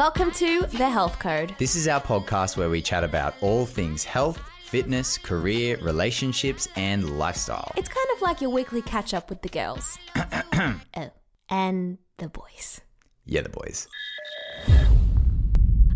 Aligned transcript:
Welcome 0.00 0.30
to 0.30 0.62
The 0.62 0.88
Health 0.88 1.18
Code. 1.18 1.54
This 1.58 1.76
is 1.76 1.86
our 1.86 2.00
podcast 2.00 2.56
where 2.56 2.70
we 2.70 2.80
chat 2.80 3.04
about 3.04 3.34
all 3.42 3.66
things 3.66 4.02
health, 4.02 4.40
fitness, 4.64 5.18
career, 5.18 5.76
relationships, 5.82 6.66
and 6.74 7.18
lifestyle. 7.18 7.70
It's 7.76 7.90
kind 7.90 8.06
of 8.16 8.22
like 8.22 8.40
your 8.40 8.48
weekly 8.48 8.80
catch 8.80 9.12
up 9.12 9.28
with 9.28 9.42
the 9.42 9.50
girls. 9.50 9.98
oh, 10.16 11.10
and 11.50 11.98
the 12.16 12.28
boys. 12.30 12.80
Yeah, 13.26 13.42
the 13.42 13.50
boys. 13.50 13.88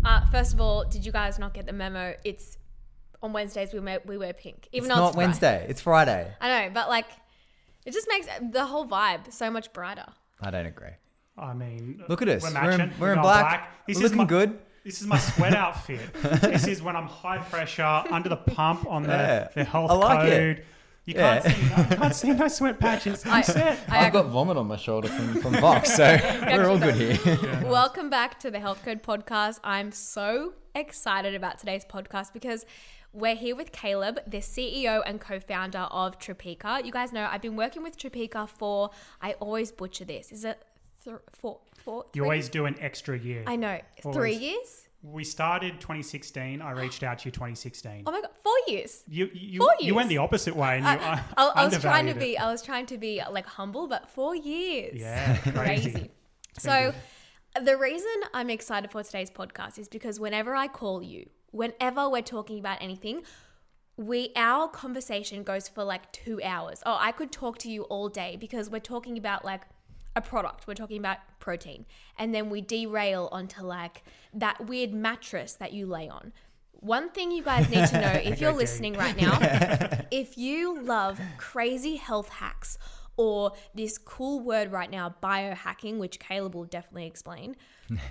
Uh, 0.05 0.23
first 0.29 0.53
of 0.53 0.61
all, 0.61 0.83
did 0.83 1.03
you 1.03 1.11
guys 1.11 1.39
not 1.39 1.55
get 1.55 1.65
the 1.65 1.73
memo? 1.73 2.13
It's 2.23 2.59
on 3.23 3.33
Wednesdays 3.33 3.73
we 3.73 3.79
wear, 3.79 4.01
we 4.05 4.19
wear 4.19 4.33
pink, 4.33 4.69
even 4.71 4.85
It's 4.85 4.95
though 4.95 5.01
not 5.01 5.07
it's 5.07 5.15
Friday. 5.15 5.27
Wednesday. 5.27 5.65
It's 5.67 5.81
Friday. 5.81 6.31
I 6.39 6.67
know, 6.67 6.71
but 6.71 6.89
like, 6.89 7.07
it 7.87 7.93
just 7.93 8.07
makes 8.07 8.27
the 8.51 8.65
whole 8.65 8.85
vibe 8.85 9.33
so 9.33 9.49
much 9.49 9.73
brighter. 9.73 10.05
I 10.39 10.51
don't 10.51 10.67
agree. 10.67 10.91
I 11.37 11.53
mean, 11.53 12.03
Look 12.07 12.21
at 12.21 12.29
us. 12.29 12.43
We're, 12.43 12.49
We're 12.61 12.71
in- 12.71 12.77
matching. 12.77 12.93
we're 12.99 13.09
in 13.09 13.15
going 13.15 13.23
black. 13.23 13.85
This 13.87 13.97
We're 13.97 14.05
is 14.05 14.11
looking 14.11 14.17
my, 14.17 14.25
good. 14.25 14.59
This 14.83 15.01
is 15.01 15.07
my 15.07 15.17
sweat 15.17 15.53
outfit. 15.65 16.13
this 16.41 16.67
is 16.67 16.81
when 16.81 16.95
I'm 16.95 17.07
high 17.07 17.39
pressure 17.39 17.83
under 17.83 18.29
the 18.29 18.37
pump 18.37 18.85
on 18.87 19.03
the, 19.03 19.09
Yeah. 19.09 19.47
the 19.55 19.63
health 19.63 19.91
I 19.91 19.93
like 19.95 20.29
it. 20.29 20.55
code. 20.57 20.65
You 21.05 21.13
can't, 21.13 21.43
see, 21.43 21.61
no, 21.69 21.95
can't 21.97 22.15
see 22.15 22.31
no 22.31 22.47
sweat 22.47 22.79
patches. 22.79 23.23
I'm 23.27 23.43
set. 23.43 23.77
I 23.87 24.07
I've 24.07 24.13
got 24.13 24.27
vomit 24.27 24.57
on 24.57 24.65
my 24.67 24.75
shoulder 24.77 25.07
from, 25.07 25.39
from 25.39 25.53
Vox, 25.55 25.93
so 25.95 26.17
we're 26.47 26.67
all 26.67 26.79
good 26.79 26.95
here. 26.95 27.19
Welcome 27.63 28.09
back 28.09 28.39
to 28.39 28.49
the 28.49 28.59
Health 28.59 28.81
Code 28.83 29.03
podcast. 29.03 29.59
I'm 29.63 29.91
so 29.91 30.53
excited 30.73 31.35
about 31.35 31.59
today's 31.59 31.85
podcast 31.85 32.33
because 32.33 32.65
we're 33.13 33.35
here 33.35 33.55
with 33.55 33.71
Caleb, 33.71 34.19
the 34.25 34.37
CEO 34.39 35.03
and 35.05 35.21
co-founder 35.21 35.77
of 35.91 36.17
Tropeaka. 36.17 36.83
You 36.83 36.91
guys 36.91 37.13
know 37.13 37.27
I've 37.31 37.41
been 37.41 37.55
working 37.55 37.83
with 37.83 37.99
Tropeaka 37.99 38.49
for 38.49 38.89
I 39.21 39.33
always 39.33 39.71
butcher 39.71 40.05
this. 40.05 40.31
Is 40.31 40.43
it 40.43 40.63
th- 41.05 41.17
four, 41.33 41.59
four, 41.83 42.05
You 42.13 42.21
three? 42.21 42.25
always 42.25 42.49
do 42.49 42.65
an 42.65 42.75
extra 42.79 43.17
year. 43.17 43.43
I 43.47 43.55
know 43.55 43.79
three 44.13 44.35
years. 44.35 44.87
we 45.03 45.23
started 45.23 45.79
2016. 45.79 46.61
I 46.61 46.71
reached 46.71 47.03
out 47.03 47.19
to 47.19 47.25
you 47.27 47.31
2016. 47.31 48.03
Oh 48.07 48.11
my 48.11 48.21
god, 48.21 48.31
four 48.43 48.53
years. 48.67 49.03
You 49.07 49.29
you, 49.33 49.59
Four 49.59 49.73
you 49.79 49.93
went 49.95 50.09
the 50.09 50.17
opposite 50.17 50.55
way 50.55 50.77
and 50.77 50.83
you 50.85 50.91
I, 50.91 50.95
uh, 50.95 51.19
I, 51.37 51.61
I 51.61 51.65
was 51.65 51.79
trying 51.79 52.07
to 52.07 52.15
be. 52.15 52.33
it. 52.35 52.41
I 52.41 52.51
was 52.51 52.61
trying 52.61 52.87
to 52.87 52.97
be 52.97 53.21
like 53.31 53.45
humble, 53.45 53.87
but 53.87 54.09
four 54.09 54.35
years. 54.35 54.99
Yeah, 54.99 55.37
crazy. 55.53 55.91
crazy. 55.91 56.11
So, 56.57 56.93
the 57.61 57.77
reason 57.77 58.15
I'm 58.33 58.49
excited 58.49 58.91
for 58.91 59.03
today's 59.03 59.29
podcast 59.29 59.77
is 59.77 59.87
because 59.87 60.19
whenever 60.19 60.55
I 60.55 60.67
call 60.67 61.03
you, 61.03 61.29
whenever 61.51 62.09
we're 62.09 62.21
talking 62.21 62.59
about 62.59 62.79
anything, 62.81 63.21
we 63.97 64.31
our 64.35 64.67
conversation 64.67 65.43
goes 65.43 65.67
for 65.69 65.83
like 65.83 66.11
two 66.11 66.41
hours. 66.43 66.81
Oh, 66.85 66.97
I 66.99 67.11
could 67.11 67.31
talk 67.31 67.57
to 67.59 67.69
you 67.69 67.83
all 67.83 68.09
day 68.09 68.35
because 68.39 68.69
we're 68.69 68.79
talking 68.95 69.17
about 69.17 69.45
like 69.45 69.61
a 70.15 70.21
product. 70.21 70.67
We're 70.67 70.75
talking 70.75 70.97
about 70.97 71.17
protein, 71.39 71.85
and 72.17 72.33
then 72.33 72.49
we 72.49 72.61
derail 72.61 73.29
onto 73.31 73.61
like 73.61 74.03
that 74.33 74.67
weird 74.67 74.93
mattress 74.93 75.53
that 75.53 75.73
you 75.73 75.85
lay 75.85 76.09
on. 76.09 76.33
One 76.73 77.09
thing 77.09 77.31
you 77.31 77.43
guys 77.43 77.69
need 77.69 77.87
to 77.87 78.01
know 78.01 78.11
if 78.23 78.39
you're 78.39 78.53
listening 78.53 78.93
right 78.93 79.19
now, 79.19 79.37
if 80.11 80.37
you 80.37 80.81
love 80.81 81.19
crazy 81.37 81.95
health 81.95 82.29
hacks 82.29 82.77
or 83.17 83.53
this 83.73 83.97
cool 83.97 84.39
word 84.41 84.71
right 84.71 84.91
now, 84.91 85.15
biohacking, 85.23 85.97
which 85.97 86.19
Caleb 86.19 86.53
will 86.55 86.65
definitely 86.65 87.07
explain, 87.07 87.55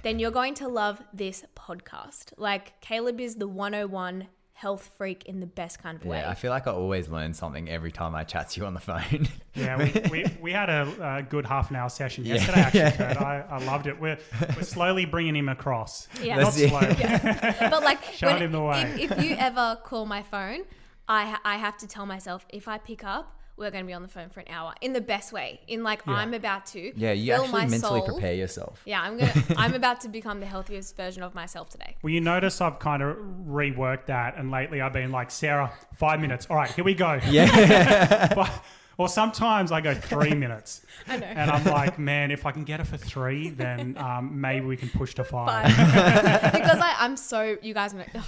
then 0.02 0.18
you're 0.18 0.30
going 0.42 0.54
to 0.54 0.68
love 0.68 1.02
this 1.12 1.44
podcast. 1.54 2.32
Like, 2.36 2.80
Caleb 2.80 3.20
is 3.20 3.36
the 3.36 3.48
101 3.48 4.28
health 4.56 4.92
freak 4.96 5.24
in 5.26 5.40
the 5.40 5.46
best 5.46 5.82
kind 5.82 6.00
of 6.00 6.06
way. 6.06 6.18
Yeah, 6.18 6.30
I 6.30 6.34
feel 6.34 6.50
like 6.50 6.66
I 6.68 6.70
always 6.70 7.08
learn 7.08 7.34
something 7.34 7.68
every 7.68 7.90
time 7.90 8.14
I 8.14 8.22
chat 8.24 8.50
to 8.50 8.60
you 8.60 8.66
on 8.66 8.74
the 8.74 8.80
phone. 8.80 9.28
Yeah, 9.56 9.78
we, 9.78 9.92
we, 10.10 10.24
we 10.42 10.50
had 10.52 10.68
a, 10.68 11.18
a 11.18 11.22
good 11.22 11.46
half 11.46 11.70
an 11.70 11.76
hour 11.76 11.88
session 11.88 12.24
Yeah. 12.24 12.34
yesterday, 12.34 12.60
actually, 12.60 12.90
Kurt. 13.04 13.22
I, 13.22 13.44
I 13.48 13.58
loved 13.64 13.86
it. 13.86 14.00
We're, 14.00 14.18
we're 14.56 14.62
slowly 14.64 15.04
bringing 15.04 15.36
him 15.36 15.48
across. 15.48 16.08
Yeah. 16.20 16.38
Not 16.38 16.54
That's 16.54 16.58
it. 16.58 16.68
slowly. 16.70 17.56
but 17.70 17.84
like, 17.84 18.02
Showing 18.14 18.38
him 18.42 18.50
the 18.50 18.60
way. 18.60 18.96
If, 18.98 19.12
if 19.12 19.22
you 19.24 19.36
ever 19.38 19.78
call 19.84 20.06
my 20.06 20.22
phone, 20.24 20.62
I, 21.06 21.38
I 21.44 21.56
have 21.58 21.76
to 21.78 21.86
tell 21.86 22.04
myself 22.04 22.44
if 22.48 22.66
I 22.66 22.78
pick 22.78 23.04
up, 23.04 23.38
we're 23.56 23.70
going 23.70 23.84
to 23.84 23.86
be 23.86 23.92
on 23.92 24.02
the 24.02 24.08
phone 24.08 24.28
for 24.30 24.40
an 24.40 24.46
hour 24.48 24.74
in 24.80 24.92
the 24.92 25.00
best 25.00 25.32
way. 25.32 25.60
In 25.68 25.82
like, 25.82 26.02
Yeah. 26.06 26.14
I'm 26.14 26.34
about 26.34 26.66
to 26.66 26.92
yeah, 26.98 27.12
you 27.12 27.32
fill 27.32 27.42
actually 27.44 27.52
my 27.60 27.66
mentally 27.66 28.00
soul. 28.00 28.08
prepare 28.08 28.34
yourself. 28.34 28.82
Yeah, 28.84 29.00
I'm 29.02 29.16
gonna. 29.18 29.32
I'm 29.56 29.74
about 29.74 30.00
to 30.02 30.08
become 30.08 30.40
the 30.40 30.46
healthiest 30.46 30.96
version 30.96 31.22
of 31.22 31.34
myself 31.34 31.68
today. 31.70 31.96
Well, 32.02 32.12
you 32.12 32.20
notice 32.20 32.60
I've 32.60 32.78
kind 32.78 33.02
of 33.02 33.16
reworked 33.48 34.06
that, 34.06 34.36
and 34.36 34.50
lately 34.50 34.80
I've 34.80 34.92
been 34.92 35.12
like, 35.12 35.30
Sarah, 35.30 35.72
five 35.96 36.20
minutes. 36.20 36.46
All 36.50 36.56
right, 36.56 36.70
here 36.70 36.84
we 36.84 36.94
go. 36.94 37.20
Yeah. 37.30 38.28
But- 38.34 38.64
or 38.96 39.08
sometimes 39.08 39.72
I 39.72 39.80
go 39.80 39.92
three 39.92 40.34
minutes, 40.34 40.86
I 41.08 41.16
know. 41.16 41.26
and 41.26 41.50
I'm 41.50 41.64
like, 41.64 41.98
man, 41.98 42.30
if 42.30 42.46
I 42.46 42.52
can 42.52 42.62
get 42.62 42.78
it 42.78 42.86
for 42.86 42.96
three, 42.96 43.50
then 43.50 43.96
um, 43.98 44.40
maybe 44.40 44.66
we 44.66 44.76
can 44.76 44.88
push 44.88 45.14
to 45.14 45.24
five. 45.24 45.72
Five. 45.72 46.52
because 46.52 46.78
I, 46.78 46.94
I'm 47.00 47.16
so. 47.16 47.56
You 47.60 47.74
guys 47.74 47.92
know. 47.92 48.04
ugh, 48.14 48.24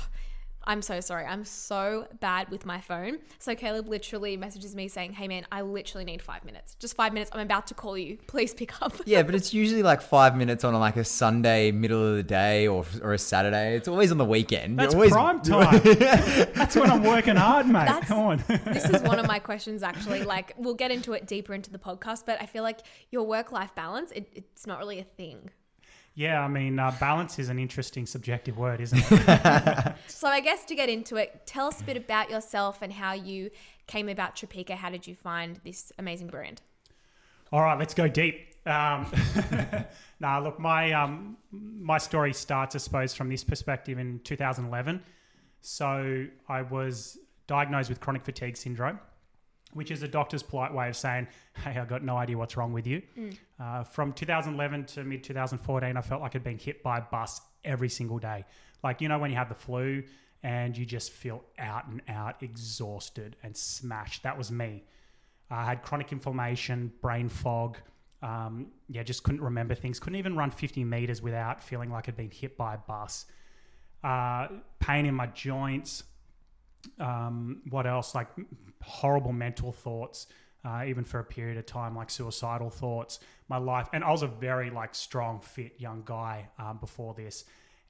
I'm 0.66 0.82
so 0.82 1.00
sorry. 1.00 1.24
I'm 1.24 1.44
so 1.44 2.08
bad 2.20 2.50
with 2.50 2.66
my 2.66 2.80
phone. 2.80 3.18
So 3.38 3.54
Caleb 3.54 3.88
literally 3.88 4.36
messages 4.36 4.74
me 4.74 4.88
saying, 4.88 5.12
"Hey 5.12 5.28
man, 5.28 5.46
I 5.52 5.62
literally 5.62 6.04
need 6.04 6.20
five 6.22 6.44
minutes. 6.44 6.74
Just 6.80 6.96
five 6.96 7.12
minutes. 7.12 7.30
I'm 7.32 7.40
about 7.40 7.66
to 7.68 7.74
call 7.74 7.96
you. 7.96 8.18
Please 8.26 8.52
pick 8.52 8.82
up." 8.82 8.92
yeah, 9.06 9.22
but 9.22 9.34
it's 9.34 9.54
usually 9.54 9.82
like 9.82 10.00
five 10.00 10.36
minutes 10.36 10.64
on 10.64 10.74
like 10.74 10.96
a 10.96 11.04
Sunday, 11.04 11.70
middle 11.70 12.04
of 12.04 12.16
the 12.16 12.22
day, 12.22 12.66
or 12.66 12.84
or 13.02 13.12
a 13.12 13.18
Saturday. 13.18 13.76
It's 13.76 13.88
always 13.88 14.10
on 14.10 14.18
the 14.18 14.24
weekend. 14.24 14.78
That's 14.78 14.92
You're 14.94 15.02
always, 15.02 15.12
prime 15.12 15.40
time. 15.42 15.80
That's 16.54 16.74
when 16.76 16.90
I'm 16.90 17.04
working 17.04 17.36
hard, 17.36 17.66
mate. 17.66 17.86
That's- 17.86 18.08
Come 18.08 18.18
on. 18.18 18.44
this 18.48 18.88
is 18.88 19.02
one 19.02 19.18
of 19.18 19.26
my 19.26 19.38
questions 19.38 19.82
actually. 19.82 20.22
Like 20.24 20.52
we'll 20.56 20.74
get 20.74 20.90
into 20.90 21.12
it 21.12 21.26
deeper 21.26 21.54
into 21.54 21.70
the 21.70 21.78
podcast, 21.78 22.24
but 22.26 22.40
I 22.40 22.46
feel 22.46 22.62
like 22.62 22.80
your 23.10 23.24
work-life 23.24 23.74
balance, 23.74 24.10
it, 24.12 24.28
it's 24.34 24.66
not 24.66 24.78
really 24.78 24.98
a 24.98 25.04
thing. 25.04 25.50
Yeah, 26.16 26.40
I 26.40 26.48
mean, 26.48 26.78
uh, 26.78 26.96
balance 26.98 27.38
is 27.38 27.50
an 27.50 27.58
interesting 27.58 28.06
subjective 28.06 28.56
word, 28.56 28.80
isn't 28.80 29.04
it? 29.10 29.94
So 30.08 30.28
I 30.28 30.40
guess 30.40 30.64
to 30.64 30.74
get 30.74 30.88
into 30.88 31.16
it, 31.16 31.42
tell 31.44 31.66
us 31.66 31.82
a 31.82 31.84
bit 31.84 31.98
about 31.98 32.30
yourself 32.30 32.80
and 32.80 32.90
how 32.90 33.12
you 33.12 33.50
came 33.86 34.08
about 34.08 34.34
Tropeaka. 34.34 34.70
How 34.70 34.88
did 34.88 35.06
you 35.06 35.14
find 35.14 35.60
this 35.62 35.92
amazing 35.98 36.28
brand? 36.28 36.62
All 37.52 37.60
right, 37.60 37.78
let's 37.78 37.92
go 37.92 38.08
deep. 38.08 38.54
Um, 38.64 39.06
nah, 40.20 40.38
look, 40.38 40.58
my 40.58 40.92
um, 40.92 41.36
my 41.52 41.98
story 41.98 42.32
starts, 42.32 42.74
I 42.74 42.78
suppose, 42.78 43.14
from 43.14 43.28
this 43.28 43.44
perspective 43.44 43.98
in 43.98 44.20
2011. 44.24 45.02
So 45.60 46.26
I 46.48 46.62
was 46.62 47.18
diagnosed 47.46 47.90
with 47.90 48.00
chronic 48.00 48.24
fatigue 48.24 48.56
syndrome, 48.56 48.98
which 49.76 49.90
is 49.90 50.02
a 50.02 50.08
doctor's 50.08 50.42
polite 50.42 50.72
way 50.74 50.88
of 50.88 50.96
saying, 50.96 51.28
"Hey, 51.54 51.78
I've 51.78 51.88
got 51.88 52.02
no 52.02 52.16
idea 52.16 52.36
what's 52.36 52.56
wrong 52.56 52.72
with 52.72 52.86
you." 52.86 53.02
Uh, 53.60 53.84
from 53.84 54.12
2011 54.12 54.84
to 54.86 55.04
mid 55.04 55.22
2014, 55.22 55.96
I 55.96 56.00
felt 56.00 56.20
like 56.22 56.34
I'd 56.34 56.42
been 56.44 56.58
hit 56.58 56.82
by 56.82 56.98
a 56.98 57.02
bus 57.02 57.40
every 57.64 57.88
single 57.88 58.18
day. 58.18 58.44
Like 58.82 59.00
you 59.00 59.08
know 59.08 59.18
when 59.18 59.30
you 59.30 59.36
have 59.36 59.48
the 59.48 59.54
flu 59.54 60.02
and 60.42 60.76
you 60.76 60.84
just 60.84 61.12
feel 61.12 61.42
out 61.58 61.86
and 61.88 62.02
out, 62.08 62.42
exhausted 62.42 63.36
and 63.42 63.56
smashed. 63.56 64.22
That 64.22 64.36
was 64.38 64.50
me. 64.50 64.84
I 65.50 65.64
had 65.64 65.82
chronic 65.82 66.12
inflammation, 66.12 66.92
brain 67.00 67.28
fog. 67.28 67.78
Um, 68.22 68.68
yeah, 68.88 69.02
just 69.02 69.22
couldn't 69.22 69.40
remember 69.42 69.74
things. 69.74 69.98
Couldn't 70.00 70.18
even 70.18 70.36
run 70.36 70.50
50 70.50 70.84
meters 70.84 71.22
without 71.22 71.62
feeling 71.62 71.90
like 71.90 72.08
I'd 72.08 72.16
been 72.16 72.30
hit 72.30 72.56
by 72.56 72.74
a 72.74 72.78
bus. 72.78 73.26
Uh, 74.02 74.48
pain 74.78 75.06
in 75.06 75.14
my 75.14 75.26
joints. 75.26 76.04
Um, 76.98 77.62
what 77.70 77.86
else? 77.86 78.14
Like 78.14 78.28
horrible 78.82 79.32
mental 79.32 79.72
thoughts, 79.72 80.26
uh, 80.64 80.84
even 80.86 81.04
for 81.04 81.20
a 81.20 81.24
period 81.24 81.58
of 81.58 81.66
time, 81.66 81.96
like 81.96 82.10
suicidal 82.10 82.70
thoughts. 82.70 83.20
My 83.48 83.58
life, 83.58 83.88
and 83.92 84.02
I 84.02 84.10
was 84.10 84.22
a 84.22 84.26
very 84.26 84.70
like 84.70 84.94
strong, 84.94 85.40
fit 85.40 85.74
young 85.78 86.02
guy 86.04 86.48
um, 86.58 86.78
before 86.78 87.14
this, 87.14 87.44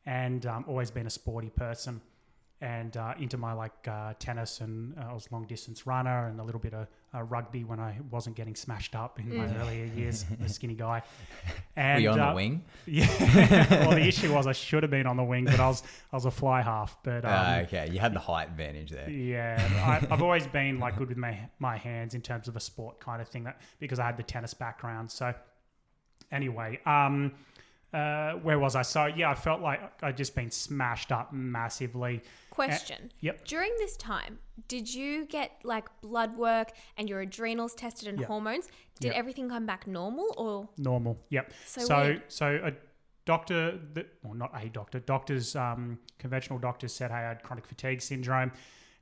and 0.05 0.45
um, 0.47 0.65
always 0.69 0.91
been 0.91 1.07
a 1.07 1.11
sporty 1.11 1.51
person 1.51 2.01
and 2.63 2.97
uh, 2.97 3.13
into 3.21 3.37
my 3.37 3.53
like 3.53 3.87
uh, 3.87 4.15
tennis 4.19 4.61
and 4.63 4.97
uh, 4.99 5.11
I 5.11 5.13
was 5.13 5.29
a 5.31 5.35
long 5.35 5.45
distance 5.47 5.87
runner 5.87 6.29
and 6.29 6.41
a 6.41 6.43
little 6.43 6.59
bit 6.61 6.73
of 6.73 6.87
uh, 7.15 7.23
rugby 7.23 7.65
when 7.65 7.79
I 7.79 7.99
wasn't 8.11 8.35
getting 8.35 8.55
smashed 8.55 8.95
up 8.95 9.19
in 9.21 9.37
my 9.37 9.47
earlier 9.59 9.85
years, 9.85 10.25
a 10.45 10.49
skinny 10.49 10.75
guy. 10.75 11.03
Were 11.47 11.53
And 11.83 12.03
you 12.03 12.11
on 12.11 12.19
uh, 12.21 12.31
the 12.31 12.35
wing? 12.35 12.65
Yeah. 12.87 13.07
well, 13.87 13.91
the 13.91 14.07
issue 14.09 14.33
was 14.33 14.47
I 14.47 14.53
should 14.53 14.83
have 14.85 14.91
been 14.91 15.07
on 15.07 15.17
the 15.19 15.25
wing, 15.25 15.45
but 15.45 15.61
I 15.61 15.69
was 15.69 15.83
I 16.13 16.17
was 16.17 16.25
a 16.25 16.31
fly 16.31 16.63
half. 16.63 16.97
But 17.03 17.27
um, 17.27 17.31
Ah, 17.35 17.59
okay, 17.61 17.89
you 17.91 17.99
had 17.99 18.15
the 18.15 18.21
height 18.21 18.49
advantage 18.49 18.91
there. 18.91 19.11
yeah, 19.11 19.59
I, 19.85 20.07
I've 20.15 20.23
always 20.23 20.47
been 20.47 20.79
like 20.79 20.97
good 20.97 21.09
with 21.11 21.19
my 21.19 21.39
my 21.59 21.77
hands 21.77 22.15
in 22.15 22.23
terms 22.23 22.49
of 22.49 22.57
a 22.57 22.61
sport 22.61 23.01
kind 23.01 23.21
of 23.21 23.29
thing 23.29 23.45
that 23.45 23.61
because 23.81 23.99
I 23.99 24.07
had 24.07 24.17
the 24.17 24.23
tennis 24.23 24.55
background. 24.55 25.11
So 25.11 25.35
anyway, 26.33 26.81
um, 26.87 27.33
uh, 27.93 28.33
where 28.35 28.59
was 28.59 28.77
I? 28.77 28.83
So 28.83 29.07
yeah, 29.07 29.31
I 29.31 29.35
felt 29.35 29.61
like 29.61 29.81
I'd 30.03 30.17
just 30.17 30.35
been 30.35 30.51
smashed 30.51 31.13
up 31.13 31.33
massively. 31.33 32.23
Question. 32.57 33.13
Yep. 33.21 33.45
During 33.47 33.71
this 33.79 33.97
time, 33.97 34.39
did 34.69 34.93
you 34.93 35.27
get 35.27 35.53
like 35.63 35.87
blood 36.01 36.37
work 36.37 36.73
and 36.97 37.09
your 37.09 37.21
adrenals 37.21 37.75
tested 37.75 38.09
and 38.09 38.19
Yeah. 38.19 38.27
hormones? 38.27 38.69
Did 38.99 39.13
Yeah. 39.13 39.19
everything 39.19 39.49
come 39.49 39.67
back 39.67 39.87
normal 39.87 40.35
or 40.37 40.69
Normal. 40.79 41.19
Yep. 41.31 41.53
So 41.67 41.81
So 41.83 41.97
weird. 42.03 42.23
so, 42.29 42.61
a 42.65 42.73
doctor, 43.27 43.79
that, 43.95 44.07
well, 44.23 44.35
not 44.35 44.51
a 44.55 44.69
doctor, 44.69 45.01
doctors, 45.01 45.55
um, 45.55 45.99
conventional 46.19 46.59
doctors 46.59 46.93
said, 46.95 47.11
hey, 47.11 47.19
I 47.19 47.29
had 47.29 47.43
chronic 47.43 47.67
fatigue 47.67 48.01
syndrome. 48.01 48.53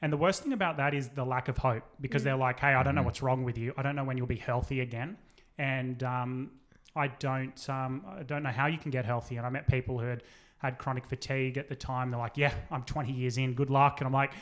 And 0.02 0.12
the 0.12 0.16
worst 0.16 0.42
thing 0.42 0.52
about 0.52 0.76
that 0.78 0.92
is 0.92 1.08
the 1.10 1.24
lack 1.24 1.48
of 1.48 1.56
hope 1.58 1.84
because 2.00 2.24
they're 2.24 2.36
like, 2.36 2.58
hey, 2.60 2.74
I 2.74 2.82
don't 2.82 2.94
know 2.94 3.02
what's 3.02 3.22
wrong 3.22 3.44
with 3.44 3.56
you. 3.56 3.72
I 3.76 3.82
don't 3.82 3.96
know 3.96 4.04
when 4.04 4.16
you'll 4.18 4.26
be 4.26 4.36
healthy 4.36 4.80
again. 4.80 5.16
And 5.58 6.02
um, 6.02 6.50
I 6.96 7.06
don't, 7.08 7.70
um, 7.70 8.04
I 8.18 8.22
don't 8.24 8.42
know 8.42 8.50
how 8.50 8.66
you 8.66 8.78
can 8.78 8.90
get 8.90 9.04
healthy. 9.04 9.36
And 9.36 9.46
I 9.46 9.50
met 9.50 9.66
people 9.68 9.98
who 9.98 10.06
had 10.06 10.22
had 10.64 10.78
chronic 10.78 11.04
fatigue 11.04 11.58
at 11.58 11.68
the 11.68 11.76
time. 11.76 12.10
They're 12.10 12.18
like, 12.18 12.36
"Yeah, 12.36 12.54
I'm 12.70 12.82
20 12.82 13.12
years 13.12 13.36
in. 13.36 13.54
Good 13.54 13.70
luck." 13.70 14.00
And 14.00 14.06
I'm 14.06 14.12
like, 14.12 14.32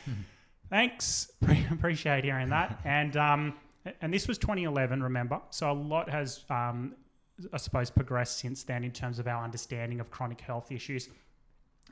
"Thanks, 0.70 1.30
appreciate 1.70 2.24
hearing 2.24 2.50
that." 2.50 2.80
And 2.84 3.16
um, 3.16 3.54
and 4.00 4.14
this 4.14 4.28
was 4.28 4.38
2011, 4.38 5.02
remember? 5.02 5.40
So 5.50 5.70
a 5.70 5.74
lot 5.74 6.08
has, 6.08 6.44
um, 6.48 6.94
I 7.52 7.56
suppose, 7.56 7.90
progressed 7.90 8.38
since 8.38 8.62
then 8.62 8.84
in 8.84 8.92
terms 8.92 9.18
of 9.18 9.26
our 9.26 9.42
understanding 9.42 9.98
of 9.98 10.10
chronic 10.10 10.40
health 10.40 10.70
issues. 10.70 11.08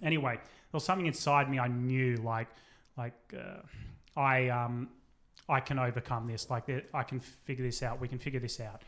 Anyway, 0.00 0.34
there 0.34 0.42
was 0.72 0.84
something 0.84 1.06
inside 1.06 1.50
me 1.50 1.58
I 1.58 1.66
knew, 1.66 2.16
like, 2.18 2.46
like 2.96 3.18
uh, 3.36 3.62
I 4.16 4.48
um, 4.48 4.88
I 5.48 5.58
can 5.58 5.80
overcome 5.80 6.28
this. 6.28 6.48
Like, 6.48 6.64
I 6.94 7.02
can 7.02 7.18
figure 7.18 7.64
this 7.64 7.82
out. 7.82 8.00
We 8.00 8.06
can 8.06 8.18
figure 8.18 8.40
this 8.40 8.60
out. 8.60 8.82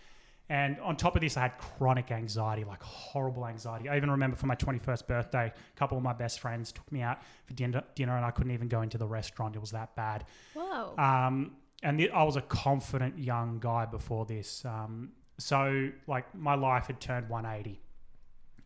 And 0.48 0.78
on 0.80 0.96
top 0.96 1.14
of 1.16 1.22
this, 1.22 1.36
I 1.36 1.42
had 1.42 1.56
chronic 1.58 2.10
anxiety, 2.10 2.64
like 2.64 2.82
horrible 2.82 3.46
anxiety. 3.46 3.88
I 3.88 3.96
even 3.96 4.10
remember 4.10 4.36
for 4.36 4.46
my 4.46 4.56
21st 4.56 5.06
birthday, 5.06 5.46
a 5.46 5.78
couple 5.78 5.96
of 5.96 6.04
my 6.04 6.12
best 6.12 6.40
friends 6.40 6.72
took 6.72 6.90
me 6.92 7.00
out 7.00 7.22
for 7.46 7.54
dinner, 7.54 7.82
dinner 7.94 8.16
and 8.16 8.24
I 8.24 8.30
couldn't 8.30 8.52
even 8.52 8.68
go 8.68 8.82
into 8.82 8.98
the 8.98 9.06
restaurant. 9.06 9.56
It 9.56 9.60
was 9.60 9.70
that 9.70 9.94
bad. 9.96 10.24
Whoa. 10.54 10.94
Um, 10.98 11.52
and 11.82 11.98
the, 11.98 12.10
I 12.10 12.22
was 12.24 12.36
a 12.36 12.42
confident 12.42 13.18
young 13.18 13.58
guy 13.60 13.86
before 13.86 14.26
this. 14.26 14.64
Um, 14.64 15.12
so, 15.38 15.90
like, 16.06 16.32
my 16.34 16.54
life 16.54 16.86
had 16.86 17.00
turned 17.00 17.28
180. 17.28 17.80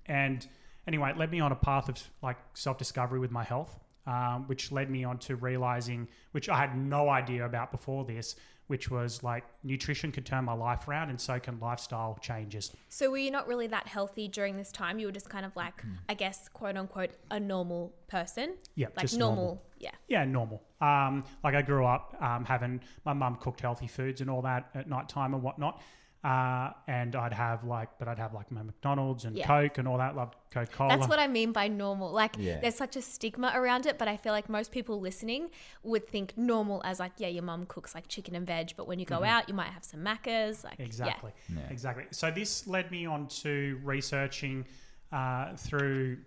And 0.07 0.47
anyway, 0.87 1.11
it 1.11 1.17
led 1.17 1.31
me 1.31 1.41
on 1.41 1.53
a 1.53 1.57
path 1.57 1.89
of 1.89 2.03
like 2.23 2.37
self 2.55 2.79
discovery 2.79 3.19
with 3.19 3.31
my 3.31 3.45
health, 3.45 3.79
um, 4.07 4.45
which 4.47 4.73
led 4.73 4.91
me 4.91 5.05
on 5.05 5.19
to 5.19 5.37
realizing, 5.37 6.09
which 6.33 6.49
I 6.49 6.59
had 6.59 6.77
no 6.77 7.09
idea 7.09 7.45
about 7.45 7.71
before 7.73 8.05
this, 8.05 8.37
which 8.67 8.91
was 8.91 9.23
like 9.23 9.45
nutrition 9.63 10.11
could 10.11 10.27
turn 10.27 10.45
my 10.45 10.53
life 10.53 10.89
around 10.89 11.11
and 11.11 11.21
so 11.21 11.39
can 11.39 11.59
lifestyle 11.61 12.19
changes. 12.21 12.73
So 12.89 13.11
were 13.11 13.19
you 13.19 13.31
not 13.31 13.47
really 13.47 13.67
that 13.69 13.87
healthy 13.87 14.29
during 14.29 14.57
this 14.57 14.73
time? 14.73 14.99
You 14.99 15.07
were 15.07 15.13
just 15.13 15.29
kind 15.29 15.47
of 15.47 15.55
like, 15.55 15.83
I 16.09 16.15
guess, 16.15 16.49
quote 16.49 16.77
unquote, 16.77 17.11
a 17.31 17.39
normal 17.39 17.95
person. 18.09 18.55
Yeah, 18.75 18.89
Like 18.89 19.01
just 19.03 19.19
normal. 19.19 19.37
normal. 19.37 19.63
Yeah. 19.79 19.91
Yeah, 20.09 20.25
normal. 20.25 20.63
Um, 20.81 21.25
like 21.45 21.55
I 21.55 21.63
grew 21.63 21.85
up 21.87 22.17
um, 22.21 22.45
having 22.45 22.81
my 23.05 23.13
mum 23.13 23.37
cooked 23.37 23.61
healthy 23.61 23.87
foods 23.87 24.21
and 24.21 24.29
all 24.31 24.43
that 24.43 24.71
at 24.75 24.89
night 24.89 25.09
time 25.09 25.35
and 25.35 25.43
whatnot. 25.43 25.81
Uh, 26.27 26.73
and 26.89 27.15
I'd 27.15 27.33
have 27.33 27.63
like, 27.63 27.89
but 28.01 28.09
I'd 28.09 28.19
have 28.19 28.35
like 28.35 28.51
my 28.51 28.61
McDonald's 28.61 29.25
and 29.27 29.37
Yeah. 29.37 29.47
Coke 29.47 29.79
and 29.79 29.87
all 29.87 29.99
that. 29.99 30.17
Loved 30.17 30.35
Coca 30.51 30.73
Cola. 30.73 30.97
That's 30.97 31.07
what 31.09 31.21
I 31.21 31.29
mean 31.29 31.53
by 31.53 31.69
normal. 31.69 32.11
Like, 32.11 32.35
Yeah. 32.37 32.59
there's 32.59 32.75
such 32.75 32.97
a 32.97 33.03
stigma 33.03 33.53
around 33.55 33.87
it, 33.87 33.97
but 33.97 34.09
I 34.09 34.17
feel 34.17 34.33
like 34.33 34.49
most 34.49 34.73
people 34.73 34.99
listening 35.01 35.51
would 35.85 36.09
think 36.09 36.37
normal 36.37 36.83
as 36.85 36.99
like, 36.99 37.13
yeah, 37.19 37.29
your 37.29 37.45
mum 37.45 37.65
cooks 37.67 37.95
like 37.95 38.09
chicken 38.09 38.35
and 38.35 38.45
veg, 38.45 38.73
but 38.77 38.89
when 38.89 38.99
you 38.99 39.07
go 39.07 39.23
out, 39.23 39.49
you 39.49 39.55
might 39.55 39.69
have 39.71 39.85
some 39.85 40.01
Maccas. 40.01 40.65
Like, 40.65 40.81
Exactly. 40.81 41.31
Yeah. 41.49 41.61
Exactly. 41.71 42.07
So 42.11 42.33
this 42.33 42.67
led 42.67 42.91
me 42.91 43.07
on 43.07 43.29
to 43.29 43.79
researching 43.85 44.67
uh, 45.13 45.55
through 45.57 46.19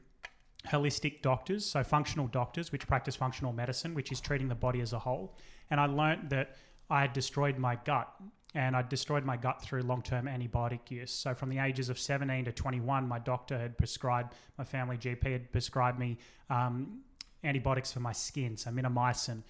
holistic 0.67 1.21
doctors, 1.21 1.65
so 1.65 1.83
functional 1.83 2.27
doctors, 2.27 2.71
which 2.71 2.87
practice 2.87 3.17
functional 3.17 3.51
medicine, 3.51 3.93
which 3.93 4.13
is 4.13 4.21
treating 4.21 4.47
the 4.47 4.55
body 4.55 4.79
as 4.79 4.93
a 4.93 4.99
whole. 4.99 5.35
And 5.69 5.77
I 5.81 5.87
learned 5.87 6.29
that 6.29 6.55
I 6.89 7.01
had 7.01 7.11
destroyed 7.11 7.57
my 7.57 7.75
gut. 7.83 8.09
And 8.55 8.75
I 8.75 8.81
destroyed 8.81 9.25
my 9.25 9.37
gut 9.37 9.61
through 9.61 9.83
long 9.83 10.01
term 10.01 10.25
antibiotic 10.25 10.89
use. 10.89 11.11
So, 11.11 11.35
from 11.35 11.49
the 11.49 11.59
ages 11.59 11.89
of 11.89 11.99
17 11.99 12.45
to 12.45 12.51
21, 12.51 13.07
my 13.07 13.19
doctor 13.19 13.57
had 13.57 13.77
prescribed, 13.77 14.33
my 14.57 14.63
family 14.63 14.97
GP 14.97 15.31
had 15.31 15.51
prescribed 15.51 15.99
me 15.99 16.17
um, 16.49 17.01
antibiotics 17.43 17.91
for 17.91 17.99
my 17.99 18.11
skin, 18.11 18.57
so 18.57 18.71
minomycin. 18.71 19.43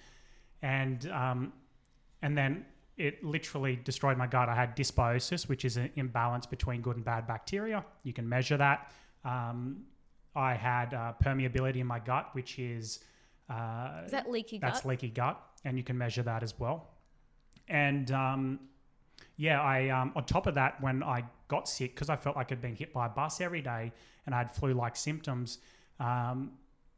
And 0.62 1.10
um, 1.10 1.52
and 2.20 2.36
then 2.36 2.66
it 2.98 3.24
literally 3.24 3.76
destroyed 3.82 4.18
my 4.18 4.26
gut. 4.26 4.50
I 4.50 4.54
had 4.54 4.76
dysbiosis, 4.76 5.48
which 5.48 5.64
is 5.64 5.78
an 5.78 5.90
imbalance 5.96 6.44
between 6.44 6.82
good 6.82 6.96
and 6.96 7.04
bad 7.04 7.26
bacteria. 7.26 7.84
You 8.04 8.12
can 8.12 8.28
measure 8.28 8.58
that. 8.58 8.92
Um, 9.24 9.84
I 10.36 10.54
had 10.54 10.92
uh, 10.92 11.14
permeability 11.24 11.76
in 11.76 11.86
my 11.86 11.98
gut, 11.98 12.28
which 12.34 12.58
is 12.58 13.00
uh, 13.48 14.02
Is 14.04 14.12
that 14.12 14.30
leaky 14.30 14.58
gut? 14.58 14.72
that's 14.72 14.84
leaky 14.84 15.08
gut, 15.08 15.40
and 15.64 15.78
you 15.78 15.82
can 15.82 15.96
measure 15.96 16.22
that 16.22 16.42
as 16.42 16.58
well. 16.58 16.90
And 17.68 18.10
um, 18.12 18.60
yeah, 19.40 19.60
I 19.62 19.88
um, 19.88 20.12
on 20.14 20.24
top 20.24 20.46
of 20.46 20.54
that, 20.56 20.80
when 20.82 21.02
I 21.02 21.24
got 21.48 21.66
sick 21.66 21.94
because 21.94 22.10
I 22.10 22.16
felt 22.16 22.36
like 22.36 22.52
I'd 22.52 22.60
been 22.60 22.76
hit 22.76 22.92
by 22.92 23.06
a 23.06 23.08
bus 23.08 23.40
every 23.40 23.62
day 23.62 23.90
and 24.26 24.34
I 24.34 24.38
had 24.38 24.50
flu-like 24.50 24.96
symptoms, 24.96 25.58
um, 25.98 26.52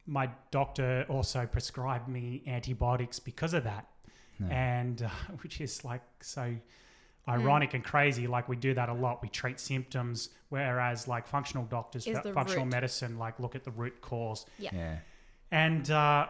my 0.07 0.29
doctor 0.51 1.07
also 1.09 1.47
prescribed 1.47 2.09
me 2.09 2.43
antibiotics 2.49 3.21
because 3.21 3.55
of 3.55 3.63
that, 3.65 3.87
and 4.51 5.03
uh, 5.03 5.09
which 5.43 5.61
is 5.61 5.85
like 5.85 6.03
so 6.21 6.53
ironic 7.29 7.75
and 7.75 7.85
crazy. 7.85 8.27
Like 8.27 8.49
we 8.49 8.57
do 8.57 8.75
that 8.75 8.89
a 8.89 8.95
lot. 8.95 9.23
We 9.23 9.29
treat 9.29 9.61
symptoms, 9.61 10.31
whereas 10.49 11.07
like 11.07 11.29
functional 11.29 11.65
doctors, 11.67 12.07
Is 12.09 12.17
fu- 12.19 12.25
the 12.29 12.33
functional 12.35 12.65
root. 12.65 12.73
medicine, 12.73 13.19
like 13.19 13.39
look 13.39 13.55
at 13.55 13.63
the 13.63 13.71
root 13.71 14.01
cause. 14.01 14.47
yeah. 14.59 14.71
Yeah. 14.73 14.97
And 15.53 15.89
uh, 15.91 16.27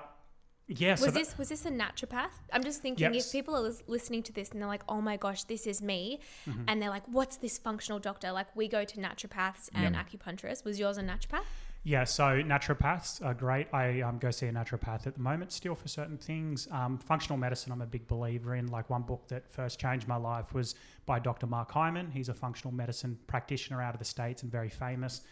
yeah, 0.69 0.95
so 0.95 1.05
Was 1.07 1.15
that- 1.15 1.19
this 1.21 1.39
was 1.39 1.49
this 1.51 1.67
a 1.67 1.71
naturopath? 1.71 2.31
I'm 2.53 2.63
just 2.65 2.81
thinking 2.83 3.13
Yep. 3.15 3.15
if 3.23 3.33
people 3.33 3.55
are 3.57 3.71
listening 3.87 4.23
to 4.25 4.33
this 4.33 4.51
and 4.51 4.61
they're 4.61 4.69
like, 4.69 4.83
"Oh 4.89 5.01
my 5.01 5.17
gosh, 5.17 5.45
this 5.45 5.67
is 5.67 5.83
me," 5.83 6.21
Mm-hmm. 6.47 6.65
and 6.69 6.81
they're 6.81 6.91
like, 6.91 7.07
"What's 7.09 7.37
this 7.37 7.59
functional 7.59 7.99
doctor?" 7.99 8.33
Like 8.33 8.55
we 8.57 8.69
go 8.69 8.85
to 8.85 8.97
naturopaths 9.01 9.69
and 9.75 9.95
acupuncturists. 9.97 10.65
Was 10.65 10.79
yours 10.79 10.99
a 10.99 11.03
naturopath? 11.03 11.45
Yeah, 11.85 12.05
so 12.05 12.41
naturopaths 12.45 13.25
are 13.27 13.35
great. 13.35 13.67
I 13.75 14.03
um, 14.03 14.19
go 14.19 14.31
see 14.31 14.47
a 14.47 14.53
naturopath 14.53 15.09
at 15.09 15.15
the 15.15 15.21
moment 15.21 15.51
still 15.51 15.75
for 15.75 15.89
certain 15.89 16.17
things. 16.17 16.69
Um, 16.71 16.97
functional 16.97 17.37
medicine, 17.37 17.73
I'm 17.73 17.83
a 17.83 17.87
big 17.87 18.07
believer 18.07 18.55
in. 18.55 18.69
Like 18.69 18.89
one 18.89 19.03
book 19.03 19.27
that 19.29 19.51
first 19.53 19.81
changed 19.81 20.07
my 20.07 20.15
life 20.17 20.55
was 20.55 20.77
by 21.07 21.19
Dr. 21.19 21.49
Mark 21.49 21.73
Hyman. 21.73 22.09
He's 22.13 22.29
a 22.29 22.35
functional 22.35 22.73
medicine 22.73 23.19
practitioner 23.27 23.83
out 23.83 23.95
of 23.95 23.99
the 23.99 24.05
States 24.05 24.45
and 24.45 24.53
very 24.53 24.69
famous. 24.71 25.23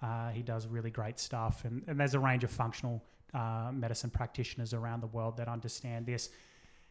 Uh, 0.00 0.30
he 0.30 0.40
does 0.42 0.66
really 0.66 0.90
great 0.90 1.18
stuff. 1.18 1.66
And, 1.66 1.82
and 1.86 2.00
there's 2.00 2.14
a 2.14 2.20
range 2.20 2.42
of 2.42 2.50
functional 2.50 3.04
uh, 3.34 3.70
medicine 3.72 4.10
practitioners 4.10 4.74
around 4.74 5.00
the 5.00 5.06
world 5.08 5.36
that 5.36 5.48
understand 5.48 6.06
this. 6.06 6.30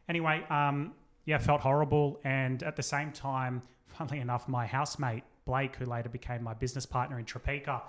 Anyway, 0.10 0.44
um, 0.50 0.94
yeah, 1.26 1.38
felt 1.38 1.62
horrible. 1.62 2.20
And 2.24 2.64
at 2.64 2.76
the 2.76 2.84
same 2.84 3.12
time, 3.12 3.62
funnily 3.88 4.20
enough, 4.20 4.48
my 4.48 4.66
housemate, 4.66 5.24
Blake, 5.46 5.76
who 5.76 5.86
later 5.86 6.10
became 6.10 6.44
my 6.44 6.54
business 6.54 6.86
partner 6.86 7.20
in 7.20 7.26
Tropeaka, 7.26 7.82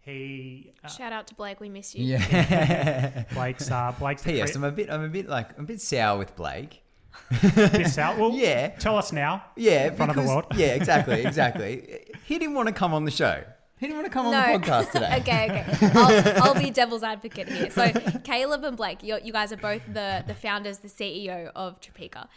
he 0.00 0.72
uh, 0.84 0.88
Shout 0.88 1.12
out 1.12 1.26
to 1.26 1.34
Blake, 1.34 1.60
we 1.60 1.68
miss 1.68 1.94
you. 1.94 2.04
Yeah. 2.04 3.24
Blake's 3.34 3.70
uh, 3.70 3.92
Blake's 3.98 4.22
the 4.22 4.32
P.S. 4.32 4.52
cre- 4.52 4.58
I'm 4.58 4.64
a 4.64 4.72
bit, 4.72 4.90
I'm 4.90 5.04
a 5.04 5.08
bit 5.08 5.28
like, 5.28 5.56
I'm 5.58 5.64
a 5.64 5.66
bit 5.66 5.80
sour 5.80 6.18
with 6.18 6.34
Blake. 6.36 6.82
this 7.30 7.98
out. 7.98 8.16
Well, 8.18 8.30
Yeah. 8.34 8.68
Tell 8.68 8.96
us 8.96 9.12
now. 9.12 9.44
Yeah, 9.56 9.88
in 9.88 9.96
front 9.96 10.10
of 10.10 10.16
the 10.16 10.22
world. 10.22 10.46
Yeah, 10.54 10.68
exactly, 10.68 11.24
exactly. 11.24 12.04
he 12.26 12.38
didn't 12.38 12.54
want 12.54 12.68
to 12.68 12.74
come 12.74 12.94
on 12.94 13.04
the 13.04 13.10
show. 13.10 13.42
He 13.78 13.86
didn't 13.86 13.96
want 13.96 14.06
to 14.06 14.12
come 14.12 14.26
on 14.26 14.32
the 14.32 14.58
podcast 14.58 14.90
today. 14.90 15.16
okay, 15.20 15.44
okay. 15.50 15.90
I'll, 15.94 16.42
I'll 16.48 16.62
be 16.62 16.70
devil's 16.70 17.02
advocate 17.02 17.48
here. 17.48 17.70
So 17.70 17.92
Caleb 18.24 18.64
and 18.64 18.76
Blake, 18.76 19.02
you 19.02 19.18
you 19.22 19.32
guys 19.32 19.52
are 19.52 19.56
both 19.56 19.82
the 19.86 20.24
the 20.26 20.34
founders, 20.34 20.78
the 20.78 20.88
CEO 20.88 21.50
of 21.54 21.80
Tropeaka. 21.80 22.28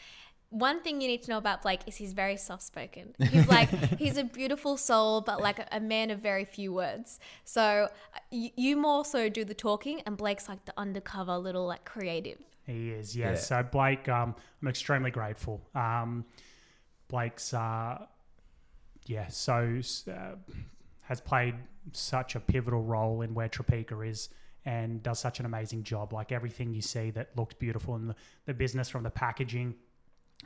One 0.50 0.82
thing 0.82 1.00
you 1.00 1.08
need 1.08 1.24
to 1.24 1.32
know 1.32 1.38
about 1.38 1.62
Blake 1.62 1.80
is 1.88 1.96
he's 1.96 2.12
very 2.12 2.36
soft 2.36 2.64
spoken. 2.64 3.16
He's 3.18 3.48
like 3.48 3.70
he's 4.00 4.18
a 4.18 4.24
beautiful 4.24 4.78
soul, 4.78 5.22
but 5.22 5.42
like 5.42 5.60
a, 5.60 5.68
a 5.72 5.80
man 5.80 6.12
of 6.12 6.20
very 6.20 6.46
few 6.46 6.74
words. 6.74 7.20
So 7.46 7.88
uh, 7.90 8.20
you, 8.30 8.50
you 8.56 8.78
more 8.78 9.06
so 9.06 9.30
do 9.30 9.46
the 9.46 9.54
talking, 9.54 10.02
and 10.06 10.18
Blake's 10.18 10.50
like 10.50 10.66
the 10.66 10.74
undercover 10.78 11.38
little 11.38 11.66
like 11.66 11.86
creative. 11.86 12.40
He 12.68 12.92
is, 12.92 13.16
yes. 13.16 13.38
Yeah. 13.50 13.64
So 13.64 13.64
Blake, 13.64 14.08
um, 14.10 14.36
I'm 14.62 14.68
extremely 14.68 15.12
grateful. 15.12 15.62
Um, 15.74 16.26
Blake's, 17.08 17.54
uh, 17.54 18.06
yeah, 19.06 19.28
so 19.28 19.82
uh, 20.08 20.36
has 21.12 21.20
played 21.20 21.56
such 21.92 22.36
a 22.36 22.40
pivotal 22.40 22.82
role 22.82 23.22
in 23.22 23.34
where 23.34 23.50
Tropeaka 23.50 24.08
is 24.08 24.30
and 24.64 25.04
does 25.04 25.20
such 25.20 25.42
an 25.42 25.46
amazing 25.46 25.84
job. 25.84 26.14
Like 26.14 26.32
everything 26.32 26.74
you 26.74 26.82
see 26.82 27.10
that 27.12 27.32
looks 27.36 27.54
beautiful 27.54 27.98
in 27.98 28.08
the, 28.08 28.16
the 28.46 28.54
business 28.54 28.88
from 28.88 29.04
the 29.04 29.10
packaging. 29.10 29.76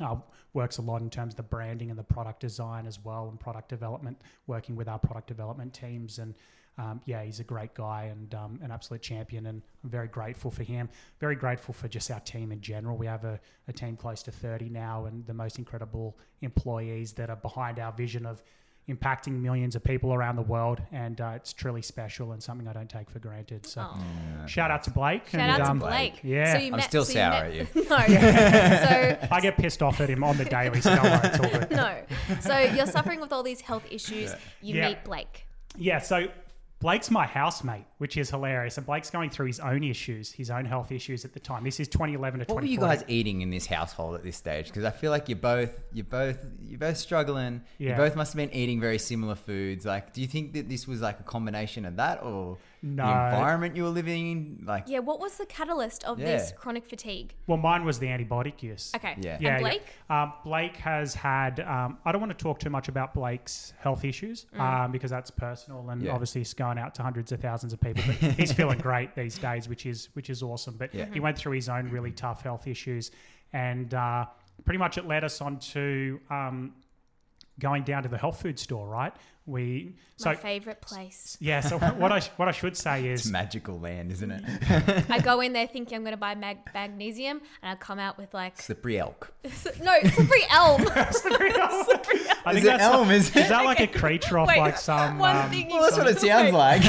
Uh, 0.02 0.16
works 0.54 0.80
a 0.80 0.82
lot 0.82 1.04
in 1.04 1.10
terms 1.12 1.34
of 1.34 1.38
the 1.38 1.44
branding 1.44 1.92
and 1.92 2.00
the 2.00 2.04
product 2.04 2.40
design 2.40 2.88
as 2.88 2.98
well 3.06 3.30
and 3.30 3.40
product 3.40 3.70
development, 3.70 4.20
working 4.48 4.76
with 4.76 4.88
our 4.88 4.98
product 4.98 5.28
development 5.28 5.72
teams. 5.72 6.18
And 6.18 6.34
um, 6.80 7.00
yeah, 7.06 7.24
he's 7.24 7.40
a 7.40 7.44
great 7.44 7.76
guy 7.76 8.06
and 8.06 8.34
um, 8.34 8.60
an 8.64 8.72
absolute 8.72 9.04
champion. 9.04 9.46
And 9.46 9.62
I'm 9.84 9.90
very 9.92 10.08
grateful 10.08 10.50
for 10.50 10.64
him. 10.64 10.90
Very 11.20 11.36
grateful 11.36 11.76
for 11.76 11.88
just 11.88 12.10
our 12.10 12.22
team 12.22 12.52
in 12.52 12.60
general. 12.60 12.98
We 12.98 13.06
have 13.06 13.24
a, 13.24 13.40
a 13.68 13.74
team 13.74 13.98
close 13.98 14.24
to 14.24 14.32
30 14.32 14.70
now 14.70 15.06
and 15.06 15.28
the 15.28 15.34
most 15.36 15.60
incredible 15.60 16.18
employees 16.42 17.14
that 17.14 17.30
are 17.30 17.36
behind 17.36 17.78
our 17.78 17.92
vision 17.92 18.26
of 18.26 18.42
impacting 18.90 19.42
millions 19.42 19.76
of 19.76 19.84
people 19.84 20.14
around 20.14 20.36
the 20.36 20.42
world. 20.44 20.82
And 20.92 21.20
uh, 21.20 21.34
it's 21.36 21.54
truly 21.54 21.82
special 21.82 22.32
and 22.34 22.42
something 22.44 22.68
I 22.68 22.74
don't 22.74 22.90
take 22.90 23.10
for 23.10 23.20
granted. 23.20 23.66
So 23.66 23.82
Oh. 23.86 24.46
shout 24.48 24.70
out 24.72 24.84
to 24.84 24.92
Blake. 24.92 25.28
Shout 25.30 25.42
and, 25.42 25.52
out 25.52 25.66
to 25.66 25.72
um, 25.72 25.80
Blake. 25.80 26.20
yeah. 26.24 26.54
so 26.54 26.60
you 26.60 26.68
I'm 26.68 26.78
met, 26.78 26.84
still 26.84 27.04
so 27.06 27.14
sour 27.14 27.32
met, 27.32 27.46
at 27.46 27.54
you. 27.56 27.68
no. 27.90 27.98
so 27.98 29.28
I 29.32 29.40
get 29.42 29.58
pissed 29.58 29.82
off 29.82 30.00
at 30.02 30.10
him 30.10 30.24
on 30.24 30.38
the 30.38 30.46
daily, 30.46 30.82
so 30.82 30.96
don't 30.96 31.04
worry, 31.04 31.20
it's 31.24 31.40
all 31.40 31.68
no. 31.78 32.02
So 32.42 32.60
you're 32.60 32.86
suffering 32.88 33.20
with 33.22 33.34
all 33.34 33.44
these 33.44 33.62
health 33.62 33.86
issues. 33.90 34.34
You 34.62 34.76
Yeah. 34.76 34.90
meet 34.90 35.04
Blake. 35.04 35.46
Yeah, 35.78 36.00
so 36.00 36.28
Blake's 36.80 37.10
my 37.10 37.26
housemate, 37.26 37.86
which 38.00 38.18
is 38.18 38.30
hilarious. 38.30 38.78
And 38.78 38.86
Blake's 38.86 39.10
going 39.10 39.30
through 39.30 39.48
his 39.48 39.60
own 39.60 39.84
issues, 39.84 40.32
his 40.32 40.52
own 40.52 40.66
health 40.66 40.92
issues 40.92 41.24
at 41.26 41.34
the 41.34 41.40
time. 41.40 41.64
This 41.64 41.80
is 41.80 41.88
2011 41.88 42.42
to 42.42 42.46
What 42.54 42.62
were 42.62 42.68
you 42.68 42.80
guys 42.80 43.04
eating 43.08 43.42
in 43.42 43.50
this 43.50 43.66
household 43.66 44.16
at 44.16 44.24
this 44.24 44.36
stage? 44.36 44.68
Because 44.68 44.84
I 44.84 44.92
feel 44.92 45.12
like 45.12 45.30
you're 45.30 45.38
both 45.38 45.84
you're 45.94 46.06
both 46.06 46.46
you're 46.60 46.80
both 46.80 46.98
struggling. 46.98 47.62
You 47.78 47.94
both 47.94 48.16
must 48.16 48.34
have 48.34 48.38
been 48.38 48.56
eating 48.56 48.80
very 48.80 49.00
similar 49.00 49.36
foods. 49.36 49.86
Like, 49.86 50.14
do 50.14 50.22
you 50.22 50.28
think 50.28 50.54
that 50.54 50.70
this 50.70 50.88
was 50.88 51.02
like 51.02 51.20
a 51.20 51.24
combination 51.24 51.86
of 51.86 51.96
that, 51.96 52.22
or 52.22 52.58
No. 52.86 53.04
the 53.04 53.12
environment 53.36 53.76
you 53.76 53.82
were 53.84 53.90
living 53.90 54.32
in? 54.32 54.64
Like, 54.66 54.84
Yeah, 54.88 55.00
what 55.00 55.20
was 55.20 55.38
the 55.38 55.46
catalyst 55.48 56.04
of 56.04 56.20
Yeah. 56.20 56.26
this 56.28 56.54
chronic 56.56 56.86
fatigue? 56.86 57.34
Well, 57.48 57.58
mine 57.58 57.84
was 57.84 57.98
the 57.98 58.06
antibiotic 58.08 58.62
use. 58.62 58.92
Okay. 58.96 59.16
Yeah. 59.20 59.38
And 59.42 59.62
Blake? 59.64 59.84
Um, 60.10 60.34
Blake 60.44 60.78
has 60.78 61.16
had. 61.16 61.60
Um, 61.62 61.98
I 62.06 62.12
don't 62.12 62.22
want 62.22 62.38
to 62.38 62.42
talk 62.44 62.60
too 62.60 62.70
much 62.70 62.88
about 62.88 63.14
Blake's 63.16 63.74
health 63.80 64.06
issues 64.06 64.46
Mm. 64.56 64.60
um, 64.60 64.92
because 64.92 65.10
that's 65.10 65.32
personal, 65.32 65.90
and 65.90 66.02
Yeah. 66.04 66.12
obviously 66.14 66.42
it's 66.42 66.54
going 66.54 66.78
out 66.78 66.94
to 66.96 67.04
hundreds 67.04 67.32
of 67.32 67.40
thousands 67.42 67.74
of 67.74 67.82
people. 67.82 68.04
But 68.06 68.16
he's 68.34 68.52
feeling 68.62 68.78
great 68.78 69.16
these 69.16 69.38
days, 69.40 69.68
which 69.68 69.86
is 69.88 70.10
which 70.14 70.30
is 70.30 70.44
awesome. 70.44 70.76
But 70.78 70.94
Yeah. 70.94 71.06
he 71.12 71.20
went 71.20 71.38
through 71.40 71.54
his 71.54 71.68
own 71.70 71.90
really 71.90 72.12
tough 72.12 72.44
health 72.44 72.68
issues, 72.68 73.10
and 73.52 73.94
uh, 73.96 74.26
pretty 74.64 74.78
much 74.78 74.98
it 75.00 75.08
led 75.08 75.24
us 75.24 75.42
on 75.42 75.58
to 75.60 76.20
um, 76.30 76.74
going 77.60 77.84
down 77.84 78.04
to 78.04 78.10
the 78.10 78.18
health 78.18 78.42
food 78.42 78.60
store. 78.60 78.88
Right? 78.88 79.14
We 79.48 79.94
so 80.18 80.30
My 80.30 80.36
favorite 80.36 80.82
place. 80.82 81.38
yeah. 81.40 81.60
So 81.60 81.78
what 82.00 82.12
I 82.12 82.20
what 82.38 82.48
I 82.48 82.52
should 82.52 82.76
say 82.76 83.08
it's 83.10 83.26
is 83.26 83.32
magical 83.32 83.80
land, 83.80 84.12
isn't 84.12 84.32
it? 84.32 85.06
I 85.10 85.20
go 85.20 85.40
in 85.40 85.54
there 85.54 85.68
thinking 85.76 85.96
I'm 85.98 86.02
going 86.02 86.14
to 86.14 86.18
buy 86.18 86.34
mag- 86.34 86.68
magnesium, 86.74 87.42
and 87.62 87.72
I 87.72 87.76
come 87.76 88.00
out 88.00 88.18
with 88.18 88.34
like 88.34 88.60
Slippery 88.60 88.98
elk. 88.98 89.32
no 89.84 90.00
slippery 90.10 90.42
elm. 90.50 90.82
I 90.88 91.10
Is 91.10 91.22
think 91.22 92.58
it 92.58 92.64
that's 92.64 92.84
elm? 92.84 93.12
Is 93.12 93.30
is 93.30 93.36
it? 93.36 93.50
that 93.50 93.66
like 93.66 93.80
a 93.82 93.88
creature 93.88 94.40
off 94.40 94.48
Wait, 94.48 94.58
like 94.58 94.78
some 94.78 95.20
one 95.20 95.36
um, 95.38 95.50
thing. 95.52 95.70
Well, 95.70 95.84
that's 95.84 95.98
what 95.98 96.08
it 96.08 96.20
sounds 96.20 96.52
like. 96.54 96.84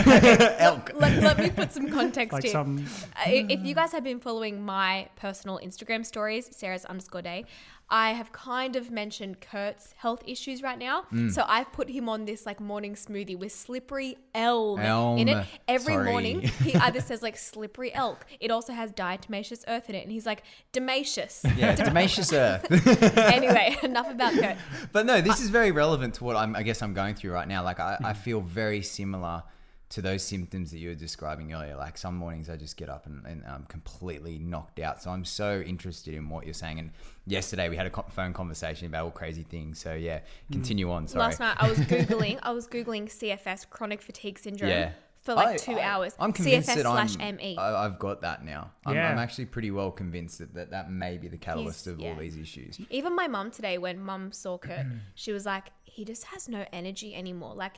elk. 0.59 0.93
Let, 0.95 1.23
let 1.23 1.39
me 1.39 1.51
put 1.51 1.73
some 1.75 1.91
context 1.91 2.33
like 2.33 2.45
here. 2.45 2.53
some 2.53 2.87
I- 3.17 3.45
if 3.51 3.61
you 3.67 3.75
guys 3.75 3.93
have 3.93 4.05
been 4.05 4.21
following 4.21 4.65
my 4.65 5.09
personal 5.17 5.61
Instagram 5.63 6.07
stories, 6.07 6.49
Sarah's 6.57 6.87
underscore 6.87 7.23
day, 7.23 7.45
I 7.89 8.13
have 8.13 8.33
kind 8.33 8.75
of 8.75 8.91
mentioned 8.91 9.41
Kurt's 9.41 9.95
health 9.97 10.23
issues 10.27 10.61
right 10.61 10.79
now. 10.79 11.05
Mm. 11.13 11.31
So 11.31 11.45
I've 11.47 11.71
put 11.73 11.89
him 11.89 12.09
on 12.09 12.25
this 12.25 12.45
like 12.45 12.59
morning 12.59 12.95
smoothie 12.95 13.39
with 13.39 13.53
slippery 13.53 14.17
elm, 14.35 14.81
Elm, 14.81 15.19
in 15.19 15.29
it. 15.29 15.47
Every 15.69 15.95
sorry. 15.95 16.11
morning, 16.11 16.41
he 16.41 16.75
either 16.87 17.01
says 17.01 17.23
like 17.23 17.37
slippery 17.37 17.95
elk. 17.95 18.27
It 18.41 18.51
also 18.51 18.73
has 18.73 18.93
diatomaceous 18.93 19.63
earth 19.69 19.89
in 19.89 19.95
it. 19.95 20.03
And 20.03 20.11
he's 20.11 20.27
like, 20.27 20.43
Damacious. 20.73 21.45
Yeah, 21.57 21.75
Damacious 21.85 22.33
Earth. 22.33 22.67
anyway, 23.19 23.77
enough 23.83 24.11
about 24.11 24.35
Kurt. 24.35 24.57
But 24.93 25.07
no, 25.07 25.21
this 25.21 25.41
is 25.41 25.51
very 25.51 25.71
relevant 25.71 26.15
to 26.15 26.25
what 26.25 26.37
I'm. 26.37 26.57
I 26.57 26.63
guess 26.63 26.83
I'm 26.83 26.93
going 26.93 27.15
through 27.15 27.33
right 27.33 27.49
now. 27.49 27.63
Like 27.63 27.81
I. 27.81 27.97
I 28.03 28.13
feel 28.13 28.41
very 28.41 28.83
similar 28.83 29.43
to 29.89 30.03
those 30.03 30.23
symptoms 30.23 30.73
that 30.73 30.79
you 30.79 30.89
were 30.89 30.95
describing 30.97 31.53
earlier. 31.55 31.77
Like 31.77 31.97
some 31.97 32.17
mornings 32.17 32.51
I 32.51 32.57
just 32.57 32.77
get 32.77 32.89
up 32.89 33.07
and, 33.07 33.25
and 33.25 33.45
I'm 33.47 33.65
completely 33.67 34.37
knocked 34.39 34.81
out. 34.81 35.01
So 35.01 35.11
I'm 35.11 35.25
so 35.25 35.61
interested 35.61 36.15
in 36.15 36.29
what 36.29 36.45
you're 36.45 36.55
saying. 36.55 36.81
And 36.81 36.91
yesterday 37.25 37.69
we 37.69 37.77
had 37.77 37.87
a 37.87 38.03
phone 38.11 38.33
conversation 38.33 38.89
about 38.89 39.05
all 39.05 39.11
crazy 39.13 39.45
things. 39.45 39.79
So 39.79 39.95
yeah, 39.95 40.21
Hmm. 40.49 40.53
continue 40.55 40.91
on. 40.91 41.07
Sorry. 41.07 41.21
Last 41.21 41.39
night 41.41 41.57
I 41.61 41.69
was 41.69 41.79
googling. 41.93 42.39
I 42.43 42.51
was 42.51 42.67
googling 42.67 43.05
CFS, 43.09 43.71
chronic 43.71 44.03
fatigue 44.03 44.41
syndrome, 44.41 44.71
Yeah. 44.71 44.91
for 45.23 45.35
like 45.35 45.49
I- 45.49 45.57
two 45.57 45.73
I- 45.79 45.83
hours. 45.83 46.17
I'm 46.19 46.33
convinced 46.33 46.69
CFS 46.69 46.77
that 46.79 46.87
I'm, 46.87 47.07
slash 47.09 47.35
ME. 47.37 47.57
I, 47.57 47.85
I've 47.85 48.01
got 48.01 48.23
that 48.23 48.45
now. 48.45 48.73
I'm, 48.85 48.97
Yeah. 48.97 49.09
I'm 49.13 49.19
actually 49.19 49.47
pretty 49.47 49.71
well 49.71 49.93
convinced 49.93 50.39
that 50.41 50.53
that, 50.55 50.71
that 50.73 50.91
may 50.91 51.17
be 51.17 51.29
the 51.29 51.39
catalyst 51.39 51.85
He's- 51.85 51.95
of 51.95 52.03
all 52.03 52.17
these 52.17 52.37
issues. 52.37 52.81
Even 52.91 53.15
my 53.15 53.29
mum 53.29 53.53
today, 53.53 53.79
when 53.79 54.01
mum 54.01 54.33
saw 54.33 54.59
Kurt, 54.59 54.87
she 55.15 55.31
was 55.31 55.47
like, 55.47 55.67
he 55.85 56.05
just 56.05 56.25
has 56.25 56.49
no 56.49 56.65
energy 56.73 57.15
anymore. 57.15 57.55
Like, 57.55 57.75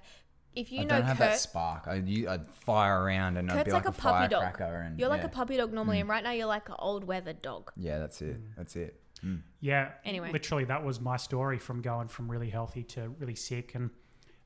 if 0.58 0.72
you 0.72 0.80
I 0.80 0.82
know 0.82 0.88
don't 0.88 1.04
have 1.04 1.18
that 1.18 1.38
spark. 1.38 1.84
I, 1.86 1.94
you, 1.94 2.28
I'd 2.28 2.50
fire 2.50 3.00
around 3.00 3.36
and 3.36 3.48
I'd 3.50 3.64
be 3.64 3.70
like, 3.70 3.84
like, 3.84 3.94
a 3.94 4.00
puppy 4.00 4.28
dog. 4.28 4.42
firecracker. 4.42 4.80
And, 4.86 4.98
You're 4.98 5.08
like 5.08 5.20
yeah. 5.20 5.26
a 5.26 5.30
puppy 5.30 5.56
dog 5.56 5.72
normally, 5.72 6.00
and 6.00 6.08
right 6.08 6.24
now 6.24 6.32
you're 6.32 6.46
like 6.46 6.68
an 6.68 6.74
old 6.80 7.04
weathered 7.04 7.40
dog. 7.42 7.70
Yeah, 7.76 7.98
that's 7.98 8.20
it. 8.22 8.40
That's 8.56 8.74
it. 8.74 9.00
Mm. 9.24 9.42
Yeah. 9.60 9.90
Anyway. 10.04 10.32
literally, 10.32 10.64
that 10.64 10.84
was 10.84 11.00
my 11.00 11.16
story 11.16 11.58
from 11.58 11.80
going 11.80 12.08
from 12.08 12.28
really 12.30 12.50
healthy 12.50 12.82
to 12.84 13.08
really 13.20 13.36
sick. 13.36 13.76
And 13.76 13.90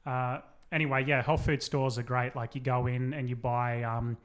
uh, 0.05 0.41
anyway, 0.71 1.05
yeah, 1.07 1.23
health 1.23 1.47
food 1.47 1.63
stores 1.63 1.99
are 1.99 2.03
great. 2.03 2.37
Like 2.37 2.55
you 2.55 2.61
go 2.61 2.87
in 2.87 3.15
and 3.15 3.29
you 3.29 3.37
buy 3.37 3.83
um, 3.83 4.19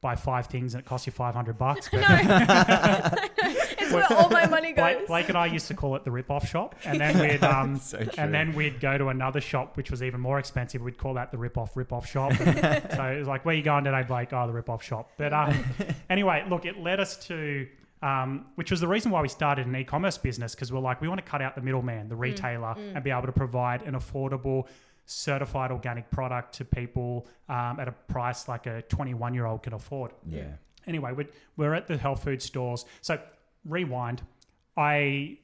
buy 0.00 0.16
five 0.16 0.46
things 0.46 0.74
and 0.74 0.82
it 0.82 0.86
costs 0.86 1.06
you 1.06 1.12
five 1.12 1.34
hundred 1.34 1.58
bucks. 1.58 1.88
But 1.92 2.04
It's 2.06 3.63
where 3.94 4.12
all 4.18 4.28
my 4.30 4.46
money 4.46 4.72
goes. 4.72 4.82
Blake, 4.96 5.06
Blake 5.06 5.28
and 5.28 5.38
I 5.38 5.46
used 5.46 5.68
to 5.68 5.74
call 5.74 5.96
it 5.96 6.04
the 6.04 6.10
rip-off 6.10 6.48
shop, 6.48 6.74
and 6.84 7.00
then 7.00 7.18
we'd 7.28 7.42
um, 7.44 7.76
So 7.76 8.04
and 8.18 8.32
then 8.34 8.54
we'd 8.54 8.80
go 8.80 8.96
to 8.98 9.08
another 9.08 9.40
shop 9.40 9.76
which 9.76 9.90
was 9.90 10.02
even 10.02 10.20
more 10.20 10.38
expensive. 10.38 10.82
We'd 10.82 10.98
call 10.98 11.14
that 11.14 11.30
the 11.30 11.38
rip-off 11.38 11.76
rip-off 11.76 12.06
shop. 12.06 12.32
so 12.36 12.42
it 12.44 13.18
was 13.18 13.28
like, 13.28 13.44
where 13.44 13.54
you 13.54 13.62
going 13.62 13.84
today, 13.84 14.02
Blake? 14.06 14.32
Oh, 14.32 14.46
the 14.46 14.52
rip-off 14.52 14.82
shop. 14.82 15.10
But 15.16 15.32
um, 15.32 15.54
anyway, 16.10 16.44
look, 16.48 16.64
it 16.66 16.78
led 16.80 17.00
us 17.00 17.16
to. 17.26 17.66
Um, 18.02 18.44
which 18.56 18.70
was 18.70 18.80
the 18.80 18.88
reason 18.88 19.10
why 19.10 19.22
we 19.22 19.28
started 19.28 19.66
an 19.66 19.74
e-commerce 19.74 20.18
business 20.18 20.54
because 20.54 20.70
we're 20.70 20.80
like 20.80 21.00
we 21.00 21.08
want 21.08 21.24
to 21.24 21.30
cut 21.30 21.40
out 21.40 21.54
the 21.54 21.62
middleman, 21.62 22.04
Mm, 22.04 22.08
the 22.10 22.16
retailer, 22.16 22.74
and 22.76 23.02
be 23.02 23.10
able 23.10 23.22
to 23.22 23.32
provide 23.32 23.80
an 23.82 23.94
affordable, 23.94 24.66
certified 25.06 25.70
organic 25.70 26.10
product 26.10 26.54
to 26.56 26.66
people 26.66 27.26
um, 27.48 27.78
at 27.80 27.88
a 27.88 27.92
price 27.92 28.46
like 28.46 28.66
a 28.66 28.82
21 28.82 29.32
year 29.32 29.46
old 29.46 29.62
can 29.62 29.72
afford 29.72 30.12
Yeah. 30.26 30.44
anyway, 30.86 31.12
we're, 31.12 31.28
we're 31.56 31.72
at 31.72 31.86
the 31.86 31.96
health 31.96 32.24
food 32.24 32.42
stores. 32.42 32.84
So 33.00 33.18
rewind. 33.64 34.22
I 34.76 35.38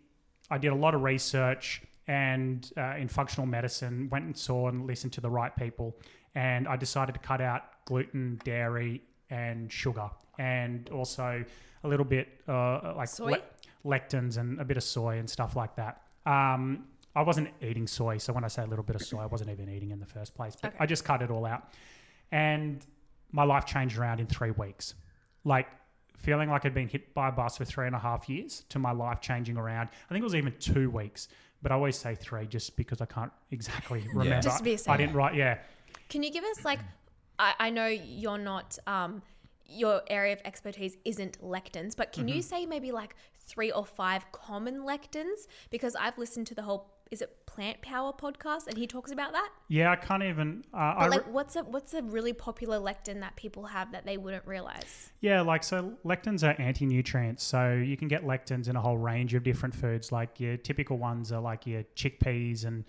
I 0.50 0.58
did 0.58 0.72
a 0.72 0.74
lot 0.74 0.94
of 0.94 1.02
research 1.02 1.82
and 2.08 2.72
uh, 2.76 2.96
in 2.96 3.06
functional 3.08 3.46
medicine, 3.46 4.08
went 4.10 4.24
and 4.24 4.36
saw 4.36 4.68
and 4.68 4.86
listened 4.86 5.12
to 5.12 5.20
the 5.20 5.30
right 5.30 5.54
people, 5.54 5.96
and 6.34 6.66
I 6.66 6.76
decided 6.76 7.12
to 7.12 7.20
cut 7.20 7.40
out 7.40 7.62
gluten, 7.84 8.40
dairy, 8.44 9.02
and 9.30 9.70
sugar, 9.70 10.10
and 10.38 10.88
also 10.90 11.44
a 11.84 11.88
little 11.88 12.04
bit 12.04 12.28
uh, 12.48 12.94
like 12.96 13.08
Soy? 13.08 13.40
lectins 13.84 14.38
and 14.38 14.60
a 14.60 14.64
bit 14.64 14.76
of 14.76 14.82
soy 14.82 15.18
and 15.18 15.30
stuff 15.30 15.54
like 15.56 15.76
that. 15.76 16.02
Um, 16.26 16.84
I 17.14 17.22
wasn't 17.22 17.48
eating 17.62 17.86
soy, 17.86 18.18
so 18.18 18.32
when 18.32 18.44
I 18.44 18.48
say 18.48 18.62
a 18.62 18.66
little 18.66 18.84
bit 18.84 18.96
of 18.96 19.02
soy, 19.02 19.20
I 19.20 19.26
wasn't 19.26 19.50
even 19.50 19.68
eating 19.68 19.90
in 19.92 20.00
the 20.00 20.06
first 20.06 20.34
place. 20.34 20.56
But 20.60 20.68
Okay. 20.74 20.76
I 20.80 20.86
just 20.86 21.04
cut 21.04 21.22
it 21.22 21.30
all 21.30 21.46
out, 21.46 21.68
and 22.32 22.84
my 23.30 23.44
life 23.44 23.66
changed 23.66 23.98
around 23.98 24.18
in 24.20 24.26
three 24.26 24.50
weeks. 24.50 24.94
Like 25.44 25.68
feeling 26.20 26.50
like 26.50 26.64
I'd 26.64 26.74
been 26.74 26.88
hit 26.88 27.14
by 27.14 27.28
a 27.28 27.32
bus 27.32 27.56
for 27.56 27.64
three 27.64 27.86
and 27.86 27.96
a 27.96 27.98
half 27.98 28.28
years 28.28 28.64
to 28.68 28.78
my 28.78 28.92
life 28.92 29.20
changing 29.20 29.56
around. 29.56 29.88
I 30.08 30.12
think 30.12 30.20
it 30.20 30.24
was 30.24 30.34
even 30.34 30.54
two 30.60 30.90
weeks, 30.90 31.28
but 31.62 31.72
I 31.72 31.74
always 31.74 31.96
say 31.96 32.14
three 32.14 32.46
just 32.46 32.76
because 32.76 33.00
I 33.00 33.06
can't 33.06 33.32
exactly 33.50 34.04
remember. 34.12 34.42
Just 34.42 34.58
to 34.58 34.64
be 34.64 34.72
I 34.72 34.76
safe. 34.76 34.98
didn't 34.98 35.14
write. 35.14 35.34
Yeah, 35.34 35.58
Can 36.08 36.22
you 36.22 36.30
give 36.30 36.44
us 36.44 36.64
like, 36.64 36.80
I, 37.38 37.54
I 37.58 37.70
know 37.70 37.86
you're 37.86 38.38
not, 38.38 38.78
um, 38.86 39.22
your 39.66 40.02
area 40.08 40.32
of 40.32 40.40
expertise 40.44 40.96
isn't 41.04 41.40
lectins, 41.40 41.96
but 41.96 42.12
can 42.12 42.26
Mm-hmm. 42.26 42.36
you 42.36 42.42
say 42.42 42.66
maybe 42.66 42.92
like 42.92 43.14
three 43.46 43.70
or 43.70 43.86
five 43.86 44.30
common 44.32 44.80
lectins? 44.82 45.46
Because 45.70 45.94
I've 45.96 46.18
listened 46.18 46.46
to 46.48 46.54
the 46.54 46.62
whole, 46.62 46.92
is 47.10 47.22
it 47.22 47.34
Plant 47.54 47.82
Power 47.82 48.12
podcast, 48.12 48.66
and 48.68 48.78
he 48.78 48.86
talks 48.86 49.10
about 49.10 49.32
that. 49.32 49.48
yeah. 49.68 49.90
I 49.90 49.96
can't 49.96 50.22
even. 50.22 50.64
Uh, 50.72 50.76
I 50.76 50.94
But 51.00 51.10
re- 51.10 51.16
like, 51.16 51.32
what's 51.32 51.56
a 51.56 51.62
what's 51.64 51.94
a 51.94 52.02
really 52.02 52.32
popular 52.32 52.78
lectin 52.78 53.20
that 53.20 53.36
people 53.36 53.64
have 53.66 53.92
that 53.92 54.04
they 54.06 54.16
wouldn't 54.16 54.46
realize? 54.46 55.10
Yeah, 55.20 55.40
like 55.42 55.64
so 55.64 55.94
lectins 56.04 56.42
are 56.42 56.60
anti-nutrients. 56.60 57.42
So 57.42 57.72
you 57.72 57.96
can 57.96 58.08
get 58.08 58.24
lectins 58.24 58.68
in 58.68 58.76
a 58.76 58.80
whole 58.80 58.96
range 58.98 59.34
of 59.34 59.42
different 59.42 59.74
foods. 59.74 60.12
Like 60.12 60.38
your 60.40 60.56
typical 60.56 60.96
ones 60.96 61.32
are 61.32 61.40
like 61.40 61.66
your 61.66 61.82
chickpeas 61.96 62.64
and 62.64 62.84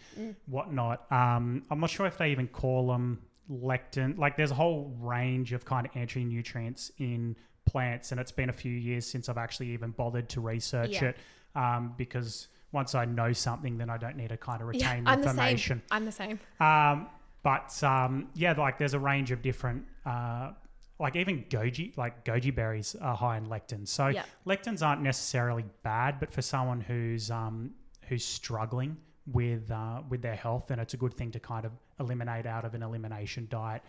whatnot. 0.46 1.12
Um, 1.12 1.64
I'm 1.70 1.80
not 1.80 1.90
sure 1.90 2.06
if 2.06 2.18
they 2.18 2.32
even 2.32 2.48
call 2.48 2.88
them 2.88 3.22
lectin. 3.52 4.18
Like 4.18 4.38
there's 4.38 4.52
a 4.52 4.56
whole 4.56 4.96
range 5.00 5.54
of 5.54 5.66
kind 5.66 5.86
of 5.88 5.96
anti-nutrients 5.98 6.92
in 7.00 7.36
plants, 7.66 8.12
and 8.12 8.20
it's 8.22 8.32
been 8.32 8.50
a 8.50 8.54
few 8.54 8.72
years 8.72 9.06
since 9.06 9.28
I've 9.30 9.38
actually 9.38 9.70
even 9.72 9.92
bothered 9.92 10.30
to 10.30 10.42
research 10.42 11.02
Yeah. 11.02 11.10
it 11.10 11.18
um, 11.56 11.94
because 11.98 12.48
once 12.72 12.96
I 12.96 13.06
know 13.06 13.34
something, 13.34 13.78
then 13.78 13.90
I 13.90 13.98
don't 13.98 14.16
need 14.18 14.30
to 14.30 14.38
kind 14.38 14.62
of 14.62 14.68
Yeah, 14.74 14.88
retain 14.90 15.04
the 15.04 15.10
I'm 15.12 15.22
the 15.22 15.30
information. 15.30 15.80
same. 15.80 15.88
I'm 15.92 16.06
the 16.06 16.12
same. 16.12 16.40
Um, 16.60 17.08
but 17.44 17.84
um, 17.84 18.30
yeah, 18.36 18.54
like 18.54 18.78
there's 18.78 18.94
a 18.94 19.00
range 19.00 19.32
of 19.32 19.42
different, 19.42 19.86
uh, 20.06 20.52
like 21.00 21.16
even 21.16 21.44
goji, 21.50 21.96
like 21.98 22.24
goji 22.24 22.54
berries 22.54 22.96
are 23.02 23.16
high 23.16 23.38
in 23.38 23.48
lectins. 23.48 23.88
So 23.90 24.08
Yeah. 24.08 24.24
lectins 24.46 24.86
aren't 24.86 25.02
necessarily 25.02 25.66
bad, 25.84 26.20
but 26.20 26.32
for 26.32 26.42
someone 26.42 26.82
who's 26.82 27.32
um, 27.32 27.72
who's 28.08 28.24
struggling 28.24 28.98
with 29.26 29.70
uh, 29.72 30.02
with 30.10 30.22
their 30.22 30.36
health, 30.36 30.66
then 30.68 30.80
it's 30.80 30.94
a 30.94 30.98
good 30.98 31.14
thing 31.16 31.32
to 31.32 31.40
kind 31.40 31.66
of 31.66 31.72
eliminate 32.00 32.46
out 32.46 32.64
of 32.66 32.74
an 32.76 32.84
elimination 32.84 33.48
diet. 33.50 33.82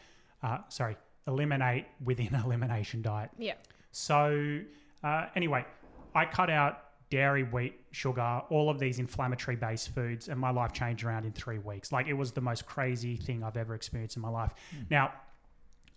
Uh, 0.43 0.59
sorry, 0.69 0.97
eliminate 1.27 1.85
within 2.03 2.35
elimination 2.45 3.03
diet. 3.03 3.31
Yeah. 3.39 3.55
So 3.93 4.61
uh, 5.05 5.27
anyway, 5.37 5.67
I 6.15 6.25
cut 6.25 6.49
out 6.51 6.79
dairy, 7.13 7.43
wheat, 7.43 7.79
sugar, 7.91 8.41
all 8.49 8.71
of 8.71 8.79
these 8.79 8.99
inflammatory 8.99 9.55
based 9.57 9.95
foods, 9.95 10.29
and 10.29 10.41
my 10.41 10.51
life 10.51 10.73
changed 10.73 11.05
around 11.05 11.27
in 11.27 11.33
three 11.33 11.59
weeks. 11.59 11.93
Like 11.93 12.07
it 12.07 12.15
was 12.15 12.33
the 12.33 12.41
most 12.41 12.65
crazy 12.65 13.17
thing 13.17 13.45
I've 13.45 13.59
ever 13.59 13.75
experienced 13.75 14.17
in 14.17 14.23
my 14.23 14.31
life. 14.31 14.53
Hmm. 14.71 14.83
Now, 14.91 15.13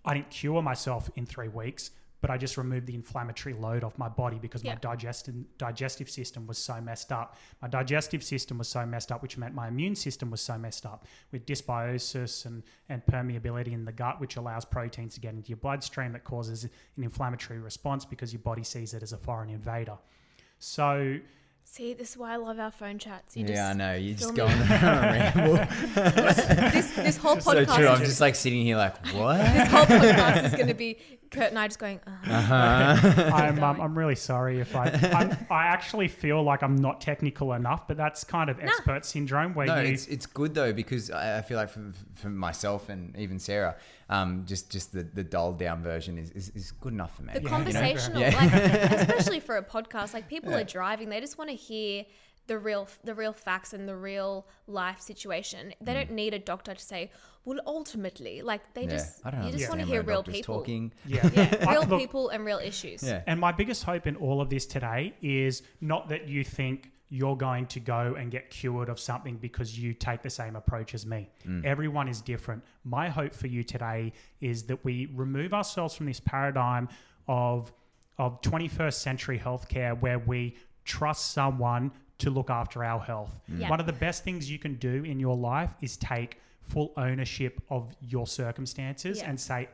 I 0.03 0.13
didn't 0.13 0.29
cure 0.29 0.62
myself 0.62 1.10
in 1.15 1.25
three 1.25 1.48
weeks, 1.48 1.91
but 2.19 2.29
I 2.29 2.38
just 2.38 2.57
removed 2.57 2.86
the 2.88 2.95
inflammatory 2.95 3.55
load 3.55 3.86
off 3.86 3.98
my 3.98 4.10
body 4.10 4.39
because 4.39 4.63
my 4.65 4.72
Yeah. 4.72 4.79
digestive 4.81 5.36
digestive 5.57 6.10
system 6.10 6.48
was 6.48 6.57
so 6.57 6.81
messed 6.81 7.12
up. 7.13 7.38
My 7.62 7.69
digestive 7.69 8.22
system 8.22 8.57
was 8.57 8.67
so 8.67 8.86
messed 8.86 9.10
up, 9.13 9.22
which 9.22 9.38
meant 9.38 9.53
my 9.55 9.67
immune 9.69 9.95
system 9.95 10.29
was 10.31 10.41
so 10.41 10.57
messed 10.57 10.86
up 10.86 11.05
with 11.31 11.45
dysbiosis 11.45 12.45
and, 12.45 12.62
and 12.89 13.05
permeability 13.05 13.72
in 13.72 13.86
the 13.86 13.93
gut, 13.93 14.19
which 14.19 14.36
allows 14.36 14.65
proteins 14.65 15.13
to 15.15 15.22
get 15.22 15.34
into 15.34 15.48
your 15.50 15.57
bloodstream 15.57 16.12
that 16.12 16.25
causes 16.25 16.65
an 16.65 17.03
inflammatory 17.03 17.60
response 17.60 18.03
because 18.03 18.34
your 18.34 18.41
body 18.41 18.63
sees 18.63 18.93
it 18.93 19.01
as 19.01 19.13
a 19.13 19.17
foreign 19.17 19.50
invader. 19.50 19.98
So 20.65 21.19
See, 21.63 21.93
this 21.93 22.12
is 22.12 22.17
why 22.17 22.34
I 22.34 22.36
love 22.38 22.57
our 22.57 22.72
phone 22.72 22.98
chats. 23.00 23.36
You 23.36 23.45
yeah, 23.48 23.69
I 23.69 23.74
know. 23.74 23.93
You 23.95 24.15
fill 24.15 24.29
just 24.29 24.31
me 24.31 24.38
go 24.38 24.45
on 24.45 24.51
in. 24.53 24.62
a 24.62 25.34
ramble. 25.36 25.55
this 26.72 26.91
this 26.91 27.17
whole 27.17 27.39
so 27.39 27.51
podcast. 27.53 27.75
true. 27.75 27.88
I'm 27.88 27.98
just- 28.00 28.05
just 28.12 28.22
like 28.22 28.34
sitting 28.36 28.63
here 28.63 28.77
like, 28.77 28.95
what? 29.13 29.38
this 29.39 29.67
whole 29.69 29.86
podcast 29.86 30.45
is 30.45 30.53
going 30.55 30.67
to 30.67 30.74
be 30.74 30.98
Kurt 31.32 31.50
and 31.50 31.60
I 31.60 31.67
just 31.67 31.79
going. 31.79 32.00
Uh, 32.08 32.12
Uh-huh. 32.32 33.32
I'm, 33.34 33.63
um. 33.63 33.82
I'm 33.82 33.98
really 33.98 34.15
sorry 34.15 34.60
if 34.60 34.75
I 34.75 34.86
I'm, 35.13 35.38
I 35.50 35.65
actually 35.65 36.08
feel 36.08 36.44
like 36.44 36.63
I'm 36.63 36.75
not 36.75 37.01
technical 37.01 37.53
enough, 37.53 37.88
but 37.88 37.98
that's 37.98 38.24
kind 38.24 38.50
of 38.50 38.60
expert 38.60 39.05
syndrome 39.05 39.53
where 39.53 39.67
No, 39.67 39.79
you 39.82 39.94
it's 39.94 40.08
it's 40.08 40.25
good 40.25 40.53
though 40.53 40.74
because 40.74 41.12
I, 41.12 41.39
I 41.39 41.41
feel 41.41 41.58
like 41.58 41.70
for, 41.70 41.91
for 42.15 42.29
myself 42.29 42.89
and 42.89 43.15
even 43.17 43.39
Sarah, 43.39 43.75
um, 44.10 44.44
just 44.46 44.72
just 44.72 44.94
the, 44.94 45.03
the 45.03 45.24
dulled 45.24 45.60
down 45.60 45.82
version 45.84 46.17
is, 46.17 46.32
is, 46.32 46.50
is 46.55 46.72
good 46.72 46.94
enough 46.94 47.15
for 47.15 47.24
me. 47.24 47.34
the 47.34 47.39
you 47.39 47.46
know? 47.46 47.51
conversational, 47.51 48.22
Yeah. 48.22 48.36
like 48.38 48.91
especially 49.10 49.39
for 49.39 49.58
a 49.58 49.63
podcast, 49.63 50.13
like 50.13 50.27
people 50.29 50.51
Yeah. 50.51 50.60
are 50.60 50.63
driving, 50.63 51.10
they 51.10 51.20
just 51.20 51.38
want 51.38 51.50
to 51.50 51.55
hear 51.55 52.05
the 52.48 52.60
real 52.60 52.88
the 53.03 53.15
real 53.15 53.34
facts 53.34 53.74
and 53.74 53.88
the 53.89 53.96
real 53.96 54.46
life 54.67 55.01
situation. 55.01 55.74
They 55.82 55.94
don't 55.94 56.12
need 56.12 56.34
a 56.36 56.39
doctor 56.39 56.75
to 56.75 56.79
say, 56.84 57.12
well, 57.45 57.59
ultimately, 57.65 58.41
like 58.41 58.61
they 58.73 58.85
Mm. 58.85 58.89
Yeah, 58.89 58.97
just 58.97 59.25
I 59.25 59.31
don't 59.31 59.43
you 59.45 59.51
just 59.51 59.69
want 59.69 59.81
to 59.81 59.87
hear 59.87 60.01
real 60.01 60.23
people. 60.23 60.55
talking. 60.57 60.91
yeah. 61.05 61.29
Yeah, 61.33 61.71
real 61.71 61.83
look, 61.85 61.99
people 61.99 62.29
and 62.29 62.43
real 62.45 62.57
issues. 62.59 63.03
Yeah. 63.03 63.21
And 63.27 63.39
my 63.39 63.51
biggest 63.51 63.83
hope 63.83 64.07
in 64.07 64.15
all 64.17 64.41
of 64.41 64.49
this 64.49 64.65
today 64.65 65.13
is 65.21 65.61
not 65.81 66.09
that 66.09 66.27
you 66.27 66.43
think 66.43 66.91
you're 67.09 67.37
going 67.37 67.67
to 67.67 67.79
go 67.79 68.15
and 68.17 68.31
get 68.31 68.49
cured 68.49 68.89
of 68.89 68.99
something 68.99 69.37
because 69.37 69.77
you 69.77 69.93
take 69.93 70.23
the 70.23 70.29
same 70.29 70.55
approach 70.55 70.95
as 70.95 71.05
me. 71.05 71.29
Everyone 71.63 72.07
is 72.07 72.19
different. 72.19 72.63
My 72.83 73.09
hope 73.09 73.33
for 73.33 73.45
you 73.45 73.63
today 73.63 74.11
is 74.41 74.63
that 74.63 74.83
we 74.83 75.05
remove 75.13 75.53
ourselves 75.53 75.93
from 75.95 76.07
this 76.07 76.19
paradigm 76.19 76.89
of 77.27 77.71
of 78.17 78.41
21st 78.41 78.93
century 78.93 79.37
healthcare 79.37 79.99
where 80.01 80.19
we 80.19 80.55
trust 80.85 81.31
someone 81.33 81.91
to 82.17 82.29
look 82.29 82.49
after 82.49 82.83
our 82.83 82.99
health. 82.99 83.39
Yeah. 83.47 83.69
One 83.69 83.79
of 83.81 83.85
the 83.85 83.93
best 83.93 84.23
things 84.23 84.49
you 84.49 84.57
can 84.57 84.75
do 84.75 85.03
in 85.03 85.19
your 85.19 85.35
life 85.35 85.75
is 85.81 85.97
take 85.97 86.39
full 86.69 86.93
ownership 86.98 87.62
of 87.69 87.93
your 88.01 88.27
circumstances 88.27 89.19
Yeah. 89.19 89.29
and 89.29 89.39
say 89.39 89.69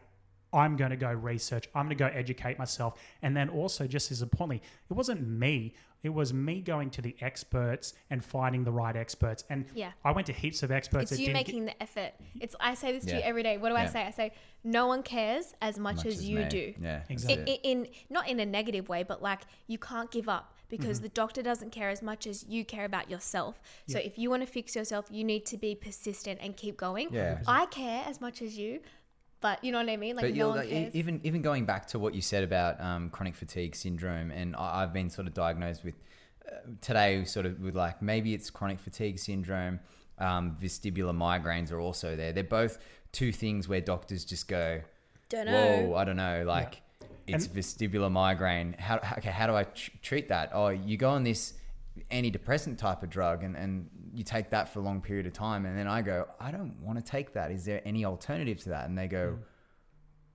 I'm 0.53 0.75
going 0.75 0.91
to 0.91 0.97
go 0.97 1.09
research. 1.13 1.69
I'm 1.73 1.85
going 1.85 1.97
to 1.97 2.03
go 2.03 2.07
educate 2.07 2.59
myself. 2.59 2.99
And 3.21 3.35
then 3.37 3.47
also, 3.47 3.87
just 3.87 4.11
as 4.11 4.21
importantly, 4.21 4.61
it 4.89 4.93
wasn't 4.93 5.25
me. 5.25 5.73
It 6.03 6.09
was 6.09 6.33
me 6.33 6.59
going 6.59 6.89
to 6.89 7.01
the 7.01 7.15
experts 7.21 7.93
and 8.09 8.25
finding 8.25 8.65
the 8.65 8.71
right 8.71 8.95
experts. 8.97 9.45
And 9.49 9.65
Yeah. 9.73 9.91
I 10.03 10.11
went 10.11 10.27
to 10.27 10.33
heaps 10.33 10.61
of 10.61 10.69
experts. 10.71 11.11
It's 11.13 11.21
you 11.21 11.27
didn't 11.27 11.37
making 11.37 11.65
the 11.65 11.81
effort. 11.81 12.11
It's 12.41 12.53
I 12.59 12.73
say 12.73 12.91
this 12.91 13.05
to 13.05 13.15
you 13.15 13.21
every 13.21 13.43
day. 13.43 13.57
What 13.59 13.69
do 13.69 13.75
I 13.75 13.85
say? 13.85 14.01
I 14.03 14.11
say 14.11 14.33
no 14.65 14.87
one 14.87 15.03
cares 15.03 15.53
as 15.61 15.79
much, 15.79 15.97
Much 15.97 16.05
as, 16.07 16.15
as 16.15 16.27
you 16.29 16.39
me. 16.39 16.49
do. 16.49 16.73
Yeah, 16.81 17.03
Exactly. 17.07 17.53
in, 17.63 17.85
in 17.85 17.87
not 18.09 18.27
in 18.27 18.39
a 18.41 18.45
negative 18.45 18.89
way, 18.89 19.03
but 19.03 19.21
like 19.21 19.41
you 19.67 19.77
can't 19.77 20.11
give 20.11 20.27
up 20.27 20.53
because 20.71 20.97
Mm-hmm. 20.97 21.03
the 21.03 21.09
doctor 21.09 21.41
doesn't 21.43 21.71
care 21.71 21.89
as 21.89 22.01
much 22.01 22.25
as 22.25 22.43
you 22.47 22.65
care 22.65 22.85
about 22.85 23.07
yourself. 23.11 23.61
So 23.87 23.99
if 23.99 24.17
you 24.17 24.31
want 24.31 24.41
to 24.41 24.47
fix 24.47 24.75
yourself, 24.75 25.05
you 25.11 25.23
need 25.23 25.45
to 25.47 25.57
be 25.57 25.75
persistent 25.75 26.39
and 26.41 26.57
keep 26.57 26.75
going. 26.77 27.09
Yeah. 27.11 27.39
I 27.45 27.67
care 27.67 28.03
as 28.07 28.19
much 28.19 28.41
as 28.41 28.57
you, 28.57 28.79
but 29.41 29.63
you 29.63 29.71
know 29.71 29.79
what 29.79 29.89
I 29.89 29.97
mean. 29.97 30.15
Like 30.15 30.23
but 30.25 30.31
no 30.31 30.35
you're 30.37 30.47
one 30.47 30.57
like, 30.57 30.69
cares. 30.69 30.95
even 30.95 31.19
even 31.23 31.41
going 31.43 31.65
back 31.65 31.85
to 31.89 31.99
what 31.99 32.15
you 32.15 32.21
said 32.21 32.43
about 32.43 32.79
um, 32.81 33.09
chronic 33.11 33.35
fatigue 33.35 33.75
syndrome, 33.75 34.31
and 34.31 34.55
I, 34.55 34.81
I've 34.81 34.93
been 34.93 35.09
sort 35.09 35.27
of 35.27 35.33
diagnosed 35.33 35.83
with 35.83 35.95
uh, 36.47 36.55
today, 36.81 37.23
sort 37.25 37.45
of 37.45 37.59
with 37.59 37.75
like 37.75 38.01
maybe 38.01 38.33
it's 38.33 38.49
chronic 38.49 38.79
fatigue 38.79 39.19
syndrome. 39.19 39.79
Um, 40.17 40.57
vestibular 40.61 41.15
migraines 41.15 41.71
are 41.71 41.79
also 41.79 42.15
there. 42.15 42.31
They're 42.31 42.43
both 42.43 42.77
two 43.11 43.31
things 43.31 43.67
where 43.67 43.81
doctors 43.81 44.23
just 44.23 44.47
go, 44.47 44.81
Don't 45.29 45.47
know. 45.47 45.81
"Whoa, 45.87 45.95
I 45.95 46.03
don't 46.05 46.17
know." 46.17 46.43
Like 46.45 46.81
it's 47.27 47.45
And- 47.47 47.55
vestibular 47.55 48.11
migraine. 48.11 48.73
How, 48.79 48.99
how 49.01 49.15
okay? 49.17 49.31
How 49.31 49.47
do 49.47 49.55
I 49.55 49.63
tr- 49.63 49.91
treat 50.01 50.29
that? 50.29 50.51
Oh, 50.53 50.69
you 50.69 50.97
go 50.97 51.09
on 51.09 51.23
this 51.23 51.53
antidepressant 52.09 52.77
type 52.77 53.03
of 53.03 53.09
drug, 53.09 53.43
and 53.43 53.55
and 53.55 53.89
you 54.13 54.23
take 54.23 54.49
that 54.49 54.69
for 54.69 54.79
a 54.79 54.83
long 54.83 55.01
period 55.01 55.25
of 55.27 55.33
time, 55.33 55.65
and 55.65 55.77
then 55.77 55.87
I 55.87 56.01
go, 56.01 56.27
I 56.39 56.51
don't 56.51 56.75
want 56.81 56.97
to 56.99 57.03
take 57.03 57.33
that. 57.33 57.51
Is 57.51 57.65
there 57.65 57.81
any 57.85 58.05
alternative 58.05 58.59
to 58.63 58.69
that? 58.69 58.87
And 58.89 58.97
they 58.97 59.07
go. 59.07 59.37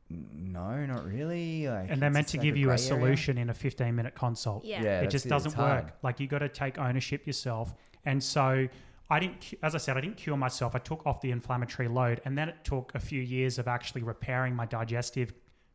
No, 0.09 0.87
not 0.87 1.05
really. 1.05 1.67
Like, 1.67 1.91
and 1.91 2.01
they're 2.01 2.11
meant 2.11 2.29
to 2.29 2.37
like 2.37 2.45
give 2.45 2.57
you 2.57 2.71
a 2.71 2.77
grey 2.77 2.87
area. 2.87 3.01
solution 3.01 3.39
in 3.39 3.51
a 3.51 3.55
15 3.55 3.95
minute 3.95 4.15
consult. 4.15 4.65
Yeah. 4.65 4.83
Yeah, 4.83 5.01
it 5.01 5.11
just 5.11 5.27
it. 5.27 5.31
doesn't 5.31 5.57
work. 5.59 5.95
Like 6.03 6.21
you 6.21 6.29
got 6.29 6.39
to 6.39 6.49
take 6.49 6.79
ownership 6.79 7.27
yourself. 7.27 7.75
And 8.05 8.23
so 8.23 8.69
I 9.11 9.19
didn't, 9.19 9.55
as 9.65 9.75
I 9.75 9.79
said, 9.79 9.97
I 9.97 10.01
didn't 10.01 10.17
cure 10.17 10.37
myself. 10.37 10.77
I 10.77 10.79
took 10.79 11.05
off 11.07 11.21
the 11.21 11.33
inflammatory 11.33 11.89
load, 11.89 12.21
and 12.25 12.39
then 12.39 12.49
it 12.49 12.57
took 12.63 12.93
a 12.95 13.01
few 13.01 13.21
years 13.21 13.59
of 13.59 13.67
actually 13.67 14.05
repairing 14.05 14.55
my 14.55 14.65
digestive 14.67 15.33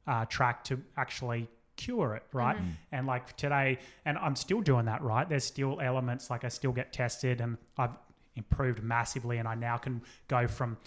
uh, 0.07 0.25
tract 0.25 0.67
to 0.67 0.81
actually 0.97 1.47
cure 1.77 2.15
it, 2.15 2.23
right? 2.33 2.57
Mm-hmm. 2.57 2.69
And 2.91 3.07
like 3.07 3.35
today, 3.37 3.79
and 4.05 4.17
I'm 4.17 4.35
still 4.35 4.61
doing 4.61 4.85
that, 4.85 5.01
right? 5.01 5.27
There's 5.27 5.43
still 5.43 5.79
elements 5.81 6.29
like 6.29 6.43
I 6.43 6.49
still 6.49 6.71
get 6.71 6.93
tested, 6.93 7.41
and 7.41 7.57
I've 7.77 7.97
improved 8.35 8.83
massively, 8.83 9.37
and 9.37 9.47
I 9.47 9.55
now 9.55 9.77
can 9.77 10.01
go 10.27 10.47
from 10.47 10.77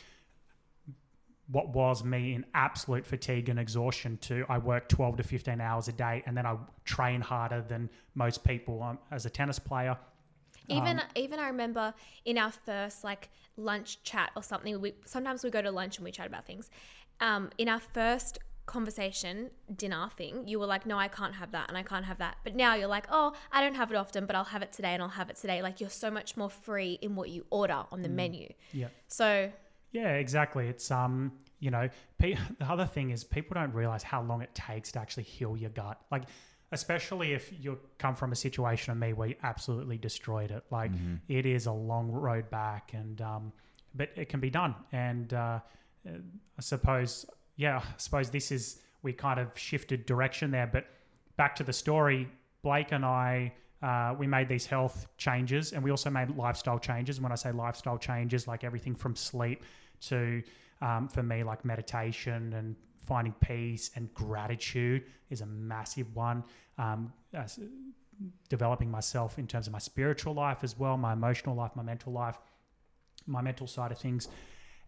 what 1.48 1.68
was 1.68 2.02
me 2.02 2.34
in 2.34 2.44
absolute 2.54 3.04
fatigue 3.04 3.50
and 3.50 3.58
exhaustion 3.58 4.16
to 4.16 4.46
I 4.48 4.56
work 4.56 4.88
12 4.88 5.18
to 5.18 5.22
15 5.22 5.60
hours 5.60 5.88
a 5.88 5.92
day 5.92 6.22
and 6.24 6.34
then 6.34 6.46
I 6.46 6.56
train 6.86 7.20
harder 7.20 7.60
than 7.60 7.90
most 8.14 8.42
people 8.44 8.82
um, 8.82 8.98
as 9.10 9.26
a 9.26 9.30
tennis 9.30 9.58
player. 9.58 9.94
Even 10.68 11.02
even 11.14 11.38
I 11.38 11.48
remember 11.48 11.92
in 12.24 12.38
our 12.38 12.50
first 12.50 13.04
like 13.04 13.28
lunch 13.56 14.02
chat 14.02 14.30
or 14.36 14.42
something. 14.42 14.80
We 14.80 14.94
sometimes 15.04 15.44
we 15.44 15.50
go 15.50 15.62
to 15.62 15.70
lunch 15.70 15.98
and 15.98 16.04
we 16.04 16.10
chat 16.10 16.26
about 16.26 16.46
things. 16.46 16.70
Um, 17.20 17.50
in 17.58 17.68
our 17.68 17.80
first 17.80 18.38
conversation 18.66 19.50
dinner 19.74 20.08
thing, 20.16 20.46
you 20.46 20.58
were 20.58 20.66
like, 20.66 20.86
"No, 20.86 20.98
I 20.98 21.08
can't 21.08 21.34
have 21.34 21.52
that, 21.52 21.68
and 21.68 21.76
I 21.76 21.82
can't 21.82 22.04
have 22.04 22.18
that." 22.18 22.38
But 22.44 22.54
now 22.56 22.74
you're 22.74 22.88
like, 22.88 23.06
"Oh, 23.10 23.34
I 23.52 23.60
don't 23.60 23.74
have 23.74 23.90
it 23.90 23.96
often, 23.96 24.26
but 24.26 24.36
I'll 24.36 24.44
have 24.44 24.62
it 24.62 24.72
today, 24.72 24.94
and 24.94 25.02
I'll 25.02 25.08
have 25.08 25.30
it 25.30 25.36
today." 25.36 25.62
Like 25.62 25.80
you're 25.80 25.90
so 25.90 26.10
much 26.10 26.36
more 26.36 26.50
free 26.50 26.98
in 27.02 27.16
what 27.16 27.28
you 27.30 27.46
order 27.50 27.84
on 27.92 28.02
the 28.02 28.08
menu. 28.08 28.48
Yeah. 28.72 28.88
So 29.08 29.50
Yeah, 29.92 30.14
exactly. 30.14 30.66
It's 30.68 30.90
um, 30.90 31.32
you 31.60 31.70
know, 31.70 31.88
pe- 32.18 32.36
the 32.58 32.64
other 32.66 32.86
thing 32.86 33.10
is 33.10 33.24
people 33.24 33.54
don't 33.54 33.72
realize 33.72 34.02
how 34.02 34.22
long 34.22 34.42
it 34.42 34.54
takes 34.54 34.92
to 34.92 35.00
actually 35.00 35.22
heal 35.22 35.56
your 35.56 35.70
gut. 35.70 36.00
Like, 36.10 36.24
especially 36.72 37.32
if 37.32 37.52
you 37.60 37.78
come 37.98 38.16
from 38.16 38.32
a 38.32 38.36
situation 38.36 38.90
of 38.90 38.98
me 38.98 39.12
where 39.12 39.28
you 39.28 39.36
absolutely 39.44 39.96
destroyed 39.96 40.50
it. 40.50 40.64
Like, 40.70 40.90
it 41.28 41.46
is 41.46 41.66
a 41.66 41.72
long 41.72 42.10
road 42.10 42.50
back, 42.50 42.92
and 42.94 43.20
um, 43.20 43.52
but 43.94 44.10
it 44.16 44.28
can 44.28 44.40
be 44.40 44.50
done. 44.50 44.74
And 44.90 45.32
uh, 45.32 45.60
uh, 46.06 46.10
I 46.58 46.60
suppose, 46.60 47.26
yeah, 47.56 47.78
I 47.78 47.82
suppose 47.98 48.30
this 48.30 48.50
is 48.50 48.80
we 49.02 49.12
kind 49.12 49.38
of 49.38 49.48
shifted 49.54 50.06
direction 50.06 50.50
there. 50.50 50.66
But 50.66 50.86
back 51.36 51.54
to 51.56 51.64
the 51.64 51.72
story, 51.72 52.28
Blake 52.62 52.92
and 52.92 53.04
I. 53.04 53.52
Uh, 53.82 54.14
we 54.18 54.26
made 54.26 54.48
these 54.48 54.64
health 54.64 55.06
changes 55.18 55.72
and 55.72 55.84
we 55.84 55.90
also 55.90 56.08
made 56.08 56.30
lifestyle 56.36 56.78
changes. 56.78 57.20
When 57.20 57.32
I 57.32 57.34
say 57.34 57.52
lifestyle 57.52 57.98
changes, 57.98 58.48
like 58.48 58.64
everything 58.64 58.94
from 58.94 59.14
sleep 59.14 59.62
to, 60.08 60.42
um, 60.80 61.06
for 61.06 61.22
me, 61.22 61.42
like 61.42 61.66
meditation 61.66 62.54
and 62.54 62.76
finding 62.96 63.34
peace 63.40 63.90
and 63.94 64.12
gratitude 64.14 65.04
is 65.28 65.42
a 65.42 65.46
massive 65.46 66.14
one. 66.16 66.42
Um, 66.78 67.12
developing 68.48 68.90
myself 68.90 69.38
in 69.38 69.46
terms 69.46 69.66
of 69.66 69.72
my 69.72 69.78
spiritual 69.78 70.34
life 70.34 70.58
as 70.62 70.78
well, 70.78 70.96
my 70.96 71.12
emotional 71.12 71.54
life, 71.54 71.72
my 71.74 71.82
mental 71.82 72.12
life, 72.12 72.38
my 73.26 73.42
mental 73.42 73.66
side 73.66 73.92
of 73.92 73.98
things. 73.98 74.28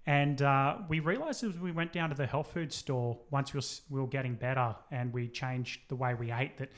And 0.06 0.40
uh, 0.40 0.78
we 0.88 1.00
realized 1.00 1.42
as 1.42 1.58
we 1.58 1.72
went 1.72 1.92
down 1.92 2.10
to 2.10 2.14
the 2.14 2.26
health 2.26 2.52
food 2.52 2.72
store, 2.72 3.18
once 3.30 3.52
we 3.52 3.60
we 3.90 4.00
were 4.00 4.06
getting 4.06 4.34
better 4.34 4.74
and 4.92 5.12
we 5.12 5.28
changed 5.28 5.80
the 5.88 5.96
way 5.96 6.14
we 6.14 6.30
ate, 6.30 6.58
that 6.58 6.70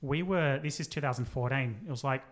we 0.00 0.24
were, 0.24 0.58
this 0.60 0.80
is 0.80 0.88
2014, 0.88 1.82
it 1.86 1.90
was 1.90 2.02
like, 2.02 2.22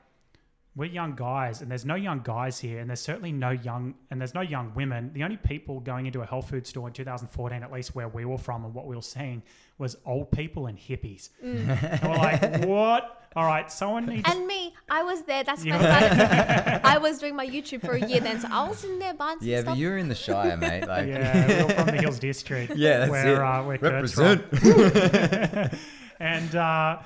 we're 0.77 0.85
young 0.85 1.15
guys 1.17 1.63
and 1.63 1.71
there's 1.71 1.85
no 1.85 1.97
young 1.97 2.21
guys 2.23 2.59
here 2.61 2.79
and 2.79 2.89
there's 2.89 3.01
certainly 3.01 3.33
no 3.33 3.51
young 3.51 3.95
and 4.11 4.21
there's 4.21 4.35
no 4.35 4.41
young 4.41 4.73
women 4.75 5.11
the 5.13 5.25
only 5.25 5.37
people 5.37 5.81
going 5.81 6.07
into 6.07 6.21
a 6.23 6.27
health 6.27 6.49
food 6.49 6.65
store 6.67 6.87
in 6.87 6.93
2014 6.95 7.63
at 7.63 7.73
least 7.73 7.95
where 7.95 8.09
we 8.09 8.25
were 8.25 8.39
from 8.39 8.65
and 8.65 8.73
what 8.73 8.87
we 8.87 8.95
were 8.95 9.03
seeing 9.03 9.43
was 9.79 9.97
old 10.07 10.31
people 10.31 10.67
and 10.67 10.79
hippies 10.79 11.31
and 11.43 11.69
we're 12.03 12.17
like 12.17 12.65
what 12.67 13.17
all 13.37 13.45
right 13.47 13.71
someone 13.71 14.07
needs 14.07 14.29
and 14.29 14.47
me, 14.47 14.75
I 14.89 15.05
was 15.05 15.23
there. 15.23 15.45
That's 15.45 15.65
You 15.65 15.73
when 15.73 15.85
I 15.87 15.99
started. 16.01 16.81
I 16.85 16.99
was 16.99 17.19
doing 17.21 17.37
my 17.37 17.47
YouTube 17.47 17.81
for 17.81 17.93
a 17.93 18.01
year 18.05 18.19
then, 18.21 18.41
so 18.41 18.49
I 18.51 18.69
was 18.69 18.83
in 18.83 18.99
there 18.99 19.15
buying 19.15 19.39
some 19.39 19.47
Yeah, 19.47 19.61
stuff. 19.61 19.75
but 19.75 19.79
you're 19.79 19.99
in 19.99 20.09
the 20.09 20.17
Shire, 20.17 20.57
mate. 20.57 20.85
Like, 20.89 21.07
yeah 21.07 21.65
we're 21.65 21.75
from 21.75 21.87
the 21.87 21.93
hills 22.03 22.19
district 22.19 22.73
Yeah, 22.77 22.99
that's 22.99 23.11
where 23.13 23.35
it. 23.37 23.39
uh, 23.41 23.63
where 23.63 23.79
Kurt's 23.79 24.13
from. 24.15 24.25
represent. 24.25 25.75
and 26.21 26.57
uh, 26.57 26.99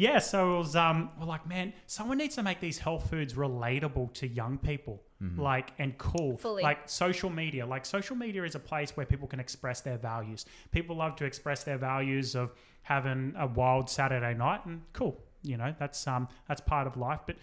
yeah, 0.00 0.18
so 0.18 0.54
it 0.54 0.58
was 0.58 0.76
um 0.76 1.10
we're 1.20 1.26
like, 1.26 1.46
man, 1.46 1.74
someone 1.86 2.16
needs 2.16 2.34
to 2.36 2.42
make 2.42 2.58
these 2.58 2.78
health 2.78 3.10
foods 3.10 3.34
relatable 3.34 4.14
to 4.14 4.26
young 4.26 4.56
people. 4.56 5.02
Like 5.38 5.72
and 5.78 5.98
cool. 5.98 6.38
Fully. 6.38 6.62
Like 6.62 6.88
social 6.88 7.28
media. 7.28 7.66
Like 7.66 7.84
social 7.84 8.16
media 8.16 8.44
is 8.44 8.54
a 8.54 8.58
place 8.58 8.96
where 8.96 9.04
people 9.04 9.28
can 9.28 9.38
express 9.40 9.82
their 9.82 9.98
values. 9.98 10.46
People 10.70 10.96
love 10.96 11.16
to 11.16 11.26
express 11.26 11.64
their 11.64 11.76
values 11.76 12.34
of 12.34 12.54
having 12.80 13.34
a 13.36 13.46
wild 13.46 13.90
Saturday 13.90 14.32
night 14.32 14.64
and 14.64 14.80
cool. 14.94 15.22
You 15.42 15.58
know, 15.58 15.74
that's 15.78 16.06
um 16.06 16.28
that's 16.48 16.62
part 16.62 16.86
of 16.86 16.96
life. 16.96 17.20
But 17.26 17.36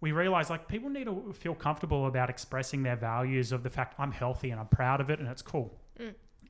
we 0.00 0.12
realize 0.12 0.50
like 0.50 0.68
people 0.68 0.88
need 0.88 1.06
to 1.06 1.32
feel 1.32 1.56
comfortable 1.56 2.06
about 2.06 2.30
expressing 2.30 2.84
their 2.84 2.96
values 2.96 3.50
of 3.50 3.64
the 3.64 3.70
fact 3.70 3.96
I'm 3.98 4.12
healthy 4.12 4.50
and 4.50 4.60
I'm 4.60 4.68
proud 4.68 5.00
of 5.00 5.10
it 5.10 5.18
and 5.18 5.28
it's 5.28 5.42
cool. 5.42 5.80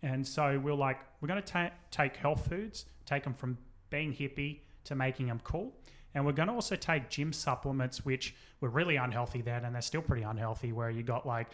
And 0.03 0.27
so 0.27 0.61
we're 0.63 0.75
like, 0.75 0.99
we're 1.21 1.29
going 1.29 1.43
to 1.43 1.53
ta- 1.53 1.71
take 1.91 2.17
health 2.17 2.49
foods, 2.49 2.85
take 3.07 3.25
them 3.25 3.35
from 3.35 3.57
being 3.89 4.13
hippie 4.13 4.61
to 4.85 4.95
making 4.95 5.27
them 5.27 5.41
cool. 5.45 5.73
And 6.15 6.27
we're 6.27 6.33
going 6.33 6.49
to 6.49 6.55
also 6.55 6.77
take 6.77 7.09
gym 7.09 7.33
supplements, 7.33 8.05
which 8.05 8.35
were 8.61 8.69
really 8.69 8.97
unhealthy 8.97 9.41
then, 9.41 9.65
and 9.65 9.75
they're 9.75 9.83
still 9.83 10.03
pretty 10.03 10.23
unhealthy, 10.23 10.73
where 10.73 10.91
you 10.91 11.03
got 11.03 11.27
like 11.27 11.49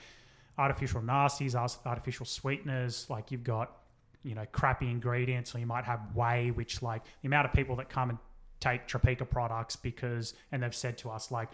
artificial 0.56 1.00
nasties, 1.00 1.54
artificial 1.86 2.26
sweeteners, 2.26 3.08
like 3.08 3.30
you've 3.30 3.44
got, 3.44 3.76
you 4.24 4.34
know, 4.34 4.44
crappy 4.50 4.90
ingredients, 4.90 5.54
or 5.54 5.60
you 5.60 5.66
might 5.66 5.84
have 5.84 6.00
whey, 6.14 6.50
which 6.50 6.82
like 6.82 7.04
the 7.22 7.28
amount 7.28 7.46
of 7.46 7.52
people 7.52 7.76
that 7.76 7.88
come 7.88 8.10
and 8.10 8.18
take 8.60 8.88
Tropeaka 8.88 9.28
products 9.28 9.76
because, 9.76 10.34
and 10.50 10.62
they've 10.62 10.74
said 10.74 10.98
to 10.98 11.10
us, 11.10 11.30
like, 11.30 11.48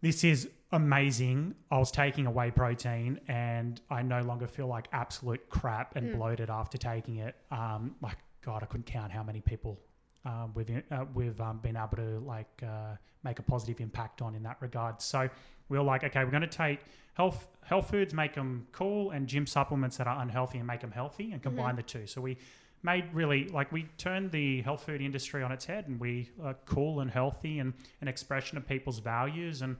this 0.00 0.24
is 0.24 0.48
amazing. 0.72 1.54
I 1.70 1.78
was 1.78 1.90
taking 1.90 2.26
a 2.26 2.30
whey 2.30 2.50
protein 2.50 3.20
and 3.28 3.78
I 3.90 4.00
no 4.00 4.22
longer 4.22 4.46
feel 4.46 4.66
like 4.66 4.88
absolute 4.92 5.50
crap 5.50 5.96
and 5.96 6.16
bloated 6.16 6.48
after 6.48 6.78
taking 6.78 7.16
it. 7.16 7.36
Um, 7.50 7.96
like 8.00 8.16
God, 8.40 8.62
I 8.62 8.66
couldn't 8.66 8.86
count 8.86 9.12
how 9.12 9.22
many 9.22 9.42
people 9.42 9.78
um, 10.24 10.52
we've 10.54 10.70
uh, 10.90 11.04
we've 11.14 11.40
um, 11.40 11.58
been 11.58 11.76
able 11.76 11.96
to 11.96 12.20
like 12.20 12.62
uh, 12.62 12.96
make 13.24 13.38
a 13.38 13.42
positive 13.42 13.80
impact 13.80 14.20
on 14.22 14.34
in 14.34 14.42
that 14.42 14.56
regard. 14.60 15.00
So 15.00 15.28
we 15.68 15.78
are 15.78 15.82
like, 15.82 16.04
okay, 16.04 16.24
we're 16.24 16.30
going 16.30 16.42
to 16.42 16.46
take 16.46 16.80
health 17.14 17.48
health 17.62 17.90
foods, 17.90 18.12
make 18.12 18.34
them 18.34 18.66
cool, 18.72 19.12
and 19.12 19.26
gym 19.26 19.46
supplements 19.46 19.96
that 19.96 20.06
are 20.06 20.20
unhealthy 20.20 20.58
and 20.58 20.66
make 20.66 20.80
them 20.80 20.90
healthy, 20.92 21.32
and 21.32 21.42
combine 21.42 21.76
the 21.76 21.82
two. 21.82 22.06
So 22.06 22.20
we 22.20 22.36
made 22.82 23.04
really 23.12 23.48
like 23.48 23.72
we 23.72 23.84
turned 23.98 24.30
the 24.30 24.62
health 24.62 24.84
food 24.84 25.00
industry 25.00 25.42
on 25.42 25.52
its 25.52 25.64
head, 25.64 25.88
and 25.88 25.98
we 25.98 26.30
are 26.42 26.54
cool 26.66 27.00
and 27.00 27.10
healthy 27.10 27.58
and 27.58 27.72
an 28.00 28.08
expression 28.08 28.58
of 28.58 28.66
people's 28.66 28.98
values 28.98 29.62
and. 29.62 29.76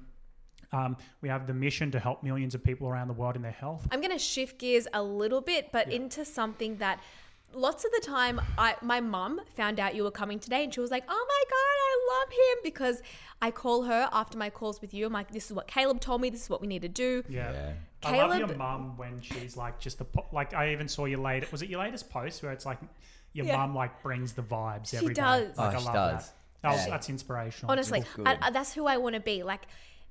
Um, 0.73 0.97
we 1.21 1.29
have 1.29 1.49
the 1.49 1.55
mission 1.55 1.91
to 1.91 1.99
help 1.99 2.23
millions 2.23 2.55
of 2.55 2.63
people 2.63 2.87
around 2.87 3.09
the 3.09 3.15
world 3.15 3.35
in 3.35 3.43
their 3.43 3.51
health. 3.51 3.89
I'm 3.91 4.01
going 4.01 4.13
to 4.13 4.21
shift 4.21 4.59
gears 4.61 4.87
a 4.93 5.03
little 5.03 5.41
bit, 5.41 5.73
but 5.73 5.89
Yeah. 5.89 5.97
into 5.97 6.25
something 6.25 6.77
that 6.77 7.01
lots 7.53 7.85
of 7.85 7.91
the 7.93 8.01
time 8.01 8.41
I 8.59 8.77
my 8.83 9.01
mum 9.01 9.41
found 9.57 9.81
out 9.81 9.95
you 9.95 10.05
were 10.05 10.11
coming 10.11 10.39
today 10.39 10.65
and 10.65 10.73
she 10.75 10.81
was 10.81 10.91
like, 10.91 11.05
"Oh 11.09 11.27
my 11.29 11.45
god, 11.51 11.57
I 12.17 12.21
love 12.21 12.33
him" 12.33 12.59
because 12.65 13.03
I 13.43 13.51
call 13.51 13.83
her 13.85 14.09
after 14.13 14.37
my 14.39 14.51
calls 14.51 14.81
with 14.81 14.93
you. 14.95 15.07
I'm 15.07 15.13
like, 15.13 15.31
"This 15.33 15.47
is 15.51 15.53
what 15.53 15.67
Caleb 15.67 16.01
told 16.01 16.21
me. 16.21 16.31
This 16.31 16.43
is 16.45 16.51
what 16.51 16.61
we 16.61 16.67
need 16.67 16.83
to 16.83 16.89
do." 16.89 17.25
Yeah. 17.29 17.53
Yeah. 17.53 17.73
I 18.05 18.17
love 18.17 18.33
Caleb- 18.33 18.49
your 18.51 18.59
mum 18.59 18.97
when 18.97 19.21
she's 19.21 19.57
like 19.57 19.79
just 19.79 19.99
the 19.99 20.05
po- 20.05 20.27
like 20.33 20.55
I 20.55 20.73
even 20.73 20.89
saw 20.89 21.05
your 21.05 21.21
late 21.21 21.51
was 21.53 21.63
it 21.63 21.69
your 21.69 21.81
latest 21.81 22.09
post 22.11 22.43
where 22.43 22.53
it's 22.53 22.65
like 22.67 22.79
your 23.33 23.47
Yeah. 23.47 23.57
mum 23.59 23.75
like 23.75 24.03
brings 24.03 24.33
the 24.33 24.43
vibes 24.43 24.91
She 24.91 24.97
every 24.97 25.15
day. 25.15 25.21
does. 25.23 25.57
Like, 25.59 25.75
Oh, 25.75 25.77
I 25.77 25.79
she 25.81 25.85
love 25.87 25.95
does. 25.95 26.27
that. 26.27 26.35
That 26.63 26.73
was, 26.73 26.85
Yeah. 26.85 26.91
that's 26.91 27.09
inspirational. 27.09 27.73
Honestly, 27.73 28.05
I, 28.27 28.39
I- 28.43 28.51
that's 28.51 28.75
who 28.75 28.87
I 28.87 28.97
want 28.99 29.15
to 29.15 29.21
be. 29.21 29.43
Like, 29.43 29.63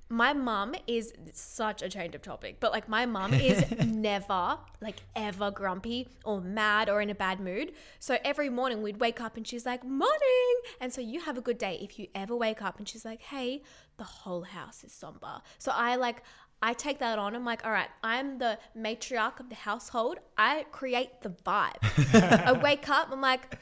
my 0.10 0.34
mum 0.34 0.74
is 0.88 1.14
such 1.34 1.84
a 1.84 1.90
change 1.90 2.16
of 2.16 2.24
topic, 2.24 2.58
but 2.60 2.72
like, 2.72 2.90
my 2.90 3.06
mum 3.06 3.34
is 3.34 3.64
never, 3.86 4.58
like, 4.82 5.04
ever 5.16 5.52
grumpy 5.52 6.08
or 6.26 6.42
mad 6.42 6.90
or 6.90 7.02
in 7.02 7.12
a 7.12 7.16
bad 7.16 7.40
mood. 7.40 7.74
So 8.00 8.18
every 8.26 8.50
morning 8.50 8.82
we'd 8.82 9.00
wake 9.00 9.22
up 9.22 9.38
and 9.38 9.48
she's 9.48 9.66
like, 9.66 9.84
Morning. 9.84 10.56
And 10.82 10.92
so 10.92 11.00
you 11.00 11.20
have 11.22 11.38
a 11.38 11.42
good 11.42 11.60
day 11.60 11.78
if 11.82 12.00
you 12.00 12.08
ever 12.16 12.36
wake 12.36 12.62
up 12.62 12.80
and 12.80 12.88
she's 12.88 13.06
like, 13.06 13.22
Hey, 13.22 13.62
the 13.98 14.04
whole 14.04 14.42
house 14.42 14.84
is 14.84 14.92
somber. 14.92 15.42
So 15.60 15.72
I 15.74 15.96
like, 15.96 16.24
I 16.62 16.74
take 16.74 17.00
that 17.00 17.20
on. 17.20 17.36
I'm 17.36 17.46
like, 17.46 17.66
all 17.66 17.72
right, 17.72 17.88
I'm 18.04 18.38
the 18.38 18.58
matriarch 18.78 19.40
of 19.40 19.48
the 19.48 19.56
household. 19.56 20.18
I 20.38 20.66
create 20.72 21.22
the 21.22 21.30
vibe. 21.30 21.78
I 22.46 22.52
wake 22.52 22.90
up, 22.90 23.10
I'm 23.12 23.22
like, 23.22 23.58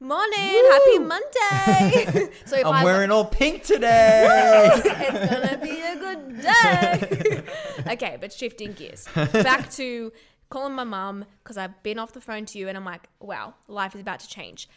morning, 0.00 0.64
happy 0.70 0.98
Monday. 0.98 2.30
so 2.44 2.56
if 2.56 2.66
I'm 2.66 2.72
I 2.72 2.84
wearing 2.84 3.10
all 3.10 3.24
pink 3.24 3.64
today. 3.64 4.28
it's 4.84 5.34
gonna 5.34 5.58
be 5.58 5.80
a 5.80 5.96
good 5.96 6.40
day. 6.40 7.42
okay, 7.92 8.16
but 8.20 8.32
shifting 8.32 8.72
gears 8.72 9.08
back 9.14 9.70
to 9.72 10.12
calling 10.50 10.74
my 10.74 10.84
mum 10.84 11.24
because 11.42 11.56
I've 11.56 11.82
been 11.82 11.98
off 11.98 12.12
the 12.12 12.20
phone 12.20 12.46
to 12.46 12.58
you 12.58 12.68
and 12.68 12.76
I'm 12.76 12.84
like, 12.84 13.08
wow, 13.20 13.54
life 13.66 13.94
is 13.94 14.00
about 14.00 14.20
to 14.20 14.28
change. 14.28 14.68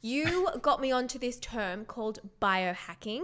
You 0.00 0.48
got 0.60 0.80
me 0.80 0.92
onto 0.92 1.18
this 1.18 1.38
term 1.38 1.84
called 1.84 2.20
biohacking. 2.40 3.22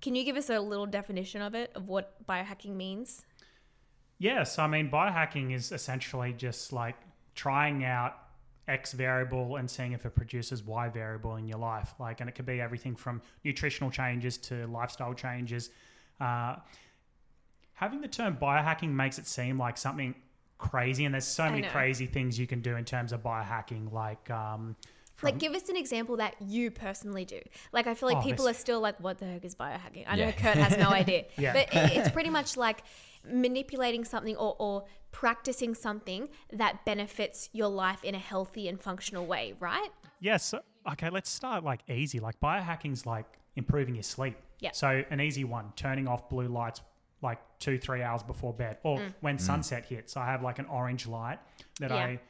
Can 0.00 0.14
you 0.14 0.24
give 0.24 0.36
us 0.36 0.48
a 0.48 0.60
little 0.60 0.86
definition 0.86 1.42
of 1.42 1.54
it, 1.54 1.70
of 1.74 1.86
what 1.86 2.26
biohacking 2.26 2.74
means? 2.74 3.24
Yes, 4.18 4.58
I 4.58 4.66
mean 4.66 4.90
biohacking 4.90 5.54
is 5.54 5.72
essentially 5.72 6.32
just 6.32 6.72
like 6.72 6.96
trying 7.34 7.84
out 7.84 8.14
X 8.70 8.92
variable 8.92 9.56
and 9.56 9.68
seeing 9.68 9.92
if 9.92 10.06
it 10.06 10.14
produces 10.14 10.62
Y 10.62 10.88
variable 10.88 11.36
in 11.36 11.46
your 11.46 11.58
life. 11.58 11.94
Like, 11.98 12.20
and 12.20 12.28
it 12.28 12.34
could 12.34 12.46
be 12.46 12.60
everything 12.60 12.94
from 12.96 13.20
nutritional 13.44 13.90
changes 13.90 14.38
to 14.38 14.66
lifestyle 14.68 15.14
changes. 15.14 15.70
Uh, 16.20 16.56
having 17.74 18.00
the 18.00 18.08
term 18.08 18.36
biohacking 18.40 18.90
makes 18.90 19.18
it 19.18 19.26
seem 19.26 19.58
like 19.58 19.76
something 19.76 20.14
crazy, 20.58 21.04
and 21.04 21.14
there's 21.14 21.26
so 21.26 21.44
many 21.44 21.62
know. 21.62 21.68
crazy 21.68 22.06
things 22.06 22.38
you 22.38 22.46
can 22.46 22.60
do 22.60 22.76
in 22.76 22.84
terms 22.84 23.12
of 23.12 23.22
biohacking, 23.22 23.92
like. 23.92 24.30
Um, 24.30 24.76
Like, 25.22 25.38
give 25.38 25.54
us 25.54 25.68
an 25.68 25.76
example 25.76 26.16
that 26.18 26.34
you 26.40 26.70
personally 26.70 27.24
do. 27.24 27.40
Like, 27.72 27.86
I 27.86 27.94
feel 27.94 28.08
like 28.08 28.18
Oh, 28.18 28.22
people 28.22 28.44
this- 28.46 28.56
are 28.56 28.60
still 28.60 28.80
like, 28.80 28.98
what 29.00 29.18
the 29.18 29.26
heck 29.26 29.44
is 29.44 29.54
biohacking? 29.54 30.04
I 30.06 30.16
know 30.16 30.32
Kurt 30.32 30.56
has 30.56 30.76
no 30.78 30.88
idea. 31.02 31.24
Yeah. 31.36 31.52
But 31.52 31.74
it- 31.74 31.96
it's 31.98 32.10
pretty 32.10 32.30
much 32.30 32.56
like 32.56 32.82
manipulating 33.28 34.04
something 34.04 34.36
or, 34.36 34.56
or 34.58 34.84
practicing 35.12 35.74
something 35.74 36.28
that 36.52 36.84
benefits 36.84 37.48
your 37.52 37.68
life 37.68 38.02
in 38.04 38.14
a 38.14 38.18
healthy 38.18 38.68
and 38.68 38.80
functional 38.80 39.26
way, 39.26 39.54
right? 39.60 39.88
Yes. 40.20 40.54
okay, 40.92 41.10
let's 41.10 41.30
start 41.30 41.64
like 41.64 41.80
easy. 41.88 42.20
Like 42.20 42.40
biohacking's 42.40 43.06
like 43.06 43.26
improving 43.56 43.94
your 43.94 44.02
sleep. 44.02 44.36
Yeah. 44.60 44.70
So 44.72 45.02
an 45.10 45.20
easy 45.20 45.44
one, 45.44 45.72
turning 45.76 46.06
off 46.08 46.28
blue 46.28 46.48
lights 46.48 46.80
like 47.22 47.38
two, 47.58 47.78
three 47.78 48.02
hours 48.02 48.22
before 48.22 48.52
bed. 48.54 48.78
Or 48.82 48.98
Mm. 48.98 49.14
when 49.20 49.38
sunset 49.38 49.84
hits, 49.84 50.16
I 50.16 50.24
have 50.26 50.42
like 50.42 50.58
an 50.58 50.66
orange 50.66 51.06
light 51.06 51.38
that 51.78 51.90
Yeah. 51.90 51.96
I 51.96 52.20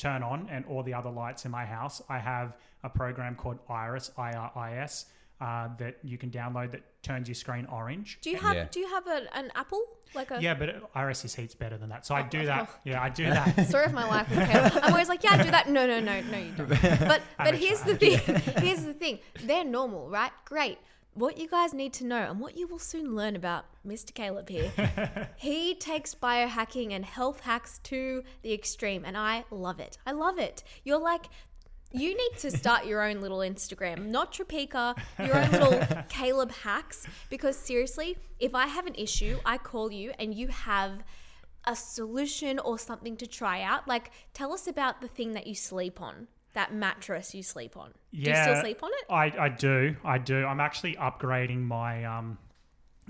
turn 0.00 0.22
on 0.22 0.48
and 0.50 0.64
all 0.66 0.82
the 0.82 0.94
other 0.94 1.10
lights 1.10 1.44
in 1.44 1.50
my 1.50 1.64
house. 1.64 2.02
I 2.08 2.18
have 2.18 2.56
a 2.82 2.88
program 2.88 3.34
called 3.36 3.58
Iris, 3.68 4.10
I 4.16 4.32
R 4.32 4.50
I 4.56 4.78
S, 4.78 5.06
uh, 5.40 5.68
that 5.78 5.98
you 6.02 6.18
can 6.18 6.30
download 6.30 6.70
that 6.72 6.82
turns 7.02 7.28
your 7.28 7.34
screen 7.34 7.66
orange. 7.66 8.18
Do 8.22 8.30
you 8.30 8.38
have 8.38 8.56
Yeah. 8.56 8.66
Do 8.70 8.80
you 8.80 8.88
have 8.88 9.06
a, 9.06 9.36
an 9.36 9.50
Apple? 9.54 9.82
Like 10.14 10.30
a 10.32 10.40
Yeah, 10.40 10.54
but 10.54 10.90
Iris 10.94 11.24
is 11.24 11.34
heaps 11.34 11.54
better 11.54 11.78
than 11.78 11.90
that. 11.90 12.04
So 12.04 12.14
I 12.14 12.22
do 12.22 12.40
oh. 12.40 12.46
that. 12.46 12.80
Yeah, 12.84 13.02
I 13.02 13.10
do 13.10 13.24
that. 13.30 13.68
story 13.68 13.84
of 13.84 13.92
my 13.92 14.06
life 14.06 14.28
with 14.30 14.48
Caleb. 14.48 14.72
I'm 14.82 14.92
always 14.92 15.08
like, 15.08 15.22
yeah, 15.22 15.34
I 15.34 15.42
do 15.42 15.50
that. 15.50 15.68
No, 15.68 15.86
no, 15.86 16.00
no, 16.00 16.20
no, 16.22 16.38
you 16.38 16.52
don't. 16.52 16.68
But 17.08 17.22
but 17.38 17.54
here's 17.54 17.82
the 17.82 17.96
thing. 17.96 18.18
Here's 18.64 18.84
the 18.84 18.94
thing. 18.94 19.20
They're 19.44 19.64
normal, 19.64 20.08
right? 20.08 20.32
Great. 20.44 20.78
What 21.14 21.38
you 21.38 21.48
guys 21.48 21.74
need 21.74 21.92
to 21.94 22.04
know, 22.04 22.30
and 22.30 22.38
what 22.40 22.56
you 22.56 22.68
will 22.68 22.78
soon 22.78 23.16
learn 23.16 23.34
about 23.34 23.64
Mr. 23.86 24.14
Caleb 24.14 24.48
here, 24.48 24.70
he 25.36 25.74
takes 25.74 26.14
biohacking 26.14 26.92
and 26.92 27.04
health 27.04 27.40
hacks 27.40 27.78
to 27.84 28.22
the 28.42 28.52
extreme, 28.52 29.04
and 29.04 29.16
I 29.16 29.44
love 29.50 29.80
it. 29.80 29.98
I 30.06 30.12
love 30.12 30.38
it. 30.38 30.62
You're 30.84 31.00
like, 31.00 31.26
you 31.92 32.16
need 32.16 32.38
to 32.38 32.50
start 32.52 32.86
your 32.86 33.02
own 33.02 33.20
little 33.20 33.38
Instagram, 33.38 34.06
not 34.06 34.32
Tropeaka, 34.32 34.96
your 35.18 35.36
own 35.36 35.50
little 35.50 36.04
Caleb 36.08 36.52
hacks. 36.52 37.06
Because 37.28 37.56
seriously, 37.56 38.16
if 38.38 38.54
I 38.54 38.68
have 38.68 38.86
an 38.86 38.94
issue, 38.94 39.38
I 39.44 39.58
call 39.58 39.90
you 39.90 40.12
and 40.20 40.32
you 40.32 40.46
have 40.48 41.02
a 41.64 41.74
solution 41.74 42.60
or 42.60 42.78
something 42.78 43.16
to 43.16 43.26
try 43.26 43.62
out. 43.62 43.88
Like, 43.88 44.12
tell 44.32 44.52
us 44.52 44.68
about 44.68 45.00
the 45.00 45.08
thing 45.08 45.32
that 45.32 45.48
you 45.48 45.54
sleep 45.56 46.00
on, 46.00 46.28
that 46.52 46.74
mattress 46.74 47.34
you 47.34 47.42
sleep 47.42 47.76
on. 47.76 47.92
Do 48.12 48.18
you 48.18 48.34
still 48.34 48.60
sleep 48.60 48.82
on 48.82 48.90
it? 48.92 49.12
I, 49.12 49.44
I 49.44 49.48
do. 49.48 49.96
I 50.04 50.18
do. 50.18 50.44
I'm 50.44 50.60
actually 50.60 50.96
upgrading 50.96 51.62
my 51.62 52.04
um 52.04 52.38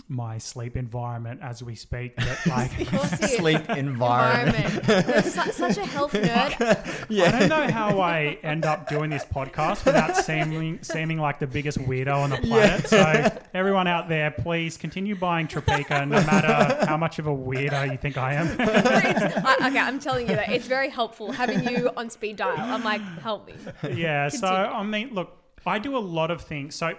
my 0.08 0.38
sleep 0.38 0.76
environment 0.76 1.40
as 1.42 1.62
we 1.62 1.74
speak. 1.74 2.16
But 2.16 2.38
like 2.46 2.80
Of 2.80 2.90
course 2.90 3.20
you- 3.20 3.28
Sleep 3.28 3.68
environment. 3.70 4.64
environment. 4.66 5.06
You're 5.08 5.22
su- 5.22 5.52
such 5.52 5.76
a 5.76 5.84
health 5.86 6.12
nerd. 6.14 7.04
yeah. 7.08 7.24
I 7.26 7.30
don't 7.38 7.48
know 7.48 7.70
how 7.70 8.00
I 8.00 8.38
end 8.42 8.64
up 8.64 8.88
doing 8.88 9.10
this 9.10 9.24
podcast 9.24 9.84
without 9.84 10.16
seeming 10.16 10.78
seeming 10.82 11.18
like 11.18 11.38
the 11.38 11.46
biggest 11.46 11.78
weirdo 11.78 12.14
on 12.16 12.30
the 12.30 12.38
planet. 12.38 12.88
So 12.88 13.28
everyone 13.54 13.86
out 13.86 14.08
there, 14.08 14.30
please 14.30 14.76
continue 14.76 15.14
buying 15.16 15.46
Tropeaka 15.46 16.08
no 16.08 16.24
matter 16.24 16.86
how 16.86 16.96
much 16.96 17.18
of 17.18 17.26
a 17.26 17.34
weirdo 17.36 17.90
you 17.92 17.98
think 17.98 18.16
I 18.16 18.34
am. 18.34 18.46
It's- 18.60 19.42
I- 19.44 19.68
okay, 19.68 19.78
I'm 19.78 20.00
telling 20.00 20.28
you 20.28 20.34
that 20.36 20.48
it's 20.50 20.66
very 20.66 20.88
helpful 20.88 21.30
having 21.30 21.62
you 21.68 21.90
on 21.96 22.10
speed 22.10 22.36
dial. 22.36 22.56
I'm 22.58 22.82
like, 22.82 23.02
help 23.20 23.46
me. 23.46 23.54
yeah. 23.94 24.28
So 24.28 24.46
I 24.48 24.82
mean, 24.82 25.10
look, 25.14 25.36
I 25.66 25.78
do 25.78 25.96
a 25.96 25.98
lot 26.00 26.30
of 26.30 26.40
things. 26.42 26.74
So 26.74 26.94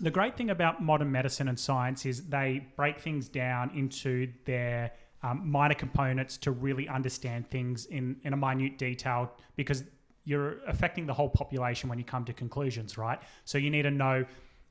the 0.00 0.10
great 0.10 0.36
thing 0.36 0.50
about 0.50 0.82
modern 0.82 1.10
medicine 1.10 1.48
and 1.48 1.58
science 1.58 2.06
is 2.06 2.26
they 2.28 2.66
break 2.76 3.00
things 3.00 3.28
down 3.28 3.70
into 3.74 4.32
their 4.44 4.92
um, 5.22 5.50
minor 5.50 5.74
components 5.74 6.36
to 6.38 6.50
really 6.50 6.88
understand 6.88 7.50
things 7.50 7.86
in 7.86 8.16
in 8.22 8.32
a 8.32 8.36
minute 8.36 8.78
detail 8.78 9.32
because 9.56 9.84
you're 10.24 10.58
affecting 10.66 11.06
the 11.06 11.14
whole 11.14 11.30
population 11.30 11.88
when 11.88 11.98
you 11.98 12.04
come 12.04 12.24
to 12.24 12.32
conclusions, 12.32 12.98
right? 12.98 13.18
So 13.44 13.58
you 13.58 13.70
need 13.70 13.82
to 13.82 13.90
know. 13.90 14.24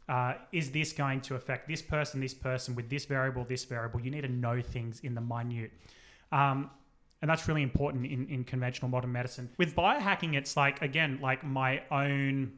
Uh, 0.08 0.36
is 0.54 0.72
this 0.72 0.94
going 0.94 1.20
to 1.20 1.36
affect 1.36 1.68
this 1.68 1.82
person, 1.82 2.22
this 2.22 2.34
person 2.34 2.76
with 2.76 2.90
this 2.90 3.04
variable, 3.04 3.44
this 3.44 3.66
variable? 3.66 4.00
You 4.00 4.10
need 4.10 4.22
to 4.22 4.30
know 4.30 4.62
things 4.62 5.02
in 5.02 5.14
the 5.14 5.20
minute. 5.20 5.72
Um, 6.32 6.70
and 7.22 7.30
that's 7.30 7.48
really 7.48 7.64
important 7.64 8.06
in, 8.06 8.28
in 8.28 8.44
conventional 8.44 8.90
modern 8.90 9.12
medicine. 9.12 9.50
With 9.58 9.76
biohacking, 9.76 10.36
it's 10.36 10.56
like, 10.56 10.82
again, 10.82 11.20
like 11.22 11.44
my 11.44 11.82
own, 11.92 12.54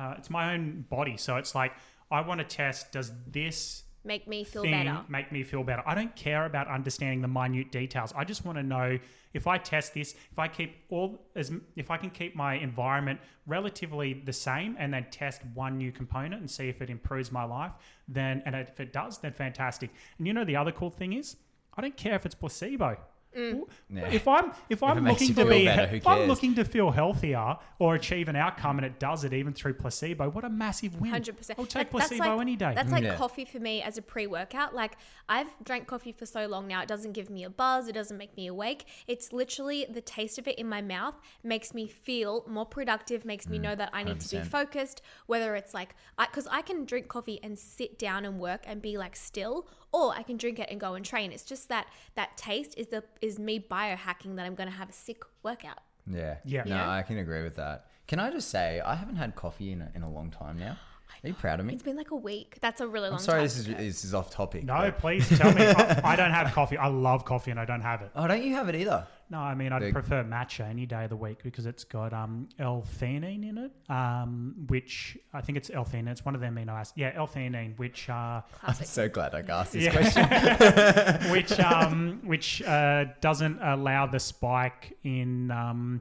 uh, 0.00 0.14
it's 0.16 0.30
my 0.30 0.54
own 0.54 0.84
body. 0.88 1.16
So 1.16 1.36
it's 1.36 1.54
like, 1.54 1.72
I 2.10 2.20
want 2.22 2.38
to 2.40 2.44
test, 2.44 2.92
does 2.92 3.12
this 3.26 3.84
Make 4.02 4.26
me 4.26 4.44
feel 4.44 4.62
better. 4.62 5.00
make 5.10 5.30
me 5.30 5.42
feel 5.42 5.62
better. 5.62 5.82
I 5.86 5.94
don't 5.94 6.16
care 6.16 6.46
about 6.46 6.68
understanding 6.68 7.20
the 7.20 7.28
minute 7.28 7.70
details. 7.70 8.14
I 8.16 8.24
just 8.24 8.46
want 8.46 8.56
to 8.56 8.62
know 8.62 8.98
if 9.34 9.46
I 9.46 9.58
test 9.58 9.92
this, 9.92 10.14
if 10.32 10.38
I 10.38 10.48
keep 10.48 10.74
all 10.88 11.26
as 11.36 11.52
if 11.76 11.90
I 11.90 11.98
can 11.98 12.08
keep 12.08 12.34
my 12.34 12.54
environment 12.54 13.20
relatively 13.46 14.14
the 14.14 14.32
same 14.32 14.74
and 14.78 14.92
then 14.94 15.06
test 15.10 15.42
one 15.52 15.76
new 15.76 15.92
component 15.92 16.40
and 16.40 16.50
see 16.50 16.70
if 16.70 16.80
it 16.80 16.88
improves 16.88 17.30
my 17.30 17.44
life, 17.44 17.72
then 18.08 18.42
and 18.46 18.54
if 18.56 18.80
it 18.80 18.94
does, 18.94 19.18
then 19.18 19.34
fantastic. 19.34 19.90
And 20.16 20.26
you 20.26 20.32
know 20.32 20.46
the 20.46 20.56
other 20.56 20.72
cool 20.72 20.90
thing 20.90 21.12
is, 21.12 21.36
I 21.74 21.82
don't 21.82 21.96
care 21.96 22.14
if 22.14 22.24
it's 22.24 22.34
placebo. 22.34 22.96
Mm. 23.36 23.62
Yeah. 23.88 24.08
If 24.08 24.26
I'm 24.26 24.52
if 24.68 24.82
I'm 24.82 25.06
it 25.06 25.10
looking 25.10 25.28
to 25.28 25.34
feel 25.34 25.48
be 25.48 25.64
better, 25.64 25.86
who 25.86 25.96
if 25.96 26.06
I'm 26.06 26.26
looking 26.26 26.54
to 26.56 26.64
feel 26.64 26.90
healthier 26.90 27.56
or 27.78 27.94
achieve 27.94 28.28
an 28.28 28.36
outcome 28.36 28.78
and 28.78 28.86
it 28.86 28.98
does 28.98 29.22
it 29.24 29.32
even 29.32 29.52
through 29.52 29.74
placebo, 29.74 30.30
what 30.30 30.44
a 30.44 30.48
massive 30.48 31.00
win! 31.00 31.12
Hundred 31.12 31.36
percent. 31.36 31.58
I'll 31.58 31.66
take 31.66 31.90
placebo 31.90 32.40
any 32.40 32.56
day. 32.56 32.72
That's 32.74 32.90
like 32.90 33.04
Yeah. 33.04 33.16
coffee 33.16 33.44
for 33.44 33.60
me 33.60 33.82
as 33.82 33.98
a 33.98 34.02
pre-workout. 34.02 34.74
Like 34.74 34.96
I've 35.28 35.46
drank 35.62 35.86
coffee 35.86 36.12
for 36.12 36.26
so 36.26 36.46
long 36.46 36.66
now, 36.66 36.82
it 36.82 36.88
doesn't 36.88 37.12
give 37.12 37.30
me 37.30 37.44
a 37.44 37.50
buzz. 37.50 37.86
It 37.86 37.92
doesn't 37.92 38.18
make 38.18 38.36
me 38.36 38.48
awake. 38.48 38.86
It's 39.06 39.32
literally 39.32 39.86
the 39.88 40.00
taste 40.00 40.38
of 40.38 40.48
it 40.48 40.58
in 40.58 40.68
my 40.68 40.82
mouth 40.82 41.14
makes 41.44 41.72
me 41.72 41.86
feel 41.86 42.44
more 42.48 42.66
productive. 42.66 43.24
Makes 43.24 43.48
me 43.48 43.58
know 43.58 43.74
that 43.76 43.90
I 43.92 44.02
need 44.02 44.20
to 44.20 44.38
be 44.38 44.42
focused. 44.42 45.02
Whether 45.26 45.54
it's 45.54 45.72
like, 45.72 45.94
because 46.18 46.48
I, 46.50 46.62
can 46.62 46.84
drink 46.84 47.08
coffee 47.08 47.38
and 47.42 47.58
sit 47.58 47.98
down 47.98 48.24
and 48.24 48.38
work 48.38 48.62
and 48.66 48.82
be 48.82 48.98
like 48.98 49.16
still, 49.16 49.68
or 49.92 50.12
I 50.14 50.22
can 50.22 50.36
drink 50.36 50.58
it 50.58 50.68
and 50.70 50.80
go 50.80 50.94
and 50.94 51.04
train. 51.04 51.32
It's 51.32 51.42
just 51.42 51.68
that 51.68 51.86
that 52.14 52.36
taste 52.36 52.74
is 52.76 52.88
the 52.88 53.04
is 53.20 53.38
me 53.38 53.58
biohacking 53.60 54.36
that 54.36 54.46
I'm 54.46 54.54
going 54.54 54.68
to 54.68 54.76
have 54.76 54.90
a 54.90 54.92
sick 54.92 55.22
workout. 55.42 55.80
Yeah. 56.06 56.36
Yeah. 56.44 56.64
No, 56.64 56.88
I 56.88 57.02
can 57.02 57.18
agree 57.18 57.42
with 57.42 57.56
that. 57.56 57.86
Can 58.06 58.18
I 58.18 58.30
just 58.30 58.50
say, 58.50 58.80
I 58.80 58.96
haven't 58.96 59.16
had 59.16 59.36
coffee 59.36 59.70
in 59.72 59.82
a, 59.82 59.92
in 59.94 60.02
a 60.02 60.10
long 60.10 60.30
time 60.30 60.58
now. 60.58 60.76
Are 61.24 61.28
you 61.28 61.34
proud 61.34 61.60
of 61.60 61.66
me? 61.66 61.74
It's 61.74 61.82
been 61.82 61.96
like 61.96 62.10
a 62.10 62.16
week. 62.16 62.58
That's 62.60 62.80
a 62.80 62.88
really 62.88 63.08
long 63.08 63.18
I'm 63.18 63.24
sorry, 63.24 63.38
time. 63.40 63.44
this 63.44 63.58
is 63.58 63.66
this 63.66 64.04
is 64.04 64.14
off 64.14 64.30
topic. 64.30 64.64
no, 64.64 64.74
but- 64.76 64.98
please 64.98 65.28
tell 65.38 65.52
me. 65.54 65.62
I, 65.66 66.00
I 66.12 66.16
don't 66.16 66.30
have 66.32 66.52
coffee. 66.52 66.76
I 66.78 66.88
love 66.88 67.24
coffee 67.24 67.50
and 67.50 67.60
I 67.60 67.64
don't 67.64 67.82
have 67.82 68.02
it. 68.02 68.10
Oh, 68.16 68.26
don't 68.26 68.42
you 68.42 68.54
have 68.54 68.68
it 68.68 68.74
either? 68.74 69.06
No, 69.28 69.38
I 69.38 69.54
mean 69.54 69.72
I'd 69.72 69.78
Big. 69.80 69.92
prefer 69.92 70.24
matcha 70.24 70.68
any 70.68 70.86
day 70.86 71.04
of 71.04 71.10
the 71.10 71.16
week 71.16 71.44
because 71.44 71.64
it's 71.64 71.84
got 71.84 72.12
um, 72.12 72.48
L-theanine 72.58 73.48
in 73.48 73.58
it, 73.58 73.70
um, 73.88 74.54
which 74.66 75.16
I 75.32 75.40
think 75.40 75.56
it's 75.56 75.70
L-theanine. 75.70 76.08
It's 76.08 76.24
one 76.24 76.34
of 76.34 76.40
the 76.40 76.48
amino 76.48 76.70
acids. 76.70 76.94
Yeah, 76.96 77.12
L-theanine, 77.14 77.78
which 77.78 78.08
uh, 78.10 78.12
I'm 78.12 78.42
Classic. 78.60 78.86
so 78.88 79.08
glad 79.08 79.34
I 79.36 79.40
asked 79.52 79.72
this 79.72 79.84
Yeah. 79.84 79.92
question. 79.92 81.30
which 81.30 81.60
um, 81.60 82.20
which 82.24 82.60
uh, 82.62 83.04
doesn't 83.20 83.60
allow 83.62 84.06
the 84.06 84.18
spike 84.18 84.96
in 85.04 85.52
um, 85.52 86.00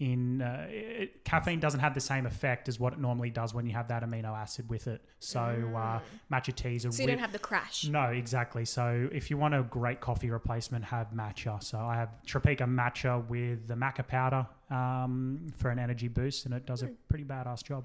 in 0.00 0.42
uh, 0.42 0.66
it, 0.68 1.24
caffeine 1.24 1.58
doesn't 1.58 1.80
have 1.80 1.92
the 1.92 2.00
same 2.00 2.24
effect 2.24 2.68
as 2.68 2.78
what 2.78 2.92
it 2.92 2.98
normally 3.00 3.30
does 3.30 3.52
when 3.52 3.66
you 3.66 3.72
have 3.72 3.88
that 3.88 4.02
amino 4.04 4.36
acid 4.36 4.68
with 4.68 4.86
it. 4.86 5.02
So 5.18 5.40
uh, 5.40 6.00
matcha 6.32 6.54
teas 6.54 6.86
are 6.86 6.92
so 6.92 7.02
you 7.02 7.08
re- 7.08 7.14
don't 7.14 7.20
have 7.20 7.32
the 7.32 7.38
crash. 7.38 7.86
no, 7.88 8.04
exactly. 8.04 8.64
So 8.64 9.08
if 9.12 9.30
you 9.30 9.36
want 9.36 9.54
a 9.54 9.62
great 9.64 10.00
coffee 10.00 10.30
replacement, 10.30 10.84
have 10.84 11.08
matcha. 11.12 11.62
So 11.62 11.78
I 11.78 11.96
have 11.96 12.10
Tropeaka 12.26 12.66
matcha 12.68 13.26
with 13.28 13.66
the 13.66 13.74
maca 13.74 14.06
powder 14.06 14.46
um, 14.70 15.48
for 15.56 15.70
an 15.70 15.78
energy 15.78 16.08
boost, 16.08 16.44
and 16.46 16.54
it 16.54 16.64
does 16.66 16.82
a 16.82 16.90
pretty 17.08 17.24
badass 17.24 17.64
job. 17.64 17.84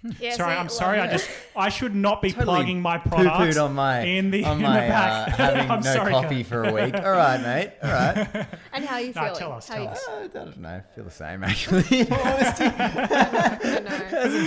Yeah, 0.20 0.36
sorry, 0.36 0.54
see, 0.54 0.58
I'm 0.60 0.68
sorry. 0.68 1.00
I 1.00 1.08
just 1.08 1.28
I 1.56 1.68
should 1.70 1.92
not 1.94 2.22
be 2.22 2.30
Totally 2.30 2.44
plugging 2.44 2.80
my 2.80 2.98
products 2.98 3.56
Poo-pooed 3.56 3.64
on 3.64 3.74
my 3.74 4.00
in 4.02 4.30
the 4.30 4.44
on 4.44 4.58
in 4.58 4.62
my 4.62 4.74
the 4.82 4.88
back. 4.88 5.28
uh, 5.28 5.30
having 5.36 5.70
I'm 5.70 5.80
no 5.80 5.92
sorry, 5.92 6.12
coffee 6.12 6.42
for 6.44 6.62
a 6.64 6.72
week. 6.72 6.94
All 6.94 7.10
right, 7.12 7.40
mate. 7.42 7.72
All 7.82 7.90
right. 7.90 8.46
And 8.72 8.84
how 8.84 8.94
are 8.94 9.00
you 9.00 9.12
Nah, 9.12 9.22
feeling? 9.24 9.38
tell 9.40 9.52
us, 9.52 9.66
How 9.68 9.74
tell 9.74 9.82
you- 9.84 9.88
us. 9.90 10.06
Uh, 10.08 10.12
I 10.22 10.26
don't 10.28 10.56
know. 10.60 10.68
I 10.68 10.94
feel 10.94 11.02
the 11.04 11.10
same 11.10 11.42
actually. 11.42 12.00
In 12.00 12.12
honesty, 12.12 12.64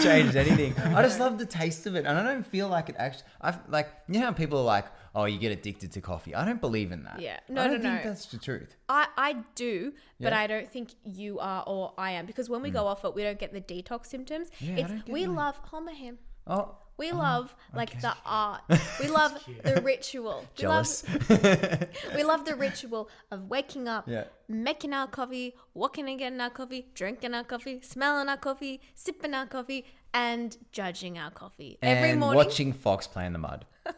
I 0.02 0.22
changed 0.22 0.36
anything. 0.46 0.78
I 0.78 1.02
just 1.04 1.20
love 1.20 1.38
the 1.38 1.46
taste 1.46 1.86
of 1.86 1.96
it, 1.96 2.06
and 2.06 2.18
I 2.18 2.24
don't 2.24 2.46
feel 2.46 2.68
like 2.68 2.90
it 2.90 2.96
actually. 2.98 3.26
I've 3.40 3.60
like 3.70 3.90
you 4.08 4.20
know 4.20 4.26
how 4.28 4.32
people 4.34 4.60
are 4.60 4.64
like, 4.64 4.86
oh, 5.16 5.26
you 5.26 5.38
get 5.38 5.52
addicted 5.52 5.92
to 5.94 6.02
coffee. 6.02 6.34
I 6.36 6.46
don't 6.46 6.62
believe 6.62 6.92
in 6.92 7.04
that. 7.04 7.20
Yeah. 7.20 7.40
I 7.50 7.52
No, 7.54 7.64
don't 7.68 7.82
no, 7.84 7.90
think 7.90 8.04
no. 8.04 8.10
that's 8.10 8.26
the 8.28 8.38
truth. 8.38 8.76
I, 8.90 9.08
I 9.18 9.44
do, 9.56 9.94
but 10.20 10.32
Yeah. 10.34 10.40
I 10.40 10.48
don't 10.48 10.68
think 10.70 10.92
you 11.04 11.40
are 11.40 11.64
or 11.68 11.94
I 11.98 12.12
am 12.12 12.26
because 12.26 12.50
when 12.50 12.62
we 12.62 12.70
go 12.70 12.84
mm. 12.84 12.88
off 12.88 13.04
it, 13.06 13.14
we 13.14 13.24
don't 13.24 13.40
get 13.40 13.54
the 13.54 13.62
detox 13.62 14.08
symptoms. 14.08 14.50
Yeah, 14.60 14.76
I 14.76 14.80
it's 14.80 14.90
don't 14.90 15.06
get 15.06 15.14
we 15.14 15.26
that. 15.26 15.32
love 15.32 15.56
hold 15.64 15.86
my 15.86 15.94
hand. 15.94 16.18
Oh, 16.48 16.76
We 17.02 17.12
oh, 17.12 17.18
love 17.18 17.56
like 17.74 18.00
the 18.00 18.14
art. 18.24 18.62
We 19.02 19.08
love 19.08 19.34
the 19.64 19.82
ritual. 19.82 20.42
We 20.42 20.62
jealous. 20.62 21.04
Love, 21.30 21.88
we 22.16 22.24
love 22.24 22.46
the 22.46 22.56
ritual 22.56 23.10
of 23.32 23.50
waking 23.50 23.88
up, 23.88 24.04
Yeah. 24.08 24.26
making 24.48 24.94
our 24.94 25.08
coffee, 25.08 25.56
walking 25.74 26.08
and 26.08 26.20
getting 26.20 26.40
our 26.40 26.52
coffee, 26.52 26.86
drinking 26.94 27.34
our 27.34 27.44
coffee, 27.44 27.82
smelling 27.82 28.30
our 28.30 28.38
coffee, 28.38 28.82
sipping 28.94 29.34
our 29.34 29.48
coffee, 29.48 29.84
and 30.14 30.56
judging 30.72 31.18
our 31.18 31.32
coffee 31.32 31.80
every 31.82 32.14
morning 32.14 32.38
watching 32.38 32.72
Fox 32.72 33.08
play 33.08 33.26
in 33.26 33.34
the 33.34 33.40
mud. 33.40 33.66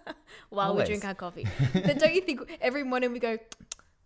while 0.50 0.70
always. 0.70 0.88
we 0.88 0.94
drink 0.94 1.04
our 1.04 1.13
coffee. 1.26 1.46
but 1.74 2.00
don't 2.00 2.13
you 2.13 2.22
think 2.22 2.39
every 2.62 2.86
morning 2.86 3.12
we 3.12 3.20
go, 3.20 3.38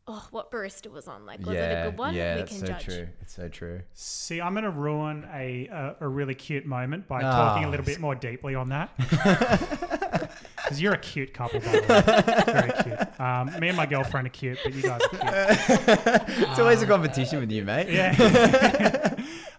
oh, 0.07 0.25
what 0.31 0.51
barista 0.51 0.91
was 0.91 1.07
on? 1.07 1.25
Like, 1.25 1.39
was 1.45 1.55
yeah, 1.55 1.83
it 1.83 1.87
a 1.87 1.89
good 1.91 1.97
one? 1.99 2.13
yeah, 2.15 2.35
we 2.35 2.41
it's 2.41 2.51
can 2.51 2.59
so 2.61 2.67
judge. 2.67 2.83
true. 2.85 3.07
It's 3.21 3.33
so 3.35 3.47
true. 3.49 3.81
See, 3.93 4.39
I'm 4.41 4.53
going 4.53 4.63
to 4.63 4.69
ruin 4.71 5.27
a, 5.33 5.67
a 5.67 5.95
a 6.01 6.07
really 6.07 6.35
cute 6.35 6.65
moment 6.65 7.07
by 7.07 7.21
Ah, 7.23 7.31
talking 7.35 7.65
a 7.65 7.69
little 7.69 7.85
bit 7.85 7.99
more 7.99 8.15
deeply 8.15 8.55
on 8.55 8.69
that. 8.69 8.89
Because 10.67 10.81
you're 10.81 10.93
a 10.95 10.97
cute 10.97 11.33
couple, 11.33 11.61
by 11.61 11.71
the 11.71 11.79
way. 11.79 12.51
Very 12.53 12.71
cute. 12.83 13.19
Um, 13.21 13.57
me 13.61 13.69
and 13.69 13.77
my 13.77 13.85
girlfriend 13.85 14.27
are 14.27 14.31
cute, 14.31 14.59
but 14.65 14.73
you 14.73 14.81
guys 14.81 14.99
are 15.01 15.07
cute. 15.07 15.21
It's 16.49 16.59
always 16.59 16.81
a 16.81 16.85
competition 16.85 17.39
with 17.39 17.49
you, 17.53 17.63
mate. 17.63 17.87
Yeah. 17.89 18.13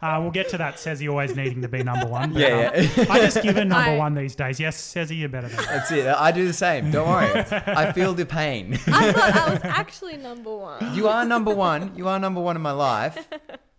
uh, 0.03 0.19
we'll 0.21 0.31
get 0.31 0.49
to 0.51 0.59
that. 0.59 0.77
Sezzy 0.77 1.09
always 1.11 1.35
needing 1.35 1.63
to 1.63 1.69
be 1.69 1.83
number 1.83 2.07
one. 2.07 2.33
But, 2.33 2.41
Yeah, 2.43 2.71
um. 2.75 3.07
I 3.11 3.21
just 3.21 3.43
give 3.43 3.57
her 3.57 3.65
number 3.65 3.91
I- 3.91 3.97
one 3.97 4.15
these 4.15 4.35
days. 4.35 4.59
Yes, 4.61 4.77
Sezzy, 4.81 5.19
you're 5.19 5.29
better 5.29 5.49
than 5.49 5.57
that. 5.57 5.67
That's 5.67 5.91
it. 5.93 6.07
I 6.07 6.31
do 6.33 6.47
the 6.47 6.53
same. 6.53 6.91
Don't 6.91 7.09
worry. 7.09 7.45
I 7.67 7.93
feel 7.93 8.15
the 8.15 8.27
pain. 8.27 8.75
I 8.87 9.13
thought 9.13 9.37
I 9.37 9.51
was 9.53 9.61
actually 9.65 10.17
number 10.17 10.55
one. 10.57 10.95
You 10.95 11.09
are 11.09 11.25
number 11.25 11.55
one. 11.55 11.93
You 11.97 12.09
are 12.09 12.19
number 12.19 12.41
one 12.41 12.57
in 12.57 12.63
my 12.63 12.73
life, 12.73 13.29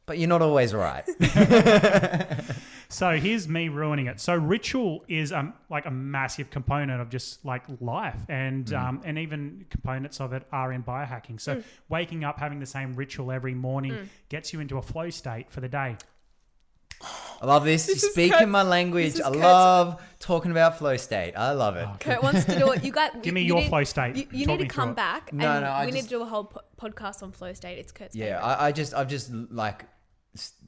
but 0.06 0.18
you're 0.18 0.30
not 0.30 0.42
always 0.42 0.74
right. 0.74 1.06
So 2.92 3.12
here's 3.18 3.48
me 3.48 3.70
ruining 3.70 4.08
it. 4.08 4.20
So 4.20 4.34
ritual 4.36 5.06
is 5.08 5.32
um, 5.32 5.54
like 5.70 5.86
a 5.86 5.92
massive 5.92 6.50
component 6.50 7.00
of 7.02 7.10
just 7.10 7.46
like 7.46 7.64
life, 7.80 8.20
and 8.30 8.66
Mm. 8.66 8.80
um, 8.82 9.02
and 9.06 9.20
even 9.20 9.66
components 9.70 10.20
of 10.20 10.34
it 10.34 10.44
are 10.52 10.74
in 10.74 10.82
biohacking. 10.84 11.40
So 11.40 11.62
waking 11.88 12.24
up, 12.24 12.40
having 12.40 12.60
the 12.60 12.66
same 12.66 12.96
ritual 12.96 13.32
every 13.32 13.54
morning 13.54 14.10
gets 14.30 14.54
you 14.54 14.60
into 14.60 14.78
a 14.80 14.82
flow 14.82 15.12
state 15.12 15.52
for 15.52 15.62
the 15.62 15.70
day. 15.70 15.98
I 17.42 17.46
love 17.46 17.64
this. 17.64 17.86
This 17.86 18.02
You're 18.02 18.12
speaking 18.12 18.38
Kurt's- 18.40 18.50
my 18.52 18.64
language. 18.64 19.20
I 19.22 19.24
Kurt's- 19.30 19.38
love 19.38 20.02
talking 20.20 20.50
about 20.52 20.78
flow 20.80 20.98
state. 20.98 21.34
I 21.38 21.52
love 21.52 21.78
it. 21.78 21.88
Kurt 22.02 22.22
wants 22.24 22.44
to 22.46 22.58
do 22.58 22.72
it. 22.72 22.84
You 22.84 22.92
got. 22.92 23.22
Give 23.24 23.34
me 23.36 23.42
you 23.42 23.48
your 23.50 23.58
need- 23.60 23.70
flow 23.70 23.84
state. 23.84 24.16
You, 24.16 24.28
you 24.32 24.46
need 24.48 24.58
to 24.60 24.66
come 24.68 24.96
back, 24.96 25.32
No, 25.32 25.48
and 25.50 25.64
no, 25.64 25.70
I 25.70 25.86
we 25.86 25.92
need 25.92 26.00
just- 26.00 26.10
to 26.10 26.16
do 26.16 26.22
a 26.24 26.26
whole 26.26 26.46
po- 26.46 26.62
podcast 26.82 27.22
on 27.24 27.32
flow 27.32 27.54
state. 27.54 27.78
It's 27.78 27.92
Kurt's 27.92 28.16
Yeah. 28.16 28.44
I, 28.44 28.68
I 28.68 28.72
just 28.72 28.94
I've 28.96 29.08
just 29.08 29.32
like 29.32 29.84
s- 29.84 29.88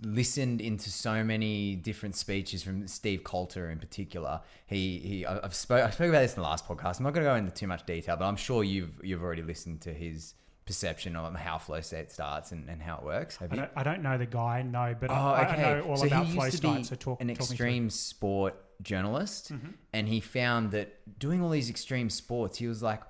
listened 0.03 0.61
into 0.61 0.89
so 0.89 1.23
many 1.23 1.75
different 1.75 2.15
speeches 2.15 2.63
from 2.63 2.87
Steve 2.87 3.21
Kotler 3.23 3.71
in 3.71 3.79
particular. 3.79 4.41
He 4.65 4.99
he 4.99 5.25
I've 5.25 5.53
spoke 5.53 5.83
I 5.83 5.89
spoke 5.89 6.09
about 6.09 6.21
this 6.21 6.35
in 6.35 6.41
the 6.41 6.47
last 6.47 6.67
podcast. 6.67 6.99
I'm 6.99 7.03
not 7.03 7.13
going 7.13 7.25
to 7.25 7.31
go 7.31 7.35
into 7.35 7.51
too 7.51 7.67
much 7.67 7.85
detail, 7.85 8.15
but 8.17 8.25
I'm 8.25 8.35
sure 8.35 8.63
you've 8.63 8.99
you've 9.03 9.23
already 9.23 9.41
listened 9.43 9.81
to 9.81 9.93
his 9.93 10.33
perception 10.65 11.15
of 11.15 11.35
how 11.35 11.57
flow 11.57 11.81
state 11.81 12.11
starts 12.11 12.51
and, 12.51 12.69
and 12.69 12.81
how 12.81 12.97
it 12.97 13.03
works. 13.03 13.35
Have 13.37 13.51
I 13.51 13.55
you? 13.55 13.61
don't, 13.61 13.71
I 13.75 13.83
don't 13.83 14.03
know 14.03 14.17
the 14.17 14.27
guy, 14.27 14.61
no, 14.61 14.95
but 14.97 15.09
Oh, 15.09 15.13
I, 15.13 15.41
okay. 15.51 15.63
I 15.63 15.73
know 15.79 15.81
all 15.87 15.97
so 15.97 16.05
about 16.05 16.27
flow 16.29 16.45
used 16.45 16.57
to 16.57 16.61
be 16.61 16.73
state. 16.75 16.85
So 16.85 16.95
talk 16.95 17.21
an 17.21 17.27
talk. 17.27 17.35
Mm-hmm. 17.37 17.51
extreme 17.51 17.89
sport 17.89 18.55
journalist, 18.81 19.51
and 19.93 20.07
he 20.07 20.19
found 20.19 20.71
that 20.71 21.19
doing 21.19 21.41
all 21.41 21.49
these 21.49 21.69
extreme 21.69 22.09
sports, 22.09 22.57
he 22.57 22.67
was 22.67 22.81
like, 22.83 23.01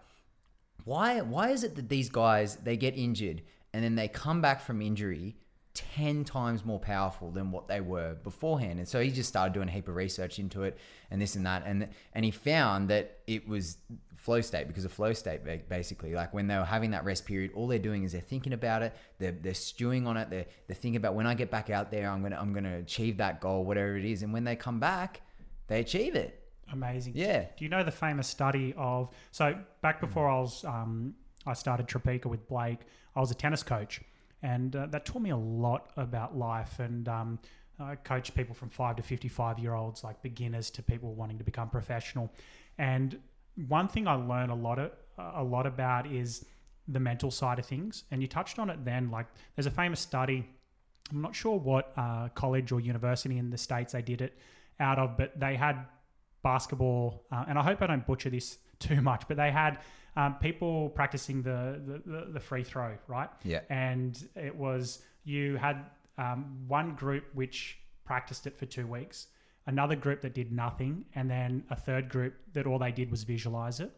why 0.83 1.21
why 1.21 1.49
is 1.49 1.63
it 1.63 1.75
that 1.75 1.89
these 1.89 2.09
guys 2.09 2.55
they 2.57 2.75
get 2.77 2.97
injured 2.97 3.41
and 3.73 3.83
then 3.83 3.95
they 3.95 4.07
come 4.07 4.41
back 4.41 4.61
from 4.61 4.81
injury 4.81 5.35
10 5.73 6.25
times 6.25 6.65
more 6.65 6.79
powerful 6.79 7.31
than 7.31 7.51
what 7.51 7.67
they 7.67 7.79
were 7.79 8.15
beforehand. 8.15 8.79
And 8.79 8.87
so 8.87 9.01
he 9.01 9.09
just 9.09 9.29
started 9.29 9.53
doing 9.53 9.69
a 9.69 9.71
heap 9.71 9.87
of 9.87 9.95
research 9.95 10.37
into 10.37 10.63
it 10.63 10.77
and 11.09 11.21
this 11.21 11.35
and 11.35 11.45
that. 11.45 11.63
And 11.65 11.89
and 12.13 12.25
he 12.25 12.31
found 12.31 12.89
that 12.89 13.19
it 13.27 13.47
was 13.47 13.77
flow 14.15 14.41
state 14.41 14.67
because 14.67 14.85
of 14.85 14.91
flow 14.91 15.13
state 15.13 15.41
basically. 15.69 16.13
Like 16.13 16.33
when 16.33 16.47
they 16.47 16.57
were 16.57 16.65
having 16.65 16.91
that 16.91 17.05
rest 17.05 17.25
period 17.25 17.51
all 17.55 17.67
they're 17.67 17.79
doing 17.79 18.03
is 18.03 18.11
they're 18.11 18.21
thinking 18.21 18.53
about 18.53 18.81
it. 18.81 18.93
They're, 19.17 19.31
they're 19.31 19.53
stewing 19.53 20.07
on 20.07 20.17
it. 20.17 20.29
They're, 20.29 20.45
they're 20.67 20.75
thinking 20.75 20.97
about 20.97 21.15
when 21.15 21.25
i 21.25 21.33
get 21.33 21.49
back 21.49 21.69
out 21.69 21.89
there 21.91 22.09
i'm 22.09 22.21
gonna 22.21 22.37
i'm 22.39 22.53
gonna 22.53 22.77
achieve 22.77 23.17
that 23.17 23.39
goal 23.39 23.63
whatever 23.63 23.95
it 23.97 24.05
is. 24.05 24.23
And 24.23 24.33
when 24.33 24.43
they 24.43 24.55
come 24.55 24.79
back 24.79 25.21
they 25.67 25.79
achieve 25.79 26.15
it. 26.15 26.37
Amazing. 26.73 27.13
Yeah. 27.15 27.45
Do 27.57 27.63
you 27.63 27.69
know 27.69 27.83
the 27.83 27.91
famous 27.91 28.27
study 28.27 28.73
of 28.77 29.09
so 29.31 29.57
back 29.81 30.01
before 30.01 30.29
I 30.29 30.39
was 30.39 30.65
um, 30.65 31.15
I 31.45 31.53
started 31.53 31.87
Tropeaka 31.87 32.25
with 32.25 32.47
Blake, 32.47 32.79
I 33.15 33.19
was 33.19 33.31
a 33.31 33.35
tennis 33.35 33.63
coach, 33.63 34.01
and 34.41 34.75
uh, 34.75 34.87
that 34.87 35.05
taught 35.05 35.21
me 35.21 35.29
a 35.29 35.37
lot 35.37 35.91
about 35.97 36.37
life. 36.37 36.79
And 36.79 37.07
um, 37.07 37.39
I 37.79 37.95
coach 37.95 38.33
people 38.33 38.55
from 38.55 38.69
five 38.69 38.95
to 38.95 39.03
fifty-five 39.03 39.59
year 39.59 39.73
olds, 39.73 40.03
like 40.03 40.21
beginners 40.21 40.69
to 40.71 40.83
people 40.83 41.13
wanting 41.13 41.37
to 41.37 41.43
become 41.43 41.69
professional. 41.69 42.31
And 42.77 43.19
one 43.67 43.87
thing 43.87 44.07
I 44.07 44.13
learned 44.13 44.51
a 44.51 44.55
lot 44.55 44.79
of, 44.79 44.91
a 45.17 45.43
lot 45.43 45.65
about 45.65 46.05
is 46.11 46.45
the 46.87 46.99
mental 46.99 47.31
side 47.31 47.59
of 47.59 47.65
things. 47.65 48.03
And 48.11 48.21
you 48.21 48.27
touched 48.27 48.59
on 48.59 48.69
it 48.69 48.83
then. 48.85 49.11
Like 49.11 49.27
there's 49.55 49.67
a 49.67 49.71
famous 49.71 49.99
study. 49.99 50.47
I'm 51.11 51.21
not 51.21 51.35
sure 51.35 51.57
what 51.59 51.93
uh, 51.97 52.29
college 52.29 52.71
or 52.71 52.79
university 52.79 53.37
in 53.37 53.49
the 53.49 53.57
states 53.57 53.93
they 53.93 54.01
did 54.01 54.21
it 54.21 54.37
out 54.79 54.97
of, 54.97 55.17
but 55.17 55.39
they 55.39 55.55
had 55.55 55.85
basketball, 56.43 57.23
uh, 57.31 57.45
and 57.47 57.59
I 57.59 57.61
hope 57.61 57.83
I 57.83 57.87
don't 57.87 58.05
butcher 58.07 58.31
this 58.31 58.57
too 58.79 58.99
much, 58.99 59.27
but 59.27 59.37
they 59.37 59.51
had 59.51 59.77
um, 60.15 60.35
people 60.35 60.89
practicing 60.89 61.41
the, 61.41 62.01
the, 62.05 62.27
the, 62.33 62.39
free 62.39 62.63
throw, 62.63 62.97
right? 63.07 63.29
Yeah. 63.43 63.61
And 63.69 64.27
it 64.35 64.55
was, 64.55 65.03
you 65.23 65.55
had 65.55 65.85
um, 66.17 66.57
one 66.67 66.95
group 66.95 67.25
which 67.33 67.77
practiced 68.03 68.45
it 68.45 68.57
for 68.57 68.65
two 68.65 68.87
weeks, 68.87 69.27
another 69.67 69.95
group 69.95 70.21
that 70.21 70.33
did 70.33 70.51
nothing, 70.51 71.05
and 71.15 71.29
then 71.29 71.63
a 71.69 71.75
third 71.75 72.09
group 72.09 72.33
that 72.53 72.67
all 72.67 72.77
they 72.77 72.91
did 72.91 73.09
was 73.09 73.23
visualize 73.23 73.79
it. 73.79 73.91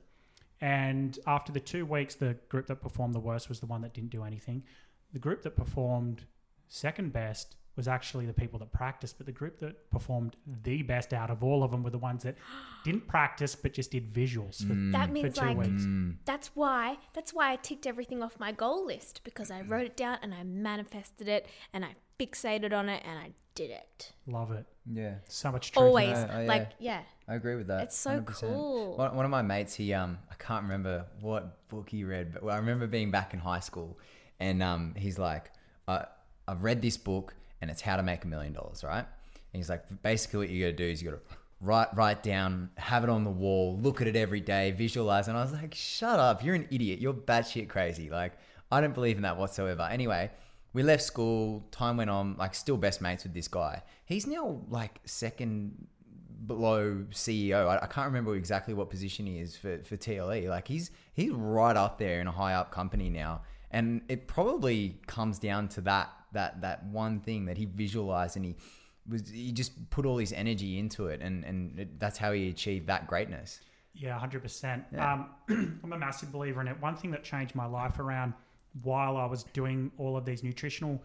And 0.61 1.17
after 1.25 1.51
the 1.51 1.59
two 1.59 1.85
weeks, 1.85 2.15
the 2.15 2.37
group 2.47 2.67
that 2.67 2.77
performed 2.77 3.15
the 3.15 3.19
worst 3.19 3.49
was 3.49 3.59
the 3.59 3.65
one 3.65 3.81
that 3.81 3.93
didn't 3.93 4.11
do 4.11 4.23
anything. 4.23 4.63
The 5.11 5.19
group 5.19 5.41
that 5.41 5.55
performed 5.55 6.25
second 6.67 7.11
best 7.11 7.55
was 7.75 7.87
actually 7.87 8.25
the 8.25 8.33
people 8.33 8.59
that 8.59 8.71
practiced, 8.71 9.17
but 9.17 9.25
the 9.25 9.31
group 9.31 9.59
that 9.59 9.89
performed 9.89 10.35
the 10.63 10.83
best 10.83 11.13
out 11.13 11.29
of 11.29 11.43
all 11.43 11.63
of 11.63 11.71
them 11.71 11.83
were 11.83 11.89
the 11.89 11.97
ones 11.97 12.23
that 12.23 12.35
didn't 12.85 13.07
practice 13.07 13.55
but 13.55 13.73
just 13.73 13.91
did 13.91 14.13
visuals. 14.13 14.65
For, 14.65 14.73
That 14.91 15.07
for 15.07 15.13
means 15.13 15.37
two 15.37 15.45
like 15.45 15.57
weeks. 15.57 15.83
that's 16.25 16.51
why 16.55 16.97
that's 17.13 17.33
why 17.33 17.51
I 17.51 17.55
ticked 17.57 17.87
everything 17.87 18.21
off 18.21 18.39
my 18.39 18.51
goal 18.51 18.85
list 18.85 19.21
because 19.23 19.49
I 19.49 19.61
wrote 19.61 19.85
it 19.85 19.97
down 19.97 20.17
and 20.21 20.33
I 20.33 20.43
manifested 20.43 21.27
it 21.27 21.47
and 21.73 21.83
I 21.83 21.95
fixated 22.19 22.73
on 22.73 22.89
it 22.89 23.03
and 23.05 23.17
I 23.17 23.31
did 23.55 23.69
it. 23.69 24.11
Love 24.27 24.51
it. 24.51 24.65
Yeah. 24.91 25.15
So 25.27 25.51
much 25.51 25.71
truth. 25.71 25.83
Always 25.83 26.13
that. 26.13 26.29
Oh, 26.33 26.41
yeah. 26.41 26.47
like 26.47 26.69
yeah. 26.79 27.01
I 27.27 27.35
agree 27.35 27.55
with 27.55 27.67
that. 27.67 27.83
It's 27.83 27.97
so 27.97 28.19
100%. 28.19 28.25
cool. 28.41 28.97
One, 28.97 29.15
one 29.15 29.25
of 29.25 29.31
my 29.31 29.41
mates, 29.41 29.73
he 29.75 29.93
um, 29.93 30.17
I 30.29 30.35
can't 30.35 30.63
remember 30.63 31.05
what 31.21 31.67
book 31.69 31.89
he 31.89 32.03
read, 32.03 32.33
but 32.33 32.47
I 32.49 32.57
remember 32.57 32.87
being 32.87 33.11
back 33.11 33.33
in 33.33 33.39
high 33.39 33.61
school, 33.61 33.97
and 34.39 34.61
um, 34.61 34.93
he's 34.97 35.17
like, 35.17 35.51
I, 35.87 36.05
I've 36.47 36.63
read 36.63 36.81
this 36.81 36.97
book, 36.97 37.33
and 37.63 37.71
it's 37.71 37.81
how 37.81 37.95
to 37.95 38.03
make 38.03 38.23
a 38.23 38.27
million 38.27 38.53
dollars, 38.53 38.83
right? 38.83 39.05
And 39.05 39.59
he's 39.59 39.69
like, 39.69 39.83
basically, 40.03 40.39
what 40.39 40.49
you 40.49 40.63
got 40.65 40.77
to 40.77 40.77
do 40.77 40.85
is 40.85 41.01
you 41.01 41.09
got 41.09 41.17
to 41.17 41.35
write 41.59 41.95
write 41.95 42.21
down, 42.21 42.69
have 42.77 43.03
it 43.03 43.09
on 43.09 43.23
the 43.23 43.31
wall, 43.31 43.79
look 43.81 44.01
at 44.01 44.07
it 44.07 44.15
every 44.15 44.41
day, 44.41 44.69
visualize. 44.71 45.27
And 45.27 45.35
I 45.35 45.41
was 45.41 45.53
like, 45.53 45.73
shut 45.73 46.19
up, 46.19 46.43
you're 46.43 46.55
an 46.55 46.67
idiot, 46.69 46.99
you're 46.99 47.13
batshit 47.13 47.69
crazy. 47.69 48.11
Like, 48.11 48.33
I 48.71 48.81
don't 48.81 48.93
believe 48.93 49.17
in 49.17 49.23
that 49.23 49.37
whatsoever. 49.37 49.87
Anyway. 49.89 50.29
We 50.75 50.81
left 50.81 51.03
school, 51.03 51.63
time 51.69 51.97
went 51.97 52.09
on, 52.09 52.35
like 52.37 52.55
still 52.55 52.77
best 52.77 52.99
mates 52.99 53.23
with 53.25 53.35
this 53.35 53.47
guy. 53.47 53.83
He's 54.05 54.25
now 54.25 54.61
like 54.69 55.01
second 55.05 55.87
below 56.45 57.05
CEO. 57.11 57.67
I, 57.67 57.83
I 57.83 57.87
can't 57.87 58.07
remember 58.07 58.35
exactly 58.35 58.73
what 58.73 58.89
position 58.89 59.25
he 59.25 59.39
is 59.39 59.55
for, 59.55 59.79
for 59.83 59.97
TLE. 59.97 60.49
Like 60.49 60.67
he's 60.67 60.91
he's 61.13 61.31
right 61.31 61.75
up 61.75 61.97
there 61.97 62.19
in 62.19 62.27
a 62.27 62.31
high 62.31 62.53
up 62.53 62.71
company 62.71 63.09
now, 63.09 63.41
and 63.73 64.01
it 64.07 64.27
probably 64.27 64.99
comes 65.07 65.39
down 65.39 65.67
to 65.69 65.81
that 65.81 66.09
that 66.31 66.61
that 66.61 66.85
one 66.85 67.19
thing 67.19 67.45
that 67.45 67.57
he 67.57 67.65
visualized 67.65 68.35
and 68.37 68.45
he 68.45 68.55
was 69.09 69.29
he 69.29 69.51
just 69.51 69.89
put 69.89 70.05
all 70.05 70.17
his 70.17 70.31
energy 70.31 70.79
into 70.79 71.07
it, 71.07 71.21
and 71.21 71.43
and 71.43 71.79
it, 71.79 71.99
that's 71.99 72.17
how 72.17 72.31
he 72.31 72.49
achieved 72.49 72.87
that 72.87 73.07
greatness. 73.07 73.59
Yeah, 73.93 74.17
hundred 74.17 74.41
percent. 74.41 74.85
Yeah. 74.93 75.13
Um, 75.49 75.79
I'm 75.83 75.93
a 75.93 75.97
massive 75.97 76.31
believer 76.31 76.61
in 76.61 76.67
it. 76.67 76.79
One 76.81 76.95
thing 76.95 77.11
that 77.11 77.23
changed 77.23 77.53
my 77.55 77.65
life 77.65 77.99
around 77.99 78.33
while 78.81 79.17
I 79.17 79.25
was 79.25 79.43
doing 79.43 79.91
all 79.97 80.17
of 80.17 80.25
these 80.25 80.41
nutritional 80.43 81.01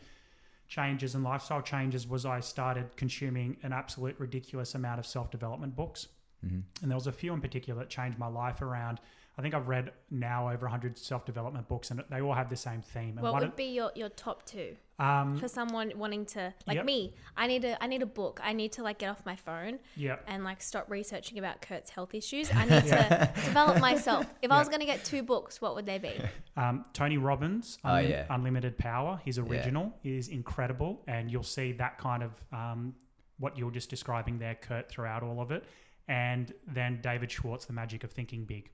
changes 0.69 1.15
and 1.15 1.25
lifestyle 1.25 1.63
changes 1.63 2.07
was 2.07 2.25
I 2.25 2.41
started 2.41 2.97
consuming 2.97 3.57
an 3.63 3.73
absolute 3.73 4.15
ridiculous 4.19 4.75
amount 4.75 4.99
of 5.01 5.07
self 5.07 5.31
development 5.31 5.75
books, 5.77 6.09
Mm-hmm. 6.47 6.61
and 6.83 6.91
there 6.91 6.97
was 6.97 7.09
a 7.09 7.13
few 7.13 7.33
in 7.35 7.41
particular 7.41 7.81
that 7.81 7.91
changed 7.91 8.17
my 8.17 8.29
life 8.29 8.63
around. 8.63 9.01
I 9.39 9.43
think 9.43 9.55
I've 9.55 9.69
read 9.69 9.93
now 10.11 10.51
over 10.51 10.67
100 10.67 10.99
self 10.99 11.25
development 11.25 11.69
books, 11.69 11.93
and 11.93 12.03
they 12.11 12.21
all 12.21 12.35
have 12.35 12.51
the 12.51 12.57
same 12.57 12.83
theme. 12.83 13.11
And 13.11 13.21
What 13.23 13.35
one 13.35 13.43
would 13.43 13.55
be 13.57 13.67
your, 13.67 13.93
your 13.95 14.09
top 14.09 14.45
two 14.45 14.75
um, 14.99 15.39
for 15.39 15.47
someone 15.47 15.93
wanting 15.95 16.27
to 16.27 16.53
like 16.67 16.75
Yep. 16.77 16.85
me? 16.85 17.15
I 17.37 17.47
need 17.47 17.65
a 17.65 17.81
I 17.81 17.87
need 17.87 18.03
a 18.03 18.07
book. 18.07 18.41
I 18.43 18.53
need 18.53 18.73
to 18.73 18.83
like 18.83 18.99
get 18.99 19.11
off 19.11 19.25
my 19.25 19.37
phone 19.37 19.79
yeah, 19.97 20.17
and 20.27 20.43
like 20.43 20.61
stop 20.61 20.91
researching 20.91 21.39
about 21.39 21.63
Kurt's 21.63 21.91
health 21.91 22.15
issues. 22.15 22.51
I 22.53 22.65
need 22.65 22.85
to 22.89 23.33
develop 23.45 23.81
myself. 23.81 24.27
If 24.43 24.51
I 24.51 24.59
was 24.59 24.69
going 24.69 24.81
to 24.81 24.87
get 24.87 25.05
two 25.05 25.23
books, 25.23 25.61
what 25.61 25.77
would 25.77 25.87
they 25.87 25.99
be? 25.99 26.13
Um, 26.57 26.85
Tony 26.93 27.17
Robbins, 27.17 27.79
Oh, 27.85 27.91
Unlim- 27.91 28.09
yeah. 28.11 28.27
Unlimited 28.31 28.77
Power, 28.77 29.21
his 29.25 29.39
original 29.39 29.93
is 30.03 30.29
incredible, 30.29 31.03
and 31.07 31.31
you'll 31.31 31.43
see 31.45 31.71
that 31.73 31.97
kind 31.99 32.23
of 32.25 32.33
um, 32.53 32.95
what 33.39 33.57
you're 33.57 33.71
just 33.71 33.89
describing 33.89 34.39
there, 34.41 34.57
Kurt, 34.57 34.89
throughout 34.89 35.23
all 35.23 35.41
of 35.41 35.53
it. 35.53 35.65
And 36.09 36.53
then 36.67 37.01
David 37.03 37.31
Schwartz, 37.31 37.67
The 37.67 37.73
Magic 37.73 38.03
of 38.03 38.11
Thinking 38.11 38.45
Big, 38.45 38.71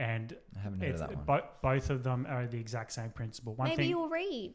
and 0.00 0.34
I 0.56 0.60
haven't 0.60 0.80
heard 0.80 0.90
of 0.94 0.98
that 0.98 1.14
one. 1.14 1.24
bo- 1.26 1.48
both 1.62 1.90
of 1.90 2.02
them 2.02 2.26
are 2.28 2.46
the 2.46 2.58
exact 2.58 2.92
same 2.92 3.10
principle. 3.10 3.54
One 3.54 3.68
Maybe 3.68 3.82
thing, 3.84 3.90
you'll 3.90 4.08
read. 4.08 4.54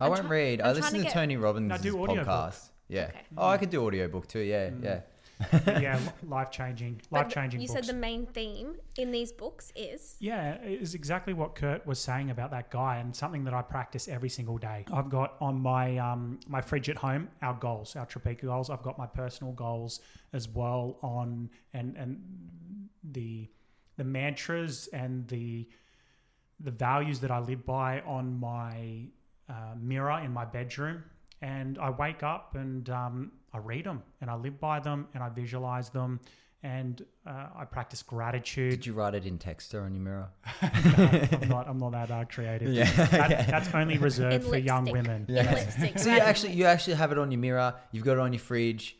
I 0.00 0.04
I'm 0.06 0.10
won't 0.12 0.22
try- 0.22 0.30
read. 0.30 0.60
I'm 0.60 0.66
I 0.68 0.72
trying 0.72 0.82
listen 0.82 0.92
to 0.94 0.98
to 1.00 1.04
get- 1.04 1.12
Tony 1.12 1.36
Robbins' 1.36 1.68
No, 1.68 1.78
do 1.78 2.00
audiobook. 2.02 2.26
podcast. 2.26 2.70
Yeah. 2.88 3.06
Okay. 3.08 3.20
Oh, 3.36 3.48
I 3.48 3.56
could 3.58 3.70
do 3.70 3.84
audiobook 3.86 4.26
too. 4.28 4.40
Yeah, 4.40 4.70
Mm. 4.70 4.84
yeah. 4.84 5.00
yeah, 5.66 5.98
life 6.28 6.50
changing, 6.52 7.00
life 7.10 7.28
changing. 7.28 7.60
You 7.60 7.66
books. 7.66 7.86
said 7.86 7.92
the 7.92 7.98
main 7.98 8.24
theme 8.24 8.76
in 8.96 9.10
these 9.10 9.32
books 9.32 9.72
is 9.74 10.14
Yeah, 10.20 10.54
it 10.62 10.80
is 10.80 10.94
exactly 10.94 11.32
what 11.34 11.56
Kurt 11.56 11.84
was 11.86 11.98
saying 11.98 12.30
about 12.30 12.52
that 12.52 12.70
guy, 12.70 12.98
and 12.98 13.14
something 13.14 13.42
that 13.44 13.52
I 13.52 13.60
practice 13.62 14.06
every 14.06 14.28
single 14.28 14.58
day. 14.58 14.84
I've 14.92 15.10
got 15.10 15.34
on 15.40 15.58
my 15.60 15.98
um, 15.98 16.38
my 16.46 16.60
fridge 16.60 16.88
at 16.88 16.96
home 16.96 17.28
our 17.42 17.54
goals, 17.54 17.96
our 17.96 18.06
Tropeaka 18.06 18.42
goals. 18.42 18.70
I've 18.70 18.82
got 18.84 18.96
my 18.96 19.06
personal 19.08 19.52
goals 19.52 20.00
as 20.32 20.48
well 20.48 20.98
on, 21.02 21.50
and 21.72 21.96
and 21.96 22.20
the 23.02 23.50
the 23.96 24.04
mantras 24.04 24.88
and 24.92 25.26
the 25.28 25.68
the 26.60 26.70
values 26.70 27.20
that 27.20 27.30
I 27.30 27.40
live 27.40 27.66
by 27.66 28.00
on 28.02 28.38
my 28.38 29.06
uh, 29.48 29.74
mirror 29.78 30.20
in 30.24 30.32
my 30.32 30.44
bedroom. 30.44 31.04
And 31.42 31.78
I 31.78 31.90
wake 31.90 32.22
up 32.22 32.54
and 32.54 32.88
um, 32.88 33.32
I 33.52 33.58
read 33.58 33.84
them, 33.84 34.02
and 34.20 34.30
I 34.30 34.34
live 34.34 34.58
by 34.58 34.80
them, 34.80 35.08
and 35.12 35.22
I 35.22 35.28
visualize 35.28 35.90
them, 35.90 36.20
and 36.62 37.04
uh, 37.26 37.48
I 37.54 37.64
practice 37.66 38.02
gratitude. 38.02 38.70
Did 38.70 38.86
you 38.86 38.94
write 38.94 39.14
it 39.14 39.26
in 39.26 39.36
text 39.36 39.74
or 39.74 39.82
on 39.82 39.92
your 39.94 40.02
mirror? 40.02 40.28
I'm 40.62 41.48
not. 41.48 41.68
I'm 41.68 41.76
not 41.78 41.92
that 41.92 42.10
uh, 42.10 42.24
creative. 42.24 42.72
Yeah. 42.72 42.90
That, 43.06 43.46
that's 43.50 43.74
only 43.74 43.98
reserved 43.98 44.44
In 44.44 44.50
for 44.50 44.56
young 44.56 44.86
lipstick. 44.86 45.02
women. 45.02 45.26
in 45.28 45.34
lipstick. 45.34 45.98
So 45.98 46.10
you 46.14 46.18
actually 46.20 46.52
you 46.54 46.64
actually 46.64 46.94
have 46.94 47.12
it 47.12 47.18
on 47.18 47.30
your 47.30 47.40
mirror. 47.40 47.74
You've 47.92 48.04
got 48.04 48.12
it 48.12 48.20
on 48.20 48.32
your 48.32 48.40
fridge. 48.40 48.96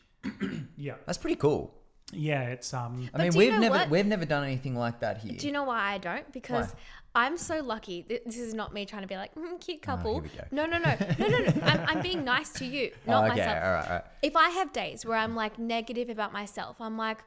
Yeah, 0.77 0.93
That's 1.07 1.17
pretty 1.17 1.37
cool. 1.37 1.73
Yeah. 2.13 2.43
It's 2.49 2.73
um. 2.73 3.09
I 3.13 3.17
But 3.17 3.21
mean, 3.21 3.31
do 3.31 3.37
you 3.39 3.45
we've 3.45 3.53
know 3.53 3.59
never 3.59 3.75
what? 3.75 3.89
we've 3.89 4.05
never 4.05 4.25
done 4.25 4.43
anything 4.43 4.75
like 4.75 4.99
that 4.99 5.17
here. 5.19 5.37
Do 5.37 5.47
you 5.47 5.53
know 5.53 5.63
why 5.63 5.93
I 5.93 5.97
don't? 5.97 6.31
Because 6.31 6.73
I'm 7.13 7.37
so 7.37 7.61
lucky. 7.61 8.03
Th- 8.03 8.21
This 8.25 8.37
is 8.37 8.53
not 8.53 8.73
me 8.73 8.85
trying 8.85 9.01
to 9.03 9.07
be 9.07 9.15
like 9.15 9.33
mm, 9.35 9.59
cute 9.59 9.81
couple. 9.81 10.17
Oh, 10.17 10.19
we 10.19 10.29
go. 10.29 10.43
No, 10.51 10.65
no, 10.65 10.77
no, 10.77 10.95
no, 11.19 11.27
no, 11.27 11.37
no. 11.39 11.53
I'm, 11.63 11.79
I'm 11.97 12.01
being 12.01 12.23
nice 12.23 12.49
to 12.53 12.65
you, 12.65 12.91
Oh, 13.07 13.11
not 13.11 13.31
okay, 13.31 13.39
myself. 13.39 13.63
all 13.63 13.71
right, 13.71 13.85
all 13.85 13.93
right. 13.95 14.03
If 14.21 14.35
I 14.35 14.49
have 14.49 14.71
days 14.73 15.05
where 15.05 15.17
I'm 15.17 15.35
like 15.35 15.57
negative 15.57 16.09
about 16.09 16.33
myself, 16.33 16.79
I'm 16.79 16.97
like, 16.97 17.19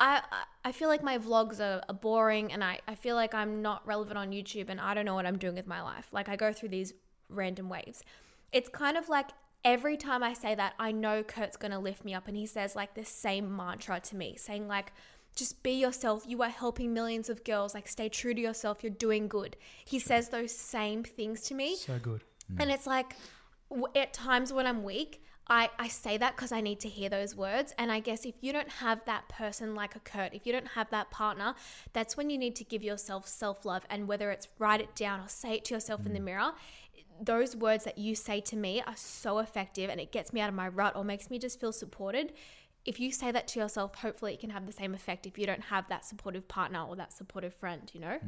I 0.00 0.22
I- 0.30 0.44
I 0.64 0.72
feel 0.72 0.88
like 0.90 1.02
my 1.02 1.16
vlogs 1.16 1.60
are, 1.60 1.82
are 1.88 1.94
boring, 1.94 2.52
and 2.52 2.62
I 2.62 2.80
I 2.86 2.94
feel 2.94 3.14
like 3.16 3.32
I'm 3.34 3.62
not 3.62 3.86
relevant 3.86 4.18
on 4.18 4.32
YouTube, 4.32 4.68
and 4.68 4.80
I 4.80 4.92
don't 4.94 5.06
know 5.06 5.14
what 5.14 5.24
I'm 5.26 5.38
doing 5.38 5.54
with 5.54 5.66
my 5.66 5.80
life. 5.82 6.08
Like 6.12 6.28
I 6.28 6.36
go 6.36 6.52
through 6.52 6.68
these 6.70 6.92
random 7.30 7.68
waves. 7.70 8.02
It's 8.52 8.68
kind 8.68 8.96
of 8.98 9.08
like 9.08 9.28
every 9.64 9.96
time 9.96 10.22
I 10.22 10.32
say 10.32 10.54
that, 10.54 10.74
I 10.78 10.92
know 10.92 11.22
Kurt's 11.22 11.56
gonna 11.56 11.80
lift 11.80 12.04
me 12.04 12.14
up, 12.14 12.28
and 12.28 12.36
he 12.36 12.46
says 12.46 12.76
like 12.76 12.94
the 12.94 13.04
same 13.04 13.54
mantra 13.54 14.00
to 14.00 14.16
me, 14.16 14.36
saying 14.36 14.68
like. 14.68 14.92
Just 15.36 15.62
be 15.62 15.72
yourself. 15.72 16.24
You 16.26 16.42
are 16.42 16.48
helping 16.48 16.92
millions 16.92 17.28
of 17.28 17.44
girls. 17.44 17.72
Like, 17.72 17.86
stay 17.86 18.08
true 18.08 18.34
to 18.34 18.40
yourself. 18.40 18.78
You're 18.82 18.90
doing 18.90 19.28
good. 19.28 19.56
He 19.84 20.00
says 20.00 20.30
those 20.30 20.50
same 20.50 21.04
things 21.04 21.42
to 21.42 21.54
me. 21.54 21.76
So 21.76 21.96
good. 22.02 22.24
Mm. 22.52 22.62
And 22.62 22.70
it's 22.72 22.88
like 22.88 23.14
w- 23.70 23.86
at 23.94 24.12
times 24.12 24.52
when 24.52 24.66
I'm 24.66 24.82
weak, 24.82 25.22
I, 25.50 25.70
I 25.78 25.88
say 25.88 26.18
that 26.18 26.36
because 26.36 26.52
I 26.52 26.60
need 26.60 26.80
to 26.80 26.88
hear 26.88 27.08
those 27.08 27.34
words. 27.34 27.74
And 27.78 27.90
I 27.90 28.00
guess 28.00 28.26
if 28.26 28.34
you 28.42 28.52
don't 28.52 28.68
have 28.68 29.04
that 29.06 29.28
person 29.28 29.74
like 29.74 29.96
a 29.96 30.00
Kurt, 30.00 30.34
if 30.34 30.46
you 30.46 30.52
don't 30.52 30.68
have 30.68 30.90
that 30.90 31.10
partner, 31.10 31.54
that's 31.94 32.16
when 32.16 32.28
you 32.28 32.36
need 32.36 32.54
to 32.56 32.64
give 32.64 32.82
yourself 32.82 33.26
self 33.26 33.64
love. 33.64 33.84
And 33.88 34.06
whether 34.06 34.30
it's 34.30 34.48
write 34.58 34.80
it 34.80 34.94
down 34.94 35.20
or 35.20 35.28
say 35.28 35.54
it 35.54 35.64
to 35.66 35.74
yourself 35.74 36.04
in 36.04 36.12
the 36.12 36.20
mm. 36.20 36.24
mirror, 36.24 36.52
those 37.20 37.56
words 37.56 37.84
that 37.84 37.98
you 37.98 38.14
say 38.14 38.40
to 38.42 38.56
me 38.56 38.82
are 38.86 38.96
so 38.96 39.38
effective 39.38 39.90
and 39.90 40.00
it 40.00 40.12
gets 40.12 40.32
me 40.32 40.40
out 40.40 40.48
of 40.48 40.54
my 40.54 40.68
rut 40.68 40.94
or 40.96 41.04
makes 41.04 41.30
me 41.30 41.38
just 41.38 41.60
feel 41.60 41.72
supported. 41.72 42.32
If 42.84 43.00
you 43.00 43.12
say 43.12 43.30
that 43.32 43.48
to 43.48 43.60
yourself, 43.60 43.96
hopefully 43.96 44.34
it 44.34 44.40
can 44.40 44.50
have 44.50 44.66
the 44.66 44.72
same 44.72 44.94
effect 44.94 45.26
if 45.26 45.38
you 45.38 45.46
don't 45.46 45.64
have 45.64 45.88
that 45.88 46.04
supportive 46.04 46.48
partner 46.48 46.82
or 46.82 46.96
that 46.96 47.12
supportive 47.12 47.54
friend, 47.54 47.90
you 47.92 48.00
know? 48.00 48.18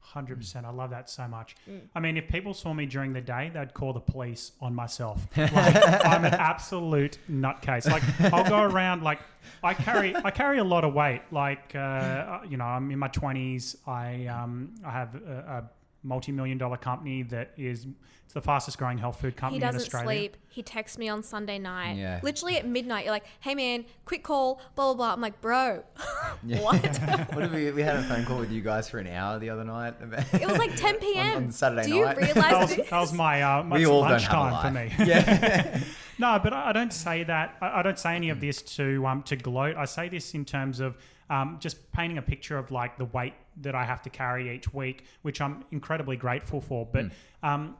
Hundred 0.00 0.38
percent. 0.38 0.66
I 0.66 0.70
love 0.70 0.90
that 0.90 1.08
so 1.08 1.28
much. 1.28 1.54
Mm. 1.68 1.82
I 1.94 2.00
mean, 2.00 2.16
if 2.16 2.26
people 2.26 2.52
saw 2.52 2.74
me 2.74 2.86
during 2.86 3.12
the 3.12 3.20
day, 3.20 3.50
they'd 3.54 3.72
call 3.74 3.92
the 3.92 4.00
police 4.00 4.52
on 4.60 4.74
myself. 4.74 5.26
Like, 5.36 6.06
I'm 6.06 6.24
an 6.24 6.34
absolute 6.34 7.18
nutcase. 7.30 7.88
Like 7.88 8.02
I'll 8.32 8.48
go 8.48 8.62
around 8.62 9.02
like 9.02 9.20
I 9.62 9.74
carry 9.74 10.16
I 10.16 10.30
carry 10.30 10.58
a 10.58 10.64
lot 10.64 10.84
of 10.84 10.94
weight. 10.94 11.22
Like 11.30 11.74
uh, 11.76 12.40
you 12.48 12.56
know, 12.56 12.64
I'm 12.64 12.90
in 12.90 12.98
my 12.98 13.08
twenties. 13.08 13.76
I 13.86 14.26
um 14.26 14.74
I 14.84 14.90
have 14.90 15.14
a, 15.14 15.64
a 15.64 15.70
multi-million 16.02 16.56
dollar 16.58 16.76
company 16.76 17.22
that 17.24 17.52
is 17.56 17.86
it's 18.24 18.34
the 18.34 18.40
fastest 18.40 18.78
growing 18.78 18.96
health 18.96 19.20
food 19.20 19.36
company 19.36 19.56
in 19.56 19.60
doesn't 19.60 19.82
Australia. 19.82 20.06
sleep. 20.20 20.36
He 20.48 20.62
texts 20.62 20.96
me 20.96 21.08
on 21.08 21.24
Sunday 21.24 21.58
night. 21.58 21.96
Yeah. 21.96 22.20
Literally 22.22 22.58
at 22.58 22.66
midnight, 22.66 23.04
you're 23.04 23.12
like, 23.12 23.24
hey 23.40 23.56
man, 23.56 23.84
quick 24.04 24.22
call, 24.22 24.60
blah, 24.76 24.86
blah, 24.86 24.94
blah. 24.94 25.12
I'm 25.12 25.20
like, 25.20 25.40
bro, 25.40 25.82
what? 26.42 26.76
what 27.32 27.40
did 27.40 27.52
we, 27.52 27.72
we 27.72 27.82
had 27.82 27.96
a 27.96 28.02
phone 28.04 28.24
call 28.24 28.38
with 28.38 28.52
you 28.52 28.60
guys 28.60 28.88
for 28.88 28.98
an 28.98 29.08
hour 29.08 29.40
the 29.40 29.50
other 29.50 29.64
night. 29.64 29.94
It 30.32 30.46
was 30.48 30.58
like 30.58 30.76
10 30.76 30.98
p.m. 31.00 31.36
on 31.38 31.50
Saturday 31.50 31.88
Do 31.88 31.94
you 31.96 32.04
night. 32.04 32.18
realize 32.18 32.34
That 32.36 32.60
was, 32.78 32.88
that 32.88 33.00
was 33.00 33.12
my, 33.12 33.42
uh, 33.42 33.64
my 33.64 33.78
we 33.78 33.86
all 33.86 34.02
don't 34.06 34.22
have 34.22 34.32
a 34.32 34.36
lunchtime 34.36 34.74
for 34.96 35.02
me. 35.02 35.06
Yeah. 35.08 35.80
No, 36.20 36.38
but 36.40 36.52
I 36.52 36.68
I 36.68 36.72
don't 36.72 36.92
say 36.92 37.24
that. 37.24 37.56
I 37.62 37.80
I 37.80 37.82
don't 37.82 37.98
say 37.98 38.14
any 38.14 38.28
of 38.28 38.40
this 38.40 38.60
to 38.76 39.06
um, 39.06 39.22
to 39.22 39.36
gloat. 39.36 39.74
I 39.76 39.86
say 39.86 40.08
this 40.10 40.34
in 40.34 40.44
terms 40.44 40.78
of 40.78 40.98
um, 41.30 41.58
just 41.60 41.90
painting 41.92 42.18
a 42.18 42.22
picture 42.22 42.58
of 42.58 42.70
like 42.72 42.98
the 42.98 43.04
weight 43.06 43.34
that 43.62 43.74
I 43.74 43.84
have 43.84 44.02
to 44.02 44.10
carry 44.10 44.54
each 44.54 44.74
week, 44.74 45.04
which 45.22 45.40
I'm 45.40 45.64
incredibly 45.70 46.16
grateful 46.16 46.60
for. 46.60 46.84
But 46.84 47.06
um, 47.42 47.76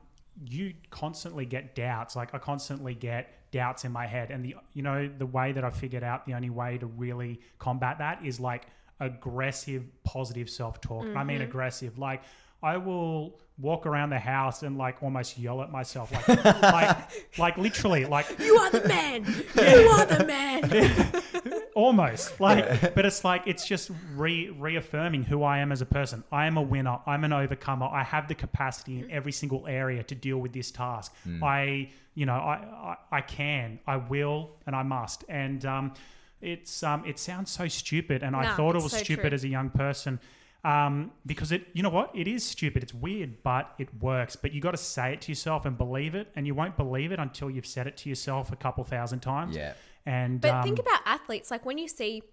you 0.46 0.72
constantly 0.90 1.44
get 1.44 1.74
doubts. 1.74 2.14
Like 2.14 2.32
I 2.32 2.38
constantly 2.38 2.94
get 2.94 3.34
doubts 3.50 3.84
in 3.84 3.90
my 3.90 4.06
head, 4.06 4.30
and 4.30 4.44
the 4.44 4.54
you 4.72 4.82
know 4.82 5.10
the 5.18 5.26
way 5.26 5.52
that 5.52 5.64
I 5.64 5.70
figured 5.70 6.04
out 6.04 6.26
the 6.26 6.34
only 6.34 6.50
way 6.50 6.78
to 6.78 6.86
really 6.86 7.40
combat 7.58 7.98
that 7.98 8.24
is 8.24 8.38
like 8.38 8.66
aggressive, 9.00 9.84
positive 10.04 10.48
self 10.48 10.80
talk. 10.80 11.04
I 11.16 11.24
mean 11.24 11.42
aggressive, 11.42 11.98
like. 11.98 12.22
I 12.62 12.76
will 12.76 13.40
walk 13.56 13.86
around 13.86 14.10
the 14.10 14.18
house 14.18 14.62
and 14.62 14.76
like 14.76 15.02
almost 15.02 15.38
yell 15.38 15.62
at 15.62 15.72
myself, 15.72 16.12
like, 16.12 16.44
like, 16.62 17.38
like 17.38 17.56
literally, 17.56 18.04
like 18.04 18.38
you 18.38 18.54
are 18.58 18.70
the 18.70 18.86
man. 18.86 19.24
You 19.56 19.88
are 19.88 20.04
the 20.04 20.26
man. 20.26 21.22
almost 21.74 22.40
like 22.40 22.94
but 22.94 23.04
it's 23.06 23.24
like 23.24 23.42
it's 23.46 23.66
just 23.66 23.90
re- 24.14 24.50
reaffirming 24.50 25.22
who 25.22 25.42
i 25.42 25.58
am 25.58 25.72
as 25.72 25.80
a 25.80 25.86
person 25.86 26.24
i 26.32 26.46
am 26.46 26.56
a 26.56 26.62
winner 26.62 26.98
i'm 27.06 27.24
an 27.24 27.32
overcomer 27.32 27.86
i 27.86 28.02
have 28.02 28.28
the 28.28 28.34
capacity 28.34 29.00
in 29.00 29.10
every 29.10 29.32
single 29.32 29.66
area 29.66 30.02
to 30.02 30.14
deal 30.14 30.38
with 30.38 30.52
this 30.52 30.70
task 30.70 31.14
i 31.42 31.88
you 32.14 32.26
know 32.26 32.34
I, 32.34 32.96
I 33.12 33.18
i 33.18 33.20
can 33.20 33.78
i 33.86 33.96
will 33.96 34.50
and 34.66 34.74
i 34.74 34.82
must 34.82 35.24
and 35.28 35.64
um 35.64 35.94
it's 36.40 36.82
um 36.82 37.04
it 37.06 37.18
sounds 37.18 37.50
so 37.50 37.68
stupid 37.68 38.22
and 38.22 38.34
i 38.34 38.54
thought 38.54 38.74
it 38.74 38.82
was 38.82 38.92
so 38.92 38.98
stupid 38.98 39.28
true. 39.28 39.34
as 39.34 39.44
a 39.44 39.48
young 39.48 39.70
person 39.70 40.18
um, 40.62 41.12
because 41.24 41.52
it, 41.52 41.68
you 41.72 41.82
know 41.82 41.88
what, 41.88 42.10
it 42.14 42.28
is 42.28 42.44
stupid. 42.44 42.82
It's 42.82 42.92
weird, 42.92 43.42
but 43.42 43.72
it 43.78 43.88
works. 44.02 44.36
But 44.36 44.52
you 44.52 44.60
got 44.60 44.72
to 44.72 44.76
say 44.76 45.14
it 45.14 45.22
to 45.22 45.32
yourself 45.32 45.64
and 45.64 45.76
believe 45.76 46.14
it, 46.14 46.28
and 46.36 46.46
you 46.46 46.54
won't 46.54 46.76
believe 46.76 47.12
it 47.12 47.18
until 47.18 47.50
you've 47.50 47.66
said 47.66 47.86
it 47.86 47.96
to 47.98 48.08
yourself 48.08 48.52
a 48.52 48.56
couple 48.56 48.84
thousand 48.84 49.20
times. 49.20 49.56
Yeah. 49.56 49.72
And 50.10 50.40
But 50.40 50.50
um, 50.50 50.62
think 50.64 50.80
about 50.80 51.00
athletes, 51.06 51.52
like 51.52 51.64
when 51.64 51.78
you 51.78 51.86
see, 51.86 52.24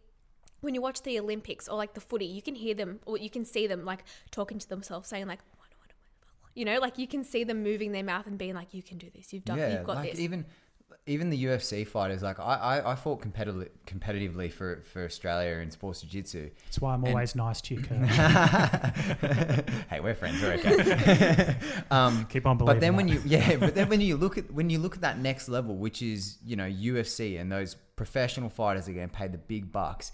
when 0.62 0.74
you 0.74 0.82
watch 0.82 1.04
the 1.04 1.20
Olympics 1.20 1.68
or 1.68 1.78
like 1.78 1.94
the 1.94 2.02
footy, 2.02 2.26
you 2.26 2.42
can 2.42 2.56
hear 2.56 2.74
them 2.74 3.00
or 3.06 3.20
you 3.20 3.30
can 3.30 3.46
see 3.46 3.68
them 3.68 3.86
like 3.86 4.04
talking 4.32 4.58
to 4.58 4.68
themselves, 4.68 5.08
saying 5.08 5.28
like, 5.28 5.42
you 6.56 6.66
know, 6.66 6.80
like 6.80 6.98
you 6.98 7.08
can 7.08 7.24
see 7.24 7.44
them 7.44 7.62
moving 7.62 7.92
their 7.92 8.04
mouth 8.04 8.26
and 8.26 8.36
being 8.36 8.56
like, 8.56 8.74
"You 8.74 8.82
can 8.82 8.98
do 8.98 9.12
this. 9.16 9.32
You've 9.32 9.46
done. 9.46 9.60
yeah, 9.60 9.74
you've 9.74 9.84
got 9.84 9.98
like 9.98 10.10
this." 10.10 10.20
even 10.20 10.48
even 11.08 11.30
the 11.30 11.46
UFC 11.46 11.88
fighters, 11.88 12.22
like 12.22 12.40
I, 12.40 12.44
I, 12.44 12.92
I 12.92 12.96
fought 12.96 13.22
competitively 13.22 13.70
competitively 13.88 14.52
for, 14.52 14.84
for 14.92 15.06
Australia 15.06 15.56
in 15.58 15.72
sports 15.72 16.02
jiu-jitsu. 16.02 16.50
that's 16.66 16.80
why 16.80 16.94
I'm 16.94 17.06
always 17.06 17.34
nice 17.34 17.62
to 17.62 17.76
you, 17.76 17.82
Kurt. 17.82 17.98
hey, 19.90 20.02
we're 20.02 20.14
friends, 20.14 20.42
we're 20.42 20.54
okay. 20.54 21.56
um, 21.92 22.26
Keep 22.26 22.46
on 22.46 22.58
believing. 22.58 22.76
but 22.76 22.82
then 22.82 22.96
when 22.98 23.08
you 23.08 23.22
yeah, 23.26 23.56
but 23.56 23.74
then 23.74 23.88
when 23.88 24.02
you 24.02 24.18
look 24.18 24.38
at 24.38 24.52
when 24.54 24.70
you 24.70 24.80
look 24.80 24.96
at 24.96 25.02
that 25.02 25.18
next 25.18 25.48
level, 25.48 25.76
which 25.76 26.02
is 26.02 26.38
you 26.46 26.58
know 26.58 26.66
UFC 26.66 27.40
and 27.40 27.52
those 27.52 27.76
professional 27.96 28.50
fighters 28.50 28.90
are 28.90 28.94
getting 28.94 29.10
paid 29.10 29.32
the 29.32 29.38
big 29.38 29.72
bucks. 29.72 30.12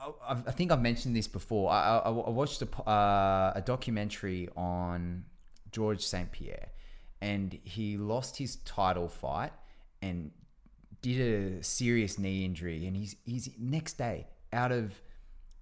I, 0.00 0.32
I 0.32 0.52
think 0.52 0.70
I've 0.72 0.80
mentioned 0.80 1.16
this 1.16 1.28
before. 1.28 1.70
I, 1.70 1.98
I, 1.98 2.08
I 2.08 2.30
watched 2.30 2.62
a, 2.62 2.88
uh, 2.88 3.52
a 3.56 3.60
documentary 3.60 4.48
on 4.56 5.24
George 5.72 6.02
St 6.06 6.30
Pierre, 6.30 6.68
and 7.20 7.58
he 7.64 7.96
lost 7.96 8.38
his 8.38 8.56
title 8.56 9.08
fight 9.08 9.52
and 10.02 10.30
did 11.02 11.58
a 11.60 11.62
serious 11.62 12.18
knee 12.18 12.44
injury, 12.44 12.86
and 12.86 12.96
he's 12.96 13.16
he's 13.24 13.50
next 13.58 13.94
day 13.98 14.26
out 14.52 14.72
of 14.72 15.00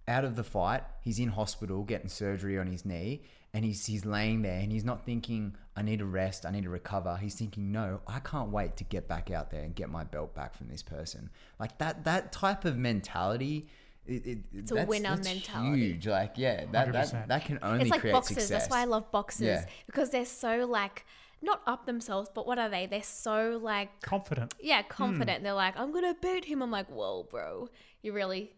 out 0.06 0.24
of 0.24 0.36
the 0.36 0.44
fight. 0.44 0.82
He's 1.02 1.18
in 1.18 1.28
hospital 1.28 1.82
getting 1.84 2.08
surgery 2.08 2.58
on 2.58 2.66
his 2.66 2.84
knee, 2.84 3.22
and 3.54 3.64
he's 3.64 3.86
he's 3.86 4.04
laying 4.04 4.42
there, 4.42 4.58
and 4.60 4.72
he's 4.72 4.84
not 4.84 5.04
thinking, 5.04 5.54
"I 5.76 5.82
need 5.82 5.98
to 6.00 6.06
rest, 6.06 6.44
I 6.46 6.50
need 6.50 6.64
to 6.64 6.70
recover." 6.70 7.16
He's 7.16 7.34
thinking, 7.34 7.70
"No, 7.72 8.00
I 8.06 8.18
can't 8.20 8.50
wait 8.50 8.76
to 8.78 8.84
get 8.84 9.06
back 9.06 9.30
out 9.30 9.50
there 9.50 9.62
and 9.62 9.74
get 9.74 9.90
my 9.90 10.04
belt 10.04 10.34
back 10.34 10.54
from 10.54 10.68
this 10.68 10.82
person." 10.82 11.30
Like 11.60 11.78
that 11.78 12.04
that 12.04 12.32
type 12.32 12.64
of 12.64 12.76
mentality. 12.76 13.68
It, 14.06 14.26
it, 14.26 14.38
It's 14.54 14.70
a 14.70 14.74
that's- 14.74 14.88
winner 14.88 15.10
that's 15.16 15.28
mentality. 15.28 15.82
Huge, 15.88 16.06
like 16.06 16.32
yeah, 16.36 16.64
that, 16.72 16.88
100%. 16.88 16.92
that 17.12 17.28
that 17.28 17.44
can 17.44 17.58
only 17.62 17.82
it's 17.82 17.90
like 17.90 18.00
create 18.00 18.14
boxers. 18.14 18.38
success. 18.38 18.48
That's 18.62 18.70
why 18.70 18.80
I 18.80 18.84
love 18.86 19.10
boxers 19.12 19.46
Yeah. 19.46 19.64
because 19.84 20.08
they're 20.08 20.24
so 20.24 20.64
like 20.66 21.04
not 21.42 21.62
up 21.66 21.86
themselves, 21.86 22.30
but 22.34 22.46
what 22.46 22.58
are 22.58 22.68
they? 22.68 22.86
They're 22.86 23.02
so 23.02 23.60
like 23.62 24.00
confident. 24.00 24.54
yeah, 24.60 24.82
hmm. 24.82 24.88
confident. 24.88 25.42
They're 25.42 25.52
like, 25.52 25.78
I'm 25.78 25.92
gonna 25.92 26.14
beat 26.20 26.44
him. 26.44 26.62
I'm 26.62 26.70
like, 26.70 26.88
whoa, 26.88 27.26
bro, 27.30 27.68
you 28.02 28.12
really 28.12 28.52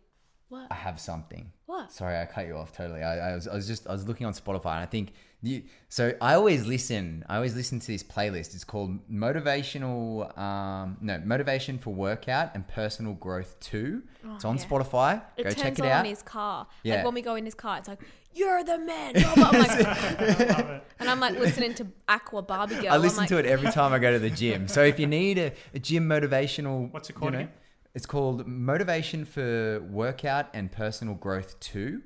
what? 0.50 0.66
I 0.70 0.74
have 0.74 1.00
something. 1.00 1.52
What? 1.66 1.92
Sorry, 1.92 2.18
I 2.18 2.26
cut 2.26 2.46
you 2.46 2.56
off 2.56 2.72
totally. 2.72 3.02
I, 3.02 3.30
I 3.30 3.34
was 3.36 3.46
I 3.48 3.54
was 3.54 3.66
just 3.66 3.86
I 3.86 3.92
was 3.92 4.06
looking 4.06 4.26
on 4.26 4.34
Spotify 4.34 4.74
and 4.74 4.82
I 4.82 4.86
think 4.86 5.12
you. 5.42 5.62
So 5.88 6.12
I 6.20 6.34
always 6.34 6.66
listen. 6.66 7.24
I 7.28 7.36
always 7.36 7.54
listen 7.54 7.78
to 7.78 7.86
this 7.86 8.02
playlist. 8.02 8.54
It's 8.54 8.64
called 8.64 8.98
motivational. 9.08 10.36
Um, 10.36 10.96
no, 11.00 11.22
motivation 11.24 11.78
for 11.78 11.94
workout 11.94 12.50
and 12.54 12.66
personal 12.66 13.14
growth 13.14 13.58
two. 13.60 14.02
it's 14.34 14.44
on 14.44 14.56
yeah. 14.56 14.64
Spotify. 14.64 15.22
It 15.36 15.44
Go 15.44 15.50
turns 15.50 15.62
check 15.62 15.78
it 15.78 15.84
on 15.84 15.88
out. 15.88 16.04
in 16.04 16.10
his 16.10 16.22
car. 16.22 16.66
Yeah. 16.82 16.96
Like 16.96 17.04
when 17.04 17.14
we 17.14 17.22
go 17.22 17.36
in 17.36 17.44
his 17.44 17.54
car, 17.54 17.78
it's 17.78 17.88
like, 17.88 18.00
You're 18.34 18.64
the 18.64 18.78
man. 18.78 19.12
blah, 19.14 19.34
blah. 19.36 19.50
I'm 19.52 19.60
like, 19.60 20.82
and 20.98 21.08
I'm 21.08 21.20
like 21.20 21.38
listening 21.38 21.74
to 21.74 21.86
Aqua 22.08 22.42
Barbie 22.42 22.74
Girl. 22.74 22.92
I 22.92 22.96
listen 22.96 23.20
like, 23.20 23.28
to 23.28 23.38
it 23.38 23.46
every 23.46 23.70
time 23.70 23.92
I 23.92 24.00
go 24.00 24.10
to 24.12 24.18
the 24.18 24.30
gym. 24.30 24.66
So 24.66 24.82
if 24.82 24.98
you 24.98 25.06
need 25.06 25.38
a, 25.38 25.52
a 25.74 25.78
gym 25.78 26.08
motivational, 26.08 26.92
What's 26.92 27.08
it 27.08 27.14
you 27.14 27.20
called 27.20 27.32
know, 27.34 27.38
again? 27.40 27.52
It's 27.94 28.06
called 28.06 28.46
Motivation 28.46 29.24
for 29.24 29.80
Workout 29.90 30.46
and 30.54 30.70
Personal 30.70 31.14
Growth 31.14 31.58
Two. 31.60 32.02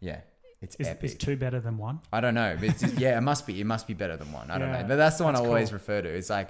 Yeah, 0.00 0.20
it's 0.62 0.76
Is, 0.76 0.88
epic. 0.88 1.04
is 1.10 1.14
two 1.14 1.36
better 1.36 1.60
than 1.60 1.76
one? 1.78 2.00
I 2.12 2.20
don't 2.20 2.34
know, 2.34 2.56
but 2.58 2.68
it's 2.70 2.80
just, 2.80 2.98
yeah, 2.98 3.16
it 3.18 3.20
must 3.20 3.46
be. 3.46 3.60
It 3.60 3.64
must 3.66 3.86
be 3.86 3.94
better 3.94 4.16
than 4.16 4.32
one. 4.32 4.50
I 4.50 4.58
don't 4.58 4.72
know, 4.72 4.84
but 4.88 4.96
that's 4.96 5.18
the 5.18 5.24
one 5.24 5.34
I 5.34 5.38
that's 5.38 5.46
always 5.48 5.68
cool. 5.70 5.74
refer 5.78 6.02
to. 6.02 6.08
It's 6.08 6.30
like 6.30 6.48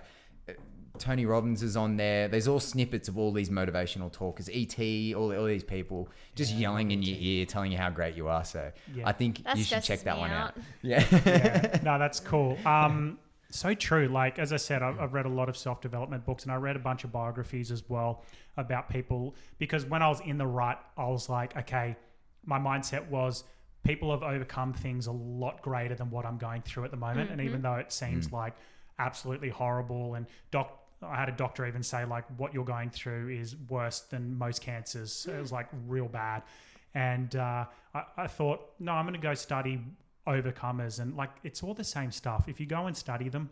uh, 0.49 0.53
Tony 0.99 1.27
Robbins 1.27 1.65
is 1.65 1.77
on 1.77 1.97
there. 1.97 2.29
There's 2.29 2.47
all 2.47 2.61
snippets 2.61 3.09
of 3.09 3.19
all 3.19 3.33
these 3.33 3.51
motivational 3.51 4.13
talkers, 4.13 4.49
ET, 4.53 4.79
all, 5.17 5.35
all 5.37 5.47
these 5.47 5.65
people 5.65 6.09
just 6.37 6.53
yelling 6.55 6.93
in 6.93 7.03
your 7.03 7.17
ear, 7.19 7.47
telling 7.47 7.73
you 7.73 7.79
how 7.79 7.91
great 7.91 8.15
you 8.15 8.29
are. 8.29 8.45
So 8.45 8.71
Yeah. 8.95 9.09
I 9.09 9.13
think 9.13 9.43
That 9.45 9.57
you 9.57 9.65
should 9.65 9.83
check 9.83 10.01
that 10.05 10.17
one 10.19 10.31
out. 10.31 10.49
out. 10.51 10.55
Yeah. 10.83 11.05
yeah, 11.11 11.79
no, 11.83 11.99
that's 11.99 12.21
cool. 12.21 12.57
Um, 12.65 13.19
so 13.51 13.75
true. 13.75 14.09
Like 14.09 14.39
as 14.39 14.53
I 14.53 14.57
said, 14.57 14.83
I've, 14.83 14.99
I've 14.99 15.15
read 15.15 15.27
a 15.27 15.31
lot 15.31 15.49
of 15.49 15.57
self 15.57 15.81
development 15.81 16.25
books, 16.25 16.45
and 16.45 16.53
I 16.53 16.57
read 16.57 16.77
a 16.77 16.81
bunch 16.81 17.05
of 17.05 17.13
biographies 17.13 17.71
as 17.71 17.89
well 17.89 18.23
about 18.57 18.89
people. 18.89 19.35
Because 19.59 19.85
when 19.85 20.03
I 20.03 20.09
was 20.09 20.21
in 20.21 20.39
the 20.39 20.47
rut, 20.47 20.83
I 20.97 21.07
was 21.07 21.29
like, 21.29 21.57
okay, 21.57 21.97
my 22.45 22.59
mindset 22.59 23.09
was 23.09 23.45
people 23.85 24.11
have 24.11 24.23
overcome 24.23 24.73
things 24.73 25.07
a 25.07 25.13
lot 25.13 25.63
greater 25.63 25.95
than 25.95 26.11
what 26.11 26.25
I'm 26.27 26.39
going 26.39 26.63
through 26.63 26.85
at 26.85 26.91
the 26.91 26.97
moment. 26.97 27.31
And 27.31 27.41
even 27.41 27.61
mm-hmm. 27.61 27.63
though 27.63 27.77
it 27.77 27.93
seems 27.93 28.29
mm. 28.29 28.33
like 28.33 28.55
absolutely 28.99 29.51
horrible, 29.51 30.15
and 30.15 30.27
doc. 30.51 30.81
I 31.03 31.17
had 31.17 31.29
a 31.29 31.33
doctor 31.33 31.67
even 31.67 31.83
say 31.83 32.07
like 32.07 32.25
what 32.39 32.55
you're 32.55 32.65
going 32.65 32.89
through 32.89 33.29
is 33.29 33.57
worse 33.69 34.01
than 34.01 34.39
most 34.39 34.63
cancers. 34.63 35.27
It 35.31 35.39
was 35.39 35.51
mm. 35.51 35.55
like 35.55 35.69
real 35.87 36.09
bad, 36.09 36.43
and 36.95 37.35
uh, 37.37 37.67
I, 37.95 38.05
I 38.17 38.27
thought 38.27 38.61
no, 38.79 38.93
I'm 38.93 39.05
going 39.05 39.15
to 39.15 39.21
go 39.21 39.35
study 39.35 39.81
overcomers 40.27 41.01
and 41.01 41.17
like 41.17 41.31
it's 41.43 41.63
all 41.63 41.75
the 41.75 41.85
same 41.85 42.11
stuff. 42.11 42.49
If 42.49 42.59
you 42.61 42.67
go 42.67 42.87
and 42.87 42.97
study 42.97 43.29
them, 43.29 43.51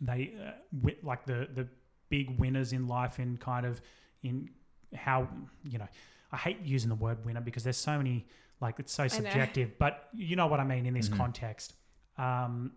they 0.00 0.34
uh, 0.40 0.50
wi- 0.80 0.98
like 1.02 1.24
the 1.26 1.48
the 1.54 1.66
big 2.08 2.38
winners 2.38 2.72
in 2.72 2.86
life 2.86 3.18
in 3.18 3.36
kind 3.38 3.66
of 3.66 3.80
in 4.22 4.50
how 4.94 5.28
you 5.64 5.78
know. 5.78 5.88
I 6.32 6.36
hate 6.38 6.58
using 6.64 6.88
the 6.88 6.96
word 6.96 7.24
winner 7.24 7.40
because 7.40 7.62
there's 7.62 7.76
so 7.76 7.96
many 7.96 8.26
like 8.60 8.78
it's 8.78 8.92
so 8.92 9.06
subjective, 9.08 9.78
but 9.78 10.08
you 10.12 10.34
know 10.36 10.48
what 10.48 10.58
I 10.60 10.64
mean 10.64 10.84
in 10.86 10.94
this 10.94 11.08
context. 11.08 11.74
Um, 12.18 12.72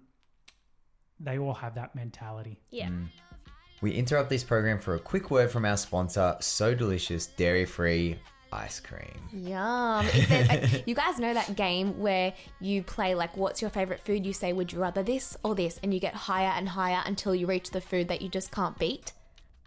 they 1.19 1.37
all 1.39 1.53
have 1.53 1.75
that 1.75 1.95
mentality. 1.95 2.59
yeah. 2.69 2.89
We 3.81 3.91
interrupt 3.93 4.29
this 4.29 4.43
program 4.43 4.77
for 4.79 4.95
a 4.95 4.99
quick 4.99 5.31
word 5.31 5.49
from 5.51 5.63
our 5.63 5.77
sponsor, 5.77 6.35
So 6.41 6.75
Delicious 6.75 7.27
Dairy 7.27 7.65
Free 7.65 8.17
Ice 8.51 8.79
Cream. 8.79 9.29
Yum. 9.31 10.05
You 10.85 10.95
guys 10.95 11.19
know 11.19 11.33
that 11.33 11.55
game 11.55 11.99
where 11.99 12.33
you 12.59 12.83
play 12.83 13.15
like, 13.15 13.37
what's 13.37 13.61
your 13.61 13.69
favorite 13.69 13.99
food? 13.99 14.25
You 14.25 14.33
say, 14.33 14.53
would 14.53 14.71
you 14.73 14.79
rather 14.79 15.03
this 15.03 15.37
or 15.43 15.55
this? 15.55 15.79
And 15.83 15.93
you 15.93 15.99
get 15.99 16.15
higher 16.15 16.51
and 16.55 16.69
higher 16.69 17.01
until 17.05 17.35
you 17.35 17.45
reach 17.47 17.71
the 17.71 17.81
food 17.81 18.07
that 18.07 18.21
you 18.21 18.29
just 18.29 18.51
can't 18.51 18.77
beat. 18.79 19.11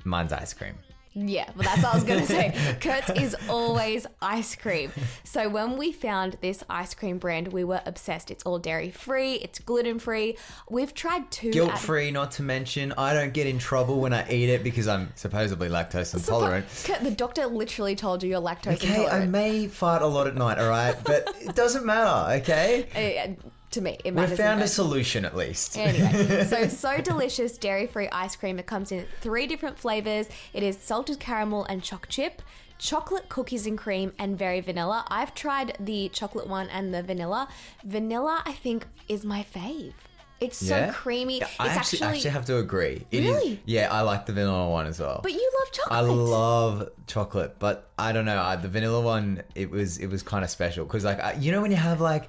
Mine's 0.05 0.33
ice 0.33 0.53
cream. 0.53 0.75
Yeah, 1.15 1.51
well, 1.57 1.65
that's 1.65 1.83
what 1.83 1.93
I 1.93 1.95
was 1.95 2.05
gonna 2.05 2.27
say. 2.27 2.77
Kurt's 2.81 3.11
is 3.11 3.37
always 3.49 4.07
ice 4.21 4.57
cream. 4.57 4.91
So 5.25 5.49
when 5.49 5.77
we 5.77 5.93
found 5.93 6.39
this 6.41 6.65
ice 6.71 6.95
cream 6.95 7.19
brand, 7.19 7.49
we 7.53 7.65
were 7.65 7.83
obsessed. 7.85 8.31
It's 8.31 8.43
all 8.45 8.59
dairy 8.59 8.91
free, 8.91 9.35
it's 9.35 9.59
gluten 9.59 9.99
free. 9.99 10.37
We've 10.71 10.95
tried 10.95 11.31
two. 11.31 11.51
Guilt 11.51 11.73
at- 11.73 11.79
free, 11.79 12.11
not 12.11 12.31
to 12.33 12.43
mention, 12.43 12.93
I 12.97 13.13
don't 13.13 13.33
get 13.35 13.47
in 13.47 13.59
trouble 13.59 14.01
when 14.01 14.13
I 14.15 14.27
eat 14.31 14.49
it 14.49 14.65
because 14.65 14.89
I'm 14.89 15.13
supposedly 15.15 15.69
lactose 15.69 16.15
intolerant. 16.15 16.67
Kurt, 16.85 17.03
the 17.03 17.11
doctor 17.11 17.47
literally 17.47 17.95
told 17.95 18.23
you 18.23 18.31
you're 18.31 18.41
lactose 18.41 18.83
intolerant. 18.83 19.07
Okay, 19.09 19.09
I 19.09 19.27
may 19.27 19.67
fart 19.69 20.01
a 20.03 20.07
lot 20.07 20.27
at 20.27 20.35
night, 20.37 20.59
all 20.59 20.69
right? 20.71 20.97
But 21.05 21.29
it 21.41 21.55
doesn't 21.55 21.85
matter, 21.85 22.41
okay? 22.41 22.87
Uh, 23.03 23.35
to 23.73 23.81
me. 23.81 23.99
It 24.05 24.07
We 24.07 24.11
matters. 24.13 24.33
in 24.33 24.37
found 24.45 24.63
a 24.63 24.69
solution 24.69 25.25
at 25.25 25.37
least. 25.37 25.77
Anyway, 25.77 26.45
so 26.49 26.69
so 26.69 27.01
delicious 27.01 27.59
dairy 27.59 27.87
free 27.87 28.09
ice 28.11 28.37
cream. 28.37 28.59
It 28.59 28.67
comes 28.67 28.93
in 28.93 29.07
three 29.21 29.47
different 29.47 29.79
flavors. 29.79 30.29
It 30.53 30.63
is 30.63 30.79
salted 30.79 31.19
caramel 31.21 31.65
and 31.65 31.83
choc 31.83 32.09
chip, 32.09 32.43
chocolate 32.79 33.29
cookies 33.29 33.67
and 33.67 33.77
cream, 33.79 34.13
and 34.19 34.39
very 34.39 34.61
vanilla. 34.61 35.05
I've 35.09 35.35
tried 35.35 35.77
the 35.81 36.09
chocolate 36.11 36.47
one 36.49 36.69
and 36.69 36.93
the 36.95 37.03
vanilla. 37.03 37.49
Vanilla, 37.85 38.43
I 38.47 38.53
think, 38.53 38.87
is 39.09 39.25
my 39.25 39.45
fave. 39.55 39.93
It's 40.41 40.59
so 40.59 40.77
Yeah? 40.77 40.93
creamy. 40.93 41.39
It's 41.41 41.51
I 41.61 41.69
actually, 41.69 42.03
actually 42.03 42.31
have 42.31 42.45
to 42.47 42.57
agree. 42.59 43.07
It 43.13 43.23
is- 43.23 43.33
Really? 43.33 43.61
yeah, 43.65 43.93
I 43.93 44.01
like 44.01 44.27
the 44.27 44.33
vanilla 44.33 44.69
one 44.69 44.87
as 44.87 44.99
well. 44.99 45.21
but 45.23 45.31
you 45.33 45.51
love 45.61 45.71
chocolate. 45.73 45.97
I 45.97 46.01
love 46.01 46.89
chocolate, 47.07 47.57
but 47.61 47.89
I 47.97 48.11
don't 48.11 48.25
know. 48.25 48.41
I, 48.43 48.57
the 48.57 48.67
vanilla 48.69 49.01
one, 49.01 49.43
it 49.55 49.71
was 49.71 49.99
it 49.99 50.09
was 50.09 50.25
kind 50.25 50.43
of 50.43 50.51
special 50.51 50.85
because 50.85 51.05
like 51.05 51.21
I, 51.21 51.35
you 51.35 51.53
know 51.53 51.63
when 51.63 51.71
you 51.71 51.77
have 51.77 52.01
like 52.01 52.29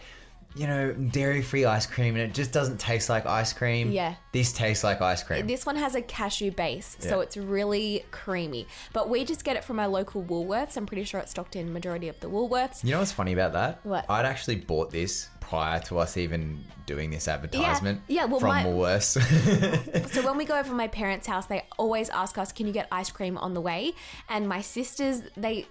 you 0.56 0.68
know 0.68 0.94
dairy 0.94 1.42
free 1.42 1.66
ice 1.66 1.86
cream 1.86 2.16
and 2.16 2.24
it 2.24 2.34
just 2.34 2.52
doesn't 2.52 2.80
taste 2.80 3.10
like 3.10 3.26
ice 3.26 3.54
cream. 3.54 3.92
Yeah. 3.92 4.16
This 4.32 4.52
tastes 4.54 4.84
like 4.84 5.02
ice 5.02 5.24
cream. 5.24 5.46
This 5.48 5.66
one 5.66 5.76
has 5.76 5.96
a 5.96 6.02
cashew 6.02 6.52
base, 6.52 6.96
so 7.00 7.18
Yeah. 7.18 7.24
it's 7.24 7.38
really 7.38 8.06
creamy. 8.12 8.68
But 8.94 9.10
we 9.10 9.26
just 9.26 9.44
get 9.44 9.56
it 9.56 9.64
from 9.64 9.80
our 9.80 9.88
local 9.88 10.24
Woolworths. 10.24 10.76
I'm 10.78 10.86
pretty 10.86 11.04
sure 11.04 11.20
it's 11.20 11.32
stocked 11.32 11.56
in 11.56 11.72
majority 11.74 12.08
of 12.08 12.20
the 12.20 12.30
Woolworths. 12.30 12.84
you 12.84 12.92
know 12.92 13.00
what's 13.00 13.12
funny 13.12 13.34
about 13.34 13.54
that? 13.54 13.80
What? 13.84 14.06
I'd 14.10 14.26
actually 14.26 14.56
bought 14.58 14.92
this 14.92 15.30
prior 15.54 15.80
to 15.82 16.00
us 16.00 16.18
even 16.18 16.64
doing 16.86 17.12
this 17.12 17.28
advertisement. 17.30 18.02
yeah, 18.08 18.26
well, 18.26 18.40
from 18.40 18.50
my- 18.50 18.64
Woolworths. 18.66 19.14
So 20.14 20.22
when 20.26 20.38
we 20.38 20.46
go 20.46 20.58
over 20.60 20.70
to 20.70 20.76
my 20.76 20.88
parents' 20.88 21.28
house, 21.28 21.46
they 21.46 21.64
always 21.78 22.10
ask 22.10 22.38
us, 22.38 22.52
"Can 22.52 22.66
you 22.68 22.74
get 22.74 22.88
ice 22.92 23.10
cream 23.12 23.38
on 23.38 23.54
the 23.54 23.62
way?" 23.62 23.94
And 24.30 24.48
my 24.50 24.62
sisters, 24.62 25.22
they 25.38 25.66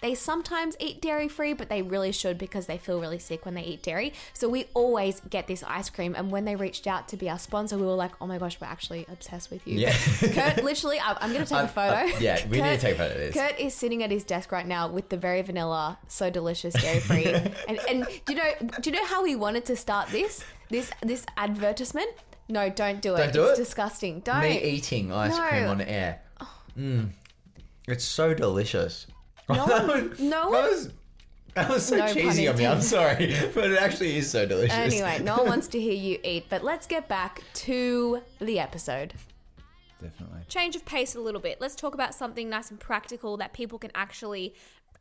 they 0.00 0.14
sometimes 0.14 0.76
eat 0.80 1.00
dairy 1.00 1.28
free, 1.28 1.52
but 1.52 1.68
they 1.68 1.82
really 1.82 2.12
should 2.12 2.38
because 2.38 2.66
they 2.66 2.78
feel 2.78 3.00
really 3.00 3.18
sick 3.18 3.44
when 3.44 3.54
they 3.54 3.62
eat 3.62 3.82
dairy. 3.82 4.12
So 4.32 4.48
we 4.48 4.66
always 4.74 5.20
get 5.28 5.46
this 5.46 5.62
ice 5.62 5.90
cream. 5.90 6.14
And 6.18 6.30
when 6.30 6.44
they 6.44 6.56
reached 6.56 6.86
out 6.86 7.08
to 7.08 7.16
be 7.16 7.28
our 7.30 7.38
sponsor, 7.38 7.76
we 7.78 7.84
were 7.86 7.92
like, 8.04 8.12
"Oh 8.20 8.26
my 8.26 8.38
gosh, 8.38 8.58
we're 8.60 8.66
actually 8.66 9.06
obsessed 9.12 9.50
with 9.50 9.66
you." 9.66 9.78
Yeah. 9.78 9.92
Kurt, 10.36 10.64
literally, 10.64 10.98
I- 10.98 11.18
I'm 11.20 11.32
going 11.32 11.44
to 11.44 11.48
take 11.48 11.58
a 11.58 11.60
I'm- 11.60 11.66
uh, 11.76 11.80
uh, 11.80 11.88
photo. 11.90 11.94
I'm- 12.14 12.22
yeah, 12.22 12.46
we 12.48 12.60
need 12.60 12.74
to 12.74 12.78
take 12.86 12.94
a 12.94 12.98
photo 12.98 13.12
of 13.14 13.20
this. 13.20 13.34
Kurt 13.34 13.58
is 13.60 13.74
sitting 13.74 14.02
at 14.02 14.10
his 14.10 14.24
desk 14.24 14.50
right 14.52 14.66
now 14.66 14.88
with 14.88 15.08
the 15.10 15.16
very 15.16 15.42
vanilla, 15.42 15.98
so 16.08 16.30
delicious, 16.30 16.74
dairy 16.74 17.00
free. 17.00 17.24
and 17.68 17.78
and 17.88 18.06
do 18.26 18.32
you 18.32 18.38
know 18.42 18.50
do 18.80 18.90
you 18.90 18.96
know 18.96 19.06
how 19.06 19.17
we 19.22 19.36
wanted 19.36 19.64
to 19.66 19.76
start 19.76 20.08
this 20.08 20.44
this 20.70 20.90
this 21.02 21.24
advertisement? 21.36 22.10
No, 22.48 22.68
don't 22.70 23.00
do 23.02 23.14
it. 23.14 23.18
Don't 23.18 23.32
do 23.32 23.44
it's 23.44 23.58
it? 23.58 23.62
disgusting. 23.64 24.20
Don't. 24.20 24.40
Me 24.40 24.62
eating 24.62 25.12
ice 25.12 25.36
No. 25.36 25.42
cream 25.48 25.64
on 25.66 25.80
air. 25.82 26.22
Mm. 26.78 27.10
It's 27.86 28.04
so 28.04 28.34
delicious. 28.34 29.06
No 29.50 29.66
that 29.66 29.88
one- 29.88 30.10
was, 30.10 30.20
no 30.20 30.30
that 30.30 30.50
one- 30.50 30.62
was 30.70 30.92
that 31.54 31.68
was 31.70 31.86
so 31.86 31.96
No 31.96 32.04
pun 32.04 32.14
cheesy 32.14 32.46
on 32.48 32.56
me. 32.58 32.66
I'm 32.66 32.82
sorry, 32.82 33.34
but 33.54 33.70
it 33.70 33.78
actually 33.78 34.16
is 34.18 34.30
so 34.30 34.44
delicious. 34.46 34.76
Anyway, 34.76 35.20
no 35.22 35.38
one 35.38 35.46
wants 35.46 35.68
to 35.74 35.80
hear 35.80 35.94
you 35.94 36.18
eat, 36.22 36.46
but 36.50 36.62
let's 36.62 36.86
get 36.86 37.08
back 37.08 37.42
to 37.54 38.20
the 38.40 38.60
episode. 38.60 39.14
definitely. 40.02 40.40
Change 40.48 40.76
of 40.76 40.84
pace 40.84 41.14
a 41.14 41.20
little 41.20 41.40
bit. 41.40 41.60
Let's 41.60 41.74
talk 41.74 41.94
about 41.94 42.14
something 42.14 42.48
nice 42.50 42.70
and 42.70 42.78
practical 42.78 43.36
that 43.38 43.52
people 43.54 43.78
can 43.78 43.90
actually. 43.94 44.54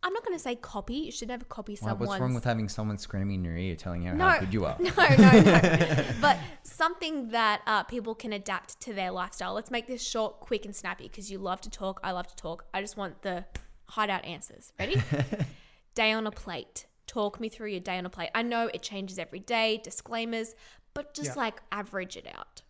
I'm 0.04 0.14
not 0.14 0.24
going 0.24 0.38
to 0.38 0.42
say 0.42 0.56
copy. 0.56 0.96
You 0.96 1.12
should 1.12 1.28
never 1.28 1.44
copy 1.46 1.74
Why, 1.74 1.90
someone's. 1.90 2.10
what's 2.10 2.22
wrong 2.22 2.34
with 2.34 2.44
having 2.44 2.70
someone 2.70 2.98
screaming 2.98 3.40
in 3.40 3.46
your 3.46 3.58
ear 3.58 3.76
telling 3.76 4.04
you 4.04 4.14
No, 4.14 4.30
how 4.30 4.40
good 4.40 4.54
you 4.54 4.66
are? 4.66 4.78
No, 4.80 4.92
no, 4.96 5.42
no. 5.42 6.04
but 6.22 6.38
something 6.64 7.30
that 7.30 7.62
uh, 7.66 7.84
people 7.84 8.14
can 8.16 8.34
adapt 8.34 8.80
to 8.82 8.94
their 8.94 9.12
lifestyle. 9.12 9.54
Let's 9.54 9.72
make 9.72 9.88
this 9.88 10.06
short, 10.08 10.40
quick, 10.40 10.66
and 10.66 10.76
snappy 10.76 11.04
because 11.08 11.32
you 11.32 11.40
love 11.40 11.62
to 11.62 11.70
talk. 11.70 12.00
I 12.04 12.12
love 12.12 12.28
to 12.28 12.36
talk. 12.36 12.66
I 12.74 12.82
just 12.82 12.96
want 12.96 13.22
the 13.24 13.46
hideout 13.86 14.24
answers. 14.24 14.72
Ready? 14.80 15.02
day 15.96 16.12
on 16.12 16.28
a 16.28 16.32
plate. 16.32 16.86
Talk 17.08 17.40
me 17.40 17.50
through 17.50 17.70
your 17.72 17.80
day 17.80 17.98
on 17.98 18.06
a 18.06 18.10
plate. 18.10 18.30
I 18.36 18.44
know 18.44 18.70
it 18.72 18.84
changes 18.84 19.18
every 19.18 19.40
day, 19.40 19.82
disclaimers, 19.84 20.54
but 20.94 21.14
just 21.14 21.32
Yeah. 21.32 21.42
like 21.42 21.62
average 21.72 22.18
it 22.18 22.28
out. 22.38 22.62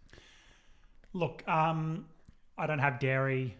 Look, 1.13 1.45
um, 1.47 2.05
I 2.57 2.67
don't 2.67 2.79
have 2.79 2.99
dairy, 2.99 3.57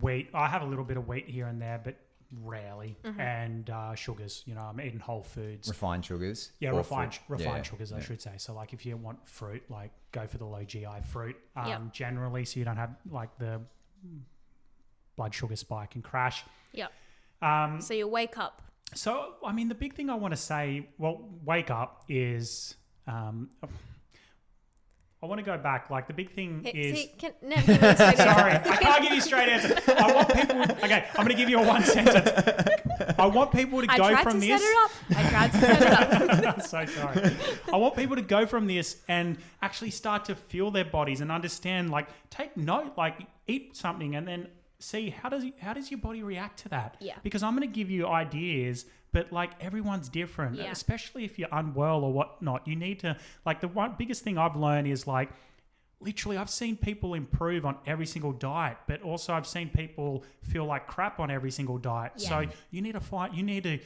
wheat. 0.00 0.28
I 0.34 0.48
have 0.48 0.62
a 0.62 0.66
little 0.66 0.84
bit 0.84 0.96
of 0.96 1.06
wheat 1.08 1.28
here 1.28 1.46
and 1.46 1.60
there, 1.62 1.80
but 1.82 1.96
rarely. 2.42 2.96
Mm-hmm. 3.04 3.20
And 3.20 3.70
uh, 3.70 3.94
sugars. 3.94 4.42
You 4.46 4.54
know, 4.54 4.62
I'm 4.62 4.80
eating 4.80 4.98
whole 4.98 5.22
foods. 5.22 5.68
Refined 5.68 6.04
sugars. 6.04 6.52
Yeah, 6.60 6.70
refined 6.70 7.14
fruit. 7.14 7.38
refined 7.38 7.64
Yeah, 7.64 7.70
sugars, 7.70 7.92
I 7.92 7.98
yeah. 7.98 8.02
should 8.04 8.20
say. 8.20 8.32
So, 8.38 8.54
like, 8.54 8.72
if 8.72 8.84
you 8.86 8.96
want 8.96 9.26
fruit, 9.28 9.62
like, 9.68 9.90
go 10.12 10.26
for 10.26 10.38
the 10.38 10.44
low 10.46 10.64
GI 10.64 10.86
fruit. 11.10 11.36
Um, 11.56 11.68
Yep. 11.68 11.92
Generally, 11.92 12.44
so 12.46 12.58
you 12.58 12.64
don't 12.64 12.76
have 12.76 12.94
like 13.10 13.36
the 13.38 13.60
blood 15.16 15.34
sugar 15.34 15.56
spike 15.56 15.94
and 15.94 16.04
crash. 16.04 16.44
Yep. 16.72 16.92
Um, 17.42 17.80
So 17.80 17.94
you 17.94 18.08
wake 18.08 18.38
up. 18.38 18.62
so, 18.94 19.34
I 19.44 19.52
mean, 19.52 19.68
the 19.68 19.74
big 19.74 19.94
thing 19.94 20.10
I 20.10 20.14
want 20.14 20.32
to 20.32 20.40
say, 20.40 20.88
well, 20.98 21.28
wake 21.44 21.70
up 21.70 22.04
is. 22.08 22.76
Um, 23.06 23.50
I 25.24 25.26
want 25.26 25.38
to 25.38 25.42
go 25.44 25.56
back. 25.56 25.88
Like, 25.88 26.06
the 26.06 26.12
big 26.12 26.32
thing 26.34 26.62
Hit- 26.64 26.76
is. 26.76 26.98
see, 27.00 27.10
can, 27.16 27.32
no, 27.42 27.56
give 27.56 27.66
me 27.68 27.74
a 27.88 27.94
straight 27.96 28.18
answer. 28.18 28.22
Sorry, 28.22 28.52
I 28.52 28.76
can't 28.76 29.02
give 29.02 29.12
you 29.12 29.18
a 29.18 29.22
straight 29.22 29.48
answer. 29.48 29.80
I 29.96 30.12
want 30.14 30.28
people. 30.34 30.60
Okay, 30.84 31.04
I'm 31.12 31.16
going 31.24 31.28
to 31.28 31.34
give 31.34 31.48
you 31.48 31.60
a 31.60 31.66
one 31.66 31.82
sentence. 31.82 32.28
I 33.18 33.24
want 33.24 33.50
people 33.50 33.80
to 33.80 33.90
I 33.90 33.96
go 33.96 34.10
tried 34.10 34.22
from 34.22 34.34
to 34.34 34.46
this. 34.46 34.60
set 34.60 34.70
it 34.70 34.76
up. 34.84 34.90
I 35.16 35.30
tried 35.30 35.52
to 35.52 35.58
set 35.60 35.82
it 35.82 36.44
up. 36.44 36.54
I'm 36.56 36.60
so 36.60 36.84
sorry. 36.84 37.36
I 37.72 37.76
want 37.78 37.96
people 37.96 38.16
to 38.16 38.22
go 38.22 38.44
from 38.44 38.66
this 38.66 38.98
and 39.08 39.38
actually 39.62 39.90
start 39.92 40.26
to 40.26 40.34
feel 40.34 40.70
their 40.70 40.84
bodies 40.84 41.22
and 41.22 41.32
understand. 41.32 41.90
Like, 41.90 42.08
take 42.28 42.54
note. 42.58 42.92
Like, 42.98 43.18
eat 43.46 43.74
something 43.76 44.16
and 44.16 44.28
then 44.28 44.48
see 44.84 45.10
how 45.10 45.28
does 45.28 45.44
how 45.60 45.72
does 45.72 45.90
your 45.90 45.98
body 45.98 46.22
react 46.22 46.60
to 46.60 46.68
that. 46.70 46.96
Yeah. 47.00 47.14
Because 47.22 47.42
I'm 47.42 47.56
going 47.56 47.68
to 47.68 47.74
give 47.74 47.90
you 47.90 48.06
ideas, 48.06 48.84
but 49.12 49.32
like 49.32 49.50
everyone's 49.60 50.08
different. 50.08 50.56
Yeah. 50.56 50.70
Especially 50.70 51.24
if 51.24 51.38
you're 51.38 51.48
unwell 51.50 52.04
or 52.04 52.12
whatnot. 52.12 52.66
You 52.68 52.76
need 52.76 53.00
to 53.00 53.16
like 53.44 53.60
the 53.60 53.68
one 53.68 53.94
biggest 53.98 54.22
thing 54.22 54.38
I've 54.38 54.56
learned 54.56 54.86
is 54.88 55.06
like. 55.06 55.30
Literally, 56.00 56.36
I've 56.36 56.50
seen 56.50 56.76
people 56.76 57.14
improve 57.14 57.64
on 57.64 57.76
every 57.86 58.04
single 58.04 58.32
diet, 58.32 58.76
but 58.86 59.00
also 59.00 59.32
I've 59.32 59.46
seen 59.46 59.70
people 59.70 60.22
feel 60.42 60.66
like 60.66 60.86
crap 60.86 61.18
on 61.18 61.30
every 61.30 61.50
single 61.50 61.78
diet. 61.78 62.12
Yeah. 62.16 62.28
So 62.28 62.46
you 62.70 62.82
need 62.82 62.92
to 62.92 63.00
fight. 63.00 63.32
You 63.32 63.42
need 63.42 63.62
to 63.62 63.78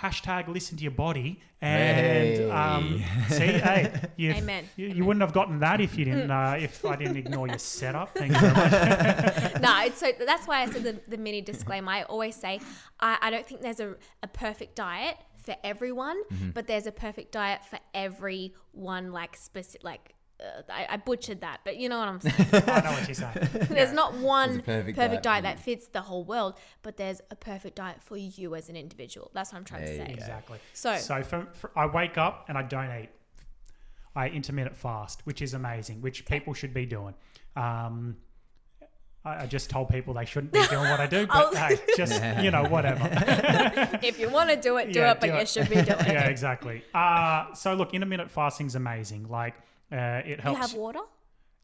hashtag 0.00 0.48
listen 0.48 0.76
to 0.76 0.82
your 0.82 0.92
body 0.92 1.40
and 1.60 2.50
um, 2.50 3.02
see, 3.28 3.46
hey, 3.46 3.92
you've- 4.16 4.38
Amen. 4.38 4.64
You, 4.76 4.88
you 4.88 5.04
wouldn't 5.04 5.20
have 5.22 5.32
gotten 5.32 5.60
that 5.60 5.80
if 5.80 5.96
you 5.96 6.04
didn't. 6.04 6.30
Uh, 6.30 6.56
if 6.58 6.84
I 6.84 6.96
didn't 6.96 7.16
ignore 7.16 7.46
your 7.46 7.58
setup. 7.76 8.14
Thank 8.16 8.32
you 8.32 8.40
very 8.40 8.52
much. 8.54 8.72
no, 9.60 9.84
it's 9.84 9.98
so 9.98 10.10
that's 10.26 10.46
why 10.48 10.62
I 10.62 10.66
said 10.66 10.82
the, 10.82 11.00
the 11.08 11.16
mini 11.16 11.40
disclaimer. 11.40 11.90
I 11.92 12.02
always 12.04 12.34
say 12.34 12.60
I, 12.98 13.18
I 13.20 13.30
don't 13.30 13.46
think 13.46 13.60
there's 13.60 13.80
a, 13.80 13.94
a 14.22 14.26
perfect 14.28 14.74
diet 14.74 15.16
for 15.36 15.54
everyone, 15.64 16.20
but 16.54 16.66
there's 16.66 16.86
a 16.86 16.92
perfect 16.92 17.32
diet 17.32 17.64
for 17.64 17.78
every 17.94 18.54
one 18.72 19.12
like 19.12 19.36
specific 19.36 19.84
like. 19.84 20.14
Uh, 20.42 20.62
I, 20.70 20.86
I 20.90 20.96
butchered 20.96 21.40
that, 21.42 21.60
but 21.64 21.76
you 21.76 21.88
know 21.88 21.98
what 21.98 22.08
I'm 22.08 22.20
saying. 22.20 22.34
I 22.66 22.80
know 22.80 22.92
what 22.92 23.06
you're 23.06 23.14
saying. 23.14 23.48
There's 23.70 23.92
not 23.92 24.14
one 24.14 24.48
There's 24.50 24.62
perfect, 24.62 24.98
perfect 24.98 25.22
diet, 25.22 25.42
diet. 25.44 25.56
that 25.58 25.60
fits 25.60 25.86
the 25.88 26.00
whole 26.00 26.24
world, 26.24 26.54
but 26.82 26.96
there's 26.96 27.20
a 27.30 27.36
perfect 27.36 27.76
diet 27.76 28.02
for 28.02 28.16
you 28.16 28.54
as 28.54 28.68
an 28.68 28.76
individual. 28.76 29.30
That's 29.34 29.52
what 29.52 29.58
I'm 29.58 29.64
trying 29.64 29.84
There 29.84 29.98
to 29.98 30.06
say. 30.06 30.12
Exactly. 30.12 30.58
So- 30.72 30.96
so 30.96 31.22
for, 31.22 31.46
for, 31.52 31.70
I 31.76 31.86
wake 31.86 32.18
up 32.18 32.46
and 32.48 32.58
I 32.58 32.62
don't 32.62 32.90
eat. 33.02 33.10
I 34.14 34.28
intermittent 34.28 34.76
fast, 34.76 35.20
which 35.24 35.40
is 35.40 35.54
amazing, 35.54 36.02
which 36.02 36.26
people 36.26 36.52
should 36.54 36.74
be 36.74 36.84
doing. 36.86 37.14
Um, 37.56 38.16
I, 39.24 39.44
I 39.44 39.46
just 39.46 39.70
told 39.70 39.88
people 39.88 40.12
they 40.14 40.24
shouldn't 40.26 40.52
be 40.52 40.62
doing 40.70 40.88
what 40.90 41.00
I 41.00 41.06
do, 41.06 41.26
but 41.26 41.36
I'll- 41.36 41.54
hey, 41.54 41.78
just 41.96 42.22
you 42.42 42.50
know, 42.50 42.64
whatever. 42.64 43.08
If 44.02 44.18
you 44.18 44.28
want 44.28 44.50
to 44.50 44.56
do 44.56 44.76
it, 44.78 44.92
do 44.92 44.98
Yeah, 45.00 45.12
it, 45.12 45.20
but 45.20 45.26
do 45.28 45.32
you 45.34 45.38
it. 45.38 45.48
should 45.48 45.68
be 45.68 45.76
doing 45.76 45.86
it. 45.88 46.06
yeah, 46.08 46.26
exactly. 46.26 46.82
Uh, 46.92 47.54
so 47.54 47.74
look, 47.74 47.94
intermittent 47.94 48.30
fasting's 48.30 48.74
amazing. 48.74 49.28
Like 49.30 49.54
uh, 49.92 50.22
it 50.24 50.40
You 50.44 50.54
have 50.54 50.74
water? 50.74 51.00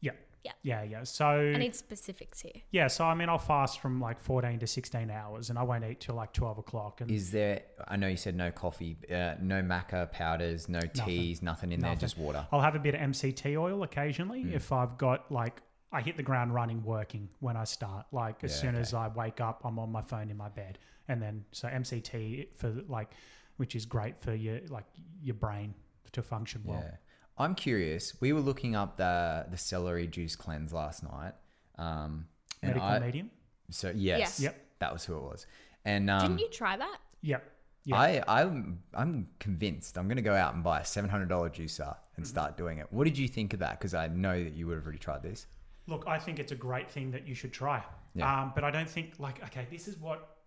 yeah. 0.01 0.11
Yeah. 0.41 0.53
Yeah, 0.63 0.83
yeah. 0.83 1.03
So 1.03 1.25
I 1.27 1.57
need 1.57 1.75
specifics 1.75 2.39
here. 2.39 2.61
Yeah, 2.71 2.87
so 2.87 3.03
I 3.03 3.13
mean, 3.13 3.27
I'll 3.27 3.37
fast 3.37 3.81
from 3.81 3.99
like 3.99 4.21
14 4.21 4.59
to 4.59 4.67
16 4.67 5.11
hours 5.11 5.49
and 5.49 5.59
I 5.59 5.63
won't 5.63 5.83
eat 5.83 5.99
till 5.99 6.15
like 6.15 6.31
12 6.31 6.59
o'clock. 6.59 7.01
And 7.01 7.11
Is 7.11 7.31
there? 7.31 7.63
I 7.89 7.97
know 7.97 8.07
you 8.07 8.15
said 8.15 8.35
no 8.37 8.49
coffee, 8.49 8.95
uh, 9.11 9.33
no 9.41 9.61
maca 9.61 10.09
powders, 10.13 10.69
no 10.69 10.79
teas, 10.79 11.41
nothing 11.41 11.73
in 11.73 11.81
there, 11.81 11.95
just 11.95 12.17
water. 12.17 12.47
I'll 12.53 12.61
have 12.61 12.75
a 12.75 12.79
bit 12.79 12.95
of 12.95 13.01
MCT 13.01 13.57
oil 13.57 13.83
occasionally 13.83 14.45
Mm. 14.45 14.53
if 14.53 14.71
I've 14.71 14.97
got 14.97 15.29
like, 15.29 15.61
I 15.91 15.99
hit 16.01 16.15
the 16.15 16.23
ground 16.23 16.53
running 16.53 16.83
working 16.85 17.27
when 17.41 17.57
I 17.57 17.65
start. 17.65 18.05
Like, 18.13 18.41
as 18.43 18.51
Yeah, 18.51 18.61
soon 18.61 18.69
okay. 18.75 18.79
as 18.81 18.93
I 18.93 19.09
wake 19.09 19.41
up, 19.41 19.59
I'm 19.65 19.77
on 19.77 19.91
my 19.91 20.01
phone 20.01 20.29
in 20.29 20.37
my 20.37 20.47
bed. 20.49 20.79
And 21.09 21.21
then, 21.21 21.43
so 21.51 21.67
MCT 21.67 22.47
for 22.55 22.69
like, 22.87 23.11
which 23.57 23.75
is 23.75 23.85
great 23.85 24.17
for 24.21 24.33
your, 24.33 24.59
like, 24.69 24.85
your 25.21 25.35
brain 25.35 25.73
to 26.13 26.21
function 26.21 26.61
well. 26.63 26.79
Yeah. 26.85 26.95
I'm 27.39 27.55
curious. 27.55 28.13
We 28.19 28.33
were 28.33 28.41
looking 28.41 28.75
up 28.75 28.97
the 28.97 29.45
the 29.49 29.57
celery 29.57 30.07
juice 30.07 30.35
cleanse 30.35 30.73
last 30.73 31.03
night. 31.03 31.33
Um, 31.77 32.27
Medical 32.61 32.87
I, 32.87 32.99
medium? 32.99 33.31
So 33.71 33.91
yes, 33.95 34.19
Yes. 34.19 34.39
Yep. 34.41 34.65
that 34.79 34.91
was 34.93 35.05
who 35.05 35.15
it 35.15 35.23
was. 35.23 35.47
And 35.85 36.09
um, 36.09 36.21
Didn't 36.21 36.39
you 36.39 36.49
try 36.49 36.75
that? 36.75 36.97
Yep. 37.21 37.49
Yeah. 37.85 37.97
I 37.97 38.23
I'm 38.27 38.79
I'm 38.93 39.29
convinced 39.39 39.97
I'm 39.97 40.07
going 40.07 40.17
to 40.17 40.21
go 40.21 40.35
out 40.35 40.53
and 40.53 40.63
buy 40.63 40.81
a 40.81 40.85
seven 40.85 41.09
hundred 41.09 41.29
dollar 41.29 41.49
juicer 41.49 41.95
and 42.17 42.27
start 42.27 42.57
doing 42.57 42.79
it. 42.79 42.87
What 42.91 43.05
did 43.05 43.17
you 43.17 43.27
think 43.27 43.53
of 43.53 43.59
that? 43.61 43.79
Because 43.79 43.93
I 43.93 44.07
know 44.07 44.43
that 44.43 44.53
you 44.53 44.67
would 44.67 44.75
have 44.75 44.83
already 44.83 44.99
tried 44.99 45.23
this. 45.23 45.47
Look, 45.87 46.03
I 46.05 46.19
think 46.19 46.39
it's 46.39 46.51
a 46.51 46.55
great 46.55 46.91
thing 46.91 47.11
that 47.11 47.27
you 47.27 47.33
should 47.33 47.53
try. 47.53 47.83
Yeah. 48.13 48.41
Um, 48.41 48.51
but 48.53 48.63
I 48.65 48.71
don't 48.71 48.89
think 48.89 49.13
like 49.17 49.41
okay, 49.45 49.65
this 49.71 49.87
is 49.87 49.97
what 49.97 50.37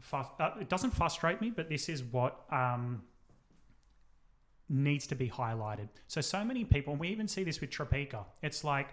frus- 0.00 0.30
uh, 0.40 0.52
it 0.60 0.68
doesn't 0.68 0.92
frustrate 0.92 1.40
me, 1.40 1.50
but 1.50 1.68
this 1.68 1.88
is 1.88 2.04
what 2.04 2.44
um, 2.52 3.02
needs 4.68 5.06
to 5.08 5.14
be 5.14 5.28
highlighted. 5.28 5.88
So, 6.06 6.20
so 6.20 6.44
many 6.44 6.64
people, 6.64 6.92
and 6.92 7.00
we 7.00 7.08
even 7.08 7.28
see 7.28 7.44
this 7.44 7.60
with 7.60 7.70
Tropeaka, 7.70 8.24
it's 8.42 8.64
like, 8.64 8.88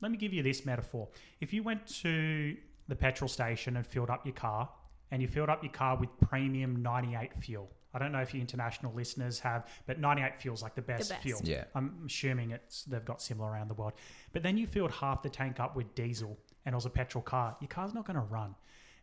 let 0.00 0.10
me 0.10 0.18
give 0.18 0.32
you 0.32 0.42
this 0.42 0.64
metaphor. 0.64 1.08
If 1.40 1.52
you 1.52 1.62
went 1.62 1.86
to 2.02 2.56
the 2.88 2.94
petrol 2.94 3.28
station 3.28 3.76
and 3.76 3.86
filled 3.86 4.10
up 4.10 4.24
your 4.26 4.34
car, 4.34 4.68
and 5.10 5.22
you 5.22 5.28
filled 5.28 5.48
up 5.48 5.62
your 5.62 5.72
car 5.72 5.96
with 5.96 6.08
premium 6.28 6.82
98 6.82 7.36
fuel. 7.38 7.70
I 7.94 8.00
don't 8.00 8.10
know 8.10 8.18
if 8.18 8.34
your 8.34 8.40
international 8.40 8.92
listeners 8.92 9.38
have, 9.38 9.68
but 9.86 10.00
98 10.00 10.36
fuel's 10.36 10.60
like 10.60 10.74
the 10.74 10.82
best, 10.82 11.10
best. 11.10 11.22
fuel. 11.22 11.40
Yeah. 11.44 11.64
I'm 11.76 12.02
assuming 12.04 12.50
it's 12.50 12.82
they've 12.82 13.04
got 13.04 13.22
similar 13.22 13.52
around 13.52 13.68
the 13.68 13.74
world. 13.74 13.92
But 14.32 14.42
then 14.42 14.58
you 14.58 14.66
filled 14.66 14.90
half 14.90 15.22
the 15.22 15.28
tank 15.28 15.60
up 15.60 15.76
with 15.76 15.94
diesel 15.94 16.36
and 16.66 16.72
it 16.72 16.74
was 16.74 16.86
a 16.86 16.90
petrol 16.90 17.22
car. 17.22 17.56
Your 17.60 17.68
car's 17.68 17.94
not 17.94 18.04
going 18.06 18.16
to 18.16 18.26
run. 18.26 18.56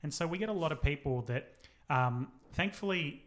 And 0.04 0.14
so 0.14 0.28
we 0.28 0.38
get 0.38 0.50
a 0.50 0.54
lot 0.54 0.74
of 0.74 0.82
people 0.82 1.22
that, 1.24 1.54
um, 1.90 2.28
thankfully, 2.52 3.24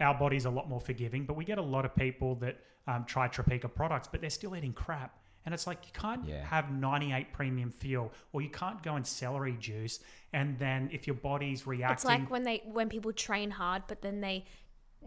our 0.00 0.14
body's 0.14 0.44
a 0.44 0.50
lot 0.50 0.68
more 0.68 0.80
forgiving, 0.80 1.24
but 1.24 1.34
we 1.34 1.44
get 1.44 1.58
a 1.58 1.62
lot 1.62 1.84
of 1.84 1.94
people 1.94 2.34
that 2.36 2.58
um, 2.86 3.04
try 3.06 3.28
Tropeaka 3.28 3.72
products, 3.72 4.08
but 4.10 4.20
they're 4.20 4.30
still 4.30 4.54
eating 4.56 4.72
crap. 4.72 5.16
And 5.46 5.54
it's 5.54 5.66
like 5.66 5.78
you 5.86 5.92
can't 5.92 6.24
Yeah. 6.26 6.44
have 6.44 6.70
98 6.70 7.32
premium 7.32 7.70
fuel, 7.70 8.12
or 8.32 8.40
you 8.42 8.48
can't 8.50 8.82
go 8.82 8.96
in 8.96 9.04
celery 9.04 9.56
juice. 9.58 10.00
And 10.32 10.58
then 10.58 10.88
if 10.92 11.06
your 11.06 11.16
body's 11.16 11.66
reacting, 11.66 11.94
It's 11.94 12.04
like 12.04 12.30
when 12.30 12.42
they 12.44 12.62
when 12.66 12.88
people 12.88 13.12
train 13.12 13.50
hard, 13.50 13.82
but 13.86 14.00
then 14.02 14.20
they 14.20 14.46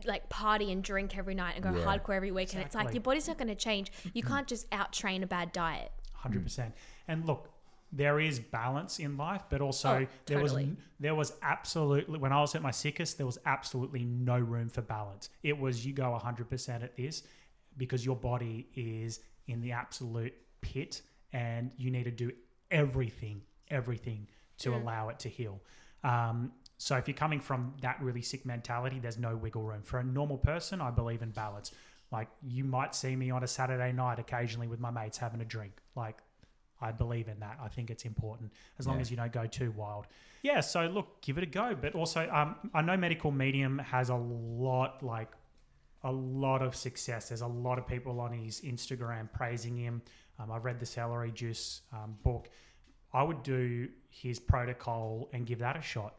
like 0.06 0.30
party 0.30 0.72
and 0.72 0.84
drink 0.84 1.18
every 1.18 1.34
night 1.34 1.56
and 1.56 1.64
go 1.64 1.76
Yeah. 1.76 1.84
hardcore 1.86 2.16
every 2.16 2.32
week, 2.32 2.54
and 2.54 2.62
it's 2.62 2.76
like 2.76 2.94
your 2.94 3.02
body's 3.02 3.28
not 3.28 3.38
going 3.40 3.48
to 3.48 3.56
change. 3.56 3.92
You 4.14 4.22
can't 4.24 4.48
just 4.48 4.68
out 4.72 4.94
train 4.94 5.24
a 5.24 5.28
bad 5.28 5.52
diet. 5.52 5.92
hundred 6.14 6.44
percent. 6.44 6.74
And 7.08 7.26
look, 7.26 7.50
there 7.92 8.20
is 8.20 8.40
balance 8.40 9.00
in 9.00 9.18
life, 9.18 9.44
but 9.50 9.62
also 9.62 10.02
Oh, 10.02 10.08
there 10.26 10.42
was 10.42 10.54
there 11.00 11.16
was 11.16 11.34
absolutely 11.42 12.20
when 12.20 12.34
I 12.34 12.42
was 12.42 12.56
at 12.56 12.62
my 12.62 12.72
sickest, 12.72 13.18
there 13.18 13.26
was 13.26 13.38
absolutely 13.46 14.04
no 14.04 14.38
room 14.38 14.70
for 14.70 14.82
balance. 14.82 15.30
It 15.44 15.58
was 15.58 15.86
you 15.86 15.94
go 15.94 16.14
hundred 16.16 16.50
percent 16.50 16.84
at 16.84 16.96
this 16.96 17.24
because 17.78 18.06
your 18.06 18.16
body 18.16 18.68
is 18.76 19.22
in 19.48 19.62
the 19.62 19.72
absolute 19.72 20.34
pit, 20.62 21.02
and 21.32 21.72
you 21.78 21.92
need 21.92 22.04
to 22.06 22.12
do 22.12 22.32
everything, 22.72 23.42
everything 23.70 24.28
to 24.60 24.76
allow 24.76 25.10
it 25.10 25.20
to 25.20 25.30
heal. 25.30 25.62
Um, 26.04 26.52
so 26.78 26.96
if 26.98 27.08
you're 27.08 27.16
coming 27.16 27.40
from 27.40 27.74
that 27.82 28.02
really 28.02 28.22
sick 28.22 28.46
mentality, 28.46 29.00
there's 29.00 29.18
no 29.18 29.36
wiggle 29.36 29.64
room. 29.64 29.82
For 29.82 30.00
a 30.00 30.04
normal 30.04 30.38
person, 30.38 30.82
I 30.82 30.92
believe 30.92 31.22
in 31.22 31.32
balance. 31.32 31.72
Like 32.12 32.28
you 32.42 32.64
might 32.64 32.96
see 32.96 33.16
me 33.16 33.32
on 33.32 33.44
a 33.44 33.48
Saturday 33.48 33.92
night 33.92 34.20
occasionally 34.20 34.68
with 34.68 34.80
my 34.80 34.92
mates 34.92 35.18
having 35.18 35.42
a 35.42 35.46
drink. 35.46 35.74
Like 35.96 36.18
I 36.82 36.92
believe 36.92 37.28
in 37.28 37.40
that. 37.40 37.58
I 37.62 37.68
think 37.68 37.90
it's 37.90 38.06
important 38.06 38.52
as 38.80 38.88
long 38.88 38.98
Yeah. 38.98 39.02
as 39.02 39.12
you 39.12 39.18
don't 39.18 39.32
go 39.32 39.46
too 39.48 39.72
wild. 39.72 40.08
Yeah. 40.44 40.60
So 40.62 40.86
look, 40.88 41.22
give 41.22 41.38
it 41.38 41.44
a 41.44 41.48
go. 41.48 41.76
But 41.76 41.96
also, 41.96 42.30
um, 42.30 42.56
I 42.74 42.82
know 42.82 42.96
Medical 42.98 43.32
Medium 43.32 43.80
has 43.80 44.10
a 44.10 44.16
lot 44.16 45.02
like 45.04 45.32
a 46.04 46.12
lot 46.12 46.62
of 46.62 46.76
success. 46.76 47.30
There's 47.30 47.42
a 47.42 47.48
lot 47.48 47.80
of 47.80 47.88
people 47.88 48.20
on 48.20 48.32
his 48.32 48.62
Instagram 48.62 49.32
praising 49.34 49.76
him. 49.76 50.02
Um, 50.40 50.52
I've 50.52 50.64
read 50.64 50.80
the 50.80 50.86
Celery 50.86 51.32
Juice 51.32 51.82
um, 51.92 52.16
book. 52.24 52.50
I 53.12 53.24
would 53.24 53.42
do 53.42 53.90
his 54.10 54.40
protocol 54.40 55.30
and 55.34 55.46
give 55.48 55.60
that 55.60 55.76
a 55.76 55.82
shot. 55.82 56.16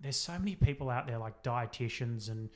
There's 0.00 0.16
so 0.16 0.36
many 0.38 0.56
people 0.56 0.90
out 0.90 1.06
there 1.06 1.18
like 1.18 1.42
dietitians 1.44 2.28
and 2.28 2.50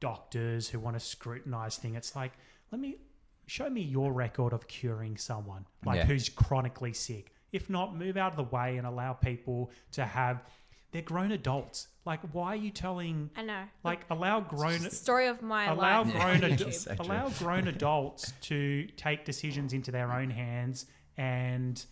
doctors 0.00 0.68
who 0.68 0.78
want 0.80 0.96
to 0.98 1.00
scrutinize 1.00 1.76
things. 1.76 1.96
It's 1.96 2.16
like, 2.16 2.32
let 2.72 2.80
me 2.80 2.96
show 3.50 3.68
me 3.68 3.80
your 3.82 4.12
record 4.12 4.52
of 4.52 4.66
curing 4.68 5.16
someone 5.16 5.66
like 5.84 5.96
Yeah. 5.98 6.04
who's 6.06 6.28
chronically 6.28 6.92
sick. 6.92 7.32
If 7.52 7.68
not, 7.68 7.96
move 7.96 8.16
out 8.16 8.30
of 8.32 8.36
the 8.36 8.44
way 8.56 8.76
and 8.76 8.86
allow 8.86 9.12
people 9.12 9.70
to 9.92 10.04
have. 10.04 10.44
They're 10.92 11.02
grown 11.02 11.32
adults. 11.32 11.88
Like, 12.04 12.20
why 12.32 12.48
are 12.52 12.56
you 12.56 12.70
telling? 12.70 13.30
I 13.36 13.42
know. 13.42 13.64
Like, 13.84 14.00
allow 14.10 14.40
grown 14.40 14.78
Story 14.90 15.26
of 15.28 15.42
my 15.42 15.66
allow 15.66 16.02
life. 16.04 16.12
grown 16.12 16.44
ad- 16.52 16.74
So 16.74 16.94
allow 16.98 17.28
grown 17.30 17.66
adults 17.68 18.32
to 18.42 18.86
take 18.96 19.24
decisions 19.24 19.72
into 19.72 19.90
their 19.90 20.12
own 20.12 20.30
hands 20.30 20.86
and 21.16 21.84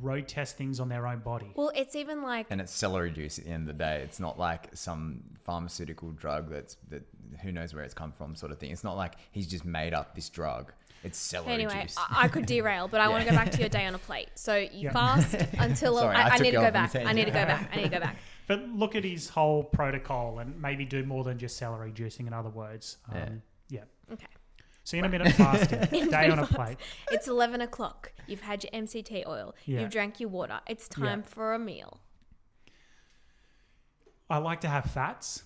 road 0.00 0.28
test 0.28 0.56
things 0.56 0.78
on 0.80 0.88
their 0.88 1.06
own 1.06 1.20
body. 1.20 1.50
Well, 1.56 1.72
it's 1.74 1.96
even 1.96 2.22
like 2.22 2.46
And 2.50 2.60
it's 2.60 2.72
celery 2.72 3.10
juice 3.10 3.38
at 3.38 3.44
the 3.46 3.50
end 3.50 3.68
of 3.68 3.76
the 3.78 3.84
day. 3.84 4.02
It's 4.02 4.20
not 4.20 4.38
like 4.38 4.76
some 4.76 5.22
pharmaceutical 5.44 6.10
drug 6.12 6.50
that's 6.50 6.76
that 6.90 7.02
who 7.42 7.52
knows 7.52 7.74
where 7.74 7.84
it's 7.84 7.94
come 7.94 8.12
from 8.12 8.34
sort 8.34 8.52
of 8.52 8.58
thing. 8.58 8.70
It's 8.70 8.84
not 8.84 8.96
like 8.96 9.14
he's 9.30 9.46
just 9.46 9.64
made 9.64 9.94
up 9.94 10.14
this 10.14 10.28
drug. 10.28 10.72
It's 11.04 11.18
celery 11.18 11.52
Anyway, 11.52 11.82
juice. 11.82 11.96
I, 11.96 12.24
I 12.24 12.28
could 12.28 12.46
derail, 12.46 12.88
but 12.88 13.00
I 13.00 13.08
want 13.08 13.24
to 13.24 13.30
go 13.30 13.36
back 13.36 13.50
to 13.52 13.60
your 13.60 13.68
day 13.68 13.86
on 13.86 13.94
a 13.94 13.98
plate. 13.98 14.28
So 14.34 14.56
you 14.56 14.68
Yeah. 14.86 14.92
fast 14.92 15.34
until 15.58 15.96
Sorry, 15.98 16.16
I, 16.16 16.28
I 16.28 16.30
I, 16.34 16.38
need 16.38 16.50
to 16.50 16.56
go 16.56 16.70
back. 16.70 16.96
I 16.96 17.12
need 17.12 17.26
to 17.26 17.30
go 17.30 17.44
back. 17.44 17.70
I 17.72 17.76
need 17.76 17.82
to 17.84 17.88
go 17.88 18.00
back. 18.00 18.16
But 18.48 18.68
look 18.68 18.96
at 18.96 19.04
his 19.04 19.28
whole 19.28 19.62
protocol 19.62 20.38
and 20.40 20.60
maybe 20.60 20.84
do 20.84 21.04
more 21.04 21.22
than 21.22 21.38
just 21.38 21.56
celery 21.56 21.92
juicing. 21.92 22.26
In 22.26 22.32
other 22.32 22.48
words, 22.48 22.96
um, 23.12 23.42
yeah. 23.68 23.82
Okay. 24.12 24.26
So 24.84 24.96
intermittent 24.96 25.34
fasting, 25.34 26.08
day 26.10 26.30
on 26.30 26.38
a 26.38 26.46
plate. 26.46 26.78
It's 27.12 27.28
eleven 27.28 27.60
o'clock. 27.60 28.10
You've 28.26 28.40
had 28.40 28.64
your 28.64 28.72
MCT 28.72 29.26
oil. 29.26 29.54
Yeah. 29.66 29.80
You've 29.82 29.90
drank 29.90 30.18
your 30.18 30.30
water. 30.30 30.60
It's 30.66 30.88
time 30.88 31.22
for 31.22 31.52
a 31.54 31.58
meal. 31.58 32.00
I 34.30 34.38
like 34.38 34.62
to 34.62 34.68
have 34.68 34.86
fats. 34.86 35.42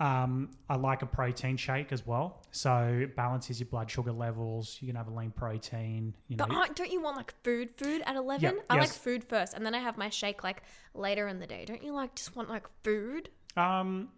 Um, 0.00 0.50
I 0.68 0.76
like 0.76 1.02
a 1.02 1.06
protein 1.06 1.58
shake 1.58 1.92
as 1.92 2.06
well. 2.06 2.42
So 2.52 3.00
it 3.02 3.14
balances 3.14 3.60
your 3.60 3.68
blood 3.68 3.90
sugar 3.90 4.12
levels. 4.12 4.78
You 4.80 4.86
can 4.86 4.96
have 4.96 5.08
a 5.08 5.14
lean 5.14 5.30
protein. 5.30 6.14
You 6.28 6.36
know, 6.36 6.46
But 6.48 6.74
don't 6.74 6.90
you 6.90 7.02
want 7.02 7.18
like 7.18 7.34
food 7.44 7.68
food 7.76 8.02
at 8.06 8.16
11? 8.16 8.42
Yeah, 8.42 8.62
I 8.70 8.78
like 8.78 8.88
food 8.88 9.22
first 9.22 9.52
and 9.52 9.64
then 9.64 9.74
I 9.74 9.78
have 9.78 9.98
my 9.98 10.08
shake 10.08 10.42
like 10.42 10.62
later 10.94 11.28
in 11.28 11.38
the 11.38 11.46
day. 11.46 11.66
Don't 11.66 11.82
you 11.82 11.92
like 11.92 12.14
just 12.14 12.34
want 12.34 12.48
like 12.48 12.66
food? 12.82 13.28
Um, 13.58 14.08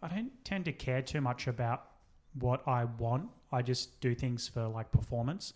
I 0.00 0.08
don't 0.08 0.32
tend 0.44 0.64
to 0.66 0.72
care 0.72 1.02
too 1.02 1.20
much 1.20 1.48
about 1.48 1.88
what 2.38 2.62
I 2.68 2.84
want. 2.84 3.28
I 3.50 3.62
just 3.62 4.00
do 4.00 4.14
things 4.14 4.46
for 4.46 4.68
like 4.68 4.92
performance. 4.92 5.54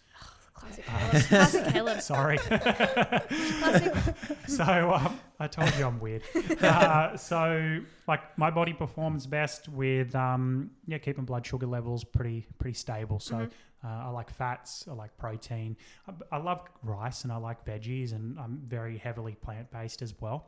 Classic 0.56 0.84
Caleb. 0.86 1.22
Classic 1.28 1.64
Caleb. 1.72 2.00
Sorry. 2.00 2.38
Classic. 2.38 3.94
so 4.48 4.92
um, 4.94 5.20
I 5.38 5.46
told 5.46 5.74
you 5.76 5.86
I'm 5.86 6.00
weird. 6.00 6.22
Uh, 6.60 7.16
so 7.16 7.80
like 8.08 8.36
my 8.38 8.50
body 8.50 8.72
performs 8.72 9.26
best 9.26 9.68
with 9.68 10.14
um, 10.14 10.70
yeah 10.86 10.98
keeping 10.98 11.24
blood 11.24 11.46
sugar 11.46 11.66
levels 11.66 12.04
pretty 12.04 12.46
pretty 12.58 12.74
stable. 12.74 13.20
So 13.20 13.34
Mm-hmm. 13.36 13.86
uh, 13.86 14.06
I 14.06 14.10
like 14.10 14.30
fats, 14.30 14.86
I 14.90 14.94
like 14.94 15.16
protein. 15.18 15.76
I, 16.08 16.36
I 16.36 16.38
love 16.38 16.60
rice 16.82 17.24
and 17.24 17.32
I 17.32 17.36
like 17.36 17.64
veggies, 17.64 18.12
and 18.12 18.38
I'm 18.38 18.60
very 18.66 18.96
heavily 18.98 19.34
plant 19.34 19.70
based 19.70 20.02
as 20.02 20.14
well. 20.20 20.46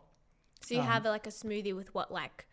So 0.63 0.75
Um, 0.75 0.81
you 0.81 0.87
have 0.89 1.05
like 1.05 1.27
a 1.27 1.31
smoothie 1.31 1.77
with 1.77 1.95
what 1.95 2.11
like 2.11 2.47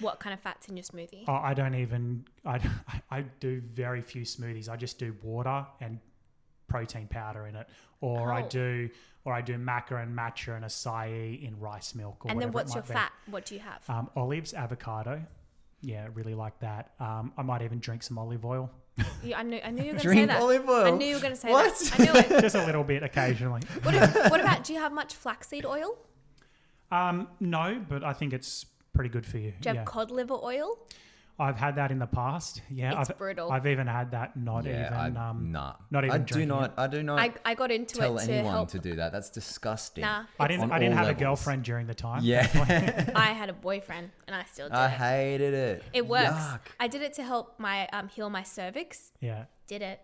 what 0.00 0.20
kind 0.20 0.32
of 0.34 0.40
fats 0.40 0.68
in 0.68 0.76
your 0.76 0.84
smoothie? 0.84 1.24
Oh, 1.26 1.34
I 1.34 1.52
don't 1.54 1.74
even. 1.74 2.24
I, 2.44 2.60
I 3.10 3.22
do 3.40 3.60
very 3.72 4.02
few 4.02 4.22
smoothies. 4.22 4.68
I 4.68 4.76
just 4.76 4.98
do 4.98 5.14
water 5.22 5.66
and 5.80 5.98
protein 6.70 7.06
powder 7.08 7.46
in 7.46 7.56
it, 7.56 7.68
or 8.00 8.32
I 8.32 8.42
Oh. 8.44 8.48
do, 8.48 8.88
or 9.26 9.34
I 9.34 9.42
do 9.42 9.58
maca 9.58 10.02
and 10.02 10.16
matcha 10.16 10.56
and 10.56 10.64
acai 10.64 11.42
in 11.46 11.58
rice 11.60 11.94
milk. 11.94 12.24
Or 12.24 12.30
and 12.30 12.40
then 12.40 12.48
whatever 12.48 12.50
it 12.50 12.54
what's 12.54 12.74
your 12.74 12.82
might 12.84 12.88
be. 12.88 12.94
fat? 12.94 13.12
What 13.26 13.44
do 13.44 13.54
you 13.56 13.60
have? 13.60 13.90
Um, 13.90 14.08
olives, 14.16 14.54
avocado. 14.54 15.22
Yeah, 15.82 16.08
really 16.14 16.34
like 16.34 16.58
that. 16.60 16.92
Um, 17.00 17.32
I 17.36 17.42
might 17.42 17.62
even 17.62 17.80
drink 17.80 18.02
some 18.02 18.16
olive 18.18 18.44
oil, 18.44 18.70
You- 19.22 19.34
I 19.34 19.42
knew 19.42 19.60
I 19.64 19.70
knew 19.70 19.82
you 19.82 19.92
were 19.94 19.98
going 19.98 20.08
to 20.08 20.14
say 20.14 20.26
that. 20.26 20.40
olive 20.42 20.68
oil. 20.68 20.84
I 20.86 20.90
knew 20.90 21.06
you 21.06 21.14
were 21.14 21.20
going 21.22 21.32
to 21.34 21.40
say 21.40 21.50
What? 21.50 21.78
that. 21.78 22.00
I 22.00 22.04
knew 22.28 22.36
it. 22.36 22.40
just 22.48 22.54
a 22.54 22.64
little 22.66 22.84
bit 22.84 23.02
occasionally. 23.02 23.62
What, 23.82 23.94
if- 23.94 24.30
what 24.30 24.40
about 24.40 24.64
do 24.64 24.72
you 24.74 24.78
have 24.78 24.92
much 24.92 25.14
flaxseed 25.14 25.64
oil? 25.66 25.96
Um, 26.92 27.28
no, 27.40 27.80
but 27.88 28.02
I 28.04 28.12
think 28.12 28.32
it's 28.32 28.66
pretty 28.92 29.10
good 29.10 29.24
for 29.24 29.38
you. 29.38 29.52
Do 29.60 29.70
you 29.70 29.76
have 29.76 29.84
cod 29.86 30.10
liver 30.10 30.34
oil? 30.34 30.78
I've 31.40 31.56
had 31.56 31.76
that 31.76 31.90
in 31.90 31.98
the 31.98 32.06
past. 32.06 32.60
Yeah, 32.70 33.00
It's 33.00 33.10
I've, 33.10 33.18
brutal. 33.18 33.50
I've 33.50 33.66
even 33.66 33.86
had 33.86 34.10
that. 34.12 34.36
Not 34.36 34.64
yeah, 34.66 34.86
even. 35.04 35.16
I, 35.16 35.28
um, 35.30 35.50
nah. 35.50 35.74
not 35.90 36.04
even 36.04 36.14
I 36.14 36.18
do 36.18 36.24
drinking 36.24 36.48
not. 36.48 36.74
I 36.76 36.86
do 36.86 37.02
not 37.02 37.18
I, 37.18 37.32
I 37.44 37.54
got 37.54 37.70
into 37.70 37.96
tell 37.96 38.18
it 38.18 38.26
to 38.26 38.32
anyone 38.32 38.52
help. 38.52 38.68
to 38.70 38.78
do 38.78 38.96
that. 38.96 39.10
That's 39.12 39.30
disgusting. 39.30 40.02
Nah, 40.02 40.24
I 40.38 40.46
didn't. 40.48 40.64
on 40.64 40.72
I 40.72 40.78
didn't 40.78 40.98
all 40.98 41.04
have 41.04 41.16
a 41.16 41.18
girlfriend 41.18 41.64
during 41.64 41.86
the 41.86 41.94
time. 41.94 42.22
Yeah, 42.24 42.46
I 43.16 43.32
had 43.32 43.48
a 43.48 43.52
boyfriend 43.54 44.10
and 44.26 44.36
I 44.36 44.44
still 44.44 44.68
do 44.68 44.74
I 44.74 44.86
it. 44.86 44.90
hated 44.90 45.54
it. 45.54 45.84
It 45.92 46.06
works. 46.06 46.30
Yuck. 46.30 46.60
I 46.78 46.86
did 46.88 47.02
it 47.02 47.14
to 47.14 47.22
help 47.22 47.58
my 47.58 47.86
um, 47.88 48.08
heal 48.08 48.28
my 48.30 48.42
cervix. 48.42 49.12
yeah. 49.20 49.44
Did 49.66 49.82
it? 49.82 50.00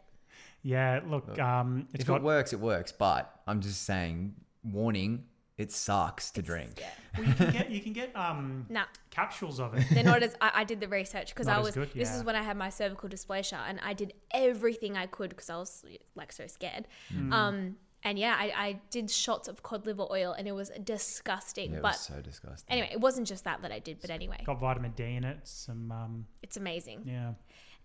Yeah, 0.62 1.00
look, 1.06 1.38
um, 1.38 1.86
it's 1.92 2.02
If 2.02 2.08
got. 2.08 2.16
it 2.16 2.22
works, 2.22 2.52
it 2.52 2.60
works. 2.60 2.92
But 2.92 3.30
I'm 3.46 3.60
just 3.60 3.82
saying, 3.84 4.34
warning: 4.64 5.24
it 5.58 5.72
sucks 5.72 6.30
to 6.32 6.42
drink. 6.42 6.78
Yeah. 6.78 6.90
well, 7.16 7.26
you 7.26 7.34
can 7.34 7.52
get 7.52 7.70
you 7.70 7.80
can 7.80 7.92
get 7.92 8.14
um, 8.16 8.66
Nah, 8.70 8.84
capsules 9.10 9.58
of 9.58 9.74
it. 9.74 9.84
they're 9.90 10.04
not 10.04 10.22
as. 10.26 10.34
I, 10.40 10.50
I 10.56 10.64
did 10.64 10.80
the 10.80 10.88
research 10.88 11.28
because 11.34 11.48
I 11.48 11.58
was. 11.58 11.74
good, 11.74 11.90
This 11.94 12.14
is 12.14 12.24
when 12.24 12.36
I 12.36 12.42
had 12.42 12.56
my 12.56 12.68
cervical 12.68 13.08
dysplasia, 13.08 13.58
and 13.68 13.80
I 13.82 13.92
did 13.94 14.12
everything 14.32 14.96
I 14.96 15.06
could 15.06 15.30
because 15.30 15.48
I 15.50 15.56
was 15.56 15.84
like 16.14 16.32
so 16.32 16.46
scared. 16.46 16.86
Hmm. 17.10 17.32
Um, 17.32 17.76
and 18.02 18.18
yeah, 18.18 18.36
I, 18.38 18.52
I 18.54 18.80
did 18.90 19.10
shots 19.10 19.48
of 19.48 19.62
cod 19.62 19.86
liver 19.86 20.06
oil, 20.10 20.32
and 20.32 20.46
it 20.46 20.52
was 20.52 20.70
disgusting. 20.84 21.72
It 21.72 21.82
but 21.82 21.92
was 21.92 22.00
so 22.00 22.20
disgusting. 22.20 22.70
anyway, 22.72 22.90
it 22.92 23.00
wasn't 23.00 23.26
just 23.26 23.44
that 23.44 23.62
that 23.62 23.72
I 23.72 23.78
did. 23.78 24.00
But 24.00 24.10
anyway, 24.10 24.42
Got 24.44 24.60
vitamin 24.60 24.92
D 24.94 25.04
in 25.04 25.24
it. 25.24 25.38
Some 25.44 25.90
um, 25.90 26.26
it's 26.42 26.56
amazing. 26.56 27.02
yeah. 27.06 27.32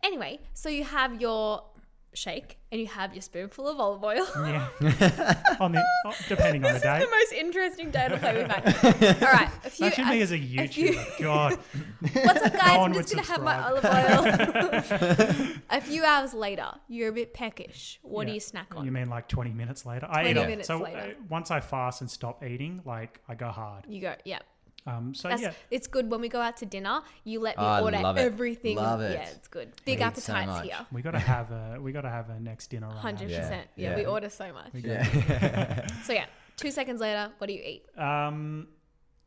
Anyway, 0.03 0.39
so 0.53 0.67
you 0.67 0.83
have 0.83 1.21
your 1.21 1.63
shake 2.13 2.57
and 2.71 2.81
you 2.81 2.87
have 2.87 3.13
your 3.13 3.21
spoonful 3.21 3.67
of 3.69 3.79
olive 3.79 4.03
oil. 4.03 4.27
Yeah. 4.35 4.67
on 5.61 5.71
the, 5.71 5.83
oh, 6.05 6.13
depending 6.27 6.65
on 6.65 6.73
the 6.73 6.79
day. 6.79 6.99
This 6.99 7.03
is 7.03 7.09
the 7.09 7.15
most 7.15 7.31
interesting 7.33 7.91
day 7.91 8.07
to 8.09 8.17
play 8.17 8.35
with 8.37 8.47
had. 8.51 9.23
All 9.23 9.31
right, 9.33 9.49
a 9.63 9.69
few. 9.69 9.85
Imagine 9.87 10.09
me 10.09 10.19
a- 10.19 10.23
as 10.23 10.31
a 10.31 10.35
a 10.35 10.67
few- 10.67 10.91
YouTuber. 10.93 11.19
God. 11.21 11.59
What's 12.13 12.41
up, 12.43 12.53
guys? 12.53 12.77
one 12.77 12.91
I'm 12.91 12.93
just 13.01 13.13
gonna 13.15 13.27
have 13.27 13.41
my 13.43 13.61
olive 13.63 13.85
oil. 13.85 15.53
a 15.69 15.81
few 15.81 16.03
hours 16.03 16.33
later, 16.33 16.67
you're 16.87 17.09
a 17.09 17.13
bit 17.13 17.33
peckish. 17.33 17.99
What 18.01 18.27
do 18.27 18.33
you 18.33 18.39
snack 18.39 18.75
on? 18.75 18.85
You 18.85 18.91
mean 18.91 19.09
like 19.09 19.27
20 19.27 19.51
minutes 19.51 19.85
later? 19.85 20.07
I 20.09 20.21
20 20.23 20.29
eat 20.31 20.37
a- 20.43 20.47
minutes 20.47 20.67
so 20.67 20.77
later. 20.79 20.99
uh, 20.99 21.23
once 21.29 21.51
I 21.51 21.59
fast 21.59 22.01
and 22.01 22.09
stop 22.11 22.43
eating, 22.43 22.81
like 22.85 23.19
I 23.27 23.35
go 23.35 23.47
hard. 23.49 23.85
You 23.87 24.01
go, 24.01 24.15
yeah. 24.25 24.39
Um, 24.87 25.13
so 25.13 25.29
That's, 25.29 25.41
yeah, 25.41 25.53
It's 25.69 25.87
good 25.87 26.09
when 26.09 26.21
we 26.21 26.29
go 26.29 26.41
out 26.41 26.57
to 26.57 26.65
dinner. 26.65 27.01
You 27.23 27.39
let 27.39 27.57
me 27.57 27.63
Oh, 27.63 27.83
order 27.83 27.99
love 27.99 28.17
it. 28.17 28.21
everything. 28.21 28.77
Love 28.77 29.01
it. 29.01 29.13
Yeah, 29.13 29.29
it's 29.29 29.47
good. 29.47 29.71
Big 29.85 29.99
eat 29.99 30.01
so 30.17 30.33
appetites 30.33 30.47
much. 30.47 30.65
here. 30.65 30.85
we 30.91 31.01
got 31.03 31.11
to 31.11 31.19
have 31.19 31.51
a 31.51 31.77
we 31.79 31.91
got 31.91 32.01
to 32.01 32.09
have 32.09 32.29
a 32.29 32.39
next 32.39 32.71
dinner. 32.71 32.87
Right 32.87 32.95
now. 32.95 33.01
Hundred 33.01 33.27
percent. 33.29 33.67
Yeah, 33.75 33.91
yeah. 33.91 33.95
we 33.97 34.05
order 34.05 34.29
so 34.29 34.51
much. 34.53 34.73
We 34.73 34.81
Yeah. 34.81 35.87
So 36.03 36.13
yeah, 36.13 36.25
two 36.57 36.71
seconds 36.71 36.99
later, 36.99 37.31
what 37.37 37.47
do 37.47 37.53
you 37.53 37.61
eat? 37.63 37.83
Um, 37.97 38.67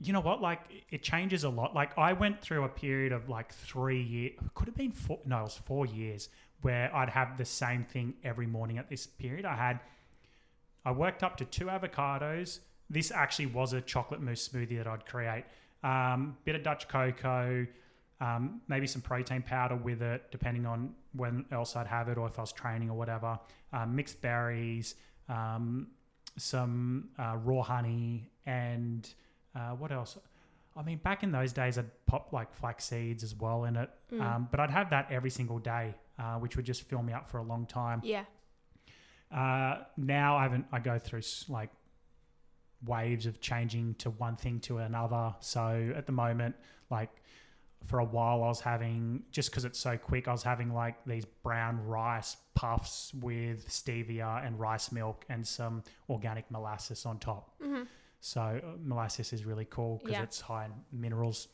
you 0.01 0.13
know 0.13 0.21
what? 0.21 0.43
Like 0.43 0.61
it 0.91 1.03
changes 1.05 1.45
a 1.45 1.49
lot. 1.49 1.73
Like 1.75 1.97
I 1.97 2.13
went 2.15 2.41
through 2.41 2.65
a 2.65 2.69
period 2.69 3.13
of 3.13 3.29
like 3.29 3.53
three 3.53 4.03
years, 4.03 4.33
could 4.55 4.67
have 4.67 4.77
been 4.77 4.91
four. 4.91 5.21
No, 5.25 5.39
it 5.41 5.43
was 5.45 5.61
four 5.65 5.87
years 5.87 6.31
where 6.63 6.95
I'd 6.97 7.11
have 7.11 7.37
the 7.39 7.45
same 7.45 7.85
thing 7.85 8.15
every 8.25 8.47
morning. 8.47 8.79
At 8.79 8.89
this 8.89 9.07
period, 9.07 9.45
I 9.45 9.55
had, 9.55 9.81
I 10.85 10.93
worked 10.93 11.23
up 11.23 11.37
to 11.37 11.45
two 11.45 11.67
avocados. 11.67 12.61
This 12.91 13.11
actually 13.11 13.47
was 13.47 13.73
a 13.73 13.81
chocolate 13.81 14.21
mousse 14.21 14.49
smoothie 14.49 14.77
that 14.79 14.87
I'd 14.87 15.07
create. 15.07 15.45
Um, 15.83 16.37
bit 16.45 16.55
of 16.55 16.63
Dutch 16.63 16.89
cocoa, 16.89 17.67
um, 18.21 18.61
maybe 18.69 18.87
some 18.87 19.03
protein 19.03 19.43
powder 19.43 19.77
with 19.77 20.03
it, 20.03 20.31
depending 20.31 20.67
on 20.67 20.95
when 21.13 21.45
else 21.51 21.77
I'd 21.77 21.87
have 21.87 22.09
it 22.09 22.17
or 22.19 22.27
if 22.27 22.39
I 22.39 22.43
was 22.43 22.53
training 22.53 22.91
or 22.91 22.97
whatever. 22.97 23.39
Um, 23.73 23.97
mixed 23.97 24.21
berries, 24.21 24.95
um, 25.29 25.89
some 26.37 27.09
uh, 27.19 27.37
raw 27.43 27.63
honey, 27.63 28.31
and 28.47 29.09
uh, 29.55 29.71
what 29.71 29.93
else? 29.93 30.17
I 30.77 30.83
mean, 30.83 30.99
back 30.99 31.23
in 31.23 31.31
those 31.33 31.53
days, 31.53 31.79
I'd 31.79 31.91
pop 32.07 32.33
like 32.33 32.53
flax 32.53 32.85
seeds 32.85 33.23
as 33.23 33.35
well 33.35 33.65
in 33.65 33.77
it, 33.77 33.91
um, 34.21 34.49
but 34.51 34.61
I'd 34.61 34.71
have 34.71 34.91
that 34.91 35.11
every 35.11 35.31
single 35.31 35.59
day, 35.59 35.95
uh, 36.19 36.37
which 36.39 36.57
would 36.57 36.65
just 36.65 36.83
fill 36.83 37.03
me 37.03 37.13
up 37.13 37.29
for 37.29 37.39
a 37.39 37.43
long 37.45 37.67
time. 37.67 38.01
Yeah. 38.05 38.25
Uh, 39.33 39.85
now 39.97 40.37
I 40.37 40.43
haven't. 40.45 40.67
I 40.73 40.79
go 40.79 40.99
through 40.99 41.23
like 41.49 41.71
waves 42.87 43.27
of 43.27 43.41
changing 43.41 43.95
to 43.97 44.11
one 44.11 44.37
thing 44.37 44.61
to 44.61 44.79
another. 44.79 45.35
So 45.41 45.93
at 45.97 46.07
the 46.07 46.13
moment, 46.13 46.55
like 46.91 47.11
for 47.87 47.99
a 47.99 48.05
while, 48.05 48.43
I 48.43 48.49
was 48.49 48.61
having 48.61 49.23
just 49.31 49.51
because 49.51 49.65
it's 49.65 49.79
so 49.79 49.97
quick. 49.99 50.27
I 50.29 50.33
was 50.33 50.43
having 50.43 50.73
like 50.73 50.97
these 51.05 51.25
brown 51.43 51.85
rice 51.87 52.37
puffs 52.55 53.13
with 53.15 53.69
stevia 53.69 54.47
and 54.47 54.59
rice 54.59 54.91
milk 54.93 55.25
and 55.29 55.47
some 55.47 55.83
organic 56.09 56.51
molasses 56.51 57.05
on 57.05 57.19
top. 57.19 57.51
So 58.21 58.41
uh, 58.41 58.77
molasses 58.83 59.35
is 59.35 59.45
really 59.45 59.67
cool 59.69 59.99
because 59.99 60.13
Yeah. 60.13 60.23
it's 60.23 60.41
high 60.41 60.65
in 60.65 60.73
minerals. 60.99 61.49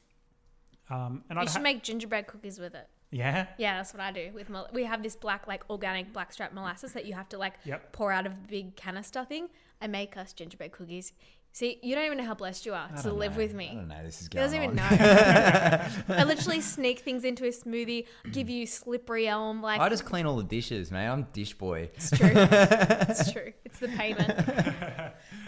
Um, 0.88 1.24
and 1.28 1.36
You 1.36 1.42
I'd 1.42 1.48
should 1.48 1.56
ha- 1.58 1.62
make 1.62 1.82
gingerbread 1.82 2.26
cookies 2.28 2.58
with 2.60 2.74
it. 2.76 2.88
Yeah. 3.10 3.46
Yeah, 3.58 3.76
that's 3.78 3.92
what 3.92 4.00
I 4.00 4.12
do 4.12 4.30
with. 4.34 4.48
Mol- 4.50 4.68
we 4.72 4.84
have 4.84 5.02
this 5.02 5.16
black, 5.16 5.46
like 5.48 5.64
organic 5.68 6.12
blackstrap 6.12 6.52
molasses 6.52 6.92
that 6.92 7.04
you 7.06 7.14
have 7.14 7.28
to 7.30 7.38
like 7.38 7.54
Yep. 7.64 7.92
pour 7.92 8.12
out 8.12 8.26
of 8.26 8.32
a 8.32 8.40
big 8.48 8.76
canister 8.76 9.24
thing. 9.24 9.48
I 9.80 9.86
make 9.86 10.16
us 10.16 10.32
gingerbread 10.32 10.72
cookies. 10.72 11.12
See, 11.52 11.80
you 11.82 11.96
don't 11.96 12.04
even 12.06 12.16
know 12.18 12.24
how 12.24 12.34
blessed 12.34 12.64
you 12.64 12.74
are 12.74 12.88
I 12.96 13.00
to 13.02 13.12
live 13.12 13.32
know. 13.32 13.38
with 13.38 13.54
me. 13.54 13.70
I 13.72 13.74
don't 13.74 13.88
know. 13.88 14.02
This 14.04 14.22
is 14.22 14.28
going 14.28 14.40
He 14.40 14.44
doesn't 14.56 14.62
even 14.62 14.76
know. 14.76 14.86
I 16.16 16.24
literally 16.24 16.60
sneak 16.60 17.00
things 17.00 17.24
into 17.24 17.44
a 17.44 17.48
smoothie, 17.48 18.06
give 18.30 18.48
you 18.48 18.66
slippery 18.66 19.26
elm. 19.26 19.60
Like 19.60 19.80
I 19.80 19.88
just 19.88 20.04
clean 20.04 20.26
all 20.26 20.36
the 20.36 20.44
dishes, 20.44 20.92
man. 20.92 21.10
I'm 21.10 21.22
dish 21.32 21.54
boy. 21.54 21.90
it's 21.94 22.10
true. 22.16 22.30
it's 22.34 23.32
true. 23.32 23.52
It's 23.64 23.80
the 23.80 23.88
payment. 23.88 24.32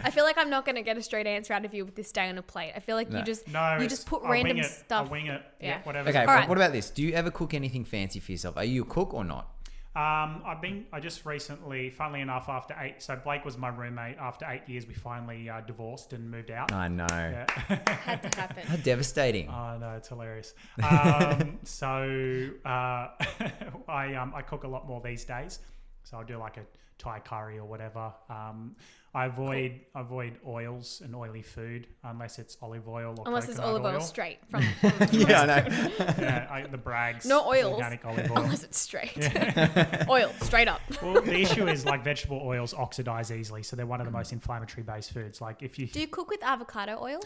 I 0.03 0.09
feel 0.11 0.25
like 0.25 0.37
I'm 0.37 0.49
not 0.49 0.65
going 0.65 0.75
to 0.75 0.81
get 0.81 0.97
a 0.97 1.01
straight 1.01 1.25
answer 1.25 1.53
out 1.53 1.63
of 1.63 1.73
you 1.73 1.85
with 1.85 1.95
this 1.95 2.11
day 2.11 2.27
on 2.27 2.37
a 2.37 2.41
plate. 2.41 2.73
I 2.75 2.79
feel 2.81 2.97
like 2.97 3.09
No. 3.09 3.19
you 3.19 3.23
just 3.25 3.47
No, 3.47 3.69
you 3.71 3.75
it's- 3.85 3.89
just 3.89 4.05
put 4.05 4.23
I'll 4.23 4.29
wing 4.29 4.43
random 4.45 4.65
it. 4.65 4.69
stuff. 4.69 5.05
I'll 5.05 5.11
wing 5.11 5.27
it. 5.27 5.41
Yeah. 5.61 5.67
Yeah, 5.67 5.81
whatever. 5.83 6.09
Okay, 6.09 6.19
All 6.19 6.25
but 6.25 6.31
right. 6.33 6.49
what 6.49 6.57
about 6.57 6.73
this? 6.73 6.89
Do 6.89 7.01
you 7.01 7.13
ever 7.13 7.31
cook 7.31 7.53
anything 7.53 7.85
fancy 7.85 8.19
for 8.19 8.31
yourself? 8.33 8.57
Are 8.57 8.65
you 8.65 8.81
a 8.81 8.85
cook 8.85 9.13
or 9.13 9.23
not? 9.23 9.47
Um, 9.95 10.41
I've 10.43 10.59
been. 10.59 10.85
I 10.91 10.99
just 10.99 11.23
recently, 11.23 11.91
funnily 11.91 12.21
enough, 12.21 12.49
after 12.49 12.75
eight. 12.79 12.95
So 13.03 13.15
Blake 13.15 13.45
was 13.45 13.59
my 13.59 13.69
roommate. 13.69 14.17
After 14.17 14.45
eight 14.49 14.63
years, 14.67 14.87
we 14.87 14.95
finally 14.95 15.49
uh, 15.49 15.61
divorced 15.61 16.13
and 16.13 16.31
moved 16.31 16.49
out. 16.49 16.71
I 16.71 16.87
know. 16.87 17.05
Yeah. 17.09 17.45
had 17.87 18.23
to 18.23 18.39
happen. 18.39 18.65
How 18.65 18.75
devastating. 18.77 19.49
Oh 19.49 19.77
no, 19.79 19.91
it's 19.91 20.07
hilarious. 20.07 20.55
Um, 20.81 21.59
so 21.63 22.49
uh, 22.65 22.67
I 23.87 24.15
um, 24.15 24.33
I 24.35 24.41
cook 24.41 24.63
a 24.63 24.67
lot 24.67 24.87
more 24.87 24.99
these 24.99 25.25
days. 25.25 25.59
So 26.05 26.17
I'll 26.17 26.25
do 26.25 26.37
like 26.37 26.57
a 26.57 26.65
Thai 27.03 27.19
curry 27.19 27.57
or 27.59 27.65
whatever. 27.65 28.13
Um, 28.29 28.75
I 29.15 29.25
avoid 29.27 29.81
avoid 29.93 30.39
oils 30.47 31.01
and 31.05 31.15
oily 31.15 31.43
food 31.43 31.85
unless 32.03 32.39
it's 32.39 32.57
olive 32.63 32.87
oil 32.89 33.13
or 33.19 33.27
Unless 33.27 33.47
it's 33.47 33.59
coconut 33.59 33.69
olive 33.81 33.85
oil 33.85 33.93
oil. 33.95 34.01
straight 34.01 34.39
from, 34.49 34.63
yeah, 35.11 35.41
I 35.41 35.45
know. 35.45 35.89
yeah, 36.17 36.47
I, 36.49 36.65
the 36.65 36.79
Brags. 36.79 37.23
No 37.27 37.45
oils. 37.47 37.73
organic 37.75 38.03
olive 38.05 38.31
oil. 38.31 38.37
unless 38.39 38.63
it's 38.63 38.79
straight. 38.79 39.15
Oil, 40.09 40.31
straight 40.41 40.67
up. 40.67 40.81
Well, 41.03 41.21
the 41.21 41.41
issue 41.41 41.67
is 41.67 41.85
like 41.85 42.03
vegetable 42.03 42.41
oils 42.43 42.73
oxidize 42.73 43.31
easily, 43.31 43.61
so 43.61 43.75
they're 43.75 43.85
one 43.85 44.01
of 44.01 44.05
the 44.07 44.11
most 44.11 44.31
inflammatory 44.33 44.81
based 44.83 45.11
foods. 45.11 45.41
Like 45.41 45.61
if 45.61 45.77
you, 45.77 45.85
Do 45.87 45.99
you 45.99 46.07
cook 46.07 46.29
with 46.29 46.41
avocado 46.43 46.97
oil? 46.99 47.19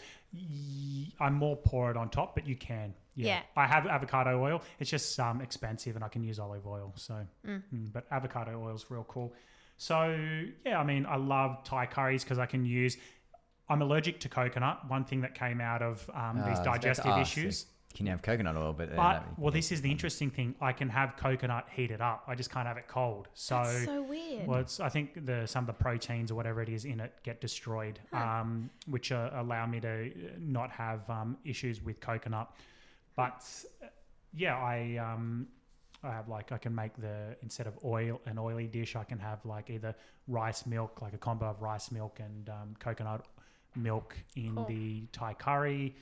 I'm 1.20 1.34
more 1.34 1.56
pour 1.56 1.90
it 1.90 1.96
on 1.96 2.10
top, 2.10 2.34
but 2.34 2.46
you 2.46 2.56
can. 2.56 2.92
Yeah. 3.14 3.26
Yeah. 3.26 3.40
I 3.56 3.66
have 3.66 3.86
avocado 3.86 4.42
oil. 4.42 4.62
It's 4.78 4.90
just 4.90 5.18
um, 5.18 5.40
expensive, 5.40 5.96
and 5.96 6.04
I 6.04 6.08
can 6.08 6.22
use 6.22 6.38
olive 6.38 6.66
oil. 6.66 6.92
So, 6.96 7.14
mm, 7.46 7.62
but 7.92 8.04
avocado 8.10 8.62
oil 8.62 8.74
is 8.74 8.90
real 8.90 9.04
cool. 9.08 9.32
So 9.78 10.18
yeah, 10.66 10.78
I 10.78 10.84
mean, 10.84 11.06
I 11.06 11.16
love 11.16 11.64
Thai 11.64 11.86
curries 11.86 12.24
because 12.24 12.38
I 12.38 12.46
can 12.46 12.64
use. 12.64 12.96
I'm 13.68 13.80
allergic 13.80 14.20
to 14.20 14.28
coconut. 14.28 14.80
One 14.88 15.04
thing 15.04 15.20
that 15.22 15.34
came 15.34 15.60
out 15.60 15.82
of 15.82 16.08
um, 16.12 16.38
I 16.42 16.48
these 16.48 16.50
was 16.50 16.60
about 16.60 16.74
to 16.74 16.80
digestive 16.80 17.12
ask, 17.12 17.36
issues. 17.38 17.66
Can 17.94 18.06
you 18.06 18.12
have 18.12 18.22
coconut 18.22 18.56
oil? 18.56 18.74
But, 18.76 18.92
uh, 18.92 18.96
But 18.96 19.12
that'd 19.12 19.28
well, 19.38 19.50
this 19.52 19.72
is 19.72 19.80
the 19.80 19.90
interesting 19.90 20.30
thing. 20.30 20.54
I 20.60 20.72
can 20.72 20.88
have 20.88 21.16
coconut 21.16 21.66
heated 21.70 22.00
up. 22.00 22.24
I 22.26 22.34
just 22.34 22.50
can't 22.50 22.66
have 22.66 22.76
it 22.76 22.88
cold. 22.88 23.28
So, 23.34 23.56
That's 23.56 23.84
so 23.84 24.02
weird. 24.02 24.46
well, 24.46 24.60
it's, 24.60 24.80
I 24.80 24.88
think 24.88 25.24
the 25.26 25.46
some 25.46 25.62
of 25.62 25.68
the 25.68 25.72
proteins 25.72 26.30
or 26.30 26.34
whatever 26.34 26.60
it 26.60 26.68
is 26.68 26.84
in 26.84 27.00
it 27.00 27.12
get 27.22 27.40
destroyed, 27.40 28.00
um, 28.12 28.70
which 28.86 29.12
uh, 29.12 29.30
allow 29.34 29.64
me 29.66 29.80
to 29.80 30.06
uh, 30.06 30.30
not 30.38 30.70
have 30.72 31.08
um, 31.08 31.38
issues 31.44 31.82
with 31.82 32.00
coconut. 32.00 32.50
But 33.16 33.44
uh, 33.82 33.86
yeah, 34.34 34.56
I 34.56 34.96
um, 34.96 35.46
I 36.02 36.10
have 36.12 36.28
like 36.28 36.52
I 36.52 36.58
can 36.58 36.74
make 36.74 36.94
the 36.96 37.36
instead 37.42 37.66
of 37.66 37.74
oil 37.84 38.20
an 38.26 38.38
oily 38.38 38.66
dish, 38.68 38.94
I 38.96 39.04
can 39.04 39.18
have 39.18 39.44
like 39.44 39.68
either 39.70 39.94
rice 40.28 40.64
milk, 40.66 41.02
like 41.02 41.12
a 41.14 41.18
combo 41.18 41.46
of 41.46 41.60
rice 41.60 41.90
milk 41.90 42.20
and 42.20 42.48
um, 42.48 42.76
coconut 42.78 43.24
milk 43.74 44.16
in 44.36 44.54
Cool. 44.54 44.64
the 44.66 45.02
Thai 45.12 45.34
curry. 45.34 45.96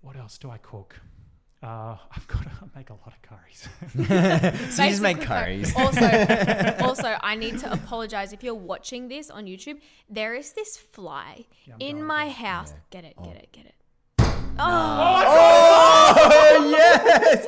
What 0.00 0.16
else 0.16 0.38
do 0.38 0.50
I 0.50 0.58
cook? 0.58 0.98
Uh, 1.62 1.96
I've 2.16 2.26
got 2.28 2.42
to 2.44 2.50
make 2.76 2.90
a 2.90 2.94
lot 2.94 3.12
of 3.12 3.20
curries. 3.22 3.68
so 4.76 4.84
you 4.84 4.90
just 4.90 5.02
make 5.02 5.20
curries. 5.20 5.72
Also, 5.76 6.76
also, 6.84 7.18
I 7.20 7.34
need 7.34 7.58
to 7.58 7.72
apologize 7.72 8.32
if 8.32 8.42
you're 8.44 8.54
watching 8.54 9.08
this 9.08 9.28
on 9.28 9.46
YouTube. 9.46 9.80
There 10.08 10.34
is 10.34 10.52
this 10.52 10.76
fly 10.76 11.44
Yeah, 11.66 11.74
in 11.80 12.02
my 12.04 12.28
house. 12.30 12.70
yeah. 12.72 12.80
Get 12.90 13.04
it, 13.04 13.14
Oh. 13.18 13.24
get 13.24 13.36
it, 13.36 13.48
get 13.52 13.66
it. 13.66 13.74
Oh, 14.58 16.14
Oh 16.20 16.70
yes! 16.70 17.46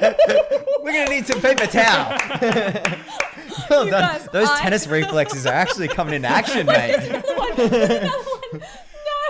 We're 0.82 0.92
gonna 0.92 1.10
need 1.10 1.26
some 1.26 1.40
paper 1.40 1.66
towel. 1.66 2.18
well 3.70 3.86
done. 3.86 3.90
guys, 3.90 4.28
Those 4.32 4.48
I- 4.48 4.60
tennis 4.60 4.86
reflexes 4.86 5.46
are 5.46 5.52
actually 5.54 5.88
coming 5.88 6.14
into 6.14 6.28
action, 6.28 6.66
mate. 6.66 6.96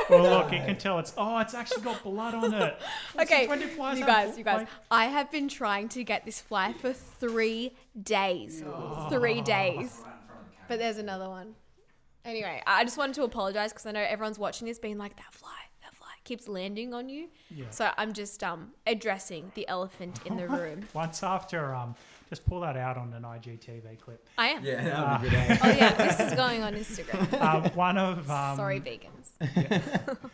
well, 0.09 0.23
look, 0.23 0.53
you 0.53 0.59
can 0.61 0.77
tell 0.77 0.99
it's 0.99 1.13
oh, 1.17 1.39
it's 1.39 1.55
actually 1.55 1.83
got 1.83 2.03
blood 2.05 2.35
on 2.35 2.55
it. 2.55 2.79
okay, 3.21 3.47
When 3.49 3.59
did 3.59 3.71
flies 3.71 3.99
you 3.99 4.05
have 4.05 4.27
guys, 4.29 4.39
you 4.39 4.45
guys. 4.45 4.59
like- 4.61 4.69
I 4.91 5.07
have 5.07 5.31
been 5.31 5.49
trying 5.49 5.89
to 5.91 6.05
get 6.05 6.25
this 6.25 6.41
fly 6.41 6.73
for 6.75 6.93
three 6.93 7.75
days. 8.03 8.63
Three 9.11 9.41
days. 9.41 10.01
But 10.69 10.79
there's 10.79 10.99
another 10.99 11.29
one. 11.29 11.55
Anyway, 12.25 12.61
I 12.67 12.83
just 12.85 12.99
wanted 12.99 13.15
to 13.17 13.23
apologize 13.23 13.73
because 13.73 13.87
I 13.87 13.93
know 13.93 14.01
everyone's 14.01 14.39
watching 14.39 14.67
this, 14.67 14.79
being 14.81 14.99
like, 14.99 15.15
that 15.17 15.33
fly 15.33 15.51
keeps 16.27 16.47
landing 16.49 16.93
on 16.93 17.09
you." 17.09 17.29
Yeah. 17.51 17.65
So 17.71 17.91
I'm 17.97 18.13
just 18.13 18.43
um 18.45 18.73
addressing 18.87 19.51
the 19.55 19.67
elephant 19.69 20.21
in 20.27 20.37
the 20.37 20.47
room. 20.59 20.87
Once 20.93 21.23
after, 21.23 21.75
um, 21.75 21.95
just 22.29 22.45
pull 22.45 22.61
that 22.61 22.77
out 22.77 22.97
on 22.99 23.13
an 23.15 23.23
IGTV 23.23 23.99
clip. 24.01 24.29
I 24.37 24.49
am. 24.49 24.65
Yeah, 24.65 24.83
that 24.85 25.23
would 25.23 25.31
be 25.31 25.37
good. 25.37 25.59
Oh 25.65 25.69
yeah, 25.71 25.95
this 25.95 26.21
is 26.21 26.35
going 26.35 26.63
on 26.63 26.75
Instagram. 26.75 27.33
Uh, 27.47 27.71
one 27.71 27.97
of 27.97 28.31
um, 28.31 28.57
Sorry, 28.57 28.81
vegans. 28.81 29.29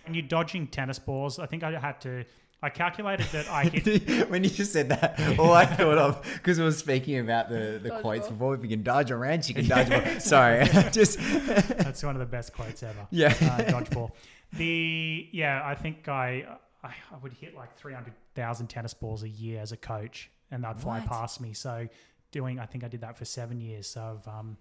And 0.07 0.17
you're 0.17 0.27
dodging 0.27 0.67
tennis 0.67 0.99
balls, 0.99 1.39
I 1.39 1.47
think 1.47 1.63
I 1.63 1.79
had 1.79 2.01
to. 2.03 2.25
I 2.63 2.71
calculated 2.71 3.27
that 3.33 3.49
I 3.49 3.65
hit. 3.73 4.31
when 4.31 4.45
you 4.45 4.51
just 4.51 4.73
said 4.73 4.89
that, 4.91 5.19
all 5.39 5.53
I 5.53 5.67
thought 5.77 5.99
of 5.99 6.23
because 6.35 6.59
we 6.59 6.65
were 6.65 6.71
speaking 6.73 7.19
about 7.19 7.49
the, 7.49 7.81
the 7.83 7.91
quotes 8.01 8.27
Dodgeball. 8.27 8.31
before. 8.31 8.55
If 8.55 8.63
you 8.63 8.69
can 8.69 8.83
dodge 8.83 9.11
a 9.11 9.17
wrench, 9.17 9.49
you 9.49 9.55
can 9.55 9.67
dodge 9.69 9.91
a 9.91 10.01
ball. 10.01 10.21
Sorry, 10.21 10.65
just 10.93 11.19
That's 11.19 12.03
one 12.05 12.15
of 12.15 12.21
the 12.21 12.27
best 12.27 12.53
quotes 12.53 12.83
ever. 12.83 13.07
Yeah. 13.11 13.29
uh, 13.29 13.33
dodgeball. 13.73 14.13
The 14.53 15.29
yeah, 15.33 15.63
I 15.65 15.75
think 15.75 16.09
I 16.09 16.45
I, 16.85 16.89
I 16.89 17.17
would 17.23 17.33
hit 17.33 17.55
like 17.57 17.77
three 17.77 17.95
hundred 17.95 18.15
thousand 18.35 18.69
tennis 18.69 18.95
balls 18.95 19.23
a 19.23 19.29
year 19.29 19.61
as 19.61 19.73
a 19.73 19.77
coach, 19.77 20.31
and 20.51 20.63
they'd 20.63 20.79
fly 20.79 21.01
What? 21.01 21.09
past 21.09 21.41
me. 21.41 21.55
So 21.55 21.89
doing. 22.31 22.61
I 22.61 22.67
think 22.67 22.85
I 22.85 22.89
did 22.89 23.01
that 23.01 23.17
for 23.19 23.25
seven 23.25 23.61
years. 23.61 23.87
So 23.89 24.21
um, 24.27 24.57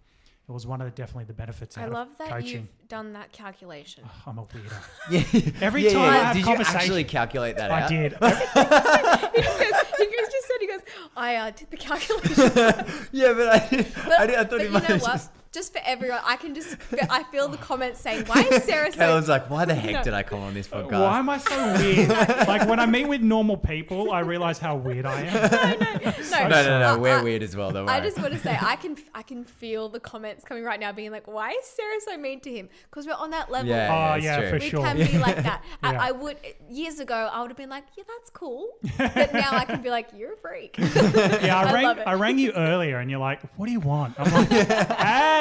it 0.49 0.51
was 0.51 0.67
one 0.67 0.81
of 0.81 0.85
the 0.87 0.91
definitely 0.91 1.25
the 1.25 1.33
benefits. 1.33 1.77
Of 1.77 1.83
coaching. 1.83 1.95
I 1.95 1.99
love 1.99 2.07
of 2.11 2.17
that 2.17 2.29
coaching. 2.29 2.51
you've 2.79 2.87
done 2.89 3.13
that 3.13 3.31
calculation. 3.31 4.03
I'm 4.25 4.37
a 4.37 4.43
weirdo. 4.43 4.73
Yeah. 5.11 5.51
Every 5.61 5.83
Yeah, 5.85 5.93
time 5.93 6.01
yeah, 6.01 6.09
I 6.09 6.23
have 6.23 6.35
Did 6.35 6.45
you 6.45 6.55
actually 6.55 7.03
calculate 7.05 7.57
that 7.57 7.71
I 7.71 7.81
out? 7.83 7.89
did. 7.89 8.11
he 9.35 9.41
just 9.41 9.59
goes, 9.59 9.73
he 9.97 10.05
just 10.05 10.47
said, 10.47 10.57
he 10.59 10.67
goes, 10.67 10.81
I 11.15 11.35
uh, 11.35 11.51
did 11.51 11.69
the 11.71 11.77
calculation. 11.77 12.95
Yeah, 13.11 13.33
but 13.33 13.47
I, 13.49 13.67
did, 13.69 13.87
But, 13.95 14.19
I, 14.19 14.25
did, 14.27 14.35
I 14.35 14.43
thought 14.43 14.49
but 14.49 14.59
he 14.61 14.65
you 14.67 14.71
might 14.73 14.83
know 14.83 14.95
have 14.95 15.01
what? 15.01 15.29
Just. 15.51 15.61
Just 15.61 15.73
for 15.73 15.81
everyone, 15.85 16.17
I 16.25 16.37
can 16.37 16.55
just, 16.55 16.75
I 17.11 17.21
feel 17.25 17.47
the 17.47 17.57
comments 17.57 17.99
saying, 18.01 18.25
why 18.25 18.41
is 18.41 18.63
Sarah 18.63 18.91
so 18.91 18.97
Caleb's 18.97 19.29
like, 19.29 19.47
why 19.47 19.63
the 19.65 19.75
heck 19.75 19.93
No. 19.93 20.03
did 20.03 20.13
I 20.15 20.23
come 20.23 20.39
on 20.39 20.55
this 20.55 20.67
uh, 20.73 20.77
podcast? 20.77 20.91
Why 20.99 21.19
am 21.19 21.29
I 21.29 21.37
so 21.37 21.73
weird? 21.77 22.09
like 22.47 22.67
when 22.67 22.79
I 22.79 22.87
meet 22.87 23.07
with 23.07 23.21
normal 23.21 23.57
people, 23.57 24.11
I 24.11 24.21
realize 24.21 24.57
how 24.57 24.75
weird 24.75 25.05
I 25.05 25.21
am. 25.21 25.33
no, 26.31 26.47
No, 26.47 26.47
no, 26.49 26.79
no. 26.79 26.85
I- 26.95 26.97
We're 26.97 27.19
I- 27.19 27.21
weird 27.21 27.43
as 27.43 27.55
well, 27.55 27.69
though. 27.71 27.85
I 27.85 27.99
just 27.99 28.19
want 28.19 28.33
to 28.33 28.39
say 28.39 28.57
I 28.59 28.75
can 28.75 28.97
I 29.13 29.21
can 29.21 29.43
feel 29.43 29.87
the 29.87 29.99
comments 29.99 30.43
coming 30.43 30.63
right 30.63 30.79
now, 30.79 30.91
being 30.93 31.11
like, 31.11 31.27
"Why 31.27 31.51
is 31.51 31.65
Sarah 31.65 31.99
so 32.07 32.17
mean 32.17 32.39
to 32.39 32.51
him?" 32.51 32.67
Because 32.89 33.05
we're 33.05 33.13
on 33.13 33.29
that 33.29 33.51
level. 33.51 33.69
Yeah, 33.69 34.09
Oh 34.13 34.15
it's 34.15 34.25
yeah, 34.25 34.39
true. 34.39 34.49
for 34.49 34.55
we 34.55 34.69
sure. 34.69 34.79
We 34.81 34.85
can 34.85 35.11
be 35.11 35.17
like 35.19 35.35
that. 35.43 35.63
I, 35.83 35.91
Yeah. 35.91 36.01
I 36.01 36.11
would 36.11 36.37
years 36.71 36.99
ago. 36.99 37.29
I 37.31 37.39
would 37.41 37.51
have 37.51 37.57
been 37.57 37.69
like, 37.69 37.83
"Yeah, 37.95 38.05
that's 38.07 38.31
cool," 38.31 38.67
but 38.97 39.31
now 39.31 39.51
I 39.51 39.65
can 39.65 39.83
be 39.83 39.91
like, 39.91 40.07
"You're 40.17 40.33
a 40.33 40.37
freak." 40.37 40.75
Yeah, 40.79 41.59
I, 41.59 41.69
I 41.69 41.73
rang. 41.73 41.99
I 42.07 42.13
rang 42.15 42.39
you 42.39 42.51
earlier 42.53 42.97
and 42.97 43.11
you're 43.11 43.19
like, 43.19 43.41
what 43.57 43.67
do 43.67 43.71
you 43.71 43.79
want? 43.79 44.19
I'm 44.19 44.33
like, 44.33 44.49
hey. 44.49 44.65
Ah, 44.89 45.40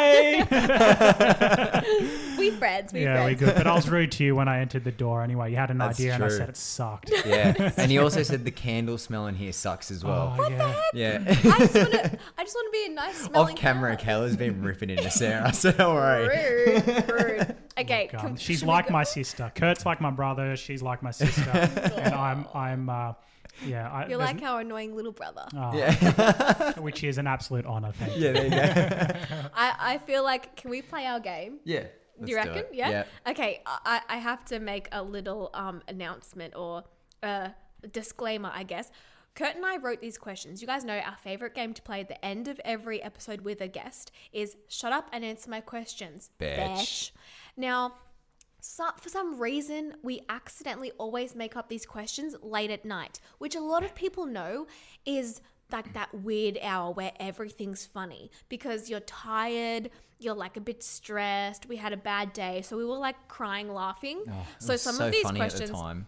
we 2.38 2.50
friends. 2.52 2.92
We 2.92 3.02
yeah, 3.02 3.24
we 3.26 3.34
friends. 3.34 3.40
good. 3.40 3.54
But 3.56 3.66
I 3.66 3.74
was 3.74 3.88
rude 3.88 4.12
to 4.12 4.24
you 4.24 4.34
when 4.34 4.48
I 4.48 4.60
entered 4.60 4.84
the 4.84 4.92
door 4.92 5.22
anyway. 5.22 5.50
You 5.50 5.56
had 5.56 5.70
an 5.70 5.78
That's 5.78 5.98
idea 5.98 6.14
and 6.14 6.24
I 6.24 6.28
true. 6.28 6.36
said 6.36 6.48
it 6.48 6.56
sucked. 6.56 7.10
Yeah, 7.26 7.72
and 7.76 7.90
he 7.90 7.98
also 7.98 8.22
said 8.22 8.44
the 8.44 8.50
candle 8.50 8.98
smell 8.98 9.26
in 9.26 9.34
here 9.34 9.52
sucks 9.52 9.90
as 9.90 10.04
well. 10.04 10.36
Oh, 10.38 10.48
yeah. 10.48 10.80
Yeah. 10.94 11.24
I 11.28 11.34
just 11.58 11.74
want 11.74 11.92
to. 11.92 12.18
I 12.38 12.44
just 12.44 12.54
want 12.56 12.66
to 12.66 12.72
be 12.72 12.86
a 12.86 12.94
nice 12.94 13.16
smelling. 13.16 13.54
Off 13.54 13.60
camera, 13.60 13.96
candle. 13.96 14.04
Caleb's 14.04 14.36
been 14.36 14.62
ripping 14.62 14.90
into 14.90 15.10
Sarah, 15.10 15.52
so 15.54 15.72
don't 15.72 15.94
worry. 15.94 16.28
Rude, 16.66 16.86
rude. 17.10 17.56
Okay, 17.78 18.08
God, 18.12 18.20
can- 18.20 18.36
she's 18.36 18.58
should 18.60 18.66
we 18.66 18.72
like 18.72 18.88
go- 18.88 18.92
my 18.92 19.04
sister. 19.04 19.50
Kurt's 19.54 19.86
like 19.86 20.00
my 20.00 20.10
brother. 20.10 20.56
She's 20.56 20.82
like 20.82 21.02
my 21.02 21.10
sister. 21.12 21.50
and 21.50 22.14
I'm, 22.14 22.46
I'm, 22.54 22.88
uh, 22.90 23.12
yeah. 23.66 23.90
I, 23.90 24.06
You're 24.08 24.18
like 24.18 24.42
our 24.42 24.60
annoying 24.60 24.94
little 24.96 25.12
brother. 25.12 25.46
oh, 25.54 25.74
Yeah. 25.76 26.72
which 26.80 27.04
is 27.04 27.18
an 27.18 27.26
absolute 27.26 27.66
honor. 27.66 27.92
Thank 27.92 28.16
you. 28.16 28.26
yeah, 28.26 28.32
there 28.32 28.44
you 28.44 28.50
go. 28.50 29.48
I, 29.54 29.74
I 29.94 29.98
feel 29.98 30.22
like 30.24 30.56
can 30.56 30.70
we 30.70 30.82
play 30.82 31.06
our 31.06 31.20
game? 31.20 31.58
Yeah. 31.64 31.84
Do 32.22 32.30
you 32.30 32.36
let's 32.36 32.48
do 32.48 32.52
reckon? 32.54 32.70
it. 32.72 32.74
Yeah? 32.74 33.04
Okay, 33.26 33.62
I, 33.66 34.00
I 34.08 34.16
have 34.18 34.44
to 34.46 34.58
make 34.60 34.88
a 34.92 35.02
little 35.02 35.50
um, 35.54 35.82
announcement 35.88 36.54
or 36.54 36.84
a 37.22 37.52
disclaimer, 37.92 38.50
I 38.54 38.62
guess. 38.62 38.90
Kurt 39.34 39.54
and 39.56 39.64
I 39.64 39.76
wrote 39.78 40.00
these 40.00 40.18
questions. 40.18 40.60
You 40.60 40.66
guys 40.66 40.84
know 40.84 40.98
our 40.98 41.16
favorite 41.22 41.54
game 41.54 41.72
to 41.72 41.80
play 41.80 42.00
at 42.00 42.08
the 42.08 42.22
end 42.24 42.48
of 42.48 42.60
every 42.64 43.02
episode 43.02 43.40
with 43.42 43.60
a 43.60 43.68
guest 43.68 44.10
is 44.32 44.56
shut 44.68 44.92
up 44.92 45.08
and 45.12 45.24
answer 45.24 45.48
my 45.48 45.60
questions. 45.60 46.30
Bitch. 46.38 47.12
Now, 47.56 47.94
so, 48.60 48.88
for 49.00 49.08
some 49.08 49.38
reason, 49.40 49.94
we 50.02 50.20
accidentally 50.28 50.92
always 50.98 51.34
make 51.34 51.56
up 51.56 51.68
these 51.68 51.86
questions 51.86 52.34
late 52.42 52.70
at 52.70 52.84
night, 52.84 53.20
which 53.38 53.54
a 53.54 53.60
lot 53.60 53.82
of 53.84 53.94
people 53.94 54.26
know 54.26 54.66
is 55.06 55.40
like 55.72 55.92
that 55.92 56.12
weird 56.12 56.58
hour 56.62 56.92
where 56.92 57.12
everything's 57.20 57.86
funny 57.86 58.30
because 58.48 58.90
you're 58.90 58.98
tired, 59.00 59.88
you're 60.18 60.34
like 60.34 60.56
a 60.56 60.60
bit 60.60 60.82
stressed, 60.82 61.68
we 61.68 61.76
had 61.76 61.92
a 61.92 61.96
bad 61.96 62.32
day, 62.32 62.60
so 62.60 62.76
we 62.76 62.84
were 62.84 62.98
like 62.98 63.14
crying 63.28 63.72
laughing. 63.72 64.22
Oh, 64.28 64.46
so 64.58 64.74
some 64.76 64.96
so 64.96 65.06
of 65.06 65.12
these 65.12 65.22
the 65.22 65.32
questions 65.34 65.70
time. 65.70 66.06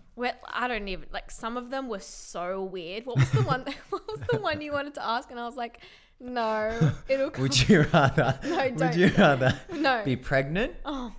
I 0.53 0.67
don't 0.67 0.89
even 0.89 1.07
like 1.13 1.31
some 1.31 1.57
of 1.57 1.71
them 1.71 1.89
were 1.89 2.01
so 2.01 2.65
weird. 2.65 3.07
What 3.07 3.19
was 3.19 3.31
the 3.31 3.43
one 3.43 3.65
what 3.91 4.07
was 4.09 4.21
the 4.33 4.41
one 4.41 4.61
you 4.61 4.73
wanted 4.73 4.95
to 4.95 5.07
ask 5.07 5.31
and 5.31 5.39
I 5.39 5.47
was 5.47 5.57
like, 5.57 5.79
"No, 6.19 6.93
it'll 7.09 7.31
come 7.35 7.43
Would 7.45 7.69
you 7.69 7.83
rather? 7.93 8.39
No, 8.45 8.57
would 8.57 8.77
don't. 8.79 8.97
you 8.97 9.09
rather 9.17 9.61
No. 9.73 10.03
be 10.05 10.17
pregnant 10.17 10.75
Oh. 10.85 11.15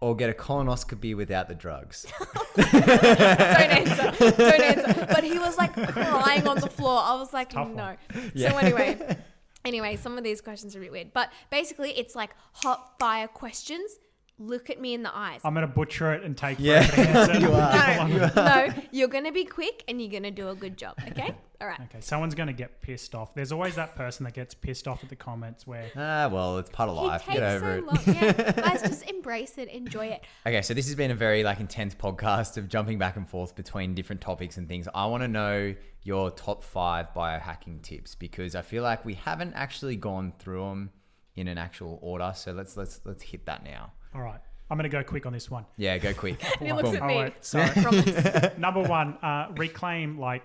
Or 0.00 0.16
get 0.16 0.30
a 0.30 0.32
colonoscopy 0.32 1.14
without 1.16 1.48
the 1.48 1.54
drugs? 1.54 2.06
don't 2.56 2.74
answer. 2.74 4.32
Don't 4.36 4.60
answer. 4.60 5.06
But 5.08 5.24
he 5.24 5.38
was 5.38 5.58
like 5.58 5.72
crying 5.74 6.46
on 6.46 6.58
the 6.58 6.70
floor. 6.70 7.00
I 7.02 7.14
was 7.16 7.32
like, 7.32 7.50
Tough 7.50 7.68
no. 7.68 7.82
one. 7.84 7.96
Yeah. 8.34 8.50
So 8.52 8.58
anyway, 8.58 9.18
anyway, 9.64 9.96
some 9.96 10.18
of 10.18 10.24
these 10.24 10.40
questions 10.40 10.74
are 10.74 10.78
a 10.78 10.82
bit 10.82 10.92
weird. 10.92 11.12
But 11.12 11.30
basically, 11.50 11.90
it's 11.90 12.14
like 12.14 12.30
hot 12.52 12.98
fire 12.98 13.28
questions. 13.28 13.98
Look 14.42 14.70
at 14.70 14.80
me 14.80 14.94
in 14.94 15.02
the 15.02 15.14
eyes. 15.14 15.42
I'm 15.44 15.52
gonna 15.52 15.66
butcher 15.66 16.14
it 16.14 16.22
and 16.24 16.34
take 16.34 16.56
Yeah, 16.58 16.82
forever 16.82 17.12
to 17.12 17.18
answer. 17.34 17.40
you 17.40 17.52
are. 17.52 18.08
no, 18.08 18.66
no, 18.74 18.82
you're 18.90 19.08
gonna 19.08 19.32
be 19.32 19.44
quick 19.44 19.84
and 19.86 20.00
you're 20.00 20.10
gonna 20.10 20.30
do 20.30 20.48
a 20.48 20.54
good 20.54 20.78
job. 20.78 20.94
Okay. 21.08 21.34
All 21.60 21.68
right. 21.68 21.78
Okay, 21.82 22.00
someone's 22.00 22.34
gonna 22.34 22.54
get 22.54 22.80
pissed 22.80 23.14
off. 23.14 23.34
There's 23.34 23.52
always 23.52 23.74
that 23.74 23.94
person 23.96 24.24
that 24.24 24.32
gets 24.32 24.54
pissed 24.54 24.88
off 24.88 25.02
at 25.04 25.10
the 25.10 25.16
comments 25.16 25.66
where 25.66 25.90
Ah, 25.94 26.28
well, 26.32 26.56
it's 26.56 26.70
part 26.70 26.88
of 26.88 26.96
He 26.98 27.06
life. 27.06 27.22
takes 27.24 27.34
Get 27.38 27.42
over 27.42 27.66
so 27.66 27.76
it. 27.76 27.84
long. 27.84 28.16
Yeah, 28.16 28.52
guys, 28.52 28.80
just 28.80 29.10
embrace 29.10 29.58
it, 29.58 29.68
enjoy 29.68 30.06
it. 30.06 30.22
Okay, 30.46 30.62
so 30.62 30.72
this 30.72 30.86
has 30.86 30.94
been 30.94 31.10
a 31.10 31.14
very 31.14 31.44
like 31.44 31.60
intense 31.60 31.94
podcast 31.94 32.56
of 32.56 32.68
jumping 32.70 32.96
back 32.98 33.16
and 33.16 33.28
forth 33.28 33.54
between 33.54 33.94
different 33.94 34.22
topics 34.22 34.56
and 34.56 34.66
things. 34.66 34.88
I 34.94 35.04
want 35.04 35.22
to 35.22 35.28
know 35.28 35.74
your 36.02 36.30
top 36.30 36.64
five 36.64 37.08
biohacking 37.14 37.82
tips 37.82 38.14
because 38.14 38.54
I 38.54 38.62
feel 38.62 38.82
like 38.82 39.04
we 39.04 39.12
haven't 39.14 39.52
actually 39.52 39.96
gone 39.96 40.32
through 40.38 40.62
them 40.66 40.90
in 41.36 41.46
an 41.46 41.58
actual 41.58 41.98
order. 42.00 42.32
So 42.34 42.52
let's 42.52 42.74
let's 42.78 43.02
let's 43.04 43.22
hit 43.22 43.44
that 43.44 43.64
now. 43.64 43.92
All 44.14 44.20
right, 44.22 44.40
I'm 44.70 44.76
gonna 44.76 44.88
go 44.88 45.02
quick 45.02 45.26
on 45.26 45.32
this 45.32 45.50
one. 45.50 45.66
Yeah, 45.76 45.98
go 45.98 46.12
quick. 46.14 46.42
And 46.60 46.66
he 46.68 46.72
looks 46.72 46.88
Boom. 46.90 46.96
at 46.96 47.02
Oh, 47.02 47.06
me. 47.06 47.16
wait, 47.16 47.34
sorry. 47.40 48.50
Number 48.58 48.82
one, 48.82 49.14
uh, 49.22 49.48
reclaim 49.56 50.18
like 50.18 50.42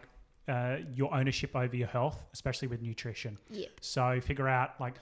uh, 0.48 0.78
your 0.94 1.14
ownership 1.14 1.56
over 1.56 1.76
your 1.76 1.88
health, 1.88 2.24
especially 2.34 2.68
with 2.68 2.82
nutrition. 2.82 3.38
Yep. 3.50 3.70
So 3.82 4.20
figure 4.22 4.48
out 4.48 4.80
like 4.80 4.96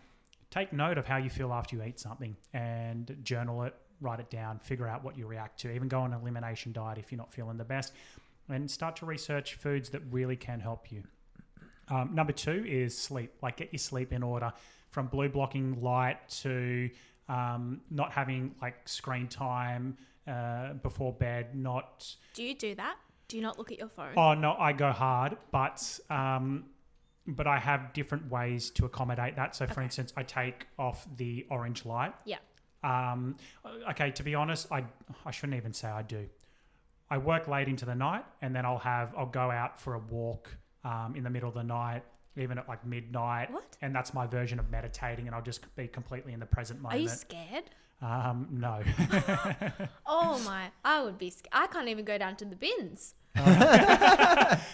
take 0.51 0.71
note 0.73 0.97
of 0.97 1.05
how 1.07 1.17
you 1.17 1.29
feel 1.29 1.51
after 1.51 1.75
you 1.75 1.83
eat 1.83 1.99
something 1.99 2.35
and 2.53 3.17
journal 3.23 3.63
it, 3.63 3.75
write 4.01 4.19
it 4.19 4.29
down, 4.29 4.59
figure 4.59 4.87
out 4.87 5.03
what 5.03 5.17
you 5.17 5.25
react 5.25 5.59
to. 5.61 5.71
Even 5.73 5.87
go 5.87 5.99
on 6.01 6.13
an 6.13 6.21
elimination 6.21 6.71
diet 6.71 6.97
if 6.97 7.11
you're 7.11 7.17
not 7.17 7.33
feeling 7.33 7.57
the 7.57 7.63
best, 7.65 7.93
and 8.49 8.69
start 8.69 8.95
to 8.97 9.05
research 9.05 9.55
foods 9.55 9.89
that 9.89 10.01
really 10.11 10.35
can 10.35 10.59
help 10.59 10.91
you. 10.91 11.03
Um, 11.89 12.11
number 12.13 12.31
two 12.33 12.63
is 12.67 12.97
sleep. 12.97 13.33
Like 13.41 13.57
get 13.57 13.73
your 13.73 13.79
sleep 13.79 14.13
in 14.13 14.23
order, 14.23 14.53
from 14.91 15.07
blue 15.07 15.27
blocking 15.27 15.81
light 15.81 16.29
to 16.41 16.89
um, 17.29 17.81
not 17.89 18.11
having 18.11 18.55
like 18.61 18.87
screen 18.87 19.27
time 19.27 19.97
uh, 20.27 20.73
before 20.73 21.13
bed, 21.13 21.55
not 21.55 22.15
Do 22.33 22.43
you 22.43 22.55
do 22.55 22.75
that? 22.75 22.95
Do 23.27 23.37
you 23.37 23.43
not 23.43 23.57
look 23.57 23.71
at 23.71 23.79
your 23.79 23.89
phone? 23.89 24.13
Oh 24.17 24.33
no, 24.33 24.55
I 24.59 24.73
go 24.73 24.91
hard, 24.91 25.37
but 25.51 25.99
um, 26.09 26.65
but 27.25 27.47
I 27.47 27.57
have 27.57 27.93
different 27.93 28.29
ways 28.29 28.69
to 28.71 28.85
accommodate 28.85 29.35
that. 29.37 29.55
So, 29.55 29.65
for 29.65 29.73
Okay. 29.73 29.83
instance, 29.83 30.13
I 30.17 30.23
take 30.23 30.67
off 30.77 31.07
the 31.17 31.45
orange 31.49 31.85
light. 31.85 32.13
Yeah. 32.25 32.37
Um, 32.83 33.37
okay, 33.91 34.11
to 34.11 34.23
be 34.23 34.35
honest, 34.35 34.71
I 34.71 34.83
I 35.25 35.31
shouldn't 35.31 35.57
even 35.57 35.73
say 35.73 35.87
I 35.87 36.01
do. 36.01 36.27
I 37.09 37.17
work 37.17 37.47
late 37.47 37.67
into 37.67 37.85
the 37.85 37.95
night, 37.95 38.25
and 38.41 38.53
then 38.55 38.65
I'll 38.65 38.79
have 38.79 39.13
I'll 39.17 39.25
go 39.25 39.49
out 39.51 39.79
for 39.79 39.93
a 39.93 39.99
walk 39.99 40.49
um, 40.83 41.15
in 41.15 41.23
the 41.23 41.29
middle 41.29 41.47
of 41.47 41.55
the 41.55 41.63
night, 41.63 42.03
even 42.37 42.57
at 42.57 42.67
like 42.67 42.85
midnight. 42.85 43.51
What? 43.51 43.77
And 43.81 43.95
that's 43.95 44.13
my 44.13 44.25
version 44.27 44.59
of 44.59 44.69
meditating, 44.69 45.27
and 45.27 45.35
I'll 45.35 45.41
just 45.41 45.75
be 45.75 45.87
completely 45.87 46.33
in 46.33 46.39
the 46.39 46.45
present 46.45 46.81
moment. 46.81 46.99
Are 46.99 47.03
you 47.03 47.09
scared? 47.09 47.65
um, 48.01 48.47
no. 48.51 48.81
Oh 50.05 50.39
my! 50.45 50.69
I 50.83 51.01
would 51.01 51.17
be. 51.17 51.29
Sc- 51.29 51.47
I 51.51 51.67
can't 51.67 51.87
even 51.87 52.05
go 52.05 52.17
down 52.17 52.35
to 52.37 52.45
the 52.45 52.55
bins. 52.55 53.15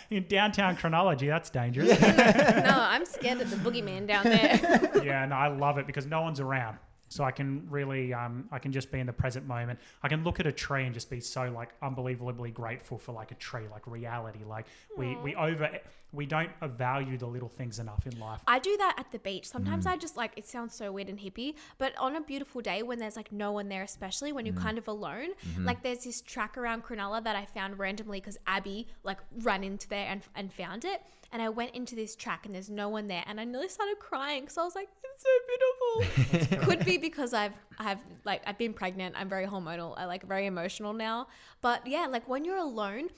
in 0.10 0.26
downtown 0.28 0.76
Cronulla, 0.76 1.18
that's 1.18 1.50
dangerous. 1.50 2.00
no, 2.02 2.76
I'm 2.76 3.06
scared 3.06 3.40
of 3.40 3.50
the 3.50 3.56
boogeyman 3.56 4.06
down 4.06 4.26
there. 4.26 4.92
yeah, 5.04 5.26
no, 5.26 5.36
I 5.36 5.48
love 5.48 5.78
it 5.78 5.88
because 5.88 6.06
no 6.06 6.22
one's 6.22 6.40
around. 6.42 6.78
So 7.08 7.24
I 7.24 7.32
can 7.32 7.66
really, 7.70 8.14
um, 8.14 8.48
I 8.52 8.60
can 8.60 8.72
just 8.72 8.92
be 8.92 9.00
in 9.00 9.08
the 9.08 9.14
present 9.14 9.48
moment. 9.48 9.80
I 10.04 10.08
can 10.10 10.24
look 10.24 10.40
at 10.40 10.46
a 10.46 10.52
tree 10.52 10.86
and 10.86 10.94
just 10.94 11.10
be 11.10 11.20
so 11.20 11.52
like 11.52 11.70
unbelievably 11.82 12.52
grateful 12.52 12.98
for 12.98 13.14
like 13.14 13.32
a 13.32 13.36
tree, 13.36 13.64
like 13.72 13.88
reality. 13.88 14.44
Like 14.46 14.68
we 14.96 15.16
we 15.18 15.36
over, 15.36 15.70
we 16.12 16.26
don't 16.26 16.50
value 16.62 17.18
the 17.18 17.28
little 17.28 17.50
things 17.50 17.78
enough 17.78 18.08
in 18.08 18.20
life. 18.20 18.42
I 18.48 18.60
do 18.60 18.76
that 18.78 18.96
at 18.98 19.12
the 19.12 19.20
beach. 19.20 19.48
Sometimes 19.48 19.86
mm. 19.86 19.92
I 19.92 19.98
just 19.98 20.18
like 20.18 20.32
it 20.36 20.48
sounds 20.48 20.74
so 20.74 20.92
weird 20.92 21.08
and 21.08 21.20
hippie, 21.20 21.54
but 21.78 21.96
on 21.98 22.16
a 22.16 22.22
beautiful 22.22 22.62
day 22.62 22.82
when 22.82 22.98
there's 22.98 23.16
like 23.16 23.32
no 23.32 23.52
one 23.52 23.70
there, 23.70 23.84
especially 23.84 24.32
when 24.32 24.46
you're 24.46 24.56
mm. 24.56 24.62
kind 24.62 24.78
of 24.78 24.88
alone, 24.88 25.30
mm-hmm. 25.48 25.66
like 25.66 25.84
there's 25.84 26.04
this 26.04 26.22
track 26.22 26.58
around 26.58 26.84
Cronulla 26.84 27.24
that 27.24 27.36
I 27.36 27.46
found 27.46 27.78
randomly 27.78 28.20
because 28.20 28.38
Abby 28.48 28.88
like 29.04 29.20
ran 29.42 29.64
into 29.64 29.88
there 29.88 30.08
and, 30.10 30.22
and 30.36 30.52
found 30.52 30.86
it. 30.86 31.02
And 31.32 31.44
I 31.44 31.50
went 31.50 31.76
into 31.76 31.94
this 31.94 32.16
track 32.16 32.48
and 32.48 32.56
there's 32.56 32.72
no 32.72 32.90
one 32.90 33.08
there, 33.08 33.24
and 33.28 33.40
I 33.40 33.44
nearly 33.44 33.70
started 33.70 34.00
crying 34.00 34.42
because 34.42 34.58
I 34.58 34.64
was 34.64 34.74
like, 34.74 34.90
"It's 35.04 35.24
so 35.24 36.40
beautiful." 36.40 36.66
Could 36.66 36.86
be 36.86 36.98
because 36.98 37.36
I've 37.36 37.54
I've 37.78 38.00
like 38.26 38.42
I've 38.48 38.58
been 38.58 38.74
pregnant. 38.74 39.14
I'm 39.16 39.30
very 39.30 39.46
hormonal. 39.46 39.94
I 39.96 40.06
like 40.06 40.24
very 40.24 40.48
emotional 40.48 40.92
now. 40.92 41.28
But 41.62 41.86
yeah, 41.86 42.08
like 42.10 42.28
when 42.28 42.46
you're 42.46 42.58
alone 42.58 43.10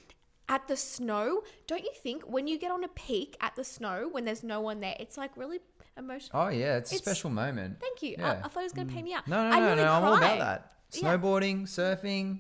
at 0.50 0.68
the 0.68 0.76
snow, 0.76 1.44
don't 1.68 1.84
you 1.84 1.92
think 2.04 2.24
when 2.24 2.48
you 2.48 2.58
get 2.60 2.72
on 2.72 2.84
a 2.84 2.88
peak 2.90 3.38
at 3.42 3.56
the 3.56 3.64
snow 3.64 4.10
when 4.12 4.26
there's 4.26 4.44
no 4.44 4.60
one 4.62 4.80
there, 4.82 4.96
it's 5.00 5.18
like 5.18 5.36
really 5.38 5.60
emotional. 5.98 6.42
Oh 6.42 6.50
yeah, 6.50 6.78
it's 6.78 6.92
a 6.92 6.96
It's- 6.96 7.06
special 7.06 7.30
moment. 7.30 7.80
Thank 7.80 8.02
you. 8.04 8.16
Yeah. 8.18 8.40
I, 8.44 8.46
I 8.46 8.48
thought 8.50 8.62
it 8.62 8.64
was 8.64 8.74
gonna 8.74 8.92
pay 8.92 9.02
me 9.02 9.14
out. 9.14 9.28
No, 9.28 9.50
no, 9.50 9.56
I 9.56 9.60
no, 9.60 9.66
nearly 9.68 9.84
no. 9.84 9.92
I'm 9.92 10.04
all 10.04 10.16
about 10.16 10.20
cried. 10.38 10.42
that. 10.42 10.72
Yeah. 10.94 11.02
Snowboarding, 11.18 11.62
surfing, 11.64 12.40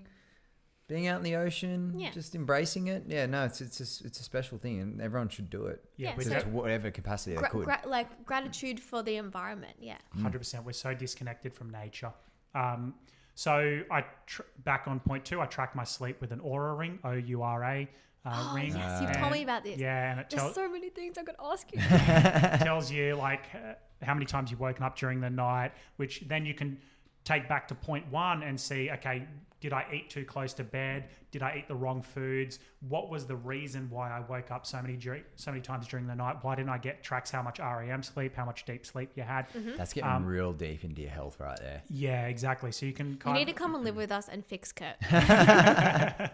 being 0.88 1.08
out 1.08 1.18
in 1.20 1.24
the 1.24 1.38
ocean, 1.38 1.98
Yeah. 1.98 2.12
just 2.12 2.36
embracing 2.36 2.88
it. 2.88 3.04
Yeah, 3.08 3.26
no, 3.28 3.46
it's 3.46 3.62
it's 3.62 3.80
a, 3.80 4.06
it's 4.08 4.20
a 4.20 4.24
special 4.24 4.58
thing, 4.58 4.82
and 4.82 5.02
everyone 5.02 5.30
should 5.30 5.50
do 5.50 5.68
it 5.68 5.82
Yeah, 5.96 6.10
Yeah, 6.10 6.16
we're 6.18 6.24
so- 6.24 6.40
to 6.42 6.50
whatever 6.50 6.92
capacity 6.92 7.32
they 7.36 7.38
Gra- 7.40 7.50
could. 7.50 7.64
gra- 7.66 7.82
like 7.86 8.26
gratitude 8.26 8.80
for 8.82 9.02
the 9.04 9.16
environment. 9.16 9.78
Yeah. 9.80 9.98
Hundred 10.22 10.40
percent. 10.40 10.66
We're 10.66 10.74
so 10.74 10.94
disconnected 10.94 11.54
from 11.54 11.70
nature. 11.72 12.12
Um, 12.54 12.96
so 13.42 13.82
I 13.90 14.06
tr- 14.28 14.44
back 14.64 14.84
on 14.88 15.00
point 15.00 15.26
two. 15.26 15.42
I 15.42 15.48
track 15.48 15.76
my 15.76 15.84
sleep 15.84 16.22
with 16.22 16.32
an 16.32 16.40
Oura 16.42 16.78
ring, 16.78 17.00
O 17.04 17.14
U 17.14 17.42
R 17.42 17.64
A 17.64 17.90
uh, 18.24 18.30
Oh 18.52 18.56
ring. 18.56 18.76
yes, 18.76 19.02
you've 19.02 19.10
And- 19.10 19.20
told 19.20 19.32
me 19.32 19.42
about 19.42 19.64
this. 19.64 19.80
Yeah, 19.80 20.12
and 20.12 20.20
it 20.20 20.30
There's 20.30 20.42
tells 20.44 20.54
so 20.56 20.70
many 20.70 20.90
things 20.90 21.18
I 21.18 21.24
could 21.24 21.36
ask 21.44 21.68
you. 21.74 21.80
tells 22.64 22.92
you 22.92 23.16
like 23.16 23.46
uh, 23.56 23.74
how 24.06 24.14
many 24.14 24.28
times 24.28 24.52
you've 24.52 24.60
woken 24.60 24.84
up 24.84 24.96
during 24.96 25.20
the 25.22 25.30
night, 25.32 25.72
which 25.98 26.24
then 26.28 26.46
you 26.46 26.54
can 26.54 26.78
take 27.24 27.50
back 27.50 27.68
to 27.70 27.74
point 27.76 28.08
one 28.12 28.44
and 28.44 28.60
see, 28.60 28.92
okay, 28.92 29.28
did 29.62 29.74
I 29.74 29.86
eat 29.94 30.10
too 30.10 30.26
close 30.26 30.54
to 30.56 30.64
bed? 30.64 31.10
Did 31.30 31.44
I 31.44 31.56
eat 31.60 31.68
the 31.68 31.76
wrong 31.76 32.02
foods? 32.02 32.60
What 32.90 33.10
was 33.10 33.28
the 33.28 33.36
reason 33.36 33.88
why 33.92 34.10
I 34.10 34.20
woke 34.20 34.50
up 34.50 34.66
so 34.66 34.82
many 34.82 35.00
so 35.36 35.52
many 35.52 35.62
times 35.62 35.88
during 35.88 36.08
the 36.08 36.16
night? 36.16 36.38
Why 36.42 36.56
didn't 36.56 36.72
I 36.72 36.80
get 36.80 37.04
tracks 37.04 37.30
how 37.30 37.44
much 37.44 37.60
REM 37.60 38.02
sleep, 38.02 38.36
how 38.36 38.44
much 38.44 38.66
deep 38.66 38.86
sleep 38.86 39.12
you 39.16 39.22
had? 39.24 39.46
That's 39.78 39.94
getting 39.94 40.10
Um, 40.10 40.26
real 40.26 40.52
deep 40.52 40.84
into 40.84 41.04
your 41.04 41.12
health 41.12 41.40
right 41.40 41.58
there. 41.60 41.84
Yeah, 41.90 42.26
exactly. 42.26 42.72
So 42.72 42.88
you 42.88 42.94
can 42.94 43.12
You 43.12 43.18
kind 43.18 43.38
need 43.38 43.46
to 43.46 43.54
come 43.54 43.76
and 43.76 43.84
live 43.84 43.96
with 43.96 44.12
us 44.12 44.28
and 44.28 44.44
fix 44.44 44.72
Kurt. 44.72 44.96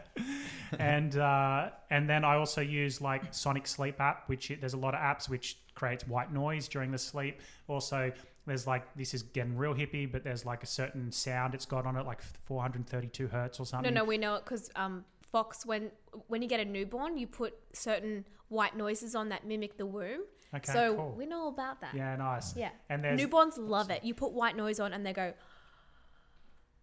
and 0.79 1.17
uh, 1.17 1.69
and 1.89 2.09
then 2.09 2.23
I 2.23 2.35
also 2.35 2.61
use 2.61 3.01
like 3.01 3.33
Sonic 3.33 3.67
Sleep 3.67 3.99
app, 3.99 4.27
which 4.29 4.51
it, 4.51 4.61
there's 4.61 4.73
a 4.73 4.77
lot 4.77 4.93
of 4.93 5.01
apps 5.01 5.29
which 5.29 5.57
creates 5.75 6.07
white 6.07 6.31
noise 6.33 6.67
during 6.67 6.91
the 6.91 6.97
sleep. 6.97 7.41
Also, 7.67 8.11
there's 8.47 8.65
like 8.65 8.95
this 8.95 9.13
is 9.13 9.23
getting 9.23 9.55
real 9.55 9.75
hippie, 9.75 10.11
but 10.11 10.23
there's 10.23 10.45
like 10.45 10.63
a 10.63 10.67
certain 10.67 11.11
sound 11.11 11.53
it's 11.53 11.65
got 11.65 11.85
on 11.85 11.95
it, 11.97 12.05
like 12.05 12.21
432 12.45 13.27
hertz 13.27 13.59
or 13.59 13.65
something. 13.65 13.93
no, 13.93 14.01
no, 14.01 14.05
we 14.05 14.17
know 14.17 14.35
it 14.35 14.45
because 14.45 14.71
um, 14.75 15.05
Fox, 15.31 15.65
when 15.65 15.91
when 16.27 16.41
you 16.41 16.47
get 16.47 16.59
a 16.59 16.65
newborn, 16.65 17.17
you 17.17 17.27
put 17.27 17.53
certain 17.73 18.25
white 18.47 18.75
noises 18.75 19.15
on 19.15 19.29
that 19.29 19.45
mimic 19.45 19.77
the 19.77 19.85
womb. 19.85 20.21
Okay, 20.55 20.71
so 20.71 20.95
cool. 20.95 21.15
we 21.17 21.25
know 21.25 21.41
all 21.41 21.49
about 21.49 21.81
that. 21.81 21.93
Yeah, 21.93 22.15
nice. 22.15 22.55
Yeah. 22.55 22.69
And 22.89 23.03
there's 23.03 23.19
Newborns 23.19 23.57
love 23.57 23.89
it. 23.89 24.05
You 24.05 24.13
put 24.13 24.31
white 24.31 24.55
noise 24.55 24.79
on 24.79 24.93
and 24.93 25.05
they 25.05 25.11
go, 25.11 25.33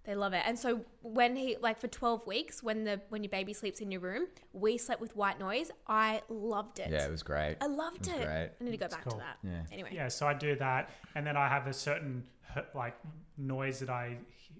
they 0.05 0.15
love 0.15 0.33
it. 0.35 0.43
And 0.47 0.59
so 0.59 0.81
when 1.03 1.35
he 1.37 1.57
like 1.61 1.81
for 1.81 1.89
12 1.89 2.27
weeks 2.27 2.63
when 2.63 2.85
the 2.85 3.01
when 3.09 3.23
your 3.23 3.31
baby 3.31 3.53
sleeps 3.53 3.81
in 3.81 3.91
your 3.91 4.01
room, 4.01 4.27
we 4.53 4.77
slept 4.77 5.01
with 5.01 5.17
white 5.17 5.39
noise. 5.39 5.71
I 5.87 6.23
loved 6.29 6.79
it. 6.79 6.91
Yeah, 6.91 7.07
it 7.07 7.11
was 7.11 7.23
great. 7.23 7.57
I 7.61 7.67
loved 7.67 8.07
It 8.07 8.15
it. 8.17 8.25
great. 8.25 8.51
I 8.61 8.65
need 8.65 8.71
to 8.73 8.77
go 8.77 8.89
back 8.89 9.03
cool. 9.05 9.13
to 9.13 9.19
that. 9.19 9.39
Yeah. 9.43 9.63
Anyway. 9.73 9.91
Yeah, 9.93 10.09
so 10.09 10.27
I 10.27 10.35
do 10.35 10.57
that, 10.57 10.91
and 11.15 11.27
then 11.27 11.37
I 11.37 11.49
have 11.49 11.67
a 11.67 11.73
certain 11.73 12.25
like 12.75 12.95
noise 13.39 13.81
that 13.81 13.91
I 13.91 14.19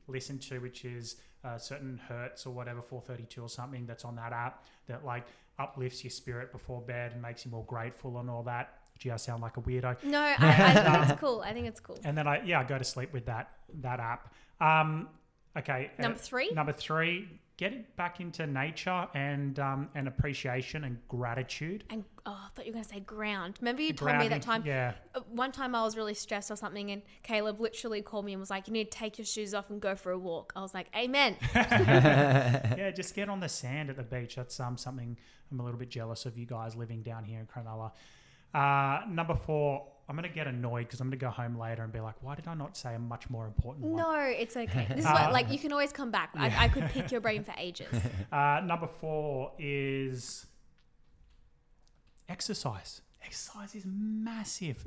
listen 0.09 0.39
to, 0.39 0.59
which 0.61 0.85
is 0.85 1.17
a 1.45 1.59
certain 1.59 2.01
hertz 2.09 2.47
or 2.47 2.55
whatever, 2.55 2.81
432 2.81 3.43
or 3.43 3.49
something 3.49 3.87
that's 3.87 4.05
on 4.05 4.17
that 4.17 4.33
app 4.33 4.65
that 4.89 5.05
like 5.05 5.27
uplifts 5.59 6.03
your 6.03 6.11
spirit 6.11 6.51
before 6.51 6.81
bed 6.81 7.13
and 7.13 7.23
makes 7.23 7.45
you 7.45 7.51
more 7.51 7.65
grateful 7.67 8.19
and 8.19 8.29
all 8.31 8.43
that. 8.43 8.79
Gee, 8.99 9.11
I 9.11 9.17
sound 9.17 9.43
like 9.43 9.57
a 9.57 9.61
weirdo. 9.61 10.03
No, 10.05 10.21
I, 10.23 10.37
I 10.39 10.75
think 10.75 11.11
it's 11.11 11.21
cool. 11.21 11.43
I 11.45 11.53
think 11.53 11.67
it's 11.67 11.81
cool. 11.81 11.99
And 12.05 12.17
then 12.17 12.27
I 12.27 12.43
yeah, 12.45 12.61
I 12.61 12.65
go 12.65 12.79
to 12.79 12.85
sleep 12.85 13.13
with 13.13 13.27
that 13.27 13.51
that 13.81 14.01
app. 14.01 14.33
Um, 14.61 15.09
okay, 15.57 15.91
uh, 15.99 16.03
Number 16.03 16.19
three? 16.19 16.51
Number 16.51 16.73
three, 16.73 17.29
getting 17.57 17.85
back 17.97 18.21
into 18.21 18.47
nature 18.47 19.07
and 19.15 19.59
um, 19.59 19.89
and 19.95 20.09
appreciation 20.09 20.85
and 20.85 20.99
gratitude. 21.09 21.85
And 21.91 22.05
oh, 22.27 22.33
I 22.33 22.49
thought 22.55 22.67
you 22.67 22.73
were 22.73 22.77
gonna 22.77 22.85
say 22.85 23.01
ground. 23.01 23.57
Remember 23.61 23.83
you 23.83 23.93
told 23.93 24.17
me 24.17 24.29
that 24.29 24.43
time. 24.43 24.63
Yeah. 24.67 24.95
uh, 25.15 25.21
One 25.31 25.53
time 25.53 25.75
I 25.75 25.83
was 25.83 25.97
really 25.97 26.15
stressed 26.15 26.51
or 26.51 26.57
something, 26.57 26.91
and 26.91 27.03
Caleb 27.23 27.61
literally 27.61 28.03
called 28.03 28.25
me 28.25 28.33
and 28.33 28.41
was 28.41 28.51
like, 28.51 28.67
"You 28.67 28.73
need 28.73 28.91
to 28.91 28.99
take 28.99 29.19
your 29.19 29.25
shoes 29.25 29.55
off 29.55 29.71
and 29.71 29.81
go 29.81 29.95
for 29.95 30.13
a 30.13 30.19
walk." 30.19 30.53
I 30.57 30.61
was 30.61 30.75
like, 30.75 30.89
"Amen." 30.97 31.37
yeah, 31.55 32.91
just 32.91 33.15
get 33.15 33.29
on 33.29 33.41
the 33.41 33.49
sand 33.49 33.91
at 33.91 33.97
the 33.97 34.03
beach. 34.03 34.37
That's 34.37 34.59
um, 34.61 34.77
something 34.77 35.17
I'm 35.51 35.61
a 35.61 35.65
little 35.65 35.79
bit 35.79 35.91
jealous 35.91 36.27
of 36.27 36.37
you 36.37 36.47
guys 36.47 36.75
living 36.75 37.03
down 37.03 37.25
here 37.25 37.39
in 37.39 37.47
Cronulla. 37.47 37.93
Uh, 38.53 39.01
number 39.09 39.35
four, 39.35 39.87
I'm 40.09 40.17
going 40.17 40.29
to 40.29 40.35
get 40.35 40.47
annoyed 40.47 40.87
because 40.87 41.01
I'm 41.01 41.09
going 41.09 41.19
to 41.19 41.25
go 41.25 41.31
home 41.31 41.59
later 41.59 41.83
and 41.83 41.93
be 41.93 42.01
like, 42.01 42.15
why 42.23 42.35
did 42.35 42.47
I 42.47 42.55
not 42.55 42.77
say 42.77 42.95
a 42.95 42.99
much 42.99 43.31
more 43.31 43.47
important 43.47 43.87
one? 43.87 43.97
no, 43.97 44.21
it's 44.21 44.57
okay. 44.57 44.87
This 44.95 45.05
is 45.05 45.11
what, 45.11 45.33
like 45.33 45.51
you 45.51 45.59
can 45.59 45.73
always 45.73 45.93
come 45.93 46.11
back. 46.11 46.31
I, 46.35 46.65
I 46.65 46.69
could 46.69 46.85
pick 46.91 47.11
your 47.11 47.21
brain 47.21 47.45
for 47.45 47.55
ages. 47.59 47.89
Uh, 48.33 48.61
number 48.65 48.87
four 48.89 49.53
is 49.59 50.47
exercise. 52.29 53.01
Exercise 53.25 53.75
is 53.75 53.85
massive. 53.87 54.85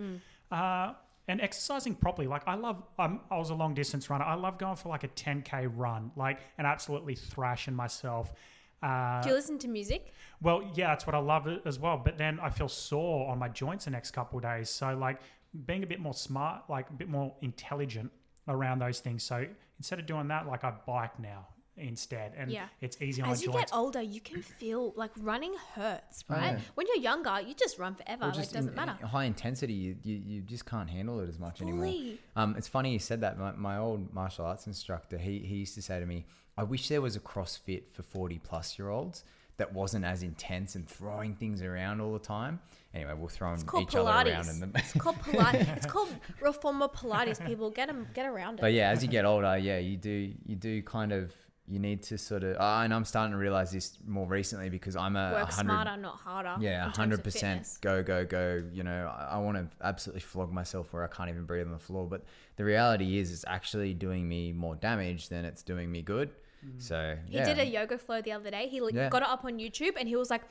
Uh, 0.51 0.93
and 1.28 1.41
exercising 1.41 1.95
properly, 1.95 2.28
like 2.28 2.43
I 2.47 2.55
love, 2.55 2.84
I'm, 2.97 3.20
I 3.30 3.38
was 3.38 3.49
a 3.49 3.55
long 3.55 3.74
distance 3.74 4.09
runner. 4.09 4.24
I 4.26 4.36
love 4.36 4.57
going 4.57 4.76
for 4.76 4.89
like 4.89 5.03
a 5.03 5.09
10k 5.09 5.72
run, 5.76 6.11
like 6.15 6.39
and 6.57 6.65
absolutely 6.65 7.15
thrashing 7.15 7.74
myself. 7.74 8.34
Uh, 8.82 9.21
Do 9.21 9.30
you 9.30 9.36
listen 9.36 9.57
to 9.59 9.67
music? 9.67 10.13
Well, 10.41 10.69
yeah, 10.75 10.88
that's 10.88 11.05
what 11.07 11.15
I 11.15 11.19
love 11.19 11.47
as 11.65 11.80
well. 11.80 11.97
But 12.03 12.17
then 12.17 12.39
I 12.39 12.49
feel 12.49 12.67
sore 12.67 13.30
on 13.32 13.39
my 13.39 13.49
joints 13.49 13.86
the 13.86 13.91
next 13.91 14.11
couple 14.11 14.38
of 14.38 14.43
days. 14.43 14.69
So 14.69 14.95
like 14.95 15.19
being 15.65 15.84
a 15.84 15.88
bit 15.88 15.99
more 15.99 16.13
smart, 16.13 16.63
like 16.69 16.89
a 16.89 16.93
bit 16.93 17.09
more 17.09 17.34
intelligent 17.41 18.11
around 18.47 18.80
those 18.80 18.99
things. 18.99 19.23
So 19.23 19.45
instead 19.80 19.99
of 19.99 20.05
doing 20.05 20.28
that, 20.28 20.45
like 20.47 20.63
I 20.63 20.73
bike 20.86 21.19
now 21.19 21.47
instead, 21.75 22.34
and 22.38 22.49
Yeah. 22.51 22.67
it's 22.82 22.99
easy 23.01 23.21
on 23.21 23.30
As 23.30 23.39
my 23.39 23.45
you 23.45 23.51
joints. 23.51 23.71
get 23.71 23.78
older, 23.78 24.01
you 24.01 24.19
can 24.19 24.41
feel 24.41 24.93
like 24.95 25.11
running 25.17 25.53
hurts, 25.75 26.23
Oh, 26.30 26.34
right? 26.36 26.53
yeah. 26.53 26.59
When 26.75 26.88
you're 26.88 26.97
younger, 26.97 27.39
you 27.41 27.53
just 27.53 27.78
run 27.78 27.93
forever. 27.95 28.25
Or 28.25 28.28
like 28.30 28.38
it 28.39 28.51
doesn't 28.51 28.69
in- 28.69 28.75
matter. 28.75 28.97
in 28.99 29.07
high 29.07 29.25
intensity, 29.25 29.73
you, 29.73 29.95
you, 30.01 30.15
you 30.15 30.41
just 30.41 30.65
can't 30.65 30.89
handle 30.89 31.19
it 31.19 31.30
as 31.30 31.38
much 31.38 31.61
anymore. 31.61 31.93
Um, 32.36 32.55
it's 32.57 32.67
funny 32.67 32.93
you 32.93 32.99
said 32.99 33.21
that. 33.21 33.38
My, 33.38 33.51
my 33.51 33.78
old 33.78 34.11
martial 34.13 34.45
arts 34.45 34.65
instructor, 34.65 35.17
he, 35.19 35.39
he 35.39 35.55
used 35.57 35.75
to 35.75 35.82
say 35.84 35.99
to 35.99 36.05
me, 36.07 36.25
I 36.58 36.64
wish 36.64 36.88
there 36.89 37.01
was 37.01 37.16
a 37.16 37.20
CrossFit 37.20 37.84
for 37.91 38.03
40 38.03 38.39
plus 38.39 38.80
year 38.80 38.89
olds 38.89 39.24
that 39.58 39.74
wasn't 39.74 40.05
as 40.05 40.24
intense 40.24 40.76
and 40.76 40.88
throwing 40.88 41.36
things 41.36 41.62
around 41.62 41.99
all 42.01 42.14
the 42.14 42.20
time. 42.20 42.60
Anyway, 42.93 43.14
we're 43.14 43.30
throwing 43.30 43.55
It's 43.55 43.64
called 43.64 43.84
each 43.89 43.95
other 43.95 44.10
around 44.10 44.49
in 44.49 44.60
them. 44.60 44.72
It's 44.76 44.93
called 44.93 45.18
Pilates. 45.18 45.76
it's 45.78 45.86
called 45.86 46.10
reformer 46.41 46.88
Pilates. 46.88 47.43
People 47.45 47.70
get 47.72 47.89
'em- 47.89 48.08
get 48.14 48.26
around 48.26 48.60
it. 48.60 48.62
But 48.62 48.74
yeah, 48.74 48.89
as 48.89 49.01
you 49.03 49.10
get 49.10 49.26
older, 49.26 49.58
yeah, 49.58 49.78
you 49.80 49.97
do 49.97 50.34
you 50.45 50.55
do 50.55 50.82
kind 50.84 51.12
of 51.12 51.34
you 51.70 51.80
need 51.80 52.01
to 52.03 52.18
sort 52.18 52.43
of. 52.43 52.55
Uh, 52.58 52.82
and 52.84 52.93
I'm 52.93 53.03
starting 53.03 53.34
to 53.34 53.38
realize 53.38 53.72
this 53.72 53.97
more 54.08 54.26
recently 54.26 54.70
because 54.70 54.95
I'm 54.95 55.16
a 55.18 55.32
Work 55.32 55.49
100, 55.49 55.64
smarter, 55.66 55.97
not 55.97 56.16
harder. 56.18 56.55
Yeah, 56.60 56.89
hundred 56.91 57.24
percent. 57.24 57.68
Go, 57.82 58.01
go, 58.01 58.26
go. 58.26 58.64
You 58.72 58.84
know, 58.84 59.14
I, 59.14 59.36
I 59.36 59.38
want 59.39 59.58
to 59.58 59.68
absolutely 59.86 60.22
flog 60.22 60.51
myself 60.51 60.93
where 60.93 61.03
I 61.03 61.08
can't 61.08 61.30
even 61.30 61.45
breathe 61.45 61.66
on 61.66 61.74
the 61.74 61.80
floor. 61.80 62.08
But 62.08 62.24
the 62.55 62.64
reality 62.64 63.18
is, 63.20 63.32
it's 63.34 63.43
actually 63.47 63.93
doing 63.93 64.28
me 64.30 64.53
more 64.53 64.76
damage 64.76 65.28
than 65.30 65.43
it's 65.45 65.62
doing 65.62 65.91
me 65.91 66.01
good. 66.01 66.30
So 66.78 67.18
He 67.28 67.36
yeah, 67.38 67.45
did 67.45 67.59
a 67.59 67.65
yoga 67.65 67.97
flow 67.97 68.22
the 68.22 68.32
other 68.34 68.51
day. 68.51 68.68
He 68.68 68.82
like, 68.82 68.93
Yeah. 68.93 69.09
got 69.09 69.22
it 69.22 69.28
up 69.28 69.45
on 69.45 69.57
YouTube 69.57 69.93
and 69.99 70.07
he 70.07 70.15
was 70.15 70.30
like, 70.30 70.43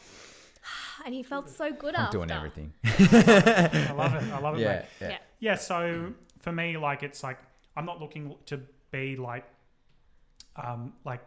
and 1.04 1.14
he 1.14 1.22
felt 1.22 1.48
so 1.48 1.72
good 1.72 1.94
I'm 1.94 2.06
after. 2.06 2.18
doing 2.18 2.30
everything. 2.30 2.72
I 2.84 3.92
love 3.96 4.14
it. 4.14 4.32
I 4.32 4.38
love 4.40 4.56
it. 4.56 4.60
yeah, 4.60 4.84
yeah, 5.00 5.08
Yeah. 5.08 5.18
Yeah. 5.40 5.54
So 5.56 6.12
for 6.40 6.52
me, 6.52 6.76
like 6.76 7.02
it's 7.02 7.22
like 7.22 7.38
I'm 7.76 7.84
not 7.86 8.00
looking 8.00 8.34
to 8.46 8.60
be 8.90 9.16
like, 9.16 9.44
um, 10.56 10.94
like 11.04 11.20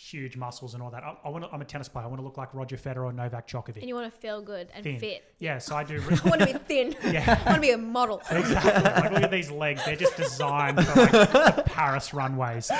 huge 0.00 0.36
muscles 0.36 0.72
and 0.74 0.82
all 0.82 0.90
that. 0.90 1.02
I, 1.04 1.14
I 1.24 1.28
want. 1.28 1.44
I'm 1.52 1.60
a 1.60 1.64
tennis 1.64 1.88
player. 1.88 2.04
I 2.04 2.08
want 2.08 2.20
to 2.20 2.24
look 2.24 2.38
like 2.38 2.54
Roger 2.54 2.76
Federer 2.76 3.04
or 3.04 3.12
Novak 3.12 3.46
Djokovic. 3.46 3.76
And 3.80 3.88
you 3.88 3.94
want 3.94 4.12
to 4.12 4.20
feel 4.20 4.40
good 4.40 4.68
and 4.74 4.82
Thin. 4.82 4.98
fit. 4.98 5.24
Yeah. 5.38 5.58
So 5.58 5.76
I 5.76 5.84
do. 5.84 5.96
I 6.24 6.28
want 6.28 6.40
to 6.40 6.46
be 6.46 6.52
thin. 6.54 6.96
Yeah. 7.12 7.40
I 7.44 7.50
want 7.50 7.56
to 7.56 7.60
be 7.60 7.70
a 7.72 7.78
model. 7.78 8.22
Exactly. 8.30 8.82
Like, 9.02 9.12
look 9.12 9.22
at 9.22 9.30
these 9.30 9.50
legs. 9.50 9.84
They're 9.84 9.96
just 9.96 10.16
designed 10.16 10.84
for 10.86 11.00
like 11.00 11.10
the 11.12 11.62
Paris 11.66 12.14
runways. 12.14 12.70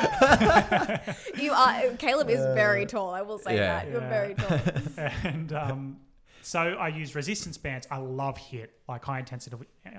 You 1.37 1.53
are. 1.53 1.83
Caleb 1.99 2.31
is 2.31 2.41
very 2.55 2.87
tall. 2.87 3.11
I 3.11 3.23
will 3.23 3.39
say 3.39 3.57
Yeah. 3.57 3.85
that. 3.85 3.91
You're 3.91 4.01
Yeah. 4.01 4.09
very 4.09 4.35
tall. 4.35 4.59
And 5.25 5.53
um, 5.53 5.97
so 6.43 6.61
I 6.61 6.89
use 6.89 7.15
resistance 7.15 7.59
bands. 7.59 7.87
I 7.91 7.99
love 7.99 8.37
HIIT 8.39 8.69
like 8.89 9.05
high 9.05 9.21
intensity, 9.21 9.57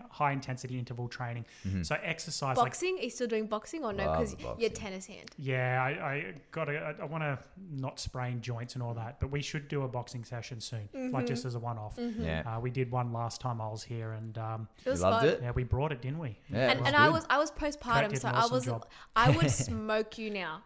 high 0.10 0.34
intensity 0.34 0.78
interval 0.78 1.08
training. 1.08 1.46
So 1.84 1.96
exercise 2.04 2.58
like 2.58 2.66
boxing? 2.68 2.98
Are 3.00 3.04
you 3.04 3.10
still 3.10 3.28
doing 3.28 3.48
boxing 3.48 3.86
or 3.86 3.94
no? 3.94 4.04
Because 4.12 4.36
boxing. 4.36 4.60
you're 4.60 4.70
tennis 4.70 5.06
hand. 5.06 5.32
Yeah, 5.38 5.82
I, 5.82 5.90
I 5.90 6.34
got 6.52 6.66
to. 6.66 6.78
I, 6.78 7.02
I 7.02 7.06
want 7.06 7.24
to 7.24 7.40
not 7.72 8.00
sprain 8.00 8.42
joints 8.42 8.74
and 8.74 8.84
all 8.84 8.94
that, 8.96 9.20
but 9.20 9.32
we 9.32 9.42
should 9.42 9.68
do 9.70 9.84
a 9.84 9.88
boxing 9.88 10.24
session 10.26 10.60
soon, 10.60 10.90
like 11.12 11.26
just 11.26 11.46
as 11.46 11.56
a 11.56 11.60
one-off. 11.60 11.98
yeah. 12.20 12.44
Uh, 12.46 12.60
we 12.60 12.70
did 12.70 12.92
one 12.92 13.14
last 13.14 13.40
time 13.40 13.62
I 13.62 13.70
was 13.70 13.84
here, 13.84 14.12
and 14.14 14.38
um, 14.38 14.68
It 14.86 14.90
was 14.90 15.02
loved 15.02 15.26
fun. 15.26 15.30
it? 15.36 15.40
yeah, 15.42 15.52
we 15.52 15.64
brought 15.64 15.92
it, 15.92 16.02
didn't 16.02 16.20
we? 16.20 16.38
Yeah, 16.50 16.72
And, 16.72 16.80
was 16.80 16.88
and 16.88 16.96
I 16.98 17.10
was 17.10 17.26
I 17.30 17.38
was 17.38 17.52
postpartum, 17.52 18.18
so 18.18 18.28
an 18.28 18.36
I 18.36 18.46
was 18.48 18.66
job. 18.66 18.86
I 19.16 19.30
would 19.30 19.50
smoke 19.70 20.18
you 20.18 20.30
now. 20.32 20.64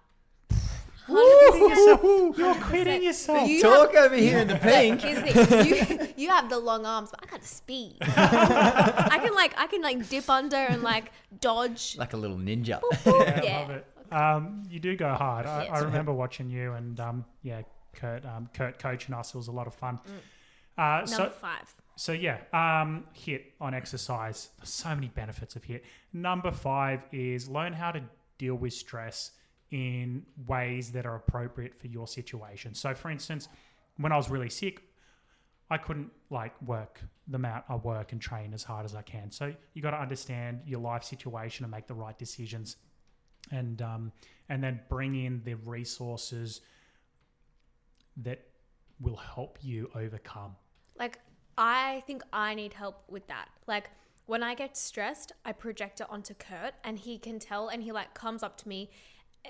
You're 1.07 2.55
quitting 2.55 3.03
yourself. 3.03 3.47
You 3.47 3.61
Talk 3.61 3.93
over 3.95 4.15
here 4.15 4.39
in 4.39 4.47
the 4.47 4.55
pink. 4.61 5.01
Here's 5.01 5.33
the 5.33 5.45
thing. 5.45 5.67
You, 5.67 6.07
you 6.17 6.29
have 6.29 6.49
the 6.49 6.59
long 6.59 6.85
arms, 6.85 7.11
but 7.11 7.23
I 7.23 7.27
got 7.27 7.41
the 7.41 7.47
speed. 7.47 7.97
I 8.01 9.19
can 9.21 9.33
like 9.35 9.53
I 9.57 9.67
can 9.67 9.81
like 9.81 10.07
dip 10.09 10.29
under 10.29 10.57
and 10.57 10.81
like 10.81 11.11
dodge. 11.41 11.95
like 11.97 12.13
a 12.13 12.17
little 12.17 12.37
ninja. 12.37 12.81
Yeah, 13.05 13.43
Yeah. 13.43 13.57
I 13.57 13.61
love 13.61 13.69
it. 13.71 13.85
Um, 14.11 14.61
you 14.69 14.79
do 14.79 14.95
go 14.95 15.13
hard. 15.13 15.45
I, 15.45 15.63
Yes. 15.63 15.71
I 15.73 15.79
remember 15.79 16.13
watching 16.13 16.49
you, 16.49 16.73
and 16.73 16.99
um, 16.99 17.25
yeah, 17.41 17.63
Kurt, 17.93 18.23
um, 18.25 18.49
Kurt 18.53 18.79
coaching 18.79 19.15
us. 19.15 19.33
It 19.33 19.37
was 19.37 19.47
a 19.47 19.51
lot 19.51 19.67
of 19.67 19.73
fun. 19.73 19.99
Uh, 20.77 20.81
Number 20.81 21.07
so, 21.07 21.29
five. 21.29 21.73
So 21.95 22.11
yeah, 22.11 22.37
um, 22.53 23.05
HIIT 23.15 23.41
on 23.61 23.73
exercise. 23.73 24.49
There's 24.57 24.69
So 24.69 24.89
many 24.93 25.07
benefits 25.07 25.55
of 25.55 25.63
HIIT. 25.63 25.81
Number 26.13 26.51
five 26.51 27.01
is 27.11 27.47
learn 27.49 27.73
how 27.73 27.91
to 27.91 28.01
deal 28.37 28.55
with 28.55 28.73
stress 28.73 29.31
in 29.75 30.25
ways 30.47 30.93
that 30.93 31.05
are 31.05 31.15
appropriate 31.17 31.77
for 31.77 31.87
your 31.87 32.07
situation. 32.07 32.73
So, 32.73 32.95
for 32.95 33.11
instance, 33.11 33.49
when 33.97 34.13
I 34.13 34.15
was 34.15 34.29
really 34.29 34.49
sick, 34.49 34.83
I 35.69 35.77
couldn't 35.77 36.11
like 36.29 36.53
work 36.61 37.01
the 37.27 37.35
amount 37.35 37.65
I 37.67 37.75
work 37.75 38.13
and 38.13 38.21
train 38.21 38.53
as 38.53 38.63
hard 38.63 38.85
as 38.85 38.95
I 38.95 39.01
can. 39.01 39.31
So 39.31 39.53
you 39.73 39.81
got 39.81 39.91
to 39.91 39.99
understand 39.99 40.61
your 40.65 40.79
life 40.79 41.03
situation 41.03 41.65
and 41.65 41.71
make 41.71 41.87
the 41.87 41.93
right 41.93 42.17
decisions, 42.17 42.77
and 43.51 43.81
um, 43.81 44.13
and 44.47 44.63
then 44.63 44.79
bring 44.87 45.13
in 45.25 45.41
the 45.43 45.55
resources 45.55 46.61
that 48.17 48.39
will 49.01 49.17
help 49.17 49.57
you 49.61 49.89
overcome. 49.93 50.55
Like, 50.97 51.19
I 51.57 52.01
think 52.07 52.23
I 52.31 52.55
need 52.55 52.71
help 52.71 53.03
with 53.09 53.27
that. 53.27 53.49
Like, 53.67 53.89
when 54.25 54.41
I 54.41 54.55
get 54.55 54.77
stressed, 54.77 55.33
I 55.43 55.51
project 55.51 55.99
it 55.99 56.07
onto 56.09 56.33
Kurt, 56.33 56.75
and 56.85 56.97
he 56.97 57.17
can 57.17 57.39
tell, 57.39 57.67
and 57.67 57.83
he 57.83 57.91
like 57.91 58.13
comes 58.13 58.41
up 58.41 58.55
to 58.59 58.69
me 58.69 58.89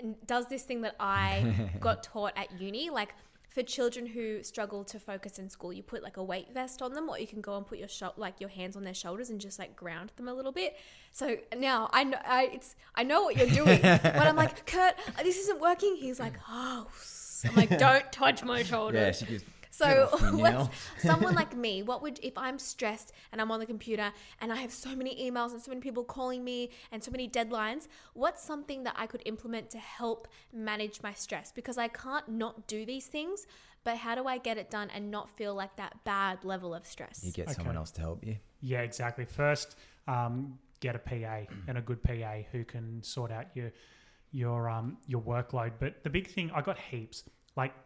and 0.01 0.15
does 0.27 0.47
this 0.47 0.63
thing 0.63 0.81
that 0.81 0.95
I 0.99 1.69
got 1.79 2.03
taught 2.03 2.33
at 2.35 2.59
uni. 2.59 2.89
Like, 2.89 3.13
for 3.49 3.63
children 3.63 4.05
who 4.05 4.43
struggle 4.43 4.83
to 4.83 4.99
focus 4.99 5.39
in 5.39 5.49
school, 5.49 5.71
you 5.71 5.81
put 5.81 6.03
like 6.03 6.17
a 6.17 6.23
weight 6.23 6.53
vest 6.53 6.81
on 6.81 6.93
them, 6.93 7.07
or 7.07 7.17
you 7.17 7.25
can 7.27 7.39
go 7.39 7.55
and 7.55 7.65
put 7.65 7.77
your 7.77 7.87
sho- 7.87 8.13
like 8.17 8.41
your 8.41 8.49
hands 8.49 8.75
on 8.75 8.83
their 8.83 8.93
shoulders 8.93 9.29
and 9.29 9.39
just 9.39 9.59
like 9.59 9.75
ground 9.77 10.11
them 10.17 10.27
a 10.27 10.33
little 10.33 10.51
bit. 10.51 10.75
So 11.13 11.37
now 11.57 11.89
I 11.93 12.03
know 12.03 12.17
I, 12.25 12.49
it's 12.53 12.75
I 12.95 13.03
know 13.03 13.23
what 13.23 13.37
you're 13.37 13.47
doing. 13.47 13.81
but 13.81 14.15
I'm 14.27 14.35
like, 14.35 14.65
Kurt, 14.71 14.95
this 15.23 15.37
isn't 15.37 15.61
working, 15.61 15.95
he's 15.95 16.19
like, 16.19 16.33
oh. 16.49 16.87
I'm 17.47 17.55
like, 17.55 17.77
don't 17.77 18.11
touch 18.11 18.43
my 18.43 18.63
shoulders. 18.71 19.21
Yeah, 19.21 19.27
she 19.27 19.33
goes. 19.33 19.43
So 19.75 19.85
"Get 19.85 20.13
off 20.13 20.33
me 20.33 20.41
now." 20.43 20.57
let's, 20.59 21.03
someone 21.03 21.35
like 21.35 21.55
me, 21.55 21.83
what 21.89 22.01
would 22.01 22.19
if 22.23 22.37
I'm 22.37 22.57
stressed 22.57 23.11
and 23.31 23.41
I'm 23.41 23.51
on 23.51 23.59
the 23.59 23.65
computer 23.65 24.11
and 24.41 24.51
I 24.51 24.57
have 24.57 24.71
so 24.71 24.95
many 24.95 25.29
emails 25.29 25.51
and 25.51 25.61
so 25.61 25.69
many 25.69 25.81
people 25.81 26.03
calling 26.03 26.43
me 26.43 26.69
and 26.91 27.03
so 27.03 27.11
many 27.11 27.27
deadlines, 27.27 27.87
what's 28.13 28.43
something 28.43 28.83
that 28.83 28.95
I 28.97 29.05
could 29.05 29.21
implement 29.25 29.69
to 29.71 29.77
help 29.77 30.27
manage 30.53 31.01
my 31.03 31.13
stress? 31.13 31.51
Because 31.51 31.77
I 31.77 31.89
can't 31.89 32.27
not 32.29 32.67
do 32.67 32.85
these 32.85 33.07
things, 33.07 33.47
but 33.83 33.97
how 33.97 34.15
do 34.15 34.25
I 34.25 34.37
get 34.37 34.57
it 34.57 34.69
done 34.69 34.89
and 34.93 35.11
not 35.11 35.29
feel 35.29 35.53
like 35.53 35.75
that 35.75 36.03
bad 36.05 36.43
level 36.45 36.73
of 36.73 36.85
stress? 36.85 37.21
You 37.23 37.31
get 37.31 37.51
someone 37.51 37.77
else 37.77 37.91
to 37.91 38.01
help 38.01 38.25
you. 38.25 38.37
Yeah, 38.61 38.81
exactly. 38.81 39.25
First, 39.25 39.75
um, 40.07 40.57
get 40.79 40.95
a 40.95 40.99
PA 40.99 41.51
and 41.67 41.77
a 41.77 41.81
good 41.81 42.01
PA 42.01 42.37
who 42.51 42.63
can 42.63 43.03
sort 43.03 43.31
out 43.31 43.47
your 43.53 43.71
your 44.31 44.69
um, 44.69 44.97
your 45.07 45.21
workload. 45.21 45.73
But 45.79 46.03
the 46.03 46.09
big 46.09 46.27
thing, 46.27 46.49
I 46.53 46.61
got 46.61 46.77
heaps 46.77 47.23
like 47.55 47.71
f- 47.71 47.84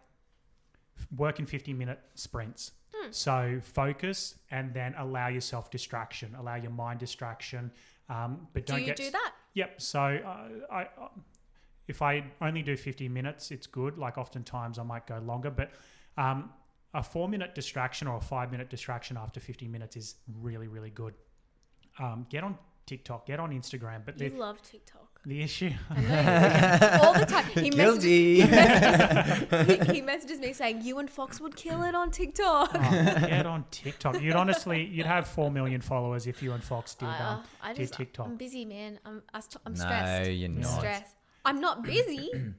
work 1.16 1.39
in 1.39 1.45
fifty 1.45 1.74
minute 1.74 2.00
sprints. 2.16 2.72
So 3.12 3.60
focus 3.62 4.36
and 4.52 4.74
then 4.74 4.93
allow 4.97 5.28
yourself 5.28 5.72
distraction, 5.72 6.36
allow 6.38 6.56
your 6.56 6.72
mind 6.72 7.00
distraction. 7.00 7.72
Um, 8.10 8.47
but 8.54 8.66
do 8.66 8.74
don't 8.74 8.82
you 8.82 8.88
get 8.88 8.97
do 8.97 9.12
that? 9.12 9.34
Yep. 9.54 9.82
So 9.82 10.00
uh, 10.00 10.74
I, 10.74 10.82
uh, 10.84 11.08
if 11.88 12.02
I 12.02 12.24
only 12.41 12.62
do 12.62 12.76
50 12.76 13.10
minutes, 13.10 13.52
it's 13.52 13.68
good. 13.68 13.97
Like 13.97 14.18
oftentimes 14.18 14.80
I 14.80 14.84
might 14.84 15.08
go 15.08 15.20
longer, 15.20 15.50
but 15.50 15.72
um, 16.18 16.52
a 16.93 17.04
four 17.04 17.28
minute 17.28 17.56
distraction 17.56 18.08
or 18.08 18.18
a 18.18 18.22
five 18.22 18.52
minute 18.52 18.70
distraction 18.70 19.18
after 19.18 19.39
50 19.39 19.68
minutes 19.68 19.95
is 19.95 20.16
really, 20.41 20.68
really 20.68 20.91
good. 20.91 21.14
Um, 22.00 22.26
get 22.30 22.43
on 22.43 22.58
TikTok, 22.90 23.26
get 23.28 23.40
on 23.40 23.52
Instagram. 23.52 24.00
But 24.06 24.20
You 24.20 24.30
the, 24.32 24.38
love 24.38 24.62
TikTok. 24.62 25.20
the 25.26 25.42
issue, 25.44 25.72
All 25.90 27.14
the 27.14 27.26
time. 27.28 27.46
He 27.54 27.70
messages, 27.72 27.76
Guilty. 27.76 28.42
he, 28.42 28.48
messages, 28.48 29.88
he, 29.88 29.94
he 29.96 30.02
messages 30.02 30.40
me 30.40 30.54
saying, 30.54 30.82
You 30.82 30.98
and 31.00 31.10
Fox 31.10 31.40
would 31.40 31.56
kill 31.56 31.84
it 31.84 31.94
on 31.96 32.10
TikTok. 32.12 32.72
oh, 32.74 32.80
get 32.80 33.46
on 33.46 33.66
TikTok. 33.70 34.22
You'd 34.22 34.36
honestly, 34.36 34.84
you'd 34.86 35.06
have 35.06 35.28
4 35.28 35.52
million 35.52 35.82
followers 35.82 36.26
if 36.28 36.42
you 36.42 36.52
and 36.54 36.64
Fox 36.64 36.96
did, 36.96 37.08
I, 37.10 37.18
uh, 37.20 37.34
um, 37.36 37.44
I 37.62 37.74
did 37.74 37.92
TikTok. 37.92 38.26
I'm 38.28 38.38
busy, 38.38 38.66
man. 38.66 39.00
I'm, 39.06 39.22
I 39.34 39.40
st- 39.42 39.62
I'm 39.66 39.74
No, 39.74 40.30
you're 40.30 40.50
I'm 40.50 40.62
not. 40.62 40.80
stressed. 40.80 41.16
I'm 41.46 41.62
not 41.62 41.84
busy. 41.84 42.32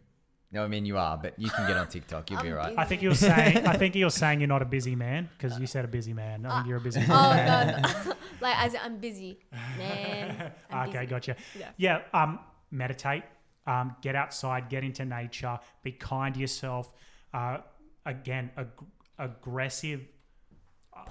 No, 0.52 0.64
I 0.64 0.68
mean 0.68 0.84
you 0.84 0.98
are, 0.98 1.16
but 1.16 1.38
you 1.38 1.48
can 1.48 1.66
get 1.68 1.76
on 1.76 1.86
TikTok. 1.86 2.28
You'll 2.30 2.42
be 2.42 2.48
I'm 2.48 2.54
right. 2.54 2.66
busy. 2.70 2.78
I 2.78 2.84
think 2.84 3.02
you're 3.02 3.14
saying. 3.14 3.66
I 3.66 3.76
think 3.76 3.94
you're 3.94 4.10
saying 4.10 4.40
you're 4.40 4.48
not 4.48 4.62
a 4.62 4.66
busy 4.66 4.96
man 4.96 5.28
because 5.38 5.58
you 5.60 5.66
said 5.66 5.84
a 5.84 5.88
busy 5.88 6.12
man. 6.12 6.44
I 6.44 6.56
think 6.56 6.68
you're 6.68 6.78
a 6.78 6.80
busy 6.80 7.00
Oh 7.08 7.30
man. 7.30 7.82
no, 7.82 7.88
no. 8.04 8.12
like 8.40 8.58
as 8.58 8.74
in, 8.74 8.80
I'm 8.82 8.98
busy, 8.98 9.38
man. 9.78 10.50
I'm 10.70 10.88
okay, 10.88 10.98
busy. 11.00 11.06
gotcha. 11.10 11.36
Yeah. 11.58 11.68
Yeah, 11.76 12.00
um, 12.12 12.40
meditate, 12.72 13.22
um, 13.66 13.94
get 14.02 14.16
outside, 14.16 14.68
get 14.68 14.82
into 14.82 15.04
nature, 15.04 15.58
be 15.84 15.92
kind 15.92 16.34
to 16.34 16.40
yourself. 16.40 16.90
Uh, 17.32 17.58
again, 18.04 18.50
ag- 18.56 18.84
aggressive, 19.20 20.00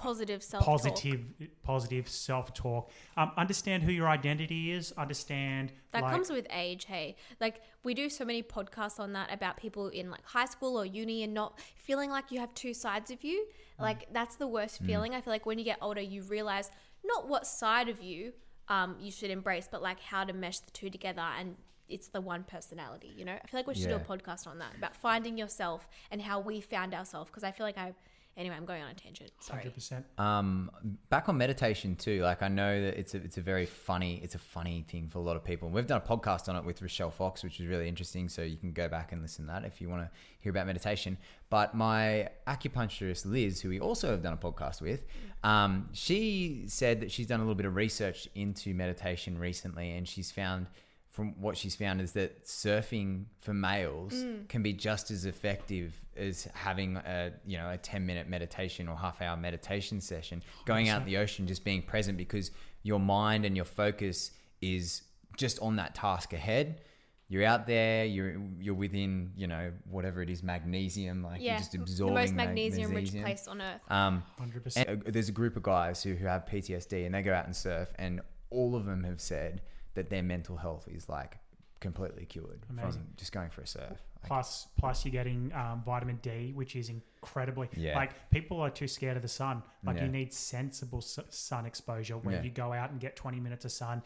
Positive 0.00 0.42
self. 0.42 0.64
positive, 0.64 1.20
positive 1.62 2.08
self-talk. 2.08 2.90
Um, 3.16 3.32
understand 3.36 3.82
who 3.82 3.92
your 3.92 4.08
identity 4.08 4.72
is. 4.72 4.92
Understand 4.92 5.72
That 5.92 6.02
like, 6.02 6.12
comes 6.12 6.30
with 6.30 6.46
age, 6.50 6.86
hey. 6.86 7.16
Like 7.40 7.60
we 7.84 7.92
do 7.92 8.08
so 8.08 8.24
many 8.24 8.42
podcasts 8.42 8.98
on 8.98 9.12
that 9.12 9.32
about 9.32 9.56
people 9.58 9.88
in 9.88 10.10
like 10.10 10.24
high 10.24 10.46
school 10.46 10.80
or 10.80 10.86
uni 10.86 11.22
and 11.22 11.34
not 11.34 11.58
feeling 11.76 12.10
like 12.10 12.32
you 12.32 12.40
have 12.40 12.52
two 12.54 12.72
sides 12.72 13.10
of 13.10 13.22
you. 13.22 13.46
Mm. 13.78 13.82
Like 13.82 14.12
that's 14.12 14.36
the 14.36 14.46
worst 14.46 14.80
feeling. 14.82 15.14
I 15.14 15.20
feel 15.20 15.32
like 15.32 15.44
when 15.44 15.58
you 15.58 15.64
get 15.64 15.78
older, 15.82 16.00
you 16.00 16.22
realize 16.22 16.70
not 17.04 17.28
what 17.28 17.46
side 17.46 17.88
of 17.88 18.02
you 18.02 18.32
um, 18.68 18.96
you 19.00 19.10
should 19.10 19.30
embrace, 19.30 19.68
but 19.70 19.82
like 19.82 20.00
how 20.00 20.24
to 20.24 20.32
mesh 20.32 20.60
the 20.60 20.70
two 20.70 20.88
together 20.88 21.24
and 21.38 21.56
it's 21.90 22.08
the 22.08 22.20
one 22.20 22.44
personality, 22.44 23.12
you 23.16 23.24
know? 23.24 23.32
I 23.32 23.46
feel 23.48 23.58
like 23.58 23.66
we 23.66 23.74
should 23.74 23.88
do 23.88 23.96
a 23.96 23.98
podcast 23.98 24.46
on 24.46 24.58
that 24.60 24.76
about 24.78 24.94
finding 24.96 25.36
yourself 25.36 25.88
and 26.10 26.22
how 26.22 26.40
we 26.40 26.60
found 26.60 26.94
ourselves 26.94 27.28
because 27.28 27.44
I 27.44 27.50
feel 27.50 27.66
like 27.66 27.78
I 27.78 27.92
anyway, 28.40 28.56
I'm 28.56 28.64
going 28.64 28.82
on 28.82 28.90
a 28.90 28.94
tangent. 28.94 29.30
Sorry. 29.40 29.62
100%. 29.62 30.02
Um, 30.18 30.70
back 31.10 31.28
on 31.28 31.36
meditation 31.36 31.94
too. 31.94 32.22
Like 32.22 32.42
I 32.42 32.48
know 32.48 32.82
that 32.82 32.98
it's 32.98 33.14
a 33.14 33.18
it's 33.18 33.36
a 33.36 33.42
very 33.42 33.66
funny 33.66 34.18
it's 34.24 34.34
a 34.34 34.38
funny 34.38 34.84
thing 34.88 35.08
for 35.08 35.18
a 35.18 35.22
lot 35.22 35.36
of 35.36 35.44
people. 35.44 35.66
And 35.68 35.74
we've 35.74 35.86
done 35.86 36.02
a 36.04 36.08
podcast 36.08 36.48
on 36.48 36.56
it 36.56 36.64
with 36.64 36.80
Rochelle 36.80 37.10
Fox, 37.10 37.44
which 37.44 37.60
is 37.60 37.66
really 37.66 37.86
interesting. 37.86 38.28
So 38.28 38.42
you 38.42 38.56
can 38.56 38.72
go 38.72 38.88
back 38.88 39.12
and 39.12 39.20
listen 39.20 39.46
to 39.46 39.52
that 39.52 39.64
if 39.64 39.80
you 39.80 39.88
want 39.88 40.02
to 40.02 40.10
hear 40.40 40.50
about 40.50 40.66
meditation. 40.66 41.18
But 41.50 41.74
my 41.74 42.30
acupuncturist 42.48 43.26
Liz, 43.26 43.60
who 43.60 43.68
we 43.68 43.78
also 43.78 44.10
have 44.10 44.22
done 44.22 44.32
a 44.32 44.36
podcast 44.36 44.80
with, 44.80 45.04
um, 45.44 45.90
she 45.92 46.64
said 46.66 47.00
that 47.00 47.12
she's 47.12 47.26
done 47.26 47.40
a 47.40 47.42
little 47.42 47.54
bit 47.54 47.66
of 47.66 47.76
research 47.76 48.26
into 48.34 48.72
meditation 48.72 49.38
recently, 49.38 49.90
and 49.92 50.08
she's 50.08 50.30
found 50.30 50.66
from 51.10 51.34
what 51.40 51.56
she's 51.56 51.74
found 51.74 52.00
is 52.00 52.12
that 52.12 52.44
surfing 52.44 53.24
for 53.40 53.52
males 53.52 54.24
can 54.48 54.62
be 54.62 54.72
just 54.72 55.10
as 55.10 55.24
effective 55.26 55.92
as 56.16 56.44
having 56.54 56.96
a 56.96 57.32
you 57.44 57.58
know 57.58 57.68
a 57.70 57.76
10 57.76 58.06
minute 58.06 58.28
meditation 58.28 58.88
or 58.88 58.96
half 58.96 59.20
hour 59.20 59.36
meditation 59.36 60.00
session 60.00 60.42
going 60.66 60.88
out 60.88 61.00
in 61.02 61.06
the 61.06 61.16
ocean 61.16 61.46
just 61.46 61.64
being 61.64 61.82
present 61.82 62.16
because 62.16 62.50
your 62.82 63.00
mind 63.00 63.44
and 63.44 63.56
your 63.56 63.64
focus 63.64 64.30
is 64.60 65.02
just 65.36 65.58
on 65.60 65.76
that 65.76 65.94
task 65.94 66.32
ahead 66.32 66.80
you're 67.28 67.44
out 67.44 67.66
there 67.66 68.04
you're 68.04 68.36
you're 68.60 68.74
within 68.74 69.32
you 69.36 69.46
know 69.46 69.72
whatever 69.88 70.22
it 70.22 70.30
is 70.30 70.42
magnesium 70.42 71.22
like 71.22 71.40
Yeah, 71.40 71.52
you're 71.52 71.58
just 71.58 71.72
the 71.72 71.78
absorbing 71.80 72.14
most 72.14 72.34
mag- 72.34 72.46
magnesium 72.48 72.92
rich 72.94 73.12
place 73.12 73.46
on 73.48 73.60
earth. 73.60 73.80
um 73.88 74.22
100%. 74.40 74.76
and 74.76 75.02
uh, 75.02 75.10
there's 75.10 75.28
a 75.28 75.32
group 75.32 75.56
of 75.56 75.62
guys 75.62 76.02
who, 76.02 76.14
who 76.14 76.26
have 76.26 76.44
PTSD 76.46 77.04
and 77.06 77.14
they 77.14 77.22
go 77.22 77.32
out 77.32 77.46
and 77.46 77.54
surf, 77.56 77.92
and 77.98 78.20
all 78.50 78.74
of 78.76 78.84
them 78.84 79.04
have 79.04 79.20
said 79.20 79.62
that 79.94 80.10
their 80.10 80.22
mental 80.22 80.56
health 80.56 80.86
is 80.88 81.08
like 81.08 81.38
completely 81.80 82.26
cured 82.26 82.66
Amazing. 82.68 82.92
from 82.92 83.06
just 83.16 83.32
going 83.32 83.50
for 83.50 83.62
a 83.62 83.66
surf. 83.66 84.02
Plus, 84.22 84.68
plus 84.78 85.04
you're 85.04 85.12
getting 85.12 85.50
um, 85.54 85.82
vitamin 85.84 86.18
D, 86.20 86.52
which 86.54 86.76
is 86.76 86.90
incredibly 86.90 87.68
Yeah. 87.74 87.96
like 87.96 88.12
people 88.30 88.60
are 88.60 88.68
too 88.68 88.86
scared 88.86 89.16
of 89.16 89.22
the 89.22 89.28
sun. 89.28 89.62
Like 89.82 89.96
Yeah. 89.96 90.04
you 90.04 90.10
need 90.10 90.32
sensible 90.34 91.00
sun 91.00 91.64
exposure 91.64 92.18
where 92.18 92.36
Yeah. 92.36 92.42
you 92.42 92.50
go 92.50 92.72
out 92.74 92.90
and 92.90 93.00
get 93.00 93.16
20 93.16 93.40
minutes 93.40 93.64
of 93.64 93.72
sun 93.72 94.02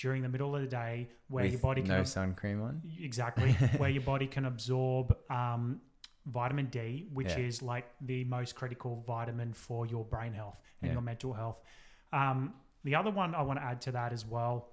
during 0.00 0.22
the 0.22 0.28
middle 0.30 0.56
of 0.56 0.62
the 0.62 0.66
day, 0.68 1.08
where 1.28 1.44
with 1.44 1.52
your 1.52 1.60
body 1.60 1.82
can 1.82 1.90
no 1.90 1.98
ab- 2.00 2.06
sun 2.06 2.34
cream 2.34 2.62
on. 2.62 2.80
exactly 2.98 3.52
where 3.76 3.90
your 3.90 4.02
body 4.02 4.26
can 4.26 4.46
absorb 4.46 5.14
um, 5.30 5.82
vitamin 6.24 6.66
D, 6.66 7.08
which 7.12 7.36
is 7.36 7.60
like 7.60 7.84
the 8.00 8.24
most 8.24 8.54
critical 8.54 9.04
vitamin 9.06 9.52
for 9.52 9.84
your 9.86 10.02
brain 10.06 10.32
health 10.32 10.62
and 10.80 10.92
your 10.92 11.02
mental 11.02 11.34
health. 11.34 11.60
Um, 12.14 12.54
the 12.84 12.94
other 12.94 13.10
one 13.10 13.34
I 13.34 13.42
want 13.42 13.58
to 13.58 13.64
add 13.64 13.82
to 13.82 13.92
that 13.92 14.14
as 14.14 14.24
well 14.24 14.70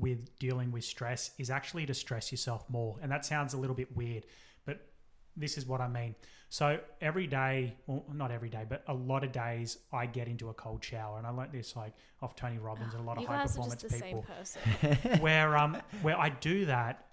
with 0.00 0.36
dealing 0.38 0.72
with 0.72 0.84
stress 0.84 1.30
is 1.38 1.50
actually 1.50 1.86
to 1.86 1.94
stress 1.94 2.32
yourself 2.32 2.64
more. 2.68 2.96
And 3.02 3.10
that 3.10 3.24
sounds 3.24 3.54
a 3.54 3.56
little 3.56 3.76
bit 3.76 3.94
weird, 3.96 4.26
but 4.64 4.80
this 5.36 5.56
is 5.56 5.66
what 5.66 5.80
I 5.80 5.88
mean. 5.88 6.14
So 6.48 6.78
every 7.00 7.26
day, 7.26 7.74
well, 7.86 8.04
not 8.12 8.30
every 8.30 8.48
day, 8.48 8.64
but 8.68 8.84
a 8.86 8.94
lot 8.94 9.24
of 9.24 9.32
days, 9.32 9.78
I 9.92 10.06
get 10.06 10.28
into 10.28 10.48
a 10.48 10.54
cold 10.54 10.82
shower, 10.82 11.18
and 11.18 11.26
I 11.26 11.30
learned 11.30 11.52
this 11.52 11.74
like 11.74 11.92
off 12.22 12.36
Tony 12.36 12.58
Robbins 12.58 12.94
and 12.94 13.02
a 13.02 13.06
lot 13.06 13.16
of 13.16 13.22
You 13.22 13.28
high 13.28 13.38
guys 13.38 13.58
are 13.58 13.64
just 13.64 13.80
performance 13.80 13.82
the 13.82 13.88
people 13.88 14.24
same 14.80 14.96
person. 15.02 15.20
where 15.20 15.56
um 15.56 15.76
where 16.02 16.18
I 16.18 16.28
do 16.28 16.66
that 16.66 17.06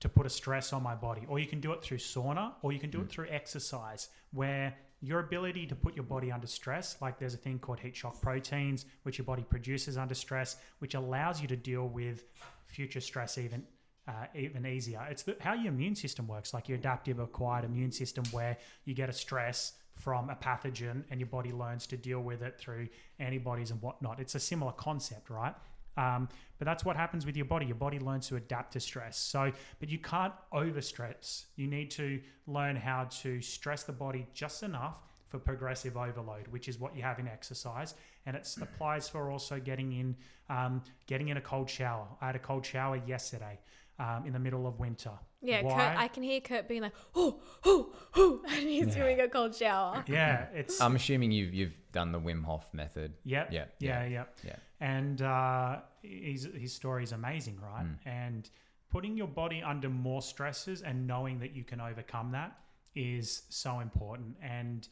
to 0.00 0.08
put 0.08 0.26
a 0.26 0.30
stress 0.30 0.72
on 0.72 0.82
my 0.82 0.94
body, 0.94 1.22
or 1.28 1.38
you 1.38 1.46
can 1.46 1.60
do 1.60 1.72
it 1.72 1.82
through 1.82 1.98
sauna, 1.98 2.52
or 2.62 2.72
you 2.72 2.78
can 2.78 2.90
do 2.90 3.00
it 3.00 3.08
through 3.10 3.28
exercise, 3.28 4.08
where 4.32 4.74
your 5.06 5.20
ability 5.20 5.66
to 5.66 5.76
put 5.76 5.94
your 5.94 6.04
body 6.04 6.32
under 6.32 6.48
stress, 6.48 6.96
like 7.00 7.16
there's 7.16 7.34
a 7.34 7.36
thing 7.36 7.60
called 7.60 7.78
heat 7.78 7.94
shock 7.94 8.20
proteins, 8.20 8.86
which 9.04 9.18
your 9.18 9.24
body 9.24 9.44
produces 9.48 9.96
under 9.96 10.14
stress, 10.14 10.56
which 10.80 10.94
allows 10.94 11.40
you 11.40 11.46
to 11.46 11.56
deal 11.56 11.86
with 11.86 12.24
future 12.66 13.00
stress 13.00 13.38
even 13.38 13.62
uh, 14.08 14.26
even 14.34 14.66
easier. 14.66 15.04
It's 15.08 15.22
the, 15.22 15.36
how 15.40 15.54
your 15.54 15.72
immune 15.72 15.94
system 15.94 16.26
works, 16.26 16.52
like 16.52 16.68
your 16.68 16.78
adaptive 16.78 17.18
acquired 17.20 17.64
immune 17.64 17.92
system, 17.92 18.24
where 18.32 18.56
you 18.84 18.94
get 18.94 19.08
a 19.08 19.12
stress 19.12 19.72
from 19.94 20.28
a 20.28 20.34
pathogen 20.34 21.04
and 21.10 21.20
your 21.20 21.28
body 21.28 21.52
learns 21.52 21.86
to 21.88 21.96
deal 21.96 22.20
with 22.20 22.42
it 22.42 22.58
through 22.58 22.88
antibodies 23.18 23.70
and 23.70 23.80
whatnot. 23.80 24.18
It's 24.18 24.34
a 24.34 24.40
similar 24.40 24.72
concept, 24.72 25.30
right? 25.30 25.54
Um, 25.96 26.28
but 26.58 26.64
that's 26.64 26.84
what 26.84 26.96
happens 26.96 27.26
with 27.26 27.36
your 27.36 27.46
body. 27.46 27.66
Your 27.66 27.76
body 27.76 27.98
learns 27.98 28.28
to 28.28 28.36
adapt 28.36 28.72
to 28.74 28.80
stress. 28.80 29.18
So, 29.18 29.52
but 29.80 29.88
you 29.88 29.98
can't 29.98 30.32
overstress. 30.52 31.44
You 31.56 31.66
need 31.66 31.90
to 31.92 32.20
learn 32.46 32.76
how 32.76 33.04
to 33.22 33.40
stress 33.40 33.82
the 33.82 33.92
body 33.92 34.26
just 34.34 34.62
enough 34.62 35.00
for 35.28 35.38
progressive 35.38 35.96
overload, 35.96 36.46
which 36.48 36.68
is 36.68 36.78
what 36.78 36.96
you 36.96 37.02
have 37.02 37.18
in 37.18 37.26
exercise, 37.26 37.94
and 38.26 38.36
it 38.36 38.48
applies 38.60 39.08
for 39.08 39.30
also 39.30 39.58
getting 39.58 39.92
in, 39.92 40.16
um, 40.48 40.82
getting 41.06 41.28
in 41.28 41.36
a 41.36 41.40
cold 41.40 41.68
shower. 41.68 42.06
I 42.20 42.26
had 42.26 42.36
a 42.36 42.40
cold 42.40 42.64
shower 42.64 43.00
yesterday 43.06 43.58
um, 43.98 44.24
in 44.26 44.32
the 44.32 44.38
middle 44.38 44.66
of 44.66 44.78
winter. 44.78 45.12
Yeah, 45.42 45.62
Why? 45.62 45.74
Kurt, 45.74 45.98
I 45.98 46.08
can 46.08 46.22
hear 46.22 46.40
Kurt 46.40 46.68
being 46.68 46.82
like, 46.82 46.94
oh, 47.14 47.40
oh, 47.64 47.92
oh, 48.16 48.40
and 48.48 48.68
he's 48.68 48.94
doing 48.94 49.20
a 49.20 49.28
cold 49.28 49.54
shower. 49.54 50.04
yeah, 50.08 50.46
it's 50.54 50.80
I'm 50.80 50.96
assuming 50.96 51.30
you've 51.30 51.54
you've 51.54 51.76
done 51.92 52.12
the 52.12 52.20
Wim 52.20 52.44
Hof 52.44 52.72
method. 52.72 53.14
Yep. 53.24 53.52
Yeah, 53.52 53.64
Yeah. 53.78 54.02
yeah. 54.04 54.08
Yeah. 54.08 54.24
Yeah. 54.44 54.56
And 54.80 55.22
uh, 55.22 55.78
his 56.02 56.48
his 56.54 56.72
story 56.72 57.04
is 57.04 57.12
amazing, 57.12 57.58
right? 57.62 57.86
Mm. 57.86 57.96
And 58.04 58.50
putting 58.90 59.16
your 59.16 59.28
body 59.28 59.62
under 59.62 59.88
more 59.88 60.22
stresses 60.22 60.82
and 60.82 61.06
knowing 61.06 61.38
that 61.40 61.54
you 61.54 61.64
can 61.64 61.80
overcome 61.80 62.32
that 62.32 62.58
is 62.94 63.42
so 63.50 63.80
important 63.80 64.36
and 64.42 64.88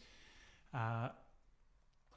uh, 0.74 1.08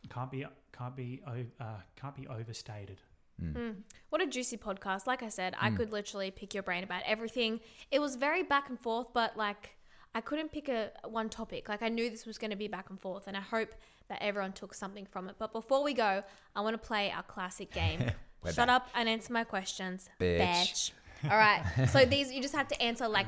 can't 0.10 0.32
be 0.32 0.46
can't 0.78 0.96
be 0.96 1.22
uh, 1.26 1.66
can't 1.96 2.16
be 2.16 2.28
overstated. 2.28 3.02
Mm. 3.42 3.76
What 4.10 4.22
a 4.22 4.26
juicy 4.26 4.58
podcast. 4.58 5.06
Like 5.08 5.22
I 5.24 5.30
said, 5.30 5.54
Mm. 5.54 5.58
I 5.62 5.70
could 5.72 5.92
literally 5.92 6.32
pick 6.32 6.54
your 6.54 6.64
brain 6.64 6.84
about 6.84 7.04
everything. 7.06 7.60
It 7.92 8.00
was 8.00 8.16
very 8.16 8.44
back 8.44 8.70
and 8.70 8.80
forth, 8.80 9.08
but 9.14 9.38
like 9.38 9.76
I 10.16 10.22
couldn't 10.22 10.52
pick 10.52 10.70
a 10.70 10.92
one 11.08 11.30
topic. 11.30 11.70
Like 11.70 11.82
I 11.84 11.90
knew 11.90 12.10
this 12.10 12.26
was 12.26 12.38
going 12.38 12.50
to 12.52 12.58
be 12.58 12.68
back 12.68 12.90
and 12.90 13.00
forth, 13.00 13.28
and 13.28 13.38
I 13.38 13.42
hope 13.42 13.70
that 14.10 14.22
everyone 14.24 14.54
took 14.54 14.74
something 14.74 15.06
from 15.06 15.30
it. 15.30 15.36
But 15.38 15.52
before 15.54 15.84
we 15.84 15.94
go, 15.94 16.24
I 16.56 16.62
want 16.62 16.74
to 16.82 16.88
play 16.88 17.12
our 17.12 17.24
classic 17.24 17.72
game. 17.72 18.00
Shut 18.46 18.56
back. 18.56 18.70
up 18.70 18.90
and 18.96 19.10
answer 19.10 19.34
my 19.34 19.44
questions, 19.44 20.10
Bitch. 20.20 20.92
All 21.26 21.38
right. 21.38 21.64
So 21.92 22.06
these 22.06 22.32
you 22.32 22.42
just 22.42 22.56
have 22.56 22.68
to 22.70 22.82
answer 22.82 23.08
like 23.08 23.28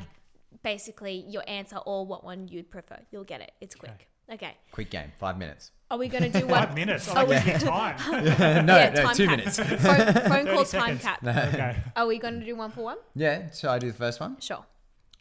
basically 0.64 1.26
your 1.28 1.44
answer 1.48 1.78
or 1.78 2.06
what 2.06 2.24
one 2.24 2.48
you'd 2.48 2.70
prefer. 2.72 3.00
You'll 3.12 3.24
get 3.24 3.42
it. 3.42 3.52
It's 3.62 3.76
quick. 3.76 3.92
Okay. 3.92 4.06
Quick 4.72 4.90
game, 4.90 5.12
five 5.18 5.38
minutes. 5.38 5.72
Are 5.92 5.98
we 5.98 6.08
going 6.08 6.24
to 6.32 6.40
do 6.42 6.46
one? 6.48 6.66
Five 6.68 6.76
minutes. 6.76 7.10
Oh, 7.10 7.14
I 7.16 7.24
we- 7.24 7.36
give 7.36 7.48
you 7.48 7.68
time. 7.68 7.96
no, 8.66 8.76
Yeah, 8.78 8.90
no, 8.92 9.02
time 9.04 9.16
two 9.16 9.26
cap. 9.28 9.38
minutes. 9.38 9.58
phone, 9.58 9.78
phone 9.78 10.46
30 10.46 10.46
call 10.54 10.66
time 10.66 11.00
seconds. 11.00 11.02
cap. 11.02 11.24
okay. 11.24 11.78
Are 11.96 12.06
we 12.08 12.20
going 12.20 12.40
to 12.40 12.46
do 12.46 12.56
one 12.56 12.72
for 12.72 12.82
one? 12.84 12.98
Yeah. 13.16 13.50
So 13.52 13.70
I 13.70 13.80
do 13.80 13.88
the 13.92 13.98
first 13.98 14.20
one. 14.20 14.40
Sure. 14.40 14.66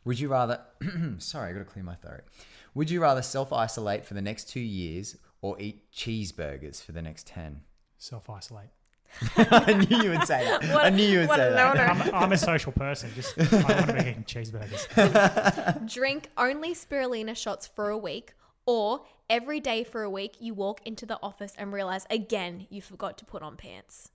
Would 0.05 0.20
you 0.20 0.28
rather? 0.28 0.60
sorry, 1.18 1.51
I 1.51 1.52
got 1.52 1.59
to 1.60 1.64
clear 1.64 1.85
my 1.85 1.94
throat. 1.97 2.20
Would 2.74 2.90
you 2.90 3.01
rather 3.01 3.22
self 3.22 3.52
isolate 3.52 4.05
for 4.05 4.14
the 4.14 4.22
next 4.22 4.48
two 4.51 4.60
years 4.60 5.16
or 5.43 5.59
eat 5.60 5.90
cheeseburgers 5.93 6.82
for 6.85 6.93
the 6.93 7.02
next 7.02 7.26
ten? 7.26 7.62
Self 7.98 8.28
isolate. 8.30 8.68
I 9.39 9.72
knew 9.72 10.02
you 10.02 10.10
would 10.10 10.26
say 10.26 10.44
that. 10.44 10.62
What- 10.72 10.85
I 10.85 10.90
knew 10.90 11.02
you 11.09 11.20
would 11.20 11.30
say 11.30 11.48
a 11.48 11.52
that. 11.52 11.78
I'm, 11.90 12.14
I'm 12.14 12.32
a 12.32 12.36
social 12.36 12.72
person. 12.72 13.10
Just 13.14 13.39
I 13.39 13.43
want 13.62 13.86
to 13.86 13.93
be 13.94 14.01
eating 14.10 14.24
cheeseburgers. 14.24 15.93
Drink 15.93 16.28
only 16.36 16.74
spirulina 16.74 17.35
shots 17.36 17.66
for 17.66 17.89
a 17.89 17.97
week, 17.98 18.35
or 18.68 19.00
every 19.30 19.60
day 19.60 19.82
for 19.82 20.02
a 20.02 20.10
week 20.10 20.36
you 20.40 20.52
walk 20.52 20.86
into 20.86 21.06
the 21.06 21.18
office 21.22 21.54
and 21.56 21.72
realize 21.72 22.06
again 22.10 22.66
you 22.68 22.82
forgot 22.82 23.16
to 23.16 23.24
put 23.24 23.42
on 23.42 23.56
pants. 23.56 24.10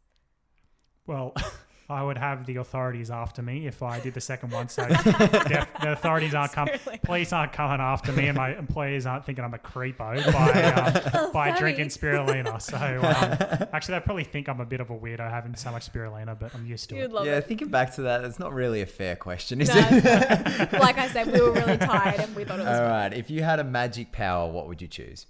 Well, 1.07 1.34
I 1.89 2.01
would 2.01 2.18
have 2.18 2.45
the 2.45 2.55
authorities 2.57 3.11
after 3.11 3.41
me 3.41 3.68
if 3.68 3.84
I 3.84 3.99
did 3.99 4.14
the 4.14 4.22
second 4.22 4.51
one. 4.51 4.69
So 4.69 4.84
the, 4.88 5.68
the 5.81 5.91
authorities 5.91 6.34
aren't 6.34 6.53
coming. 6.53 6.76
Police 7.03 7.34
aren't 7.34 7.51
coming 7.51 7.81
after 7.81 8.11
me, 8.14 8.27
and 8.27 8.38
my 8.38 8.55
employers 8.57 9.05
aren't 9.05 9.26
thinking 9.26 9.43
I'm 9.43 9.53
a 9.53 9.57
creepo 9.57 10.31
by 10.34 10.64
um, 11.22 11.31
by 11.34 11.49
sorry. 11.49 11.60
drinking 11.60 11.88
spirulina. 11.88 12.61
So 12.61 12.77
um, 12.77 13.68
actually, 13.73 13.95
they 13.95 13.99
probably 13.99 14.23
think 14.23 14.47
I'm 14.47 14.61
a 14.61 14.65
bit 14.65 14.80
of 14.80 14.89
a 14.91 14.97
weirdo 14.97 15.30
having 15.30 15.55
so 15.55 15.72
much 15.72 15.91
spirulina, 15.91 16.39
but 16.39 16.55
I'm 16.55 16.65
used 16.65 16.89
to 16.89 16.95
You'd 16.95 17.03
it. 17.05 17.11
love 17.11 17.26
Yeah, 17.26 17.38
it. 17.38 17.47
thinking 17.47 17.68
back 17.68 17.93
to 17.95 18.03
that, 18.03 18.23
it's 18.23 18.39
not 18.39 18.53
really 18.53 18.81
a 18.81 18.85
fair 18.85 19.15
question, 19.15 19.60
is 19.61 19.68
No. 19.68 19.76
it? 19.77 20.73
like 20.73 20.97
I 20.97 21.07
said, 21.10 21.27
we 21.31 21.41
were 21.41 21.51
really 21.51 21.77
tired 21.77 22.19
and 22.22 22.35
we 22.35 22.45
thought 22.45 22.60
it 22.60 22.65
was 22.65 22.80
All 22.80 22.88
fun. 22.88 23.14
If 23.14 23.30
you 23.30 23.43
had 23.43 23.60
a 23.60 23.64
magic 23.64 24.11
power, 24.11 24.49
what 24.49 24.68
would 24.68 24.81
you 24.81 24.88
choose? 24.88 25.26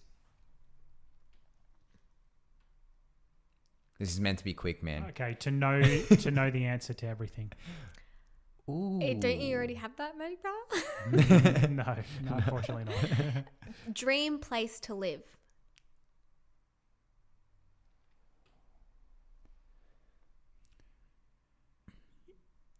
This 3.99 4.11
is 4.11 4.19
meant 4.19 4.39
to 4.39 4.43
be 4.43 4.53
quick, 4.53 4.83
man. 4.83 5.05
Okay, 5.09 5.35
to 5.41 5.51
know 5.51 5.81
to 5.81 6.31
know 6.31 6.49
the 6.51 6.65
answer 6.65 6.93
to 6.93 7.07
everything. 7.07 7.51
Ooh. 8.69 8.99
Eh, 9.01 9.13
Don't 9.15 9.39
you 9.39 9.55
already 9.55 9.73
have 9.73 9.95
that 9.97 10.17
magic 10.17 10.39
power? 10.43 11.11
no, 11.69 11.95
no, 12.23 12.35
unfortunately 12.37 12.85
not. 12.85 13.45
Dream 13.93 14.39
place 14.39 14.79
to 14.81 14.93
live. 14.95 15.21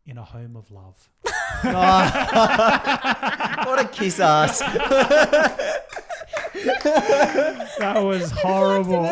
In 0.06 0.18
a 0.18 0.23
home 0.23 0.57
of 0.57 0.69
love. 0.69 1.10
what 1.64 1.80
a 3.80 3.88
kiss 3.90 4.19
ass. 4.19 4.60
That 7.80 8.03
was 8.03 8.30
horrible. 8.31 9.06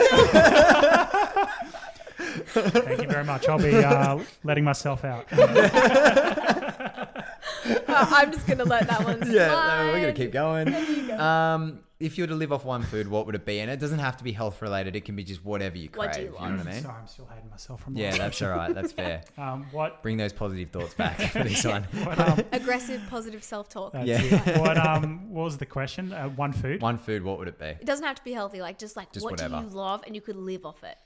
Thank 2.53 3.01
you 3.01 3.07
very 3.07 3.23
much. 3.23 3.47
I'll 3.47 3.57
be 3.57 3.75
uh, 3.75 4.19
letting 4.43 4.63
myself 4.63 5.03
out. 5.05 5.25
Uh, 5.31 7.21
I'm 7.87 8.31
just 8.31 8.47
gonna 8.47 8.63
let 8.65 8.87
that 8.87 9.03
one. 9.03 9.19
yeah, 9.31 9.49
slide. 9.49 9.85
no, 9.85 9.93
we're 9.93 10.01
going 10.01 10.13
to 10.13 10.21
keep 10.23 10.31
going. 10.31 11.07
go. 11.07 11.17
Um, 11.19 11.79
if 11.99 12.17
you 12.17 12.23
were 12.23 12.29
to 12.29 12.35
live 12.35 12.51
off 12.51 12.65
one 12.65 12.81
food, 12.81 13.07
what 13.07 13.27
would 13.27 13.35
it 13.35 13.45
be? 13.45 13.59
And 13.59 13.69
it 13.69 13.79
doesn't 13.79 13.99
have 13.99 14.17
to 14.17 14.23
be 14.23 14.31
health 14.31 14.59
related. 14.63 14.95
It 14.95 15.05
can 15.05 15.15
be 15.15 15.23
just 15.23 15.45
whatever 15.45 15.77
you 15.77 15.87
crave. 15.87 16.07
What 16.07 16.13
do 16.13 16.21
you 16.21 16.25
you 16.25 16.31
know 16.31 16.39
what 16.57 16.67
I 16.67 16.71
mean? 16.71 16.81
Sorry, 16.81 16.95
I'm 16.99 17.07
still 17.07 17.27
hating 17.31 17.49
myself 17.51 17.83
from 17.83 17.95
Yeah, 17.95 18.09
last 18.09 18.17
that's 18.17 18.41
all 18.41 18.49
right. 18.49 18.73
That's 18.73 18.91
fair. 18.91 19.21
Um, 19.37 19.67
what? 19.71 20.01
Bring 20.01 20.17
those 20.17 20.33
positive 20.33 20.71
thoughts 20.71 20.93
back 20.95 21.19
for 21.31 21.43
this 21.43 21.63
one. 21.63 21.83
What, 22.03 22.19
um, 22.19 22.41
Aggressive, 22.51 23.01
positive 23.09 23.43
self-talk. 23.43 23.93
that's 23.93 24.07
Yeah. 24.07 24.19
it. 24.21 24.59
What 24.59 24.77
um? 24.77 25.31
What 25.31 25.43
was 25.43 25.57
the 25.57 25.65
question? 25.65 26.11
Uh, 26.11 26.29
one 26.29 26.53
food. 26.53 26.81
One 26.81 26.97
food, 26.97 27.23
what 27.23 27.37
would 27.39 27.47
it 27.47 27.59
be? 27.59 27.65
It 27.65 27.85
doesn't 27.85 28.05
have 28.05 28.15
to 28.15 28.23
be 28.23 28.33
healthy. 28.33 28.61
Like 28.61 28.77
just 28.79 28.95
like 28.95 29.11
Just 29.13 29.23
what 29.23 29.37
do 29.37 29.43
whatever. 29.45 29.63
you 29.63 29.69
love 29.75 30.03
and 30.05 30.15
you 30.15 30.21
could 30.21 30.35
live 30.35 30.65
off 30.65 30.83
it. 30.83 30.97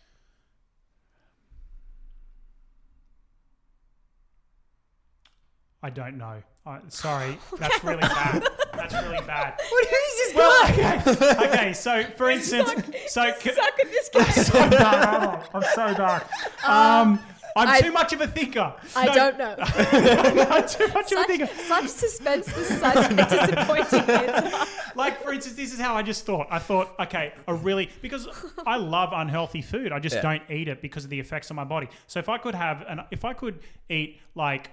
I 5.85 5.91
don't 5.91 6.17
know. 6.17 6.41
Uh, 6.65 6.79
sorry, 6.87 7.37
that's 7.59 7.83
really 7.83 7.99
bad. 8.19 8.43
That's 8.73 8.93
really 8.95 9.23
bad. 9.27 9.53
What 9.69 9.85
is 9.85 10.17
this 10.17 10.33
Well, 10.35 10.63
okay. 10.71 11.47
okay. 11.47 11.73
So, 11.73 12.03
for 12.17 12.27
instance, 12.35 12.69
so 13.07 13.31
c- 13.39 13.51
Suck 13.51 13.79
at 13.79 13.91
this 13.91 14.09
game. 14.09 14.23
so 14.43 14.53
bad. 14.71 15.47
I'm 15.53 15.61
so 15.75 15.93
bad. 15.93 16.23
Um, 16.65 17.19
I'm 17.55 17.67
I- 17.67 17.81
too 17.81 17.91
much 17.91 18.13
of 18.13 18.21
a 18.21 18.27
thinker. 18.27 18.73
I 18.95 19.05
No, 19.05 19.13
don't 19.13 19.37
know. 19.37 19.55
I'm 19.59 20.67
too 20.67 20.87
much 20.87 21.11
of 21.11 21.19
a 21.19 21.23
thinker. 21.25 21.47
such 21.67 21.87
suspense 21.87 22.49
for 22.49 22.63
such 22.63 23.11
a 23.11 23.15
disappointing 23.15 24.09
answer. 24.09 24.65
Like, 24.95 25.21
for 25.21 25.33
instance, 25.33 25.55
this 25.55 25.71
is 25.71 25.79
how 25.79 25.93
I 25.95 26.01
just 26.01 26.25
thought. 26.25 26.47
I 26.49 26.57
thought, 26.57 26.95
okay, 26.99 27.33
a 27.47 27.53
really 27.53 27.91
because 28.01 28.27
I 28.65 28.77
love 28.77 29.11
unhealthy 29.13 29.61
food. 29.61 29.91
I 29.91 29.99
just 29.99 30.15
Yeah. 30.15 30.21
don't 30.23 30.43
eat 30.49 30.67
it 30.67 30.81
because 30.81 31.03
of 31.03 31.11
the 31.11 31.19
effects 31.19 31.51
on 31.51 31.55
my 31.55 31.63
body. 31.63 31.89
So 32.07 32.17
if 32.17 32.27
I 32.27 32.39
could 32.39 32.55
have 32.55 32.81
an, 32.87 33.01
if 33.11 33.23
I 33.23 33.33
could 33.33 33.59
eat 33.87 34.19
like 34.33 34.71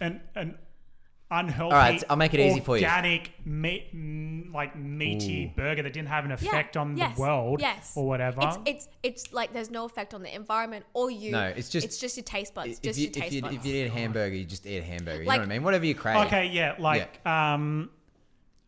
an 0.00 0.20
an 0.34 0.58
unhealthy, 1.30 1.74
All 1.74 1.78
right, 1.78 2.04
I'll 2.08 2.16
make 2.16 2.34
it 2.34 2.40
easy 2.40 2.60
for 2.60 2.76
you. 2.76 2.84
Organic 2.84 3.32
meat, 3.44 3.94
mm, 3.94 4.52
like 4.52 4.76
meaty 4.76 5.46
Ooh. 5.46 5.56
burger 5.56 5.82
that 5.82 5.92
didn't 5.92 6.08
have 6.08 6.24
an 6.24 6.32
effect 6.32 6.76
on 6.76 6.96
yes, 6.96 7.14
the 7.14 7.20
world 7.20 7.60
yes. 7.60 7.92
or 7.96 8.06
whatever. 8.06 8.40
It's, 8.42 8.58
it's 8.66 8.88
it's 9.02 9.32
like 9.32 9.52
there's 9.52 9.70
no 9.70 9.84
effect 9.84 10.14
on 10.14 10.22
the 10.22 10.34
environment 10.34 10.84
or 10.92 11.10
you. 11.10 11.32
No, 11.32 11.46
it's 11.46 11.68
just- 11.68 11.84
it's 11.84 11.98
just 11.98 12.16
your 12.16 12.24
taste 12.24 12.54
buds. 12.54 12.74
If 12.74 12.82
just 12.82 12.98
you, 12.98 13.04
your 13.04 13.12
taste 13.12 13.26
if, 13.26 13.32
you, 13.34 13.42
buds. 13.42 13.56
if 13.56 13.66
you 13.66 13.74
eat 13.74 13.86
a 13.86 13.90
hamburger, 13.90 14.36
you 14.36 14.44
just 14.44 14.66
eat 14.66 14.78
a 14.78 14.82
hamburger. 14.82 15.22
You 15.22 15.28
Like- 15.28 15.40
know 15.40 15.46
what 15.46 15.52
I 15.52 15.54
mean? 15.54 15.62
Whatever 15.62 15.86
you 15.86 15.94
crave. 15.94 16.16
okay, 16.26 16.46
yeah, 16.46 16.74
like 16.78 17.24
um, 17.26 17.90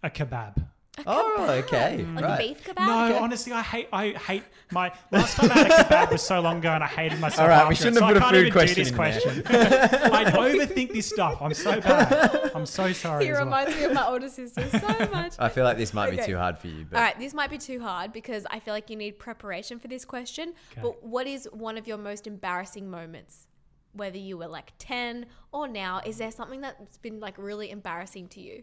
a 0.03 0.11
kebab. 0.11 0.67
Oh, 1.07 1.47
okay. 1.51 2.05
like 2.15 2.25
right. 2.25 2.35
a 2.35 2.49
beef 2.49 2.65
kebab. 2.65 2.87
No, 2.87 3.05
Okay. 3.07 3.19
honestly, 3.19 3.53
I 3.53 3.63
hate. 3.63 3.89
I 3.93 4.11
hate 4.13 4.43
my 4.73 4.93
last 5.11 5.37
time 5.37 5.51
I 5.53 5.59
had 5.59 5.67
a 5.71 5.75
kebab 5.85 6.11
was 6.13 6.23
so 6.23 6.41
long 6.41 6.59
ago, 6.59 6.71
and 6.71 6.83
I 6.83 6.87
hated 6.87 7.21
myself. 7.21 7.43
All 7.43 7.49
right, 7.49 7.69
we 7.69 7.75
shouldn't 7.75 7.97
it, 7.97 8.01
so 8.01 8.07
have 8.07 8.15
put 8.17 8.23
I 8.23 8.27
a 8.29 8.31
can't 8.31 8.35
food 8.35 8.41
even 8.47 8.53
question 8.53 8.75
do 8.75 8.81
this 8.83 8.91
in 8.91 8.95
question. 8.97 9.43
I 10.13 10.25
overthink 10.25 10.93
this 10.93 11.09
stuff. 11.09 11.41
I'm 11.43 11.55
so 11.55 11.81
bad. 11.81 12.51
I'm 12.55 12.67
so 12.67 12.93
sorry. 12.93 13.25
He 13.25 13.31
as 13.31 13.37
well. 13.37 13.45
reminds 13.45 13.77
me 13.77 13.85
of 13.85 13.93
my 13.93 14.07
older 14.07 14.29
sister 14.29 14.67
so 14.71 14.79
much. 15.13 15.35
I 15.39 15.49
feel 15.49 15.65
like 15.65 15.77
this 15.77 15.93
might 15.93 16.11
be 16.11 16.17
too 16.23 16.37
hard 16.37 16.59
for 16.59 16.69
you, 16.69 16.87
but 16.89 16.97
All 16.97 17.03
right, 17.03 17.19
this 17.19 17.35
might 17.35 17.51
be 17.51 17.59
too 17.59 17.81
hard 17.81 18.13
because 18.13 18.47
I 18.51 18.59
feel 18.61 18.73
like 18.73 18.89
you 18.91 18.97
need 18.97 19.19
preparation 19.19 19.79
for 19.79 19.89
this 19.89 20.05
question. 20.05 20.55
Okay. 20.73 20.81
But 20.83 21.05
what 21.05 21.27
is 21.27 21.47
one 21.53 21.77
of 21.77 21.87
your 21.87 21.99
most 21.99 22.27
embarrassing 22.27 22.91
moments? 22.91 23.47
Whether 23.93 24.19
you 24.19 24.37
were 24.37 24.47
like 24.49 24.73
10 24.79 25.25
or 25.53 25.67
now, 25.69 26.01
is 26.05 26.19
there 26.19 26.31
something 26.31 26.61
that's 26.61 26.99
been 26.99 27.19
like 27.21 27.35
really 27.39 27.71
embarrassing 27.71 28.29
to 28.29 28.41
you? 28.41 28.63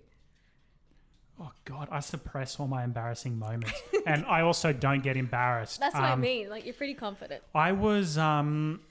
Oh 1.40 1.52
God, 1.66 1.88
I 1.92 2.00
suppress 2.00 2.60
all 2.60 2.68
my 2.68 2.84
embarrassing 2.84 3.38
moments, 3.40 3.74
and 4.06 4.24
I 4.26 4.42
also 4.42 4.72
don't 4.72 5.02
get 5.02 5.18
embarrassed. 5.18 5.80
That's 5.80 5.96
what 5.96 6.04
I 6.04 6.12
Um, 6.14 6.22
mean. 6.22 6.50
Like 6.50 6.64
you're 6.66 6.74
pretty 6.76 6.94
confident. 6.94 7.44
I 7.56 7.72
was 7.72 8.18
um 8.18 8.82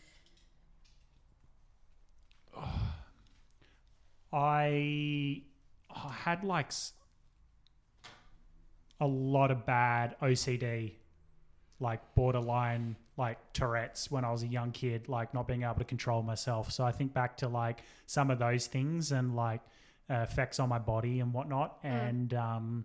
I 4.33 5.43
I 5.95 6.09
had 6.13 6.45
like 6.45 6.67
s- 6.69 6.93
a 9.01 9.07
lot 9.07 9.51
of 9.51 9.67
bad 9.67 10.17
OCD 10.23 10.93
like 11.81 12.01
borderline 12.15 12.95
like 13.17 13.39
Tourette's 13.53 14.11
when 14.11 14.25
I 14.25 14.31
was 14.31 14.43
a 14.43 14.47
young 14.47 14.71
kid, 14.71 15.09
like 15.09 15.35
not 15.35 15.47
being 15.47 15.65
able 15.65 15.75
to 15.75 15.85
control 15.85 16.23
myself. 16.23 16.71
So 16.73 16.85
I 16.85 16.93
think 16.93 17.13
back 17.13 17.37
to 17.39 17.49
like 17.49 17.83
some 18.07 18.31
of 18.31 18.39
those 18.39 18.67
things 18.69 19.13
and 19.13 19.37
like 19.37 19.61
uh, 20.11 20.15
effects 20.29 20.59
on 20.61 20.69
my 20.69 20.79
body 20.79 21.21
and 21.21 21.33
whatnot. 21.33 21.79
And 21.83 22.33
um, 22.35 22.85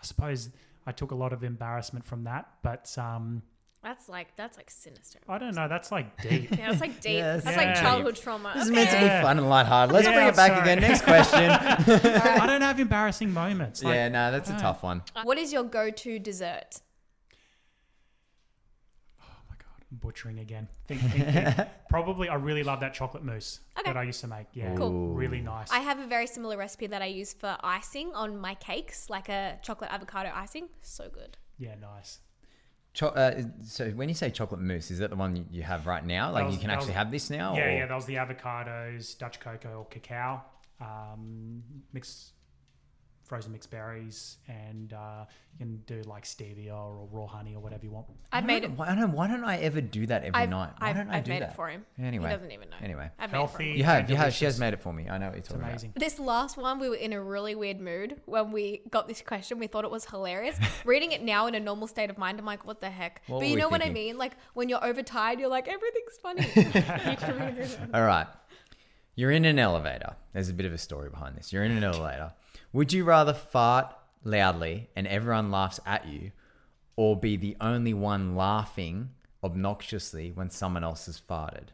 I 0.00 0.04
suppose 0.04 0.50
I 0.86 0.92
took 0.92 1.10
a 1.10 1.14
lot 1.14 1.32
of 1.32 1.42
embarrassment 1.44 2.04
from 2.04 2.24
that, 2.24 2.48
but 2.62 2.96
um, 2.98 3.42
That's 3.82 4.08
like 4.08 4.34
that's 4.36 4.56
like 4.56 4.70
sinister. 4.70 5.18
I 5.28 5.38
don't 5.38 5.54
know. 5.54 5.68
That's 5.68 5.90
like 5.92 6.20
deep. 6.22 6.50
Yeah, 6.58 6.68
that's 6.70 6.80
like 6.80 7.00
deep. 7.00 7.14
Yes. 7.18 7.44
that's 7.44 7.56
Yeah. 7.56 7.64
like 7.64 7.76
childhood 7.80 8.16
trauma. 8.16 8.52
This 8.54 8.64
is 8.66 8.70
meant 8.70 8.90
to 8.90 8.98
be 8.98 9.04
Yeah. 9.06 9.22
fun 9.22 9.38
and 9.38 9.48
lighthearted. 9.48 9.92
Let's 9.94 10.06
Yeah, 10.06 10.14
bring 10.14 10.26
it 10.28 10.36
back 10.36 10.52
sorry. 10.52 10.62
again. 10.62 10.80
Next 10.80 11.02
question. 11.02 11.50
I 11.50 12.46
don't 12.46 12.62
have 12.62 12.78
embarrassing 12.80 13.32
moments. 13.32 13.82
Like, 13.82 13.94
yeah, 13.94 14.08
no, 14.08 14.30
that's 14.32 14.50
a 14.50 14.58
tough 14.58 14.82
one. 14.82 15.02
What 15.22 15.38
is 15.38 15.52
your 15.52 15.64
go-to 15.64 16.18
dessert? 16.18 16.80
Oh 19.20 19.24
my 19.48 19.56
god, 19.56 19.66
I'm 19.75 19.75
butchering 19.92 20.38
again. 20.40 20.68
Think, 20.86 21.00
think, 21.00 21.24
think. 21.28 21.68
Probably, 21.88 22.28
I 22.28 22.34
really 22.34 22.62
love 22.62 22.80
that 22.80 22.92
chocolate 22.94 23.22
mousse 23.24 23.60
Okay. 23.78 23.90
that 23.90 23.96
I 23.96 24.02
used 24.02 24.20
to 24.22 24.26
make. 24.26 24.46
Yeah, 24.52 24.74
Cool. 24.74 25.14
really 25.14 25.40
nice. 25.40 25.70
I 25.70 25.78
have 25.80 25.98
a 26.00 26.06
very 26.06 26.26
similar 26.26 26.56
recipe 26.56 26.86
that 26.88 27.02
I 27.02 27.06
use 27.06 27.32
for 27.32 27.56
icing 27.62 28.12
on 28.14 28.36
my 28.38 28.54
cakes, 28.56 29.08
like 29.08 29.28
a 29.28 29.58
chocolate 29.62 29.92
avocado 29.92 30.30
icing. 30.34 30.68
So 30.82 31.08
good. 31.08 31.36
yeah, 31.58 31.74
nice. 31.80 32.18
Cho- 32.94 33.08
uh, 33.08 33.42
so 33.62 33.90
when 33.90 34.08
you 34.08 34.14
say 34.14 34.30
chocolate 34.30 34.60
mousse, 34.60 34.90
is 34.90 34.98
that 35.00 35.10
the 35.10 35.16
one 35.16 35.36
you- 35.36 35.46
you 35.50 35.62
have 35.62 35.86
right 35.86 36.04
now? 36.04 36.32
Like 36.32 36.46
was- 36.46 36.54
you 36.54 36.60
can 36.60 36.70
actually 36.70 36.88
was- 36.88 36.96
have 36.96 37.10
this 37.10 37.28
now? 37.30 37.54
Yeah, 37.54 37.64
or- 37.66 37.70
yeah, 37.70 37.86
that 37.86 37.94
was 37.94 38.06
the 38.06 38.14
avocados, 38.14 39.16
Dutch 39.18 39.38
cocoa 39.38 39.80
or 39.80 39.84
cacao, 39.86 40.42
um, 40.80 41.62
mixed 41.92 42.32
frozen 43.26 43.52
mixed 43.52 43.70
berries, 43.70 44.38
and 44.48 44.92
uh, 44.92 45.24
you 45.52 45.58
can 45.58 45.76
do 45.86 46.02
like 46.08 46.24
stevia 46.24 46.74
or 46.76 47.08
raw 47.10 47.26
honey 47.26 47.54
or 47.54 47.60
whatever 47.60 47.84
you 47.84 47.90
want. 47.90 48.06
I've 48.32 48.44
Why 48.44 48.46
made 48.46 48.62
don't- 48.62 48.72
it. 48.72 48.78
Why 48.78 48.94
don't, 48.94 49.12
why 49.12 49.26
don't 49.26 49.44
I 49.44 49.56
ever 49.58 49.80
do 49.80 50.06
that 50.06 50.22
every 50.22 50.34
I've, 50.34 50.48
night? 50.48 50.70
Why 50.78 50.88
I've, 50.90 50.96
don't 50.96 51.10
I 51.10 51.18
I've 51.18 51.24
do 51.24 51.30
made 51.32 51.42
that? 51.42 51.50
it 51.50 51.56
for 51.56 51.68
him. 51.68 51.84
Anyway. 51.98 52.28
he 52.30 52.34
doesn't 52.36 52.50
even 52.52 52.70
know. 52.70 52.76
Anyway. 52.82 53.10
I've 53.18 53.32
made 53.32 53.38
it 53.38 53.46
for 53.50 53.58
Healthy. 53.58 53.70
him. 53.72 53.76
You 53.78 53.84
have, 53.84 54.00
and 54.00 54.10
you 54.10 54.16
have. 54.16 54.32
She 54.34 54.44
has 54.44 54.54
delicious. 54.56 54.60
made 54.60 54.72
it 54.74 54.80
for 54.80 54.92
me. 54.92 55.08
I 55.08 55.18
know 55.18 55.26
what 55.26 55.32
you're 55.34 55.38
It's 55.40 55.48
talking 55.48 55.62
amazing. 55.64 55.92
This 55.96 56.18
last 56.18 56.56
one, 56.56 56.78
we 56.78 56.88
were 56.88 56.94
in 56.96 57.12
a 57.12 57.20
really 57.22 57.54
weird 57.54 57.80
mood 57.80 58.20
when 58.26 58.52
we 58.52 58.82
got 58.90 59.08
this 59.08 59.22
question. 59.22 59.58
We 59.58 59.66
thought 59.66 59.84
it 59.84 59.90
was 59.90 60.04
hilarious. 60.04 60.56
Reading 60.84 61.12
it 61.12 61.22
now 61.22 61.46
in 61.48 61.54
a 61.54 61.60
normal 61.60 61.88
state 61.88 62.10
of 62.10 62.18
mind, 62.18 62.38
I'm 62.38 62.46
like, 62.46 62.64
what 62.64 62.80
the 62.80 62.90
heck? 62.90 63.22
What 63.26 63.36
but 63.36 63.38
were 63.40 63.44
you 63.46 63.54
we 63.54 63.60
know 63.60 63.68
what 63.68 63.80
I 63.80 63.86
thinking? 63.86 64.04
mean? 64.06 64.18
Like 64.18 64.36
when 64.54 64.68
you're 64.68 64.84
overtired, 64.84 65.40
you're 65.40 65.48
like, 65.48 65.66
everything's 65.68 66.16
funny. 66.22 66.42
You 66.54 67.16
can 67.16 67.38
read 67.38 67.58
it. 67.58 67.74
about. 67.82 67.94
All 68.00 68.06
right. 68.06 68.26
You're 69.18 69.30
in 69.30 69.46
an 69.46 69.58
elevator. 69.58 70.14
There's 70.34 70.50
a 70.50 70.52
bit 70.52 70.66
of 70.66 70.74
a 70.74 70.78
story 70.78 71.08
behind 71.08 71.36
this. 71.36 71.50
You're 71.52 71.64
in 71.64 71.72
an 71.72 71.82
elevator. 71.82 72.32
Would 72.72 72.92
you 72.92 73.04
rather 73.04 73.32
fart 73.32 73.94
loudly 74.24 74.90
and 74.96 75.06
everyone 75.06 75.50
laughs 75.50 75.80
at 75.86 76.06
you, 76.06 76.32
or 76.96 77.18
be 77.18 77.36
the 77.36 77.56
only 77.60 77.94
one 77.94 78.34
laughing 78.36 79.10
obnoxiously 79.42 80.30
when 80.32 80.50
someone 80.50 80.84
else 80.84 81.06
has 81.06 81.20
farted? 81.20 81.68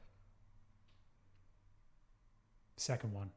Second 2.76 3.12
one. 3.12 3.30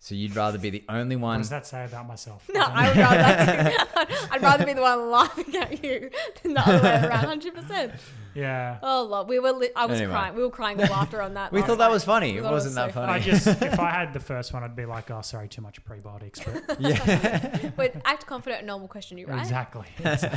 So 0.00 0.14
you'd 0.14 0.36
rather 0.36 0.58
be 0.58 0.70
the 0.70 0.84
only 0.88 1.16
one. 1.16 1.38
What 1.38 1.42
does 1.42 1.50
that 1.50 1.66
say 1.66 1.84
about 1.84 2.06
myself? 2.06 2.48
No, 2.54 2.60
I 2.62 2.88
would 2.88 2.96
rather. 2.96 4.14
I'd 4.30 4.42
rather 4.42 4.64
be 4.64 4.72
the 4.72 4.80
one 4.80 5.10
laughing 5.10 5.56
at 5.56 5.82
you 5.84 6.10
than 6.42 6.54
the 6.54 6.60
other 6.60 6.82
way 6.82 7.08
around. 7.08 7.24
Hundred 7.24 7.54
percent. 7.56 7.92
yeah. 8.32 8.78
Oh, 8.80 9.02
Lord. 9.02 9.26
we 9.28 9.40
were. 9.40 9.50
Li- 9.50 9.70
I 9.74 9.86
was 9.86 9.98
Anyway. 9.98 10.12
crying. 10.12 10.34
We 10.36 10.42
were 10.42 10.50
crying 10.50 10.76
with 10.78 10.88
laughter 10.88 11.20
on 11.20 11.34
that. 11.34 11.50
We 11.50 11.58
last 11.58 11.66
thought 11.68 11.78
that 11.78 11.90
was 11.90 12.04
funny. 12.04 12.36
It 12.36 12.44
wasn't 12.44 12.74
so 12.76 12.82
that 12.86 12.94
funny. 12.94 13.12
I 13.12 13.18
just 13.18 13.46
if 13.48 13.80
I 13.80 13.90
had 13.98 14.12
the 14.12 14.20
first 14.20 14.52
one, 14.52 14.62
I'd 14.62 14.76
be 14.76 14.84
like, 14.84 15.10
oh, 15.10 15.20
sorry, 15.20 15.48
too 15.48 15.62
much 15.62 15.84
prebiotics. 15.84 16.44
But 16.68 16.80
yeah. 16.80 17.70
But 17.74 17.96
act 18.04 18.24
confident. 18.24 18.60
And 18.60 18.68
normal 18.68 18.86
question, 18.86 19.18
you 19.18 19.26
right? 19.26 19.40
exactly. 19.40 19.86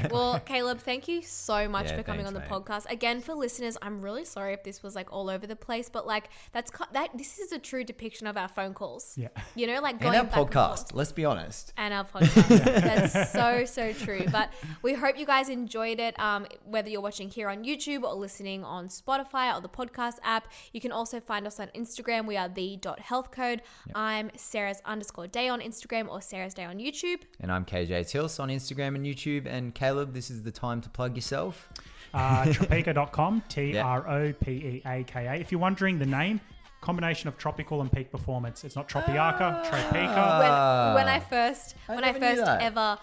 Well, 0.09 0.39
Caleb, 0.39 0.79
thank 0.79 1.07
you 1.07 1.21
so 1.21 1.69
much 1.69 1.91
Yeah, 1.91 1.97
for 1.97 2.03
coming 2.03 2.25
thanks, 2.25 2.27
on 2.29 2.33
the 2.33 2.39
mate. 2.39 2.49
podcast. 2.49 2.89
Again, 2.91 3.21
for 3.21 3.35
listeners, 3.35 3.77
I'm 3.83 4.01
really 4.01 4.25
sorry 4.25 4.53
if 4.53 4.63
this 4.63 4.81
was 4.81 4.95
like 4.95 5.13
all 5.13 5.29
over 5.29 5.45
the 5.45 5.55
place, 5.55 5.87
but 5.87 6.07
like 6.07 6.29
that's 6.51 6.71
co- 6.71 6.85
that. 6.93 7.09
This 7.15 7.37
is 7.37 7.51
a 7.51 7.59
true 7.59 7.83
depiction 7.83 8.25
of 8.25 8.37
our 8.37 8.47
phone 8.47 8.73
calls. 8.73 9.13
Yeah. 9.15 9.27
You 9.55 9.67
know, 9.67 9.81
like 9.81 9.93
And 9.93 10.01
going 10.01 10.15
our 10.17 10.23
back 10.23 10.37
and 10.37 10.47
podcast. 10.49 10.77
forth. 10.77 10.93
Let's 10.93 11.11
be 11.11 11.25
honest. 11.25 11.73
and 11.77 11.93
our 11.93 12.05
podcast. 12.05 12.47
That's 12.63 13.31
so 13.31 13.65
so 13.65 13.93
true. 13.93 14.25
But 14.31 14.49
we 14.81 14.93
hope 14.93 15.17
you 15.17 15.25
guys 15.25 15.49
enjoyed 15.49 15.99
it. 15.99 16.17
Um, 16.19 16.45
whether 16.65 16.89
you're 16.89 17.01
watching 17.01 17.29
here 17.29 17.49
on 17.49 17.63
YouTube 17.63 18.03
or 18.03 18.13
listening 18.13 18.63
on 18.63 18.87
Spotify 18.87 19.55
or 19.55 19.61
the 19.61 19.69
podcast 19.69 20.15
app, 20.23 20.47
you 20.73 20.79
can 20.81 20.91
also 20.91 21.19
find 21.19 21.45
us 21.47 21.59
on 21.59 21.67
Instagram. 21.75 22.25
We 22.25 22.37
are 22.37 22.49
the 22.49 22.77
dot 22.77 22.99
health 22.99 23.31
code. 23.31 23.61
I'm 23.95 24.31
Sarah's 24.35 24.81
underscore 24.85 25.27
day 25.27 25.49
on 25.49 25.59
Instagram 25.61 26.07
or 26.09 26.21
Sarah's 26.21 26.53
day 26.53 26.65
on 26.65 26.77
YouTube. 26.77 27.21
And 27.39 27.51
I'm 27.51 27.65
KJ 27.65 28.09
Tills 28.09 28.39
on 28.39 28.49
Instagram 28.49 28.95
and 28.95 29.05
YouTube. 29.05 29.45
And 29.47 29.73
Caleb, 29.75 30.13
this 30.13 30.29
is 30.29 30.43
the 30.43 30.51
time 30.51 30.81
to 30.81 30.89
plug 30.89 31.15
yourself. 31.15 31.69
Uh, 32.13 32.43
Tropeaka.com, 32.45 33.43
T 33.49 33.77
R 33.77 34.07
O 34.09 34.33
P 34.33 34.51
E 34.51 34.81
A 34.85 35.03
K 35.03 35.27
A. 35.27 35.33
If 35.35 35.51
you're 35.51 35.61
wondering 35.61 35.97
the 35.99 36.05
name, 36.05 36.41
combination 36.81 37.27
of 37.29 37.37
tropical 37.37 37.81
and 37.81 37.91
peak 37.91 38.11
performance. 38.11 38.63
It's 38.63 38.75
not 38.75 38.89
Tropiaca, 38.89 39.63
Tropica. 39.65 40.39
when 40.39 40.95
when 40.95 41.07
I 41.07 41.17
Ah. 41.17 41.29
first 41.29 41.75
I 41.87 41.95
when 41.95 42.03
I 42.03 42.13
first 42.13 42.41
ever 42.43 42.97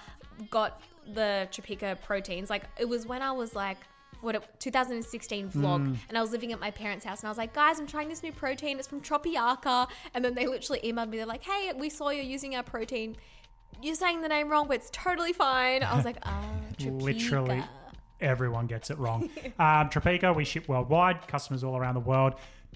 got 0.51 0.81
the 1.07 1.49
Tropica 1.51 2.01
proteins, 2.03 2.51
like 2.51 2.65
it 2.79 2.89
was 2.89 3.07
when 3.07 3.23
I 3.23 3.33
was 3.33 3.55
like 3.55 3.79
what 4.21 4.35
it, 4.35 4.43
2016 4.59 5.49
vlog, 5.51 5.87
Hmm. 5.87 5.95
and 6.09 6.19
I 6.19 6.21
was 6.21 6.33
living 6.33 6.53
at 6.53 6.59
my 6.59 6.73
parents' 6.73 7.05
house, 7.05 7.21
and 7.21 7.29
I 7.29 7.31
was 7.31 7.39
like, 7.39 7.53
guys, 7.55 7.79
I'm 7.79 7.87
trying 7.87 8.09
this 8.09 8.21
new 8.25 8.33
protein. 8.33 8.81
It's 8.81 8.89
from 8.89 9.01
Tropiaca, 9.01 9.87
and 10.13 10.25
then 10.25 10.35
they 10.35 10.49
literally 10.49 10.81
emailed 10.83 11.09
me. 11.11 11.19
They're 11.19 11.25
like, 11.27 11.45
hey, 11.45 11.73
we 11.77 11.89
saw 11.89 12.09
you're 12.11 12.25
using 12.25 12.57
our 12.57 12.65
protein. 12.65 13.17
You're 13.81 13.95
saying 13.95 14.23
the 14.23 14.29
name 14.29 14.49
wrong, 14.49 14.67
but 14.67 14.75
it's 14.79 14.91
totally 14.91 15.33
fine. 15.33 15.85
I 15.85 15.95
was 15.95 16.05
like, 16.05 16.17
ah, 16.25 16.43
Tropica. 16.79 17.01
Literally. 17.03 17.63
Everyone 18.21 18.67
gets 18.67 18.91
it 18.91 18.99
wrong. 18.99 19.31
um, 19.61 19.89
Tropeaka, 19.89 20.35
we 20.35 20.45
ship 20.45 20.67
worldwide, 20.69 21.29
customers 21.29 21.63
all 21.63 21.77
around 21.77 21.95
the 21.95 22.01
world. 22.01 22.35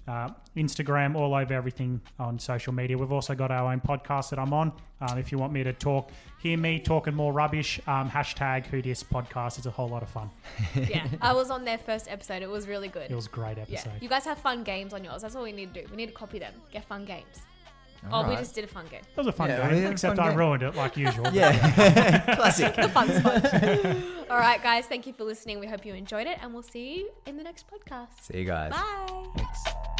Uh, 0.08 0.28
Instagram, 0.56 1.14
all 1.14 1.32
over 1.32 1.54
everything 1.54 2.00
on 2.18 2.36
social 2.36 2.72
media. 2.72 2.98
We've 2.98 3.12
also 3.12 3.36
got 3.36 3.52
our 3.52 3.72
own 3.72 3.80
podcast 3.80 4.30
that 4.30 4.38
I'm 4.40 4.52
on. 4.52 4.72
Um, 5.00 5.16
if 5.16 5.30
you 5.30 5.38
want 5.38 5.52
me 5.52 5.62
to 5.62 5.72
talk, 5.72 6.10
hear 6.40 6.58
me 6.58 6.80
talking 6.80 7.14
more 7.14 7.32
rubbish, 7.32 7.80
um, 7.86 8.10
hashtag 8.10 8.66
Who 8.66 8.82
Dis 8.82 9.04
Podcast. 9.04 9.58
It's 9.58 9.66
a 9.66 9.70
whole 9.70 9.88
lot 9.88 10.02
of 10.02 10.08
fun. 10.10 10.28
yeah, 10.74 11.06
I 11.20 11.32
was 11.32 11.50
on 11.52 11.64
their 11.64 11.78
first 11.78 12.10
episode. 12.10 12.42
It 12.42 12.50
was 12.50 12.66
really 12.66 12.88
good. 12.88 13.12
It 13.12 13.14
was 13.14 13.26
a 13.26 13.30
great 13.30 13.58
yeah, 13.58 13.62
episode. 13.62 13.92
you 14.00 14.08
guys 14.08 14.24
have 14.24 14.38
fun 14.38 14.64
games 14.64 14.92
on 14.92 15.04
yours. 15.04 15.22
That's 15.22 15.36
all 15.36 15.44
we 15.44 15.52
need 15.52 15.72
to 15.72 15.82
do. 15.82 15.88
We 15.90 15.96
need 15.96 16.06
to 16.06 16.12
copy 16.12 16.40
them. 16.40 16.52
Get 16.72 16.84
fun 16.84 17.04
games. 17.04 17.42
oh, 18.10 18.28
we 18.28 18.34
just 18.34 18.56
did 18.56 18.64
a 18.64 18.66
fun 18.66 18.86
game. 18.90 19.02
It 19.08 19.16
was 19.16 19.28
a 19.28 19.32
fun 19.32 19.50
Yeah, 19.50 19.70
game, 19.70 19.92
except 19.92 20.16
fun 20.16 20.26
I 20.26 20.30
game. 20.30 20.38
ruined 20.38 20.64
it 20.64 20.74
like 20.74 20.96
usual. 20.96 21.28
Yeah. 21.32 22.34
Classic. 22.34 22.74
the 22.74 22.88
fun 22.88 23.08
sponge. 23.08 23.46
All 24.28 24.36
right, 24.38 24.60
guys, 24.60 24.86
thank 24.86 25.06
you 25.06 25.12
for 25.12 25.22
listening. 25.22 25.60
We 25.60 25.68
hope 25.68 25.86
you 25.86 25.94
enjoyed 25.94 26.26
it, 26.26 26.38
and 26.42 26.52
we'll 26.52 26.64
see 26.64 26.96
you 26.96 27.10
in 27.26 27.36
the 27.36 27.44
next 27.44 27.66
podcast. 27.70 28.08
See 28.22 28.38
you 28.38 28.44
guys. 28.46 28.72
Bye. 28.72 29.24
Thanks. 29.36 29.91